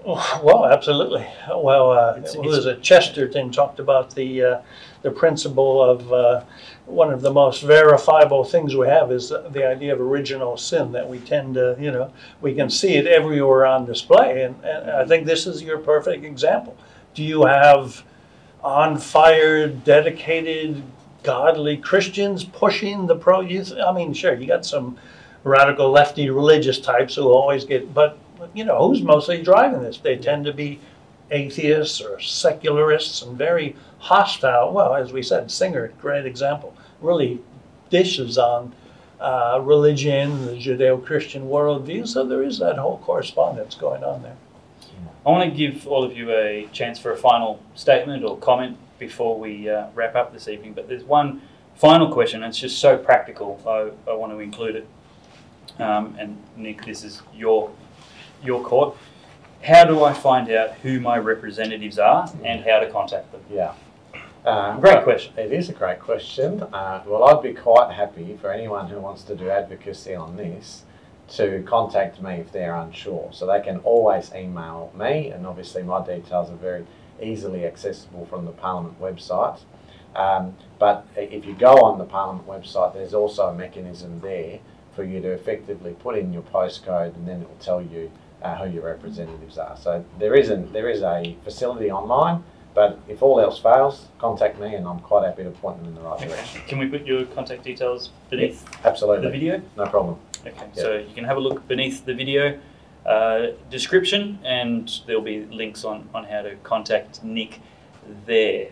Well, 0.06 0.66
absolutely. 0.66 1.26
Well, 1.50 1.92
uh, 1.92 2.16
It's- 2.18 2.36
what 2.36 2.46
was 2.46 2.66
it? 2.68 2.82
Chesterton 2.84 3.52
talked 3.52 3.80
about 3.80 4.14
the 4.14 4.44
uh, 4.44 4.58
the 5.02 5.10
principle 5.12 5.82
of 5.84 6.12
uh, 6.14 6.42
one 6.86 7.12
of 7.12 7.22
the 7.22 7.32
most 7.32 7.62
verifiable 7.62 8.44
things 8.44 8.76
we 8.76 8.88
have 8.88 9.12
is 9.12 9.30
the, 9.30 9.40
the 9.50 9.68
idea 9.68 9.94
of 9.94 10.02
original 10.02 10.58
sin 10.58 10.92
that 10.92 11.08
we 11.08 11.20
tend 11.20 11.56
to, 11.56 11.76
you 11.80 11.92
know, 11.92 12.12
we 12.42 12.54
can 12.56 12.70
see 12.70 12.96
it 12.96 13.06
everywhere 13.08 13.66
on 13.66 13.86
display, 13.86 14.44
and, 14.44 14.56
and 14.64 14.90
I 14.92 15.06
think 15.06 15.26
this 15.26 15.46
is 15.48 15.62
your 15.62 15.78
perfect 15.80 16.24
example. 16.24 16.76
Do 17.14 17.24
you 17.24 17.46
have 17.46 18.04
on 18.64 18.98
fire, 18.98 19.68
dedicated, 19.68 20.82
godly 21.24 21.78
Christians 21.78 22.44
pushing 22.44 23.06
the 23.08 23.16
pro 23.16 23.42
youth? 23.42 23.74
I 23.74 23.92
mean, 23.92 24.14
sure, 24.14 24.34
you 24.36 24.48
got 24.48 24.66
some 24.66 24.98
radical 25.44 25.90
lefty 25.92 26.30
religious 26.32 26.80
types 26.80 27.16
who 27.16 27.30
always 27.30 27.64
get, 27.66 27.94
but 27.94 28.18
you 28.54 28.66
know, 28.66 28.88
who's 28.88 29.02
mostly 29.02 29.42
driving 29.42 29.82
this? 29.82 29.98
They 29.98 30.18
tend 30.18 30.46
to 30.46 30.54
be 30.54 30.80
atheists 31.32 32.02
or 32.02 32.20
secularists 32.20 33.22
and 33.22 33.38
very 33.38 33.76
hostile. 34.00 34.74
Well, 34.74 34.96
as 34.96 35.12
we 35.12 35.24
said, 35.24 35.50
Singer, 35.52 35.92
great 36.02 36.26
example, 36.26 36.76
really 37.02 37.40
dishes 37.90 38.38
on 38.38 38.74
uh, 39.20 39.60
religion, 39.64 40.46
the 40.46 40.54
Judeo 40.54 41.04
Christian 41.04 41.48
worldview. 41.48 42.08
So 42.08 42.26
there 42.26 42.44
is 42.44 42.60
that 42.60 42.78
whole 42.78 43.00
correspondence 43.00 43.76
going 43.76 44.04
on 44.04 44.22
there. 44.22 44.38
I 45.26 45.30
want 45.30 45.50
to 45.50 45.58
give 45.58 45.88
all 45.88 46.04
of 46.04 46.16
you 46.16 46.32
a 46.32 46.70
chance 46.72 47.00
for 47.00 47.12
a 47.12 47.18
final 47.18 47.60
statement 47.74 48.24
or 48.24 48.38
comment 48.38 48.78
before 49.00 49.40
we 49.40 49.68
uh, 49.68 49.88
wrap 49.96 50.16
up 50.16 50.32
this 50.32 50.48
evening. 50.48 50.74
But 50.74 50.88
there's 50.88 51.04
one 51.04 51.42
final 51.76 52.12
question, 52.14 52.44
and 52.44 52.52
it's 52.52 52.60
just 52.60 52.78
so 52.78 52.98
practical. 52.98 53.60
I, 53.66 54.12
I 54.12 54.14
want 54.14 54.32
to 54.34 54.40
include 54.40 54.76
it. 54.76 54.88
Um, 55.82 56.16
and 56.20 56.38
Nick, 56.56 56.86
this 56.86 57.04
is 57.04 57.22
your 57.34 57.72
your 58.46 58.64
court. 58.64 58.96
How 59.64 59.84
do 59.86 60.04
I 60.04 60.14
find 60.14 60.50
out 60.52 60.76
who 60.76 61.00
my 61.00 61.18
representatives 61.18 61.98
are 61.98 62.32
and 62.44 62.64
how 62.64 62.80
to 62.80 62.90
contact 62.92 63.32
them? 63.32 63.42
Yeah. 63.50 63.74
Uh, 64.46 64.78
Great 64.78 65.04
question. 65.04 65.34
It 65.38 65.52
is 65.52 65.70
a 65.70 65.74
great 65.74 66.00
question. 66.00 66.62
Uh, 66.62 67.02
well, 67.08 67.24
I'd 67.24 67.42
be 67.42 67.54
quite 67.54 67.92
happy 67.92 68.38
for 68.40 68.52
anyone 68.52 68.88
who 68.88 69.00
wants 69.00 69.24
to 69.24 69.36
do 69.36 69.50
advocacy 69.50 70.14
on 70.14 70.38
this 70.38 70.84
to 71.30 71.64
contact 71.64 72.22
me 72.22 72.36
if 72.36 72.52
they're 72.52 72.76
unsure. 72.76 73.30
So 73.34 73.48
they 73.48 73.60
can 73.62 73.80
always 73.80 74.32
email 74.36 74.92
me, 74.96 75.32
and 75.32 75.48
obviously 75.48 75.82
my 75.82 76.06
details 76.06 76.52
are 76.52 76.56
very 76.58 76.86
easily 77.20 77.66
accessible 77.66 78.28
from 78.28 78.46
the 78.46 78.52
Parliament 78.52 79.02
website. 79.02 79.62
Um, 80.16 80.56
but 80.78 81.08
if 81.16 81.46
you 81.46 81.56
go 81.56 81.74
on 81.82 81.98
the 81.98 82.06
Parliament 82.06 82.48
website, 82.48 82.94
there's 82.94 83.16
also 83.16 83.48
a 83.48 83.54
mechanism 83.56 84.20
there 84.22 84.60
for 84.96 85.04
you 85.04 85.20
to 85.22 85.30
effectively 85.30 85.94
put 85.94 86.18
in 86.18 86.32
your 86.32 86.44
postcode, 86.44 87.16
and 87.16 87.28
then 87.28 87.42
it 87.42 87.50
will 87.50 87.58
tell 87.58 87.82
you 87.82 88.12
uh, 88.46 88.56
who 88.58 88.72
your 88.72 88.84
representatives 88.84 89.58
are. 89.58 89.76
So 89.78 90.06
there 90.20 90.36
isn't 90.36 90.72
there 90.72 90.90
is 90.90 91.02
a 91.02 91.36
facility 91.44 91.92
online, 91.92 92.44
but 92.74 93.00
if 93.08 93.24
all 93.24 93.40
else 93.40 93.58
fails, 93.60 94.08
contact 94.20 94.60
me, 94.60 94.76
and 94.76 94.86
I'm 94.88 95.00
quite 95.00 95.26
happy 95.26 95.44
to 95.44 95.50
point 95.50 95.78
them 95.80 95.88
in 95.88 95.96
the 95.96 96.02
right 96.02 96.20
direction. 96.20 96.62
Can 96.68 96.78
we 96.78 96.88
put 96.88 97.06
your 97.06 97.26
contact 97.26 97.64
details 97.64 98.12
beneath 98.30 98.66
the 98.66 98.88
Absolutely, 98.88 99.32
video? 99.32 99.62
no 99.76 99.86
problem. 99.88 100.18
Okay, 100.46 100.68
so 100.74 100.98
you 100.98 101.14
can 101.16 101.24
have 101.24 101.38
a 101.38 101.40
look 101.40 101.68
beneath 101.68 102.06
the 102.06 102.14
video 102.14 102.60
uh, 103.06 103.48
description, 103.72 104.40
and 104.44 105.02
there'll 105.08 105.22
be 105.22 105.46
links 105.46 105.84
on, 105.84 106.08
on 106.14 106.24
how 106.26 106.42
to 106.44 106.56
contact 106.58 107.24
Nick 107.24 107.62
there. 108.28 108.68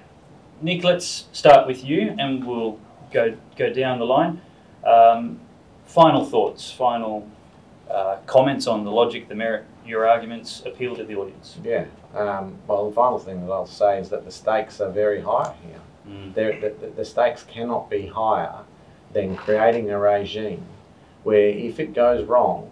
Nick, 0.62 0.84
let's 0.84 1.26
start 1.32 1.66
with 1.66 1.84
you, 1.84 2.16
and 2.20 2.46
we'll 2.46 2.78
go 3.12 3.36
go 3.58 3.74
down 3.74 4.00
the 4.00 4.06
line. 4.06 4.40
Um, 4.86 5.40
final 5.86 6.26
thoughts, 6.26 6.72
final 6.72 7.28
uh, 7.94 8.18
comments 8.26 8.68
on 8.68 8.84
the 8.84 8.92
logic, 8.92 9.30
the 9.30 9.36
merit, 9.36 9.66
your 9.86 10.08
arguments, 10.08 10.64
appeal 10.66 10.96
to 10.96 11.04
the 11.04 11.16
audience. 11.16 11.58
Yeah. 11.64 11.86
Um, 12.16 12.58
well, 12.68 12.90
the 12.90 12.96
final 12.96 13.20
thing 13.20 13.46
that 13.46 13.52
I'll 13.52 13.66
say 13.66 14.00
is 14.00 14.10
that 14.10 14.26
the 14.26 14.32
stakes 14.32 14.82
are 14.82 14.92
very 14.92 15.22
high 15.22 15.54
here. 15.66 15.80
Mm. 16.08 16.34
The, 16.34 16.76
the, 16.80 16.88
the 16.88 17.06
stakes 17.06 17.44
cannot 17.44 17.90
be 17.90 18.08
higher 18.08 18.60
than 19.14 19.36
creating 19.36 19.90
a 19.90 20.00
regime 20.00 20.66
where 21.24 21.50
if 21.50 21.80
it 21.80 21.94
goes 21.94 22.26
wrong, 22.26 22.70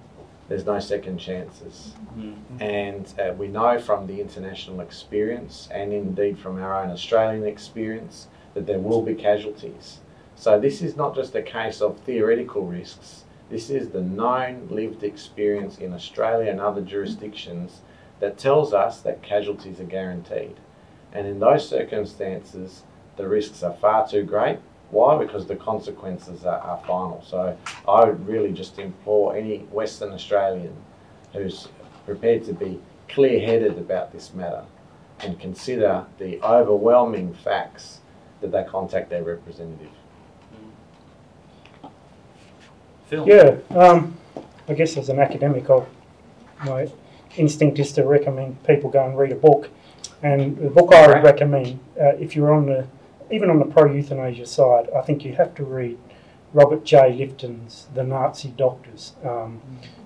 there's 0.50 0.66
no 0.66 0.80
second 0.80 1.18
chances. 1.18 1.94
Mm. 2.18 2.36
And 2.60 3.14
uh, 3.20 3.34
we 3.34 3.48
know 3.48 3.80
from 3.80 4.08
the 4.08 4.20
international 4.20 4.82
experience 4.82 5.70
and 5.72 5.94
indeed 5.94 6.38
from 6.38 6.62
our 6.62 6.84
own 6.84 6.90
Australian 6.92 7.46
experience 7.46 8.28
that 8.54 8.66
there 8.66 8.80
will 8.80 9.02
be 9.02 9.16
casualties. 9.16 10.00
So 10.36 10.60
this 10.60 10.82
is 10.82 10.98
not 10.98 11.16
just 11.16 11.36
a 11.36 11.42
case 11.42 11.82
of 11.82 12.00
theoretical 12.00 12.66
risks. 12.66 13.24
This 13.52 13.70
is 13.70 13.90
the 13.90 14.00
known 14.00 14.70
lived 14.70 15.04
experience 15.04 15.78
in 15.78 15.92
Australia 15.92 16.50
and 16.50 16.62
other 16.62 16.82
jurisdictions 16.82 17.82
that 18.22 18.38
tells 18.38 18.74
us 18.74 19.02
that 19.02 19.22
casualties 19.22 19.82
are 19.82 19.84
guaranteed. 19.84 20.56
And 21.12 21.28
in 21.28 21.42
those 21.42 21.68
circumstances, 21.68 22.84
the 23.18 23.28
risks 23.28 23.62
are 23.62 23.74
far 23.74 24.08
too 24.08 24.24
great. 24.24 24.60
Why? 24.90 25.22
Because 25.22 25.48
the 25.48 25.58
consequences 25.58 26.46
are, 26.46 26.60
are 26.60 26.82
final. 26.88 27.22
So 27.28 27.58
I 27.86 28.06
would 28.06 28.26
really 28.26 28.54
just 28.54 28.80
implore 28.80 29.36
any 29.36 29.60
Western 29.70 30.14
Australian 30.14 30.74
who's 31.34 31.68
prepared 32.06 32.46
to 32.46 32.54
be 32.54 32.80
clear 33.10 33.42
headed 33.42 33.78
about 33.78 34.14
this 34.14 34.34
matter 34.34 34.64
and 35.20 35.38
consider 35.42 36.06
the 36.20 36.42
overwhelming 36.42 37.34
facts 37.34 38.00
that 38.40 38.54
they 38.54 38.64
contact 38.64 39.10
their 39.10 39.24
representative. 39.24 39.90
Phil? 43.12 43.28
Yeah, 43.28 43.58
um, 43.78 44.18
I 44.70 44.74
guess 44.74 44.96
as 44.96 45.10
an 45.10 45.20
academic, 45.20 45.70
I'll, 45.70 45.86
my 46.66 46.88
instinct 47.36 47.78
is 47.78 47.92
to 47.94 48.06
recommend 48.06 48.64
people 48.64 48.90
go 48.90 49.06
and 49.06 49.18
read 49.18 49.34
a 49.34 49.36
book. 49.36 49.70
And 50.24 50.58
the 50.58 50.70
book 50.70 50.94
I 50.94 51.08
would 51.08 51.14
Right. 51.16 51.24
recommend, 51.24 51.80
uh, 52.00 52.16
if 52.20 52.36
you're 52.38 52.54
on 52.54 52.68
the, 52.68 52.88
even 53.30 53.50
on 53.50 53.60
the 53.60 53.66
pro 53.66 53.92
euthanasia 53.92 54.46
side, 54.46 54.90
I 54.96 55.02
think 55.02 55.26
you 55.26 55.34
have 55.34 55.54
to 55.56 55.66
read 55.66 55.98
Robert 56.54 56.86
J. 56.86 57.12
Lifton's 57.12 57.88
The 57.94 58.04
Nazi 58.04 58.50
Doctors, 58.56 59.14
um, 59.26 59.62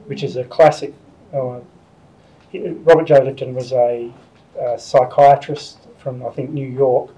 which 0.07 0.23
is 0.23 0.35
a 0.35 0.43
classic. 0.43 0.93
Uh, 1.31 1.59
he- 2.49 2.69
Robert 2.69 3.05
J. 3.05 3.15
Lifton 3.19 3.53
was 3.53 3.71
a, 3.71 4.11
uh 4.59 4.77
psychiatrist 4.77 5.77
from, 5.97 6.25
I 6.25 6.29
think, 6.29 6.49
New 6.49 6.67
York, 6.67 7.09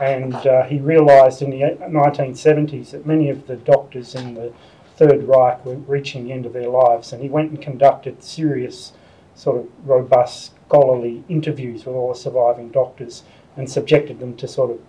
And 0.00 0.32
uh, 0.34 0.62
he 0.62 0.78
realised 0.78 1.42
in 1.42 1.50
the 1.50 1.60
1970s 1.60 2.92
that 2.92 3.04
many 3.04 3.30
of 3.30 3.48
the 3.48 3.56
doctors 3.56 4.14
in 4.14 4.34
the 4.34 4.52
Third 4.98 5.28
Reich 5.28 5.64
were 5.64 5.76
reaching 5.76 6.24
the 6.24 6.32
end 6.32 6.44
of 6.44 6.52
their 6.52 6.68
lives, 6.68 7.12
and 7.12 7.22
he 7.22 7.28
went 7.28 7.50
and 7.50 7.62
conducted 7.62 8.22
serious, 8.22 8.92
sort 9.34 9.58
of 9.58 9.66
robust 9.84 10.52
scholarly 10.66 11.22
interviews 11.28 11.86
with 11.86 11.94
all 11.94 12.12
the 12.12 12.18
surviving 12.18 12.68
doctors 12.70 13.22
and 13.56 13.70
subjected 13.70 14.18
them 14.18 14.36
to 14.36 14.48
sort 14.48 14.70
of 14.72 14.80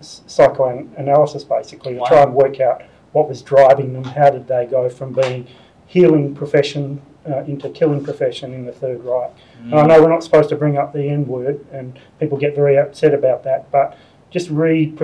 psychoanalysis 0.00 1.44
basically 1.44 1.94
Wow. 1.94 2.04
to 2.04 2.08
try 2.10 2.22
and 2.22 2.34
work 2.34 2.60
out 2.60 2.82
what 3.12 3.28
was 3.28 3.40
driving 3.42 3.92
them, 3.92 4.04
how 4.04 4.30
did 4.30 4.48
they 4.48 4.66
go 4.66 4.88
from 4.88 5.12
being 5.12 5.46
healing 5.86 6.34
profession 6.34 7.00
uh, 7.28 7.44
into 7.44 7.68
killing 7.68 8.02
profession 8.02 8.52
in 8.52 8.66
the 8.66 8.72
Third 8.72 9.04
Reich. 9.04 9.30
And 9.60 9.74
I 9.74 9.86
know 9.86 10.02
we're 10.02 10.08
not 10.08 10.24
supposed 10.24 10.48
to 10.48 10.56
bring 10.56 10.76
up 10.76 10.92
the 10.92 11.08
N 11.08 11.26
word, 11.28 11.64
and 11.70 11.96
people 12.18 12.36
get 12.36 12.56
very 12.56 12.76
upset 12.76 13.14
about 13.14 13.44
that, 13.44 13.70
but 13.70 13.96
just 14.30 14.50
read 14.50 14.98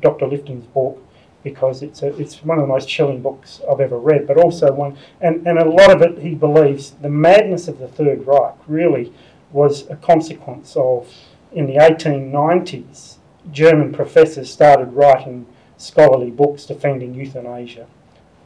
Dr. 0.00 0.26
Lifton's 0.26 0.66
book 0.66 1.00
because 1.42 1.82
it's 1.82 2.02
a, 2.02 2.16
it's 2.18 2.42
one 2.42 2.58
of 2.58 2.62
the 2.62 2.72
most 2.72 2.88
chilling 2.88 3.22
books 3.22 3.60
I've 3.70 3.80
ever 3.80 3.98
read, 3.98 4.26
but 4.26 4.36
also 4.36 4.72
one, 4.72 4.96
and, 5.20 5.46
and 5.46 5.58
a 5.58 5.68
lot 5.68 5.90
of 5.90 6.02
it 6.02 6.18
he 6.18 6.34
believes 6.34 6.92
the 6.92 7.08
madness 7.08 7.68
of 7.68 7.78
the 7.78 7.88
Third 7.88 8.26
Reich 8.26 8.54
really 8.66 9.12
was 9.50 9.88
a 9.90 9.96
consequence 9.96 10.74
of 10.76 11.12
in 11.52 11.66
the 11.66 11.74
1890s, 11.74 13.16
German 13.50 13.92
professors 13.92 14.50
started 14.50 14.92
writing 14.92 15.46
scholarly 15.76 16.30
books 16.30 16.64
defending 16.64 17.14
euthanasia, 17.14 17.86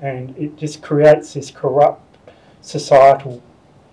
and 0.00 0.36
it 0.36 0.56
just 0.56 0.82
creates 0.82 1.34
this 1.34 1.50
corrupt 1.50 2.02
societal 2.62 3.42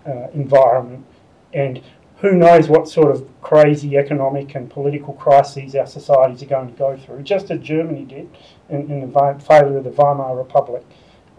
uh, 0.06 0.28
environment. 0.32 1.04
And 1.52 1.82
who 2.18 2.32
knows 2.32 2.68
what 2.68 2.88
sort 2.88 3.14
of 3.14 3.28
crazy 3.42 3.96
economic 3.96 4.54
and 4.54 4.70
political 4.70 5.14
crises 5.14 5.74
our 5.74 5.86
societies 5.86 6.42
are 6.42 6.46
going 6.46 6.72
to 6.72 6.78
go 6.78 6.96
through, 6.96 7.22
just 7.22 7.50
as 7.50 7.60
Germany 7.60 8.04
did 8.04 8.28
in, 8.68 8.90
in 8.90 9.00
the 9.00 9.06
vi- 9.06 9.38
failure 9.38 9.78
of 9.78 9.84
the 9.84 9.90
Weimar 9.90 10.36
Republic 10.36 10.84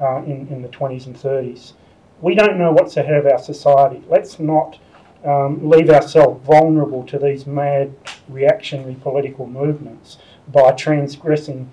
uh, 0.02 0.18
in, 0.24 0.48
in 0.50 0.62
the 0.62 0.70
20s 0.70 1.08
and 1.08 1.16
30s. 1.16 1.74
We 2.22 2.36
don't 2.36 2.58
know 2.58 2.72
what's 2.72 2.98
ahead 2.98 3.16
of 3.16 3.26
our 3.26 3.40
society. 3.40 4.02
Let's 4.08 4.40
not 4.40 4.80
um, 5.26 5.70
leave 5.70 5.90
ourselves 5.90 6.46
vulnerable 6.46 7.04
to 7.08 7.18
these 7.18 7.46
mad 7.46 7.96
reactionary 8.30 8.96
political 8.96 9.48
movements 9.48 10.18
by 10.52 10.72
transgressing 10.72 11.70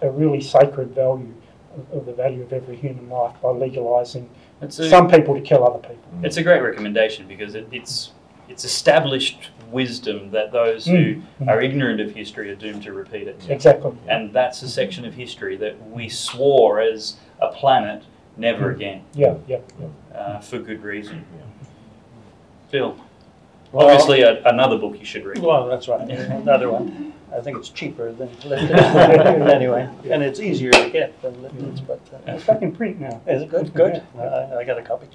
a 0.00 0.10
really 0.10 0.40
sacred 0.40 0.94
value 0.94 1.34
of, 1.76 1.98
of 1.98 2.06
the 2.06 2.12
value 2.12 2.42
of 2.42 2.52
every 2.52 2.76
human 2.76 3.08
life 3.08 3.34
by 3.42 3.48
legalising 3.48 4.28
some 4.70 5.10
people 5.10 5.34
to 5.34 5.40
kill 5.40 5.66
other 5.66 5.80
people. 5.80 6.04
it's 6.22 6.36
a 6.36 6.42
great 6.42 6.60
recommendation 6.60 7.26
because 7.26 7.56
it, 7.56 7.66
it's 7.72 8.12
it's 8.48 8.64
established 8.64 9.50
wisdom 9.72 10.30
that 10.30 10.52
those 10.52 10.86
who 10.86 11.16
Mm. 11.40 11.48
are 11.48 11.60
ignorant 11.60 12.00
of 12.00 12.12
history 12.14 12.50
are 12.50 12.54
doomed 12.54 12.82
to 12.84 12.92
repeat 12.92 13.26
it. 13.26 13.40
Exactly. 13.48 13.92
And 14.08 14.32
that's 14.32 14.62
a 14.62 14.68
section 14.68 15.04
of 15.04 15.14
history 15.14 15.56
that 15.56 15.74
we 15.90 16.08
swore 16.08 16.80
as 16.80 17.16
a 17.40 17.48
planet 17.48 18.02
never 18.36 18.70
Mm. 18.72 18.76
again, 18.76 19.00
Yeah, 19.14 19.34
yeah, 19.46 19.58
yeah. 19.80 20.16
uh, 20.18 20.40
for 20.40 20.58
good 20.58 20.82
reason. 20.82 21.24
Phil, 22.70 22.96
Well, 23.72 23.86
obviously 23.88 24.22
a, 24.22 24.42
another 24.44 24.78
book 24.78 24.98
you 24.98 25.04
should 25.04 25.24
read. 25.24 25.38
Well, 25.38 25.66
that's 25.68 25.88
right. 25.88 26.08
Another 26.08 26.70
one. 26.70 27.12
I 27.34 27.40
think 27.40 27.56
it's 27.56 27.70
cheaper 27.70 28.12
than 28.12 28.28
Lifton's 28.44 28.70
anyway, 29.50 29.88
and 30.10 30.22
it's 30.22 30.38
easier 30.38 30.70
to 30.70 30.90
get 30.90 31.20
than 31.22 31.40
Lifton's. 31.42 31.80
But 31.80 32.00
uh, 32.12 32.32
It's 32.32 32.44
back 32.44 32.60
in 32.60 32.72
print 32.72 33.00
now. 33.00 33.20
is 33.26 33.42
it 33.42 33.48
good? 33.48 33.72
Good. 33.72 34.02
I, 34.18 34.56
I 34.58 34.64
got 34.64 34.76
a 34.78 34.82
copy. 34.82 35.06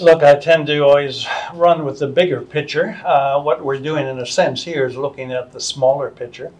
Look, 0.00 0.22
I 0.22 0.36
tend 0.36 0.68
to 0.68 0.84
always 0.84 1.26
run 1.54 1.84
with 1.84 1.98
the 1.98 2.06
bigger 2.06 2.40
picture. 2.40 3.00
Uh, 3.04 3.40
what 3.40 3.64
we're 3.64 3.80
doing, 3.80 4.06
in 4.06 4.20
a 4.20 4.26
sense, 4.26 4.62
here 4.62 4.86
is 4.86 4.96
looking 4.96 5.32
at 5.32 5.50
the 5.50 5.58
smaller 5.58 6.10
picture. 6.10 6.52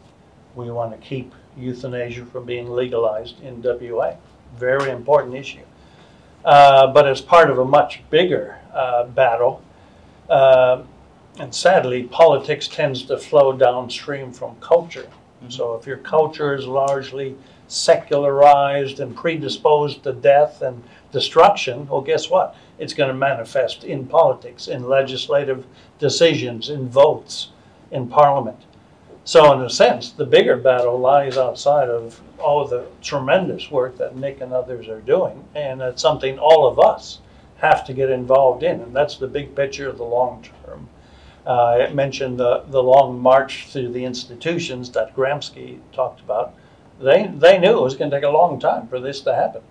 We 0.56 0.72
want 0.72 0.90
to 0.90 1.06
keep 1.06 1.32
euthanasia 1.56 2.24
from 2.24 2.46
being 2.46 2.68
legalized 2.68 3.40
in 3.40 3.62
WA. 3.62 4.16
Very 4.56 4.90
important 4.90 5.36
issue. 5.36 5.62
Uh, 6.44 6.88
but 6.88 7.06
as 7.06 7.20
part 7.20 7.48
of 7.48 7.58
a 7.60 7.64
much 7.64 8.02
bigger 8.10 8.58
uh, 8.72 9.04
battle, 9.04 9.62
uh, 10.28 10.82
and 11.38 11.54
sadly, 11.54 12.04
politics 12.04 12.66
tends 12.66 13.04
to 13.04 13.18
flow 13.18 13.52
downstream 13.52 14.32
from 14.32 14.56
culture. 14.56 15.08
So 15.48 15.76
if 15.76 15.86
your 15.86 15.98
culture 15.98 16.56
is 16.56 16.66
largely 16.66 17.36
secularized 17.68 18.98
and 18.98 19.14
predisposed 19.14 20.02
to 20.02 20.12
death 20.12 20.62
and 20.62 20.82
destruction, 21.12 21.86
well, 21.86 22.00
guess 22.00 22.28
what? 22.28 22.56
It's 22.78 22.94
going 22.94 23.08
to 23.08 23.14
manifest 23.14 23.84
in 23.84 24.06
politics, 24.06 24.68
in 24.68 24.88
legislative 24.88 25.66
decisions, 25.98 26.70
in 26.70 26.88
votes, 26.88 27.50
in 27.90 28.08
parliament. 28.08 28.58
So, 29.24 29.52
in 29.52 29.60
a 29.60 29.68
sense, 29.68 30.12
the 30.12 30.24
bigger 30.24 30.56
battle 30.56 30.98
lies 30.98 31.36
outside 31.36 31.90
of 31.90 32.20
all 32.38 32.66
the 32.66 32.86
tremendous 33.02 33.70
work 33.70 33.98
that 33.98 34.16
Nick 34.16 34.40
and 34.40 34.52
others 34.52 34.88
are 34.88 35.00
doing, 35.00 35.44
and 35.54 35.82
it's 35.82 36.00
something 36.00 36.38
all 36.38 36.66
of 36.66 36.78
us 36.78 37.20
have 37.58 37.84
to 37.86 37.92
get 37.92 38.08
involved 38.08 38.62
in, 38.62 38.80
and 38.80 38.96
that's 38.96 39.16
the 39.16 39.26
big 39.26 39.54
picture 39.54 39.88
of 39.88 39.98
the 39.98 40.04
long 40.04 40.46
term. 40.64 40.88
Uh, 41.44 41.78
it 41.80 41.94
mentioned 41.94 42.38
the, 42.38 42.64
the 42.68 42.82
long 42.82 43.18
march 43.18 43.68
through 43.68 43.92
the 43.92 44.04
institutions 44.04 44.90
that 44.92 45.14
Gramsci 45.14 45.78
talked 45.92 46.20
about. 46.20 46.54
They, 47.00 47.26
they 47.26 47.58
knew 47.58 47.78
it 47.78 47.82
was 47.82 47.96
going 47.96 48.10
to 48.10 48.16
take 48.16 48.24
a 48.24 48.30
long 48.30 48.60
time 48.60 48.86
for 48.86 49.00
this 49.00 49.20
to 49.22 49.34
happen. 49.34 49.62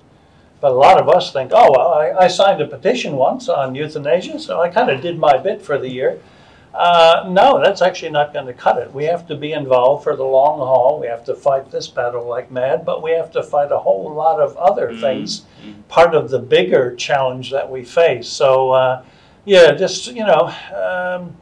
But 0.59 0.71
a 0.71 0.75
lot 0.75 0.99
of 0.99 1.07
us 1.07 1.31
think, 1.31 1.51
oh, 1.53 1.71
well, 1.71 1.93
I, 1.93 2.25
I 2.25 2.27
signed 2.27 2.61
a 2.61 2.67
petition 2.67 3.15
once 3.15 3.47
on 3.47 3.75
euthanasia, 3.75 4.39
so 4.39 4.59
I 4.59 4.69
kind 4.69 4.89
of 4.89 5.01
did 5.01 5.19
my 5.19 5.38
bit 5.38 5.61
for 5.61 5.77
the 5.77 5.89
year. 5.89 6.19
Uh, 6.73 7.25
no, 7.29 7.59
that's 7.63 7.81
actually 7.81 8.11
not 8.11 8.34
going 8.34 8.45
to 8.45 8.53
cut 8.53 8.77
it. 8.77 8.93
We 8.93 9.05
have 9.05 9.27
to 9.27 9.35
be 9.35 9.53
involved 9.53 10.03
for 10.03 10.15
the 10.15 10.23
long 10.23 10.59
haul. 10.59 10.99
We 10.99 11.07
have 11.07 11.23
to 11.25 11.35
fight 11.35 11.71
this 11.71 11.88
battle 11.88 12.27
like 12.27 12.51
mad, 12.51 12.85
but 12.85 13.01
we 13.01 13.11
have 13.11 13.31
to 13.31 13.43
fight 13.43 13.71
a 13.71 13.79
whole 13.79 14.13
lot 14.13 14.39
of 14.39 14.55
other 14.57 14.89
Mhm. 14.89 15.01
things, 15.01 15.41
part 15.89 16.13
of 16.13 16.29
the 16.29 16.39
bigger 16.39 16.95
challenge 16.95 17.51
that 17.51 17.69
we 17.69 17.84
face. 17.84 18.27
So, 18.27 18.71
uh, 18.71 19.01
yeah, 19.45 19.71
just, 19.71 20.07
you 20.07 20.25
know, 20.25 20.51
um, 20.75 21.35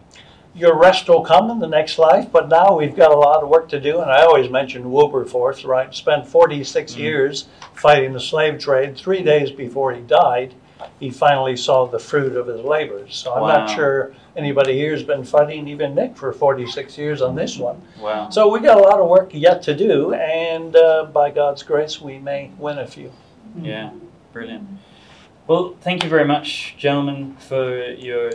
your 0.56 0.77
rest 0.77 1.07
will 1.10 1.22
come 1.22 1.52
in 1.52 1.60
the 1.60 1.68
next 1.68 1.98
life, 1.99 2.32
but 2.32 2.48
now 2.48 2.77
we've 2.77 2.95
got 2.95 3.11
a 3.11 3.18
lot 3.18 3.44
of 3.44 3.49
work 3.49 3.68
to 3.69 3.80
do. 3.80 3.99
And 3.99 4.10
I 4.10 4.23
always 4.23 4.49
mention 4.49 4.90
Wilberforce, 4.91 5.65
right? 5.65 5.94
Spent 5.94 6.26
46 6.26 6.94
Mhm. 6.95 6.99
years 6.99 7.45
fighting 7.73 8.14
the 8.14 8.19
slave 8.22 8.57
trade. 8.57 8.95
Three 8.95 9.22
days 9.22 9.52
before 9.52 9.91
he 9.91 10.02
died, 10.02 10.53
he 10.99 11.10
finally 11.10 11.57
saw 11.57 11.86
the 11.86 11.99
fruit 11.99 12.36
of 12.38 12.48
his 12.48 12.61
labors. 12.61 13.15
So 13.15 13.34
I'm 13.34 13.41
Wow. 13.41 13.48
not 13.60 13.69
sure 13.69 14.14
anybody 14.38 14.77
here 14.77 14.91
has 14.91 15.03
been 15.03 15.23
fighting, 15.26 15.68
even 15.68 15.94
Nick, 15.94 16.15
for 16.15 16.32
46 16.32 16.98
years 16.98 17.22
on 17.22 17.36
this 17.36 17.57
one. 17.57 17.82
Wow. 17.99 18.30
So 18.30 18.48
we 18.49 18.60
got 18.61 18.77
a 18.77 18.82
lot 18.82 18.99
of 18.99 19.07
work 19.07 19.30
yet 19.34 19.61
to 19.64 19.73
do, 19.76 20.14
and 20.14 20.76
uh, 20.76 21.06
by 21.11 21.32
God's 21.32 21.64
grace, 21.64 22.02
we 22.02 22.18
may 22.18 22.52
win 22.57 22.77
a 22.80 22.88
few. 22.88 23.11
Yeah, 23.61 23.90
brilliant. 24.32 24.68
Well, 25.48 25.76
thank 25.82 26.03
you 26.03 26.10
very 26.10 26.26
much, 26.26 26.76
gentlemen, 26.77 27.36
for 27.40 27.77
your 27.91 28.32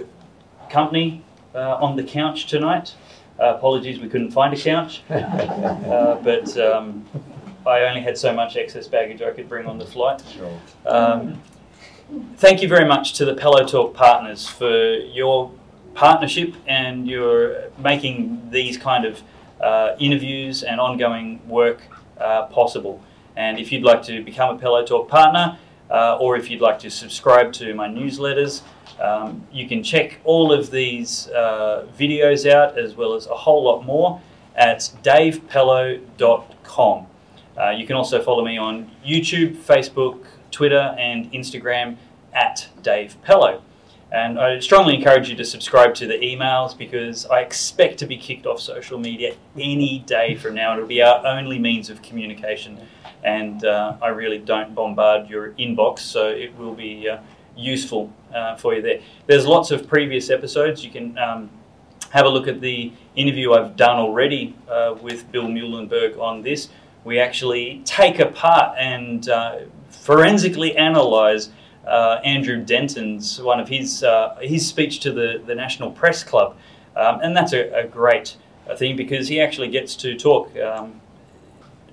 company 0.68 1.22
on 1.54 1.96
the 1.96 2.04
couch 2.04 2.46
tonight. 2.46 2.94
Uh, 3.40 3.54
apologies, 3.54 3.98
we 3.98 4.08
couldn't 4.08 4.30
find 4.30 4.52
a 4.52 4.56
couch, 4.56 5.02
uh, 5.10 6.16
but 6.22 6.58
um, 6.58 7.06
I 7.66 7.82
only 7.84 8.02
had 8.02 8.18
so 8.18 8.34
much 8.34 8.56
excess 8.56 8.86
baggage 8.86 9.22
I 9.22 9.30
could 9.30 9.48
bring 9.48 9.66
on 9.66 9.78
the 9.78 9.86
flight. 9.86 10.22
Sure. 10.30 10.60
Um, 10.84 11.40
thank 12.36 12.60
you 12.60 12.68
very 12.68 12.86
much 12.86 13.14
to 13.14 13.24
the 13.24 13.34
Pellowe 13.34 13.66
Talk 13.66 13.94
partners 13.94 14.46
for 14.46 14.94
your 14.94 15.50
partnership 15.94 16.54
and 16.66 17.08
your 17.08 17.70
making 17.78 18.50
these 18.50 18.76
kind 18.76 19.06
of 19.06 19.22
uh, 19.60 19.96
interviews 19.98 20.62
and 20.62 20.78
ongoing 20.78 21.40
work 21.48 21.80
uh, 22.18 22.46
possible. 22.46 23.02
And 23.36 23.58
if 23.58 23.72
you'd 23.72 23.84
like 23.84 24.02
to 24.04 24.22
become 24.22 24.56
a 24.56 24.58
Pellowe 24.58 24.84
Talk 24.84 25.08
partner, 25.08 25.58
uh, 25.90 26.18
or 26.18 26.36
if 26.36 26.50
you'd 26.50 26.60
like 26.60 26.78
to 26.80 26.90
subscribe 26.90 27.52
to 27.54 27.74
my 27.74 27.88
newsletters, 27.88 28.62
um, 29.00 29.46
you 29.52 29.66
can 29.66 29.82
check 29.82 30.20
all 30.24 30.52
of 30.52 30.70
these 30.70 31.28
uh, 31.28 31.86
videos 31.98 32.48
out 32.50 32.78
as 32.78 32.94
well 32.94 33.14
as 33.14 33.26
a 33.26 33.34
whole 33.34 33.64
lot 33.64 33.84
more 33.84 34.20
at 34.54 34.78
davepellowe.com. 35.02 37.06
Uh, 37.58 37.70
you 37.70 37.86
can 37.86 37.96
also 37.96 38.22
follow 38.22 38.44
me 38.44 38.58
on 38.58 38.90
YouTube, 39.04 39.56
Facebook, 39.56 40.24
Twitter, 40.50 40.94
and 40.98 41.32
Instagram 41.32 41.96
at 42.32 42.68
Dave 42.82 43.16
Pellowe. 43.22 43.62
And 44.12 44.40
I 44.40 44.58
strongly 44.58 44.96
encourage 44.96 45.30
you 45.30 45.36
to 45.36 45.44
subscribe 45.44 45.94
to 45.96 46.06
the 46.06 46.14
emails 46.14 46.76
because 46.76 47.26
I 47.26 47.40
expect 47.40 47.98
to 48.00 48.06
be 48.06 48.16
kicked 48.16 48.44
off 48.44 48.60
social 48.60 48.98
media 48.98 49.36
any 49.56 50.00
day 50.00 50.34
from 50.34 50.54
now. 50.54 50.74
It'll 50.74 50.86
be 50.86 51.00
our 51.00 51.24
only 51.24 51.60
means 51.60 51.90
of 51.90 52.02
communication. 52.02 52.76
And 53.22 53.64
uh, 53.64 53.96
I 54.02 54.08
really 54.08 54.38
don't 54.38 54.74
bombard 54.74 55.30
your 55.30 55.52
inbox, 55.52 56.00
so 56.00 56.28
it 56.28 56.56
will 56.56 56.74
be 56.74 57.08
uh, 57.08 57.18
useful 57.60 58.12
uh, 58.34 58.56
for 58.56 58.74
you 58.74 58.82
there. 58.82 59.00
There's 59.26 59.46
lots 59.46 59.70
of 59.70 59.86
previous 59.88 60.30
episodes. 60.30 60.84
You 60.84 60.90
can 60.90 61.18
um, 61.18 61.50
have 62.10 62.26
a 62.26 62.28
look 62.28 62.48
at 62.48 62.60
the 62.60 62.92
interview 63.16 63.52
I've 63.52 63.76
done 63.76 63.98
already 63.98 64.56
uh, 64.68 64.96
with 65.00 65.30
Bill 65.30 65.46
Muehlenberg 65.46 66.18
on 66.18 66.42
this. 66.42 66.68
We 67.04 67.18
actually 67.18 67.82
take 67.84 68.18
apart 68.18 68.76
and 68.78 69.28
uh, 69.28 69.60
forensically 69.88 70.76
analyze 70.76 71.50
uh, 71.86 72.20
Andrew 72.24 72.62
Denton's 72.62 73.40
one 73.40 73.58
of 73.58 73.68
his 73.68 74.04
uh, 74.04 74.36
his 74.42 74.66
speech 74.66 75.00
to 75.00 75.12
the, 75.12 75.42
the 75.46 75.54
National 75.54 75.90
Press 75.90 76.22
Club, 76.22 76.56
um, 76.94 77.20
and 77.22 77.34
that's 77.36 77.52
a, 77.52 77.72
a 77.72 77.86
great 77.86 78.36
thing 78.76 78.96
because 78.96 79.28
he 79.28 79.40
actually 79.40 79.68
gets 79.68 79.96
to 79.96 80.16
talk 80.16 80.54
um, 80.58 81.00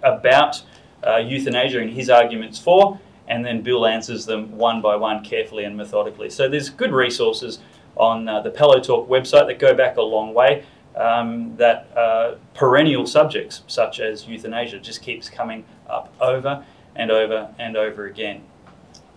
about 0.04 0.62
uh, 1.06 1.18
euthanasia 1.18 1.80
and 1.80 1.92
his 1.92 2.10
arguments 2.10 2.60
for, 2.60 3.00
and 3.28 3.46
then 3.46 3.62
Bill 3.62 3.86
answers 3.86 4.26
them 4.26 4.58
one 4.58 4.82
by 4.82 4.96
one 4.96 5.24
carefully 5.24 5.64
and 5.64 5.76
methodically. 5.76 6.30
So 6.30 6.48
there's 6.48 6.70
good 6.70 6.92
resources 6.92 7.60
on 7.96 8.28
uh, 8.28 8.42
the 8.42 8.52
Pellowe 8.52 8.80
Talk 8.80 9.10
website 9.10 9.48
that 9.48 9.60
go 9.60 9.74
back 9.74 9.98
a 9.98 10.02
long 10.02 10.34
way. 10.34 10.66
Um, 10.96 11.56
that 11.58 11.96
uh, 11.96 12.36
perennial 12.56 13.06
subjects 13.06 13.62
such 13.68 14.00
as 14.00 14.28
euthanasia 14.28 14.80
just 14.80 15.04
keeps 15.04 15.30
coming 15.30 15.64
up 15.88 16.12
over 16.20 16.66
and 16.96 17.12
over 17.12 17.54
and 17.60 17.78
over 17.78 18.08
again. 18.08 18.42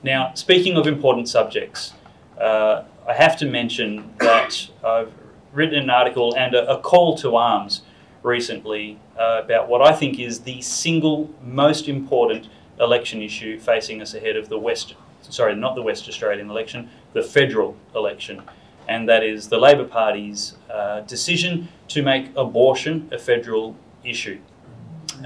Now, 0.03 0.35
speaking 0.35 0.77
of 0.77 0.87
important 0.87 1.31
subjects, 1.31 1.95
uh, 2.39 2.85
I 3.09 3.15
have 3.15 3.37
to 3.39 3.47
mention 3.47 4.15
that 4.19 4.69
I've 4.85 5.13
written 5.55 5.79
an 5.79 5.91
article 5.91 6.35
and 6.37 6.55
a, 6.55 6.71
a 6.71 6.81
call 6.81 7.17
to 7.19 7.37
arms 7.37 7.83
recently 8.23 8.99
uh, 9.19 9.41
about 9.45 9.69
what 9.69 9.81
I 9.81 9.93
think 9.93 10.19
is 10.19 10.41
the 10.41 10.61
single 10.61 11.31
most 11.43 11.89
important 11.89 12.49
election 12.81 13.23
issue 13.23 13.59
facing 13.59 14.01
us 14.03 14.15
ahead 14.15 14.37
of 14.37 14.49
the 14.49 14.59
West, 14.59 14.95
sorry, 15.23 15.55
not 15.55 15.75
the 15.75 15.83
West 15.83 16.09
Australian 16.09 16.51
election, 16.51 16.89
the 17.13 17.23
federal 17.23 17.77
election. 17.95 18.43
And 18.89 19.09
that 19.09 19.23
is 19.23 19.49
the 19.49 19.59
Labor 19.59 19.85
Party's 19.85 20.57
uh, 20.73 21.01
decision 21.01 21.69
to 21.89 22.03
make 22.03 22.31
abortion 22.37 23.09
a 23.13 23.19
federal 23.19 23.77
issue. 24.05 24.41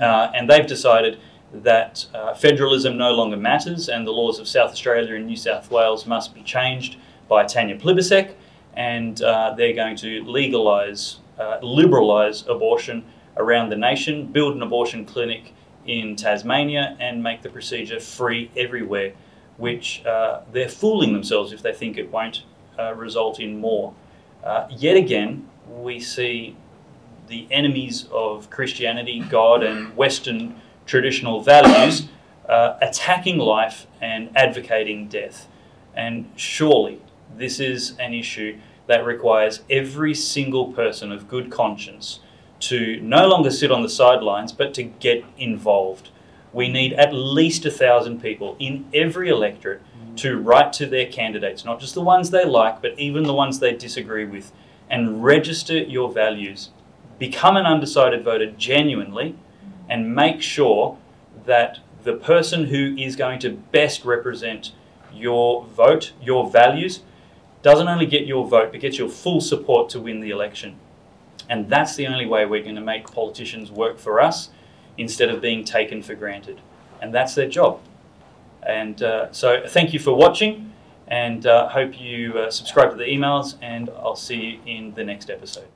Uh, 0.00 0.30
and 0.34 0.50
they've 0.50 0.66
decided 0.66 1.18
that 1.52 2.06
uh, 2.12 2.34
federalism 2.34 2.96
no 2.96 3.12
longer 3.12 3.36
matters 3.36 3.88
and 3.88 4.06
the 4.06 4.10
laws 4.10 4.38
of 4.38 4.48
South 4.48 4.72
Australia 4.72 5.14
and 5.14 5.26
New 5.26 5.36
South 5.36 5.70
Wales 5.70 6.04
must 6.04 6.34
be 6.34 6.42
changed 6.42 6.96
by 7.28 7.44
Tanya 7.44 7.78
Plibersek, 7.78 8.34
and 8.74 9.22
uh, 9.22 9.54
they're 9.56 9.72
going 9.72 9.96
to 9.96 10.24
legalise, 10.24 11.18
uh, 11.38 11.58
liberalise 11.60 12.46
abortion 12.48 13.04
around 13.36 13.70
the 13.70 13.76
nation, 13.76 14.26
build 14.26 14.56
an 14.56 14.62
abortion 14.62 15.06
clinic 15.06 15.53
in 15.86 16.16
Tasmania, 16.16 16.96
and 17.00 17.22
make 17.22 17.42
the 17.42 17.48
procedure 17.48 18.00
free 18.00 18.50
everywhere, 18.56 19.12
which 19.56 20.04
uh, 20.04 20.40
they're 20.52 20.68
fooling 20.68 21.12
themselves 21.12 21.52
if 21.52 21.62
they 21.62 21.72
think 21.72 21.96
it 21.96 22.10
won't 22.10 22.44
uh, 22.78 22.94
result 22.94 23.40
in 23.40 23.60
more. 23.60 23.94
Uh, 24.42 24.66
yet 24.70 24.96
again, 24.96 25.48
we 25.68 26.00
see 26.00 26.56
the 27.28 27.46
enemies 27.50 28.06
of 28.12 28.50
Christianity, 28.50 29.20
God, 29.20 29.62
and 29.62 29.96
Western 29.96 30.60
traditional 30.86 31.40
values 31.40 32.08
uh, 32.48 32.76
attacking 32.80 33.38
life 33.38 33.86
and 34.00 34.30
advocating 34.36 35.08
death. 35.08 35.48
And 35.94 36.30
surely 36.36 37.00
this 37.36 37.60
is 37.60 37.96
an 37.98 38.12
issue 38.12 38.58
that 38.86 39.04
requires 39.04 39.62
every 39.70 40.14
single 40.14 40.72
person 40.72 41.10
of 41.10 41.28
good 41.28 41.50
conscience 41.50 42.20
to 42.64 42.98
no 43.00 43.26
longer 43.26 43.50
sit 43.50 43.70
on 43.70 43.82
the 43.82 43.88
sidelines 43.88 44.52
but 44.52 44.72
to 44.74 44.82
get 44.82 45.24
involved. 45.36 46.10
We 46.52 46.68
need 46.68 46.92
at 46.94 47.12
least 47.12 47.66
a 47.66 47.70
thousand 47.70 48.22
people 48.22 48.56
in 48.58 48.86
every 48.94 49.28
electorate 49.28 49.82
to 50.16 50.38
write 50.38 50.72
to 50.74 50.86
their 50.86 51.06
candidates, 51.06 51.64
not 51.64 51.80
just 51.80 51.94
the 51.94 52.00
ones 52.00 52.30
they 52.30 52.44
like, 52.44 52.80
but 52.80 52.98
even 52.98 53.24
the 53.24 53.34
ones 53.34 53.58
they 53.58 53.74
disagree 53.74 54.24
with, 54.24 54.52
and 54.88 55.22
register 55.22 55.76
your 55.76 56.10
values. 56.10 56.70
Become 57.18 57.56
an 57.56 57.66
undecided 57.66 58.24
voter 58.24 58.50
genuinely 58.52 59.36
and 59.88 60.14
make 60.14 60.40
sure 60.40 60.96
that 61.44 61.80
the 62.04 62.14
person 62.14 62.66
who 62.66 62.94
is 62.96 63.16
going 63.16 63.40
to 63.40 63.50
best 63.50 64.04
represent 64.04 64.72
your 65.12 65.64
vote, 65.64 66.12
your 66.22 66.48
values, 66.48 67.00
doesn't 67.62 67.88
only 67.88 68.06
get 68.06 68.26
your 68.26 68.46
vote, 68.46 68.70
but 68.72 68.80
gets 68.80 68.98
your 68.98 69.08
full 69.08 69.40
support 69.40 69.88
to 69.90 70.00
win 70.00 70.20
the 70.20 70.30
election. 70.30 70.78
And 71.48 71.68
that's 71.68 71.96
the 71.96 72.06
only 72.06 72.26
way 72.26 72.46
we're 72.46 72.62
going 72.62 72.74
to 72.76 72.80
make 72.80 73.10
politicians 73.10 73.70
work 73.70 73.98
for 73.98 74.20
us 74.20 74.50
instead 74.96 75.28
of 75.28 75.40
being 75.40 75.64
taken 75.64 76.02
for 76.02 76.14
granted. 76.14 76.60
And 77.00 77.12
that's 77.12 77.34
their 77.34 77.48
job. 77.48 77.80
And 78.62 79.02
uh, 79.02 79.32
so 79.32 79.62
thank 79.66 79.92
you 79.92 79.98
for 79.98 80.14
watching 80.14 80.72
and 81.06 81.46
uh, 81.46 81.68
hope 81.68 82.00
you 82.00 82.38
uh, 82.38 82.50
subscribe 82.50 82.90
to 82.90 82.96
the 82.96 83.04
emails 83.04 83.56
and 83.60 83.90
I'll 83.90 84.16
see 84.16 84.36
you 84.36 84.60
in 84.66 84.94
the 84.94 85.04
next 85.04 85.28
episode. 85.28 85.68